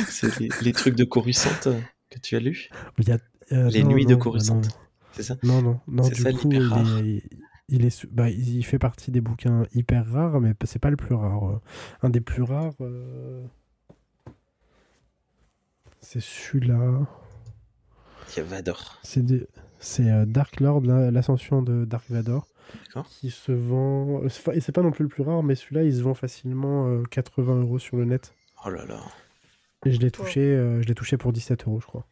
C'est 0.09 0.39
les, 0.41 0.49
les 0.63 0.73
trucs 0.73 0.97
de 0.97 1.05
Coruscant 1.05 1.51
euh, 1.67 1.81
que 2.11 2.19
tu 2.19 2.37
as 2.37 2.41
lus 2.41 2.71
Il 2.99 3.09
y 3.09 3.13
a, 3.13 3.19
euh, 3.53 3.69
Les 3.71 3.83
non, 3.83 3.91
nuits 3.91 4.07
de 4.07 4.13
non, 4.15 4.19
Coruscant. 4.19 4.61
C'est 5.13 5.23
ça 5.23 5.37
Non, 5.43 5.63
non, 5.63 5.81
non, 5.89 6.09
du 6.09 6.23
ça, 6.23 6.33
coup, 6.33 6.51
il 6.53 6.63
rare. 6.67 6.99
est, 6.99 7.23
il, 7.69 7.85
est, 7.85 7.91
sou- 7.91 8.09
bah, 8.11 8.29
il 8.31 8.63
fait 8.65 8.79
partie 8.79 9.11
des 9.11 9.21
bouquins 9.21 9.65
hyper 9.75 10.07
rares, 10.11 10.41
mais 10.41 10.55
c'est 10.65 10.79
pas 10.79 10.91
le 10.91 10.97
plus 10.97 11.15
rare. 11.15 11.49
euh. 11.51 11.61
Un 12.03 12.11
des 12.11 12.21
plus 12.21 12.43
rares, 12.43 12.75
euh, 12.81 13.45
c'est 16.01 16.21
celui-là. 16.21 17.01
Il 18.33 18.37
y 18.39 18.41
a 18.41 18.45
Vador. 18.45 18.99
C'est 19.03 19.25
des- 19.25 19.47
c'est, 19.81 20.09
euh, 20.09 20.25
Dark 20.27 20.61
Lord, 20.61 20.83
la- 20.83 21.11
l'ascension 21.11 21.63
de 21.63 21.85
Dark 21.85 22.05
Vador, 22.09 22.47
D'accord. 22.87 23.07
qui 23.09 23.31
se 23.31 23.51
vend. 23.51 24.23
euh, 24.23 24.29
c'est 24.29 24.45
pas- 24.45 24.55
Et 24.55 24.61
c'est 24.61 24.73
pas 24.73 24.83
non 24.83 24.93
plus 24.93 25.03
le 25.03 25.09
plus 25.09 25.23
rare, 25.25 25.43
mais 25.43 25.55
celui-là, 25.57 25.83
il 25.83 25.95
se 25.95 26.03
vend 26.03 26.15
facilement 26.15 26.87
euh, 26.87 27.03
80 27.11 27.61
euros 27.61 27.79
sur 27.81 27.97
le 27.97 28.05
net. 28.05 28.33
Oh 28.65 28.71
là 28.71 28.85
là. 28.87 29.01
Et 29.87 29.91
je 29.93 29.99
l'ai 30.01 30.11
touché, 30.11 30.41
euh, 30.41 30.81
je 30.83 30.87
l'ai 30.87 30.95
touché 30.95 31.17
pour 31.17 31.33
17 31.33 31.67
euros, 31.67 31.81
je 31.81 31.87
crois. 31.87 32.07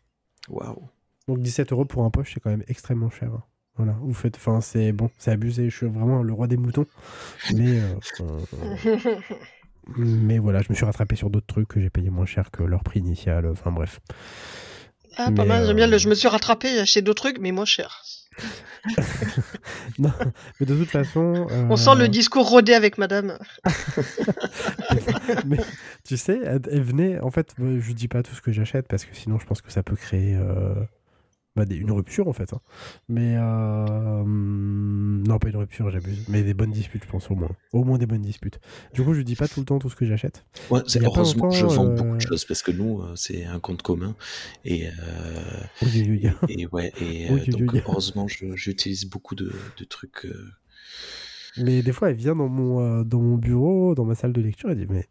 Waouh. 0.48 0.82
Donc 1.28 1.40
17 1.40 1.70
euros 1.72 1.84
pour 1.84 2.04
un 2.04 2.10
poche, 2.10 2.32
c'est 2.34 2.40
quand 2.40 2.50
même 2.50 2.64
extrêmement 2.68 3.10
cher. 3.10 3.30
hein. 3.34 3.42
Voilà, 3.76 3.94
vous 4.00 4.14
faites, 4.14 4.34
enfin 4.36 4.60
c'est 4.60 4.90
bon, 4.90 5.08
c'est 5.18 5.30
abusé. 5.30 5.70
Je 5.70 5.76
suis 5.76 5.86
vraiment 5.86 6.22
le 6.24 6.32
roi 6.32 6.48
des 6.48 6.56
moutons, 6.56 6.86
mais 7.54 7.78
euh, 7.78 7.94
euh, 8.20 9.14
mais 9.96 10.38
voilà, 10.38 10.62
je 10.62 10.66
me 10.70 10.74
suis 10.74 10.84
rattrapé 10.84 11.14
sur 11.16 11.30
d'autres 11.30 11.46
trucs 11.46 11.68
que 11.68 11.80
j'ai 11.80 11.90
payé 11.90 12.10
moins 12.10 12.26
cher 12.26 12.50
que 12.50 12.62
leur 12.62 12.82
prix 12.82 13.00
initial. 13.00 13.46
Enfin 13.46 13.70
bref. 13.70 14.00
Ah, 15.18 15.32
pas 15.32 15.42
Mais, 15.42 15.48
mal, 15.48 15.66
j'aime 15.66 15.76
bien 15.76 15.88
euh, 15.88 15.90
le 15.90 15.98
je 15.98 16.08
me 16.08 16.14
suis 16.14 16.28
rattrapé, 16.28 16.68
j'ai 16.68 16.80
acheté 16.80 17.02
d'autres 17.02 17.22
trucs, 17.22 17.38
mais 17.40 17.52
moins 17.52 17.64
cher. 17.64 18.02
Non, 19.98 20.12
mais 20.60 20.66
de 20.66 20.76
toute 20.76 20.90
façon, 20.90 21.48
On 21.68 21.76
sent 21.76 21.96
le 21.96 22.04
euh, 22.04 22.08
discours 22.08 22.48
rodé 22.48 22.72
avec 22.72 22.98
madame. 22.98 23.36
mais 25.46 25.58
tu 26.04 26.16
sais, 26.16 26.38
elle, 26.44 26.82
venait. 26.82 27.18
En 27.20 27.32
fait, 27.32 27.54
je 27.58 27.92
dis 27.92 28.06
pas 28.06 28.22
tout 28.22 28.34
ce 28.34 28.40
que 28.40 28.52
j'achète 28.52 28.86
parce 28.86 29.04
que 29.04 29.14
sinon, 29.14 29.40
je 29.40 29.46
pense 29.46 29.60
que 29.60 29.72
ça 29.72 29.82
peut 29.82 29.96
créer 29.96 30.36
euh, 30.36 30.74
bah, 31.56 31.64
des- 31.64 31.76
une 31.76 31.90
rupture 31.90 32.28
en 32.28 32.32
fait. 32.32 32.52
hein. 32.52 32.60
Mais 33.08 33.34
euh, 33.36 34.20
hum, 34.20 35.22
non, 35.26 35.38
pas 35.38 35.48
une 35.48 35.56
rupture, 35.56 35.90
j'abuse. 35.90 36.24
Mais 36.28 36.42
des 36.42 36.54
bonnes 36.54 36.70
disputes, 36.70 37.04
je 37.04 37.08
pense 37.10 37.30
au 37.30 37.34
moins. 37.34 37.50
Au 37.72 37.84
moins 37.84 37.98
des 37.98 38.06
bonnes 38.06 38.22
disputes. 38.22 38.60
Du 38.94 39.02
coup, 39.02 39.12
je 39.14 39.22
dis 39.22 39.34
pas 39.36 39.48
tout 39.48 39.60
le 39.60 39.66
temps 39.66 39.78
tout 39.78 39.90
ce 39.90 39.96
que 39.96 40.06
j'achète. 40.06 40.44
Ouais, 40.70 40.80
c'est- 40.86 41.04
heureusement 41.04 41.50
je 41.50 41.66
vends 41.66 41.86
euh, 41.86 41.94
beaucoup 41.96 42.16
de 42.16 42.20
choses 42.20 42.44
parce 42.44 42.62
que 42.62 42.70
nous, 42.70 43.00
euh, 43.02 43.14
c'est 43.16 43.44
un 43.44 43.58
compte 43.60 43.82
commun. 43.82 44.14
Et, 44.64 44.86
euh, 44.88 44.92
Oui, 45.82 45.90
oui, 46.08 46.20
oui. 46.24 46.30
et 46.48 46.66
ouais, 46.66 46.92
et 47.00 47.26
Oui, 47.32 47.42
oui, 47.46 47.52
donc 47.52 47.72
oui. 47.72 47.80
heureusement, 47.84 48.26
j'utilise 48.28 49.06
beaucoup 49.06 49.34
de, 49.34 49.50
de 49.76 49.84
trucs. 49.84 50.26
euh, 50.26 50.48
Mais 51.56 51.82
des 51.82 51.92
fois, 51.92 52.10
elle 52.10 52.16
vient 52.16 52.36
dans 52.36 52.48
mon, 52.48 53.02
dans 53.02 53.20
mon 53.20 53.36
bureau, 53.36 53.94
dans 53.94 54.04
ma 54.04 54.14
salle 54.14 54.32
de 54.32 54.40
lecture, 54.40 54.70
elle 54.70 54.78
dit 54.78 54.86
Mais, 54.88 55.06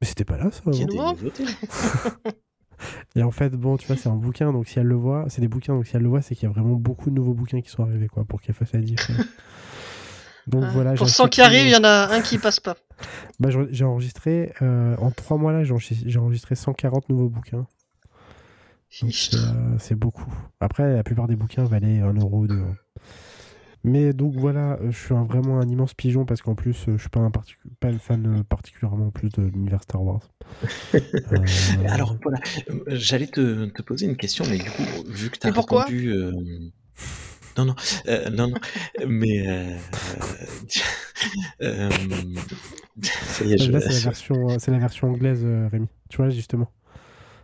mais 0.00 0.06
c'était 0.06 0.24
pas 0.24 0.36
là 0.36 0.50
ça 0.50 0.62
Il 0.66 0.80
y 0.80 0.82
a 0.82 0.86
des 0.86 0.96
nouveautés. 0.98 1.44
Et 3.16 3.22
en 3.22 3.30
fait, 3.30 3.50
bon, 3.54 3.76
tu 3.76 3.86
vois, 3.86 3.96
c'est 3.96 4.08
un 4.08 4.16
bouquin, 4.16 4.52
donc 4.52 4.68
si 4.68 4.78
elle 4.78 4.86
le 4.86 4.94
voit, 4.94 5.24
c'est 5.28 5.40
des 5.40 5.48
bouquins, 5.48 5.74
donc 5.74 5.86
si 5.86 5.96
elle 5.96 6.02
le 6.02 6.08
voit, 6.08 6.22
c'est 6.22 6.34
qu'il 6.34 6.44
y 6.44 6.50
a 6.50 6.52
vraiment 6.52 6.74
beaucoup 6.74 7.10
de 7.10 7.14
nouveaux 7.14 7.34
bouquins 7.34 7.60
qui 7.60 7.70
sont 7.70 7.82
arrivés, 7.82 8.08
quoi, 8.08 8.24
pour 8.24 8.40
qu'elle 8.40 8.54
fasse 8.54 8.72
la 8.72 8.80
diff. 8.80 9.10
donc 10.46 10.64
Ah, 10.66 10.70
voilà. 10.72 10.94
Pour 10.94 11.06
j'ai 11.06 11.12
100 11.12 11.24
acheté 11.24 11.34
qui 11.34 11.40
arrivent, 11.42 11.66
il 11.66 11.72
y 11.72 11.76
en 11.76 11.84
a 11.84 12.08
un 12.12 12.20
qui 12.20 12.38
passe 12.38 12.60
pas. 12.60 12.76
Bah, 13.40 13.48
j'ai 13.70 13.84
enregistré, 13.86 14.52
euh, 14.60 14.94
en 14.98 15.10
trois 15.10 15.38
mois 15.38 15.52
là, 15.52 15.64
j'ai 15.64 15.72
enregistré, 15.72 16.10
j'ai 16.10 16.18
enregistré 16.18 16.54
140 16.54 17.08
nouveaux 17.08 17.30
bouquins. 17.30 17.66
C'est 18.90 19.06
euh, 19.34 19.78
c'est 19.78 19.94
beaucoup. 19.94 20.30
Après, 20.58 20.94
la 20.94 21.02
plupart 21.04 21.28
des 21.28 21.36
bouquins 21.36 21.64
valaient 21.64 22.00
1 22.00 22.12
euro 22.14 22.40
ou 22.40 22.46
2 22.46 22.56
euros. 22.58 22.74
Mais 23.82 24.12
donc 24.12 24.34
voilà, 24.36 24.78
euh, 24.82 24.90
je 24.90 24.98
suis 24.98 25.14
un- 25.14 25.24
vraiment 25.24 25.58
un 25.58 25.68
immense 25.68 25.94
pigeon 25.94 26.24
parce 26.26 26.42
qu'en 26.42 26.54
plus, 26.54 26.86
euh, 26.88 26.96
je 26.96 27.00
suis 27.00 27.08
pas 27.08 27.20
un, 27.20 27.30
particu- 27.30 27.56
pas 27.80 27.88
un 27.88 27.98
fan 27.98 28.26
euh, 28.40 28.42
particulièrement 28.44 29.10
plus 29.10 29.30
de 29.30 29.42
l'univers 29.42 29.82
Star 29.82 30.02
Wars. 30.02 30.20
Euh, 31.32 31.38
Alors 31.88 32.16
voilà, 32.22 32.40
j'allais 32.88 33.26
te, 33.28 33.66
te 33.66 33.82
poser 33.82 34.06
une 34.06 34.16
question, 34.16 34.44
mais 34.50 34.58
du 34.58 34.70
coup, 34.70 34.82
vu 35.08 35.30
que 35.30 35.38
tu 35.38 35.46
as 35.46 35.50
répondu. 35.52 36.08
euh, 36.12 36.32
Non, 37.56 37.64
non, 37.66 37.74
euh, 38.08 38.30
non, 38.30 38.48
non, 38.48 38.58
mais. 39.08 39.46
euh, 39.48 39.76
euh, 41.62 41.88
Ça 43.02 43.44
y 43.44 43.52
est, 43.54 43.58
je. 43.58 43.70
là, 43.70 43.80
c'est 43.80 43.92
la 43.92 43.98
version, 44.00 44.58
c'est 44.58 44.70
la 44.70 44.78
version 44.78 45.08
anglaise, 45.08 45.44
Rémi. 45.70 45.86
Tu 46.08 46.16
vois, 46.18 46.30
justement. 46.30 46.70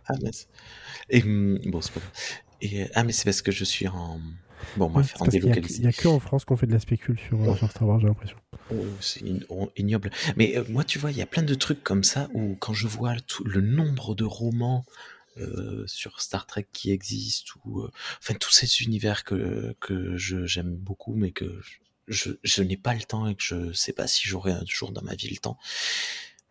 Ah. 0.07 0.13
Et, 1.09 1.23
hum, 1.23 1.59
bon, 1.65 1.81
c'est 1.81 1.93
pas 1.93 1.99
grave. 1.99 2.11
Et, 2.61 2.85
ah, 2.95 3.03
mais 3.03 3.11
c'est 3.11 3.25
parce 3.25 3.41
que 3.41 3.51
je 3.51 3.63
suis 3.63 3.87
en. 3.87 4.19
Bon, 4.75 4.89
Ouais, 4.91 5.03
en 5.19 5.25
a- 5.25 5.27
délocalisé. 5.29 5.77
Il 5.77 5.81
n'y 5.81 5.87
a, 5.87 5.91
que 5.93 6.07
en 6.07 6.19
France 6.19 6.45
qu'on 6.45 6.57
fait 6.57 6.67
de 6.67 6.73
la 6.73 6.79
spécule 6.79 7.17
sur, 7.19 7.57
sur 7.57 7.69
Star 7.71 7.87
Wars, 7.87 7.99
j'ai 7.99 8.07
l'impression. 8.07 8.37
Oh, 8.73 8.75
c'est 8.99 9.21
oh, 9.49 9.69
ignoble. 9.77 10.09
Mais 10.35 10.57
euh, 10.57 10.63
moi, 10.69 10.83
tu 10.83 10.99
vois, 10.99 11.11
il 11.11 11.17
y 11.17 11.21
a 11.21 11.25
plein 11.25 11.43
de 11.43 11.53
trucs 11.55 11.83
comme 11.83 12.03
ça 12.03 12.29
où 12.33 12.55
quand 12.59 12.73
je 12.73 12.87
vois 12.87 13.15
tout 13.19 13.43
le 13.43 13.61
nombre 13.61 14.13
de 14.15 14.23
romans 14.23 14.85
euh, 15.37 15.83
sur 15.87 16.19
Star 16.21 16.47
Trek 16.47 16.65
qui 16.73 16.91
existent, 16.91 17.53
ou 17.65 17.81
euh, 17.81 17.91
enfin 18.21 18.33
tous 18.33 18.51
ces 18.51 18.81
univers 18.83 19.23
que, 19.23 19.75
que 19.79 20.17
je- 20.17 20.45
j'aime 20.45 20.75
beaucoup, 20.75 21.13
mais 21.13 21.31
que 21.31 21.61
je, 22.07 22.31
je 22.43 22.63
n'ai 22.63 22.77
pas 22.77 22.93
le 22.95 23.01
temps 23.01 23.27
et 23.27 23.35
que 23.35 23.43
je 23.43 23.71
sais 23.73 23.93
pas 23.93 24.07
si 24.07 24.27
j'aurai 24.27 24.51
un 24.51 24.63
jour 24.65 24.91
dans 24.91 25.03
ma 25.03 25.13
vie 25.15 25.29
le 25.29 25.37
temps. 25.37 25.57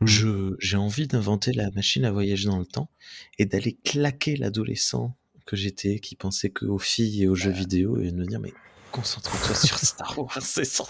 Je, 0.03 0.55
j'ai 0.61 0.77
envie 0.77 1.07
d'inventer 1.07 1.53
la 1.53 1.71
machine 1.71 2.05
à 2.05 2.13
voyager 2.13 2.47
dans 2.47 2.59
le 2.59 2.67
temps 2.67 2.91
et 3.39 3.47
d'aller 3.47 3.77
claquer 3.83 4.37
l'adolescent 4.37 5.17
que 5.47 5.57
j'étais, 5.57 6.01
qui 6.01 6.17
pensait 6.17 6.51
que 6.51 6.65
aux 6.67 6.79
filles 6.79 7.23
et 7.25 7.29
aux 7.29 7.35
jeux 7.35 7.51
vidéo, 7.53 7.99
et 8.01 8.11
de 8.11 8.17
me 8.17 8.27
dire, 8.27 8.41
mais 8.41 8.53
concentre-toi 8.93 9.55
sur 9.55 9.79
Star 9.79 10.19
Wars, 10.19 10.43
c'est 10.43 10.65
sur 10.65 10.89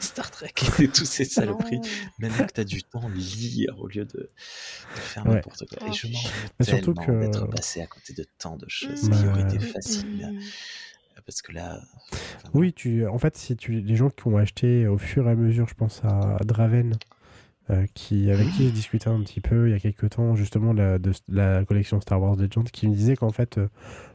Star 0.00 0.30
Trek 0.30 0.52
et 0.80 0.88
tous 0.88 1.04
ces 1.04 1.24
saloperies. 1.24 1.80
Maintenant 2.18 2.46
que 2.46 2.52
tu 2.52 2.60
as 2.60 2.64
du 2.64 2.82
temps, 2.82 3.08
lire 3.08 3.78
au 3.78 3.86
lieu 3.86 4.04
de, 4.04 4.18
de 4.18 5.00
faire 5.00 5.26
Ouais. 5.26 5.34
n'importe 5.36 5.66
quoi. 5.68 5.88
Et 5.88 5.92
je 5.92 6.06
m'en 6.08 6.22
veux 6.22 6.28
Mais 6.58 6.64
surtout 6.66 6.94
tellement 6.94 7.06
que- 7.06 7.20
d'être 7.20 7.46
passé 7.50 7.80
à 7.82 7.86
côté 7.86 8.12
de 8.14 8.24
tant 8.38 8.56
de 8.56 8.66
choses 8.68 9.08
Bah, 9.08 9.16
qui 9.20 9.26
auraient 9.28 9.42
été 9.42 9.58
faciles. 9.58 10.30
mm, 10.32 11.20
Parce 11.26 11.42
que 11.42 11.52
là. 11.52 11.80
Oui, 12.54 12.72
tu, 12.72 13.06
en 13.06 13.18
fait, 13.18 13.36
si 13.36 13.56
tu, 13.56 13.80
les 13.80 13.96
gens 13.96 14.08
qui 14.08 14.26
ont 14.28 14.38
acheté 14.38 14.86
au 14.86 14.96
fur 14.96 15.28
et 15.28 15.32
à 15.32 15.34
mesure, 15.34 15.68
je 15.68 15.74
pense 15.74 16.00
à 16.04 16.38
Draven, 16.44 16.96
euh, 17.70 17.86
qui, 17.94 18.30
avec 18.30 18.48
qui 18.50 18.64
j'ai 18.64 18.70
discuté 18.70 19.08
un 19.08 19.20
petit 19.20 19.40
peu 19.40 19.68
il 19.68 19.72
y 19.72 19.74
a 19.74 19.78
quelques 19.78 20.10
temps, 20.10 20.34
justement, 20.36 20.72
la, 20.72 20.98
de 20.98 21.12
la 21.28 21.64
collection 21.64 22.00
Star 22.00 22.20
Wars 22.20 22.36
Legends, 22.36 22.64
qui 22.64 22.88
me 22.88 22.94
disait 22.94 23.16
qu'en 23.16 23.30
fait, 23.30 23.58
euh, 23.58 23.68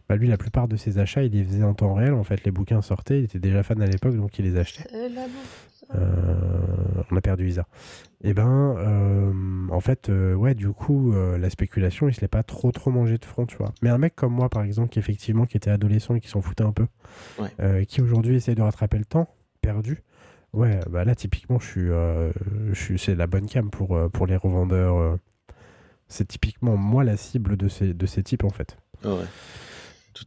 bah, 0.09 0.15
lui, 0.15 0.27
la 0.27 0.37
plupart 0.37 0.67
de 0.67 0.75
ses 0.75 0.97
achats, 0.99 1.23
il 1.23 1.31
les 1.31 1.43
faisait 1.43 1.63
en 1.63 1.73
temps 1.73 1.93
réel. 1.93 2.13
En 2.13 2.23
fait, 2.23 2.43
les 2.43 2.51
bouquins 2.51 2.81
sortaient, 2.81 3.19
il 3.19 3.25
était 3.25 3.39
déjà 3.39 3.63
fan 3.63 3.81
à 3.81 3.85
l'époque, 3.85 4.15
donc 4.15 4.37
il 4.39 4.45
les 4.45 4.57
achetait. 4.57 4.83
Euh, 5.95 7.03
on 7.11 7.17
a 7.17 7.21
perdu 7.21 7.47
Isa. 7.47 7.67
Et 8.23 8.29
eh 8.29 8.33
ben, 8.33 8.75
euh, 8.77 9.33
en 9.69 9.81
fait, 9.81 10.09
euh, 10.09 10.33
ouais, 10.33 10.55
du 10.55 10.69
coup, 10.69 11.13
la 11.13 11.49
spéculation, 11.49 12.07
il 12.07 12.13
se 12.13 12.21
l'est 12.21 12.27
pas 12.27 12.43
trop 12.43 12.71
trop 12.71 12.89
mangé 12.89 13.17
de 13.17 13.25
front, 13.25 13.45
tu 13.45 13.57
vois. 13.57 13.73
Mais 13.81 13.89
un 13.89 13.97
mec 13.97 14.15
comme 14.15 14.33
moi, 14.33 14.49
par 14.49 14.63
exemple, 14.63 14.89
qui 14.89 14.99
effectivement, 14.99 15.45
qui 15.45 15.57
était 15.57 15.69
adolescent 15.69 16.15
et 16.15 16.21
qui 16.21 16.29
s'en 16.29 16.41
foutait 16.41 16.63
un 16.63 16.71
peu, 16.73 16.87
qui 17.87 18.01
aujourd'hui 18.01 18.35
essaye 18.35 18.55
de 18.55 18.61
rattraper 18.61 18.97
le 18.97 19.05
temps 19.05 19.27
perdu, 19.61 20.03
ouais, 20.53 20.79
bah 20.89 21.03
là, 21.03 21.15
typiquement, 21.15 21.59
je 21.59 21.65
suis, 21.67 21.87
je 21.87 22.73
suis 22.73 22.99
c'est 22.99 23.15
la 23.15 23.27
bonne 23.27 23.47
cam 23.47 23.69
pour, 23.69 23.99
pour 24.11 24.27
les 24.27 24.35
revendeurs. 24.35 25.17
c'est 26.07 26.27
typiquement 26.27 26.77
moi 26.77 27.03
la 27.03 27.17
cible 27.17 27.57
de 27.57 27.67
ces, 27.67 27.93
de 27.93 28.05
ces 28.05 28.23
types, 28.23 28.43
en 28.43 28.49
fait. 28.49 28.77
ouais. 29.03 29.25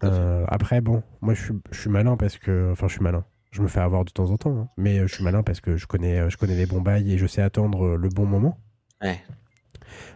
Euh, 0.05 0.45
après, 0.49 0.81
bon, 0.81 1.03
moi 1.21 1.35
je 1.35 1.43
suis, 1.45 1.55
je 1.71 1.81
suis 1.81 1.91
malin 1.91 2.17
parce 2.17 2.39
que. 2.39 2.71
Enfin, 2.73 2.89
je 2.89 2.95
suis 2.95 3.03
malin. 3.03 3.25
Je 3.51 3.63
me 3.63 3.69
fais 3.69 3.81
avoir 3.81 4.05
de 4.05 4.11
temps 4.11 4.31
en 4.31 4.37
temps, 4.37 4.59
hein. 4.59 4.69
mais 4.77 4.99
euh, 4.99 5.07
je 5.07 5.15
suis 5.15 5.25
malin 5.25 5.43
parce 5.43 5.61
que 5.61 5.77
je 5.77 5.87
connais, 5.87 6.19
euh, 6.21 6.29
je 6.29 6.37
connais 6.37 6.57
les 6.57 6.67
bons 6.67 6.83
bails 6.83 7.11
et 7.13 7.17
je 7.17 7.27
sais 7.27 7.41
attendre 7.41 7.97
le 7.97 8.09
bon 8.09 8.27
moment. 8.27 8.59
Ouais. 9.03 9.19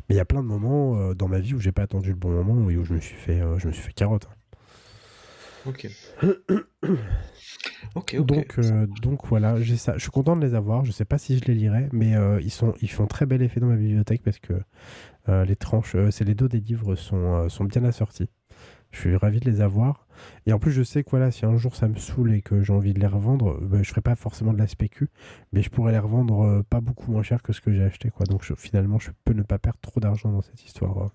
Mais 0.09 0.15
il 0.15 0.17
y 0.17 0.21
a 0.21 0.25
plein 0.25 0.43
de 0.43 0.49
moments 0.49 1.15
dans 1.15 1.29
ma 1.29 1.39
vie 1.39 1.55
où 1.55 1.61
j'ai 1.61 1.73
pas 1.73 1.83
attendu 1.83 2.11
le 2.11 2.17
bon 2.17 2.31
moment 2.31 2.69
et 2.69 2.77
où 2.77 2.85
je 2.85 2.93
me 2.93 3.01
suis 3.01 3.17
fait, 3.17 3.41
je 3.59 3.69
me 3.69 3.73
suis 3.73 3.83
fait 3.83 3.93
carotte. 3.93 4.29
Ok. 5.67 5.89
ok, 7.95 8.17
ok. 8.19 8.27
Donc, 8.27 8.61
donc 9.03 9.27
voilà, 9.27 9.61
j'ai 9.61 9.77
ça. 9.77 9.95
Je 9.97 10.03
suis 10.03 10.11
content 10.11 10.37
de 10.37 10.45
les 10.45 10.55
avoir. 10.55 10.85
Je 10.85 10.93
sais 10.93 11.05
pas 11.05 11.19
si 11.19 11.39
je 11.39 11.45
les 11.45 11.55
lirai, 11.55 11.89
mais 11.93 12.15
ils, 12.43 12.51
sont, 12.51 12.75
ils 12.81 12.91
font 12.91 13.07
très 13.07 13.27
bel 13.27 13.43
effet 13.43 13.61
dans 13.61 13.67
ma 13.67 13.77
bibliothèque 13.77 14.23
parce 14.23 14.39
que 14.39 14.55
les 15.29 15.57
tranches, 15.57 15.97
c'est 16.11 16.25
les 16.25 16.35
dos 16.35 16.49
des 16.49 16.61
livres 16.61 16.95
sont, 16.95 17.49
sont 17.49 17.65
bien 17.65 17.85
assortis. 17.85 18.29
Je 18.91 18.99
suis 18.99 19.17
ravi 19.17 19.39
de 19.39 19.49
les 19.49 19.61
avoir. 19.61 20.07
Et 20.47 20.53
en 20.53 20.59
plus, 20.59 20.73
je 20.73 20.83
sais 20.83 21.05
que 21.05 21.11
voilà, 21.11 21.31
si 21.31 21.47
un 21.47 21.57
jour 21.57 21.77
ça 21.77 21.89
me 21.89 21.97
saoule 21.97 22.35
et 22.35 22.43
que 22.43 22.63
j'ai 22.63 22.73
envie 22.73 22.93
de 22.93 23.01
les 23.01 23.07
revendre, 23.07 23.59
je 23.61 23.67
ben, 23.67 23.85
je 23.85 23.89
ferai 23.89 24.01
pas 24.01 24.17
forcément 24.17 24.53
de 24.53 24.59
la 24.59 24.67
spécu, 24.67 25.09
mais 25.53 25.63
je 25.63 25.71
pourrais 25.71 25.93
les 25.93 25.99
revendre 25.99 26.43
euh, 26.43 26.63
pas 26.69 26.81
beaucoup 26.81 27.11
moins 27.11 27.23
cher 27.23 27.43
que 27.43 27.53
ce 27.53 27.61
que 27.61 27.73
j'ai 27.73 27.85
acheté. 27.85 28.11
Quoi. 28.11 28.27
Donc 28.27 28.45
finalement, 28.57 28.99
je 28.99 29.11
peux 29.25 29.33
ne 29.33 29.43
pas 29.43 29.59
perdre 29.59 29.79
trop 29.81 30.01
d'argent 30.01 30.33
dans 30.33 30.43
cette 30.43 30.65
histoire. 30.65 31.11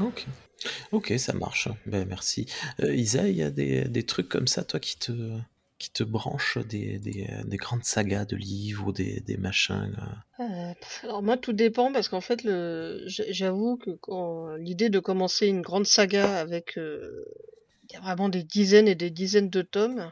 Euh. 0.00 0.04
Ok. 0.04 0.26
Ok, 0.92 1.12
ça 1.18 1.32
marche. 1.32 1.68
Ben, 1.86 2.06
merci. 2.06 2.46
Euh, 2.80 2.94
Isa, 2.94 3.28
il 3.28 3.36
y 3.36 3.42
a 3.42 3.50
des, 3.50 3.84
des, 3.84 4.04
trucs 4.04 4.28
comme 4.28 4.46
ça, 4.46 4.62
toi, 4.62 4.78
qui 4.78 4.96
te, 4.96 5.12
qui 5.78 5.90
te 5.90 6.04
branchent 6.04 6.58
des, 6.58 7.00
des, 7.00 7.28
des 7.44 7.56
grandes 7.56 7.82
sagas 7.82 8.24
de 8.24 8.36
livres 8.36 8.86
ou 8.86 8.92
des, 8.92 9.18
des 9.20 9.36
machins 9.36 9.96
euh, 10.38 10.72
Alors 11.02 11.24
moi, 11.24 11.36
tout 11.36 11.52
dépend 11.52 11.92
parce 11.92 12.08
qu'en 12.08 12.20
fait, 12.20 12.46
j'avoue 13.08 13.76
que 13.76 13.90
l'idée 14.58 14.90
de 14.90 15.00
commencer 15.00 15.48
une 15.48 15.60
grande 15.60 15.86
saga 15.86 16.38
avec 16.38 16.78
euh, 16.78 17.24
il 17.88 17.94
y 17.94 17.96
a 17.96 18.00
vraiment 18.00 18.28
des 18.28 18.42
dizaines 18.44 18.88
et 18.88 18.94
des 18.94 19.10
dizaines 19.10 19.50
de 19.50 19.62
tomes, 19.62 20.10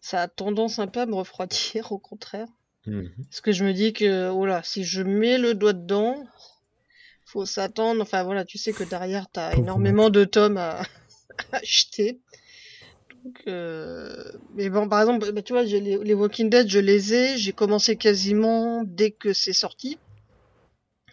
ça 0.00 0.22
a 0.22 0.28
tendance 0.28 0.78
un 0.78 0.86
peu 0.86 1.00
à 1.00 1.06
me 1.06 1.14
refroidir, 1.14 1.92
au 1.92 1.98
contraire. 1.98 2.48
Mmh 2.86 3.08
parce 3.24 3.40
que 3.40 3.52
je 3.52 3.64
me 3.64 3.72
dis 3.72 3.92
que, 3.92 4.28
oh 4.30 4.46
là, 4.46 4.62
si 4.62 4.84
je 4.84 5.02
mets 5.02 5.38
le 5.38 5.54
doigt 5.54 5.72
dedans, 5.72 6.24
faut 7.28 7.46
s'attendre. 7.46 8.02
Enfin 8.02 8.22
voilà, 8.24 8.44
tu 8.44 8.58
sais 8.58 8.72
que 8.72 8.84
derrière, 8.84 9.30
tu 9.32 9.40
as 9.40 9.54
énormément 9.54 10.10
de 10.10 10.24
tomes 10.24 10.56
à 10.56 10.82
acheter. 11.52 12.20
Euh, 13.46 14.32
mais 14.54 14.70
bon, 14.70 14.88
par 14.88 15.00
exemple, 15.00 15.30
bah, 15.32 15.42
tu 15.42 15.52
vois, 15.52 15.62
les, 15.62 15.80
les, 15.80 16.14
Walking 16.14 16.48
Dead, 16.48 16.68
je 16.68 16.78
les 16.78 17.14
ai, 17.14 17.36
j'ai 17.36 17.52
commencé 17.52 17.96
quasiment 17.96 18.84
dès 18.84 19.10
que 19.10 19.32
c'est 19.32 19.52
sorti. 19.52 19.98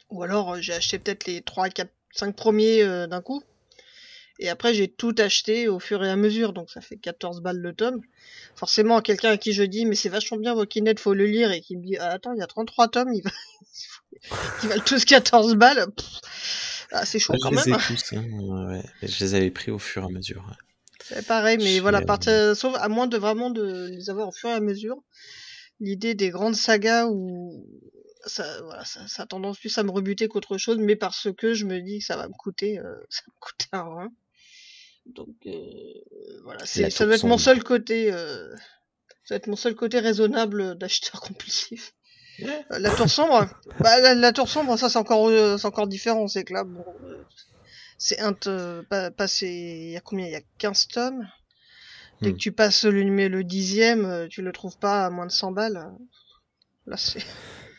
Ou 0.10 0.24
alors, 0.24 0.54
euh, 0.54 0.62
j'ai 0.62 0.74
acheté 0.74 1.00
peut-être 1.00 1.26
les 1.26 1.42
3, 1.42 1.70
4, 1.70 1.90
5 2.12 2.36
premiers 2.36 2.84
euh, 2.84 3.08
d'un 3.08 3.22
coup. 3.22 3.44
Et 4.40 4.50
après, 4.50 4.74
j'ai 4.74 4.88
tout 4.90 5.16
acheté 5.18 5.68
au 5.70 5.80
fur 5.80 6.04
et 6.04 6.10
à 6.10 6.16
mesure, 6.16 6.52
donc 6.52 6.70
ça 6.70 6.82
fait 6.82 6.98
14 6.98 7.42
balles 7.42 7.60
le 7.60 7.74
tome. 7.74 8.02
Forcément, 8.56 9.02
quelqu'un 9.02 9.32
à 9.32 9.38
qui 9.38 9.54
je 9.54 9.64
dis, 9.64 9.86
mais 9.86 9.96
c'est 9.96 10.10
vachement 10.10 10.38
bien 10.38 10.54
Walking 10.54 10.98
faut 10.98 11.14
le 11.14 11.26
lire, 11.26 11.52
et 11.52 11.62
qui 11.62 11.78
me 11.78 11.86
dit, 11.86 11.98
ah, 11.98 12.10
attends, 12.10 12.34
il 12.34 12.40
y 12.40 12.44
a 12.44 12.48
33 12.48 12.90
tomes, 12.90 13.14
va... 13.24 13.32
ils 14.64 14.70
valent 14.70 14.84
tous 14.86 15.06
14 15.06 15.56
balles. 15.56 15.86
Ah, 16.92 17.06
c'est 17.06 17.20
chaud 17.20 17.34
quand 17.42 17.52
même. 17.52 17.74
Hein. 17.74 18.82
Je 19.02 19.20
les 19.24 19.36
avais 19.36 19.52
pris 19.52 19.72
au 19.72 19.80
fur 19.80 20.04
et 20.04 20.06
à 20.06 20.10
mesure. 20.10 20.46
C'est 21.04 21.26
pareil, 21.26 21.58
mais 21.58 21.80
voilà, 21.80 22.02
partir, 22.02 22.56
sauf 22.56 22.76
à 22.78 22.90
moins 22.90 23.08
de 23.08 23.18
vraiment 23.18 23.52
de 23.52 23.90
les 23.90 24.10
avoir 24.10 24.28
au 24.28 24.32
fur 24.32 24.50
et 24.50 24.54
à 24.54 24.60
mesure. 24.60 24.98
L'idée 25.80 26.16
des 26.16 26.30
grandes 26.30 26.56
sagas 26.56 27.08
où 27.08 27.66
ça, 28.26 28.62
voilà, 28.64 28.84
ça, 28.86 29.08
ça, 29.08 29.24
a 29.24 29.26
tendance 29.26 29.60
plus 29.60 29.78
à 29.78 29.84
me 29.84 29.92
rebuter 29.92 30.28
qu'autre 30.28 30.58
chose, 30.58 30.78
mais 30.80 30.96
parce 30.96 31.28
que 31.38 31.54
je 31.54 31.66
me 31.66 31.80
dis 31.82 32.00
que 32.00 32.06
ça 32.06 32.18
va 32.18 32.28
me 32.28 32.34
coûter, 32.34 32.80
euh, 32.80 32.96
ça 33.10 33.22
va 33.28 33.34
me 33.34 33.40
coûter 33.40 33.68
un 33.72 33.84
rein. 33.84 34.12
Donc 35.06 35.36
euh, 35.46 35.54
voilà, 36.44 36.66
c'est, 36.66 36.90
ça 36.90 37.06
doit 37.06 37.16
être 37.16 37.26
mon 37.26 37.38
seul 37.38 37.64
côté, 37.64 38.12
euh, 38.12 38.56
ça 39.24 39.36
va 39.36 39.36
être 39.38 39.48
mon 39.48 39.56
seul 39.56 39.76
côté 39.76 40.00
raisonnable 40.00 40.78
d'acheteur 40.78 41.22
compulsif. 41.22 41.94
Euh, 42.42 42.48
la 42.70 42.94
tour 42.94 43.10
sombre, 43.10 43.48
bah, 43.80 44.00
la, 44.02 44.14
la, 44.14 44.34
tour 44.34 44.50
sombre, 44.50 44.78
ça 44.78 44.90
c'est 44.90 44.98
encore, 44.98 45.30
c'est 45.60 45.66
encore 45.66 45.88
différent, 45.88 46.28
c'est 46.28 46.44
que 46.44 46.54
là, 46.54 46.64
bon, 46.64 46.84
c'est 47.98 48.20
un 48.20 48.34
pas, 48.34 49.12
passé 49.12 49.48
il 49.48 49.92
y 49.92 49.98
a 49.98 50.02
combien 50.02 50.26
il 50.26 50.32
y 50.32 50.36
a 50.36 50.42
15 50.58 50.88
tomes 50.90 51.28
dès 52.22 52.32
que 52.32 52.36
hmm. 52.36 52.40
tu 52.40 52.52
passes 52.52 52.86
le 52.86 53.04
le 53.28 53.44
dixième 53.44 54.28
tu 54.30 54.42
le 54.42 54.52
trouves 54.52 54.78
pas 54.78 55.06
à 55.06 55.10
moins 55.10 55.26
de 55.26 55.32
100 55.32 55.52
balles 55.52 55.92
là 56.86 56.98
c'est 56.98 57.24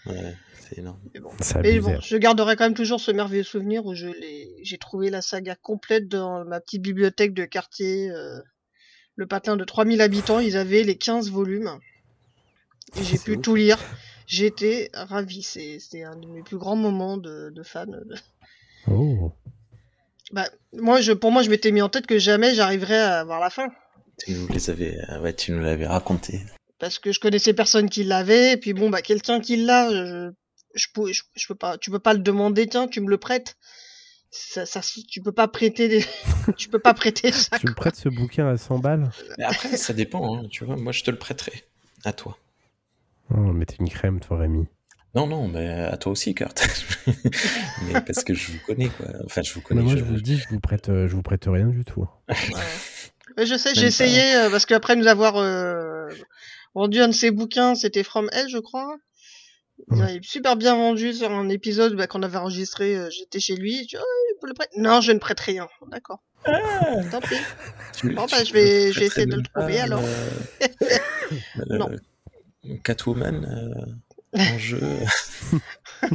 ouais 0.07 0.35
c'est 0.69 0.79
énorme. 0.79 1.01
Mais 1.15 1.21
bon, 1.21 1.31
mais 1.63 1.79
bon 1.81 2.01
je 2.01 2.17
garderai 2.17 2.57
quand 2.57 2.65
même 2.65 2.75
toujours 2.75 3.01
ce 3.01 3.11
merveilleux 3.11 3.43
souvenir 3.43 3.87
où 3.87 3.95
je 3.95 4.09
l'ai 4.09 4.55
j'ai 4.63 4.79
trouvé 4.79 5.11
la 5.11 5.23
saga 5.23 5.55
complète 5.55 6.09
dans 6.09 6.45
ma 6.45 6.61
petite 6.61 6.83
bibliothèque 6.83 7.35
de 7.35 7.45
quartier 7.45 8.11
euh, 8.11 8.41
le 9.17 9.27
patin 9.27 9.57
de 9.57 9.65
3000 9.65 10.01
habitants. 10.01 10.39
Ils 10.39 10.57
avaient 10.57 10.83
les 10.83 10.97
15 10.97 11.31
volumes. 11.31 11.79
Et 12.97 13.03
j'ai 13.03 13.19
pu 13.19 13.39
tout 13.39 13.55
lire. 13.55 13.79
J'étais 14.27 14.91
ravi 14.93 15.43
c'est 15.43 16.03
un 16.03 16.17
de 16.17 16.27
mes 16.27 16.43
plus 16.43 16.59
grands 16.59 16.77
moments 16.77 17.17
de, 17.17 17.51
de 17.51 17.63
fan. 17.63 18.05
Oh. 18.89 19.33
Bah, 20.33 20.49
moi, 20.73 21.01
je, 21.01 21.13
pour 21.13 21.31
moi, 21.31 21.43
je 21.43 21.51
m'étais 21.51 21.71
mis 21.71 21.83
en 21.83 21.89
tête 21.89 22.07
que 22.07 22.19
jamais 22.19 22.55
j'arriverais 22.55 22.99
à 22.99 23.25
voir 23.25 23.41
la 23.41 23.51
fin. 23.51 23.69
Tu 24.19 24.33
nous 24.33 24.49
les 24.49 24.71
avais, 24.71 24.99
euh, 25.11 25.21
ouais, 25.21 25.35
tu 25.35 25.53
nous 25.53 25.61
l'avais 25.61 25.87
raconté. 25.87 26.41
Parce 26.79 26.99
que 26.99 27.13
je 27.13 27.21
connaissais 27.21 27.55
personne 27.55 27.89
qui 27.89 28.03
l'avait, 28.03 28.53
et 28.53 28.57
puis 28.57 28.73
bon, 28.73 28.91
bah, 28.91 29.03
quelqu'un 29.03 29.41
qui 29.41 29.57
l'a, 29.57 29.91
je, 29.91 30.33
je, 30.77 30.87
peux, 30.93 31.13
je, 31.13 31.47
peux 31.49 31.55
pas, 31.55 31.79
tu 31.79 31.91
peux 31.91 31.99
pas 31.99 32.13
le 32.13 32.21
demander, 32.21 32.69
tiens, 32.69 32.87
tu 32.87 33.01
me 33.01 33.09
le 33.09 33.19
prêtes. 33.19 33.57
Ça, 34.31 34.67
ça, 34.67 34.81
tu 35.09 35.23
peux 35.23 35.33
pas 35.33 35.49
prêter 35.49 35.89
des... 35.89 36.05
tu 36.57 36.69
peux 36.69 36.79
pas 36.79 36.95
prêter 36.95 37.33
ça. 37.33 37.59
tu 37.59 37.67
me 37.67 37.75
prêtes 37.75 37.97
ce 37.97 38.09
bouquin 38.09 38.49
à 38.49 38.57
100 38.57 38.79
balles 38.81 39.11
Mais 39.39 39.45
après, 39.45 39.77
ça 39.77 39.93
dépend, 39.93 40.37
hein, 40.37 40.49
tu 40.51 40.65
vois. 40.65 40.77
Moi, 40.77 40.93
je 40.93 41.03
te 41.03 41.11
le 41.11 41.19
prêterai. 41.19 41.65
À 42.05 42.13
toi. 42.13 42.37
Oh, 43.31 43.53
mais 43.53 43.65
t'es 43.65 43.77
une 43.81 43.89
crème, 43.89 44.21
toi, 44.21 44.39
Rémi. 44.39 44.67
Non, 45.15 45.27
non, 45.27 45.49
mais 45.49 45.67
à 45.67 45.97
toi 45.97 46.13
aussi, 46.13 46.35
Kurt. 46.35 46.63
mais 47.87 48.01
parce 48.03 48.23
que 48.23 48.35
je 48.35 48.53
vous 48.53 48.59
connais, 48.67 48.91
quoi. 48.91 49.07
Enfin, 49.25 49.41
je 49.41 49.55
vous 49.55 49.63
connais. 49.63 49.81
moi, 49.81 49.97
je, 49.97 50.05
vous 50.05 50.21
dis, 50.21 50.37
je 50.37 50.47
vous 50.51 50.61
prête, 50.61 50.91
euh, 50.91 51.09
je 51.09 51.17
vous 51.17 51.23
prête 51.23 51.45
rien 51.47 51.69
du 51.69 51.85
tout. 51.85 52.07
Ouais. 52.29 53.47
je 53.47 53.57
sais, 53.57 53.75
j'ai 53.75 53.87
essayé 53.87 54.37
euh, 54.37 54.51
parce 54.51 54.67
qu'après 54.67 54.95
nous 54.95 55.07
avoir 55.07 55.37
euh, 55.37 56.09
vendu 56.75 57.01
un 57.01 57.09
de 57.09 57.15
ses 57.15 57.31
bouquins, 57.31 57.75
c'était 57.75 58.03
From 58.03 58.29
Hell, 58.33 58.49
je 58.51 58.59
crois. 58.59 58.99
Il 59.93 60.03
avait 60.03 60.21
super 60.23 60.57
bien 60.57 60.75
vendu 60.75 61.13
sur 61.13 61.31
un 61.31 61.49
épisode 61.49 61.97
bah, 61.97 62.07
qu'on 62.07 62.23
avait 62.23 62.39
enregistré. 62.39 62.99
J'étais 63.11 63.41
chez 63.41 63.57
lui. 63.57 63.87
Je 63.91 63.99
oh, 63.99 64.47
le 64.47 64.53
Non, 64.83 65.01
je 65.01 65.13
ne 65.13 65.19
prête 65.19 65.41
rien. 65.41 65.69
D'accord. 65.91 66.23
Ah 66.45 67.03
Tant 67.11 67.21
pis. 67.21 67.37
bon, 68.05 68.27
bah, 68.31 68.45
je 68.45 68.53
vais, 68.53 68.93
je 68.93 69.01
vais 69.01 69.07
essayer 69.07 69.27
de 69.27 69.37
le 69.37 69.43
trouver 69.43 69.81
alors. 69.81 70.03
non. 71.71 71.91
Catwoman 72.83 73.95
en 74.35 74.59
jeu. 74.59 74.81
non, 76.03 76.09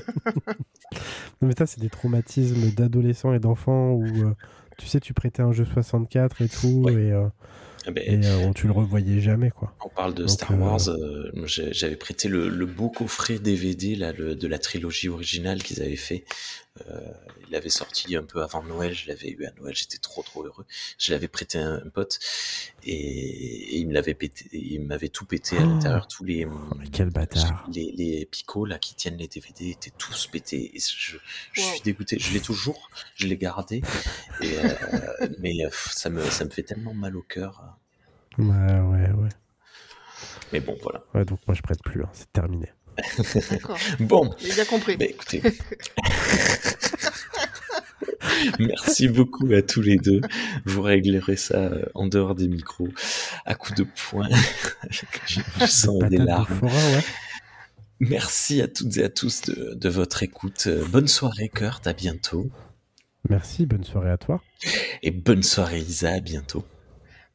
mais 1.42 1.56
ça, 1.58 1.66
c'est 1.66 1.80
des 1.80 1.90
traumatismes 1.90 2.72
d'adolescents 2.72 3.34
et 3.34 3.40
d'enfants 3.40 3.92
où 3.92 4.06
euh, 4.06 4.36
tu 4.78 4.88
sais, 4.88 5.00
tu 5.00 5.14
prêtais 5.14 5.42
un 5.42 5.52
jeu 5.52 5.66
64 5.66 6.42
et 6.42 6.50
tout, 6.50 6.88
et, 6.90 7.14
euh, 7.88 7.90
eh 7.90 7.92
ben, 7.92 8.24
et 8.24 8.28
euh, 8.28 8.52
tu 8.54 8.68
le 8.68 8.74
revoyais 8.74 9.22
jamais, 9.22 9.50
quoi. 9.50 9.76
On 9.84 9.90
parle 9.90 10.14
de 10.14 10.28
Star 10.28 10.60
Wars. 10.60 10.82
J'avais 11.46 11.96
prêté 11.96 12.28
le, 12.28 12.66
beau 12.66 12.90
coffret 12.90 13.40
DVD 13.40 13.96
là, 13.96 14.14
de 14.14 14.48
la 14.48 14.60
trilogie 14.60 15.10
originale 15.10 15.64
qu'ils 15.64 15.82
avaient 15.82 15.96
fait. 15.96 16.24
Il 17.48 17.56
avait 17.56 17.70
sorti 17.70 18.16
un 18.16 18.24
peu 18.24 18.42
avant 18.42 18.64
Noël. 18.64 18.94
Je 18.94 19.08
l'avais 19.08 19.30
eu 19.30 19.46
à 19.46 19.52
Noël. 19.60 19.76
J'étais 19.76 19.98
trop 19.98 20.24
trop 20.24 20.46
heureux. 20.46 20.66
Je 20.98 21.12
l'avais 21.12 21.28
prêté 21.28 21.60
à 21.60 21.68
un 21.68 21.90
pote 21.90 22.20
et, 22.84 23.78
il 23.78 23.88
me 23.88 23.94
l'avait 23.94 24.14
pété. 24.14 24.46
Il 24.54 24.82
m'avait 24.82 25.10
tout 25.10 25.26
pété 25.26 25.58
à 25.58 25.62
l'intérieur. 25.62 26.08
Tous 26.08 26.24
les 26.24 26.48
quel 26.92 27.10
bâtard. 27.10 27.68
Les, 27.74 27.92
les 27.92 28.26
picots 28.26 28.66
là 28.66 28.80
qui 28.80 28.96
tiennent 28.96 29.18
les 29.18 29.28
DVD 29.28 29.72
étaient 29.72 29.92
tous 29.98 30.28
pétés. 30.28 30.72
Et 30.76 30.80
je, 30.80 31.18
je 31.52 31.62
suis 31.62 31.82
dégoûté. 31.82 32.18
Je 32.20 32.34
l'ai 32.34 32.42
toujours. 32.42 32.90
Je 33.16 33.28
l'ai 33.28 33.38
gardé. 33.38 33.82
Et, 34.42 34.56
mais 35.40 35.54
ça 35.72 36.10
me 36.10 36.24
ça 36.30 36.46
me 36.46 36.50
fait 36.50 36.64
tellement 36.64 36.94
mal 36.94 37.18
au 37.18 37.24
cœur. 37.24 37.78
Ouais, 38.38 38.80
ouais, 38.80 39.12
ouais. 39.12 39.30
Mais 40.54 40.60
bon, 40.62 40.78
voilà. 40.82 41.04
Ouais, 41.14 41.26
donc 41.26 41.40
moi 41.48 41.56
je 41.56 41.62
prête 41.62 41.82
plus, 41.84 42.04
hein. 42.04 42.10
c'est 42.14 42.32
terminé. 42.32 42.72
D'accord. 43.50 43.78
bon. 44.00 44.34
J'ai 44.40 44.54
bien 44.54 44.66
compris. 44.66 44.98
Bah, 44.98 45.06
écoutez. 45.06 45.42
Merci 48.60 49.08
beaucoup 49.08 49.52
à 49.54 49.62
tous 49.62 49.82
les 49.82 49.98
deux. 49.98 50.22
Vous 50.66 50.82
réglerez 50.82 51.36
ça 51.38 51.58
euh, 51.58 51.86
en 51.96 52.08
dehors 52.08 52.36
des 52.36 52.48
micros, 52.48 52.90
à 53.46 53.56
coups 53.56 53.80
de 53.80 53.86
poing. 54.10 54.28
je 55.28 55.66
sens 55.66 56.00
des 56.10 56.18
larmes. 56.18 56.60
ouais. 56.62 57.04
Merci 58.00 58.62
à 58.62 58.68
toutes 58.68 58.98
et 58.98 59.04
à 59.04 59.10
tous 59.10 59.42
de, 59.44 59.74
de 59.76 59.90
votre 59.90 60.24
écoute. 60.24 60.68
Bonne 60.90 61.08
soirée, 61.08 61.50
Kurt. 61.50 61.86
À 61.86 61.94
bientôt. 61.94 62.50
Merci. 63.30 63.66
Bonne 63.68 63.84
soirée 63.84 64.10
à 64.12 64.18
toi. 64.18 64.42
Et 65.04 65.12
bonne 65.12 65.44
soirée, 65.44 65.80
Isa. 65.80 66.14
À 66.14 66.20
bientôt. 66.20 66.66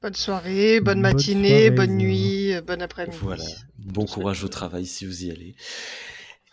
Bonne 0.02 0.14
soirée, 0.14 0.80
bonne 0.80 1.00
Bonne 1.02 1.12
matinée, 1.14 1.48
soirée, 1.48 1.70
bonne 1.70 2.00
Isa. 2.00 2.06
nuit, 2.06 2.54
euh, 2.54 2.60
bon 2.62 2.82
après-midi. 2.82 3.16
Voilà. 3.20 3.44
Bon 3.78 4.04
courage 4.04 4.44
au 4.44 4.48
travail 4.48 4.86
si 4.86 5.06
vous 5.06 5.24
y 5.24 5.30
allez. 5.30 5.54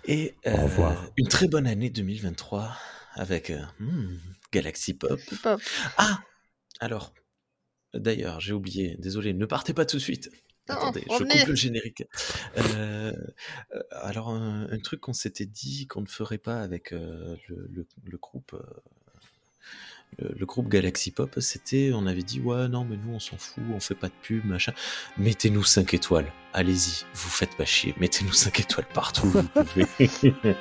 Et 0.05 0.33
Au 0.45 0.55
revoir. 0.55 0.95
une 1.17 1.27
très 1.27 1.47
bonne 1.47 1.67
année 1.67 1.89
2023 1.89 2.71
avec 3.15 3.49
euh, 3.49 3.59
hmm, 3.79 4.15
Galaxy 4.53 4.93
Pop. 4.93 5.19
Ah 5.97 6.19
Alors, 6.79 7.13
d'ailleurs, 7.93 8.39
j'ai 8.39 8.53
oublié. 8.53 8.95
Désolé, 8.99 9.33
ne 9.33 9.45
partez 9.45 9.73
pas 9.73 9.85
tout 9.85 9.97
de 9.97 10.01
suite. 10.01 10.29
Non, 10.69 10.75
Attendez, 10.75 11.03
je 11.09 11.17
coupe 11.17 11.47
le 11.49 11.55
générique. 11.55 12.03
Euh, 12.57 13.11
euh, 13.75 13.81
alors, 13.91 14.29
un, 14.29 14.69
un 14.71 14.79
truc 14.79 15.01
qu'on 15.01 15.11
s'était 15.13 15.45
dit 15.45 15.87
qu'on 15.87 15.99
ne 16.01 16.07
ferait 16.07 16.37
pas 16.37 16.61
avec 16.61 16.93
euh, 16.93 17.35
le, 17.49 17.67
le- 17.69 17.87
le 18.05 18.17
groupe, 18.17 18.53
euh, 18.53 18.63
le, 20.19 20.33
le 20.39 20.45
groupe 20.45 20.69
Galaxy 20.69 21.11
Pop, 21.11 21.37
c'était, 21.41 21.91
on 21.93 22.05
avait 22.07 22.23
dit, 22.23 22.39
ouais, 22.39 22.69
non, 22.69 22.85
mais 22.85 22.95
nous, 22.95 23.11
on 23.13 23.19
s'en 23.19 23.37
fout, 23.37 23.61
on 23.73 23.79
fait 23.81 23.93
pas 23.95 24.07
de 24.07 24.13
pub, 24.21 24.45
machin. 24.45 24.71
Mettez-nous 25.17 25.63
5 25.65 25.93
étoiles. 25.95 26.31
Allez-y, 26.53 27.03
vous 27.13 27.29
faites 27.29 27.57
pas 27.57 27.65
chier. 27.65 27.93
Mettez-nous 27.97 28.31
5 28.31 28.57
étoiles 28.61 28.87
partout 28.93 29.27
où 29.27 29.31
vous 29.31 29.43
pouvez. 29.65 29.85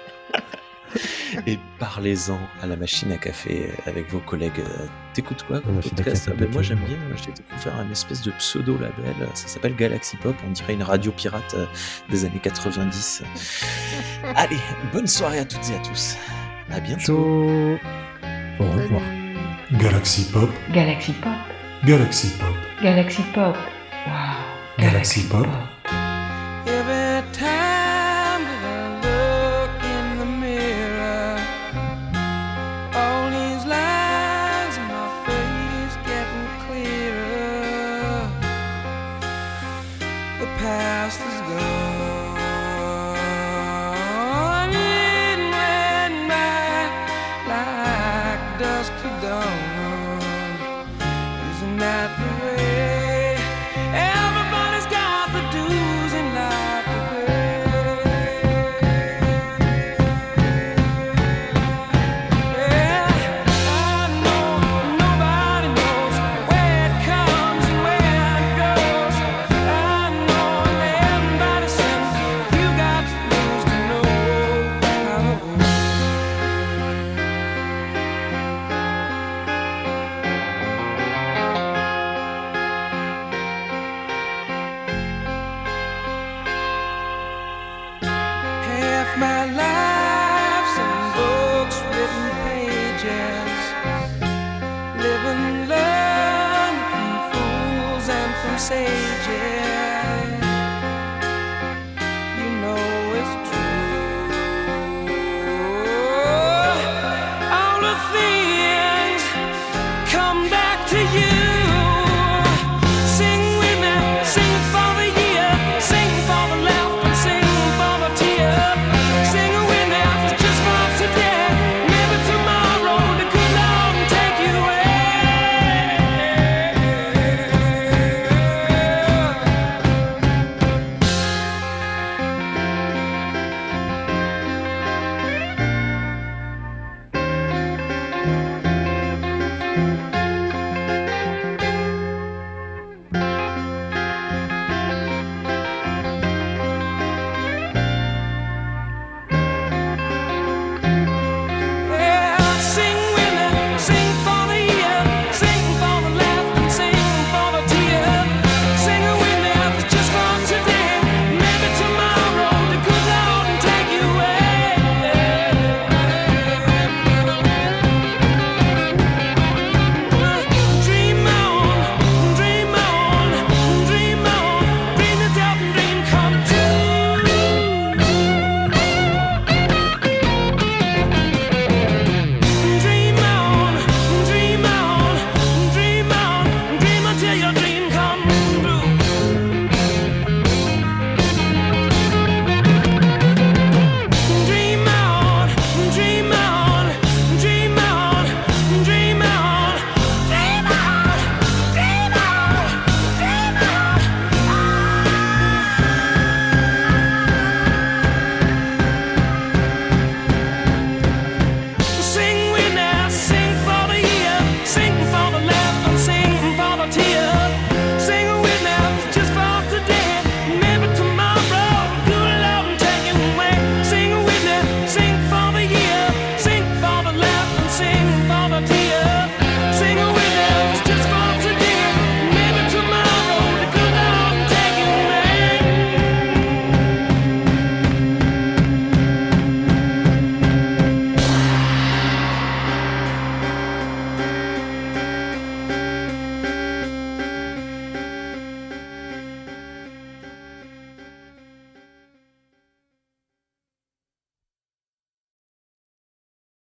Et 1.47 1.59
parlez-en 1.79 2.39
à 2.63 2.67
la 2.67 2.77
machine 2.77 3.11
à 3.13 3.17
café 3.17 3.71
avec 3.87 4.11
vos 4.11 4.21
collègues. 4.21 4.61
Euh, 4.61 4.87
T'écoutes 5.15 5.43
quoi 5.47 5.61
comme 5.61 5.81
podcast 5.81 6.29
Ah 6.31 6.35
ben, 6.37 6.51
Moi 6.51 6.63
j'aime 6.63 6.81
bien, 6.87 6.97
j'ai 7.17 7.33
découvert 7.33 7.77
un 7.79 7.91
espèce 7.91 8.23
de 8.23 8.31
pseudo-label, 8.33 9.15
ça 9.35 9.47
s'appelle 9.49 9.77
Galaxy 9.77 10.17
Pop, 10.17 10.35
on 10.47 10.51
dirait 10.53 10.73
une 10.73 10.83
radio 10.83 11.13
pirate 11.13 11.55
euh, 11.55 11.67
des 12.09 12.25
années 12.25 12.41
90. 12.43 13.23
Allez, 14.37 14.57
bonne 14.93 15.07
soirée 15.07 15.41
à 15.41 15.45
toutes 15.45 15.69
et 15.71 15.75
à 15.75 15.79
tous. 15.81 16.17
À 16.71 16.81
bientôt. 16.81 17.77
Au 18.59 18.65
revoir. 18.65 19.03
Galaxy 19.73 20.31
Pop, 20.33 20.51
Galaxy 20.73 21.13
Pop, 21.13 21.33
Galaxy 21.85 22.29
Pop, 22.39 22.55
Galaxy 22.83 23.23
Pop. 23.35 23.57
Wow. 24.07 24.13
Galaxy 24.79 25.29
Pop. 25.29 25.47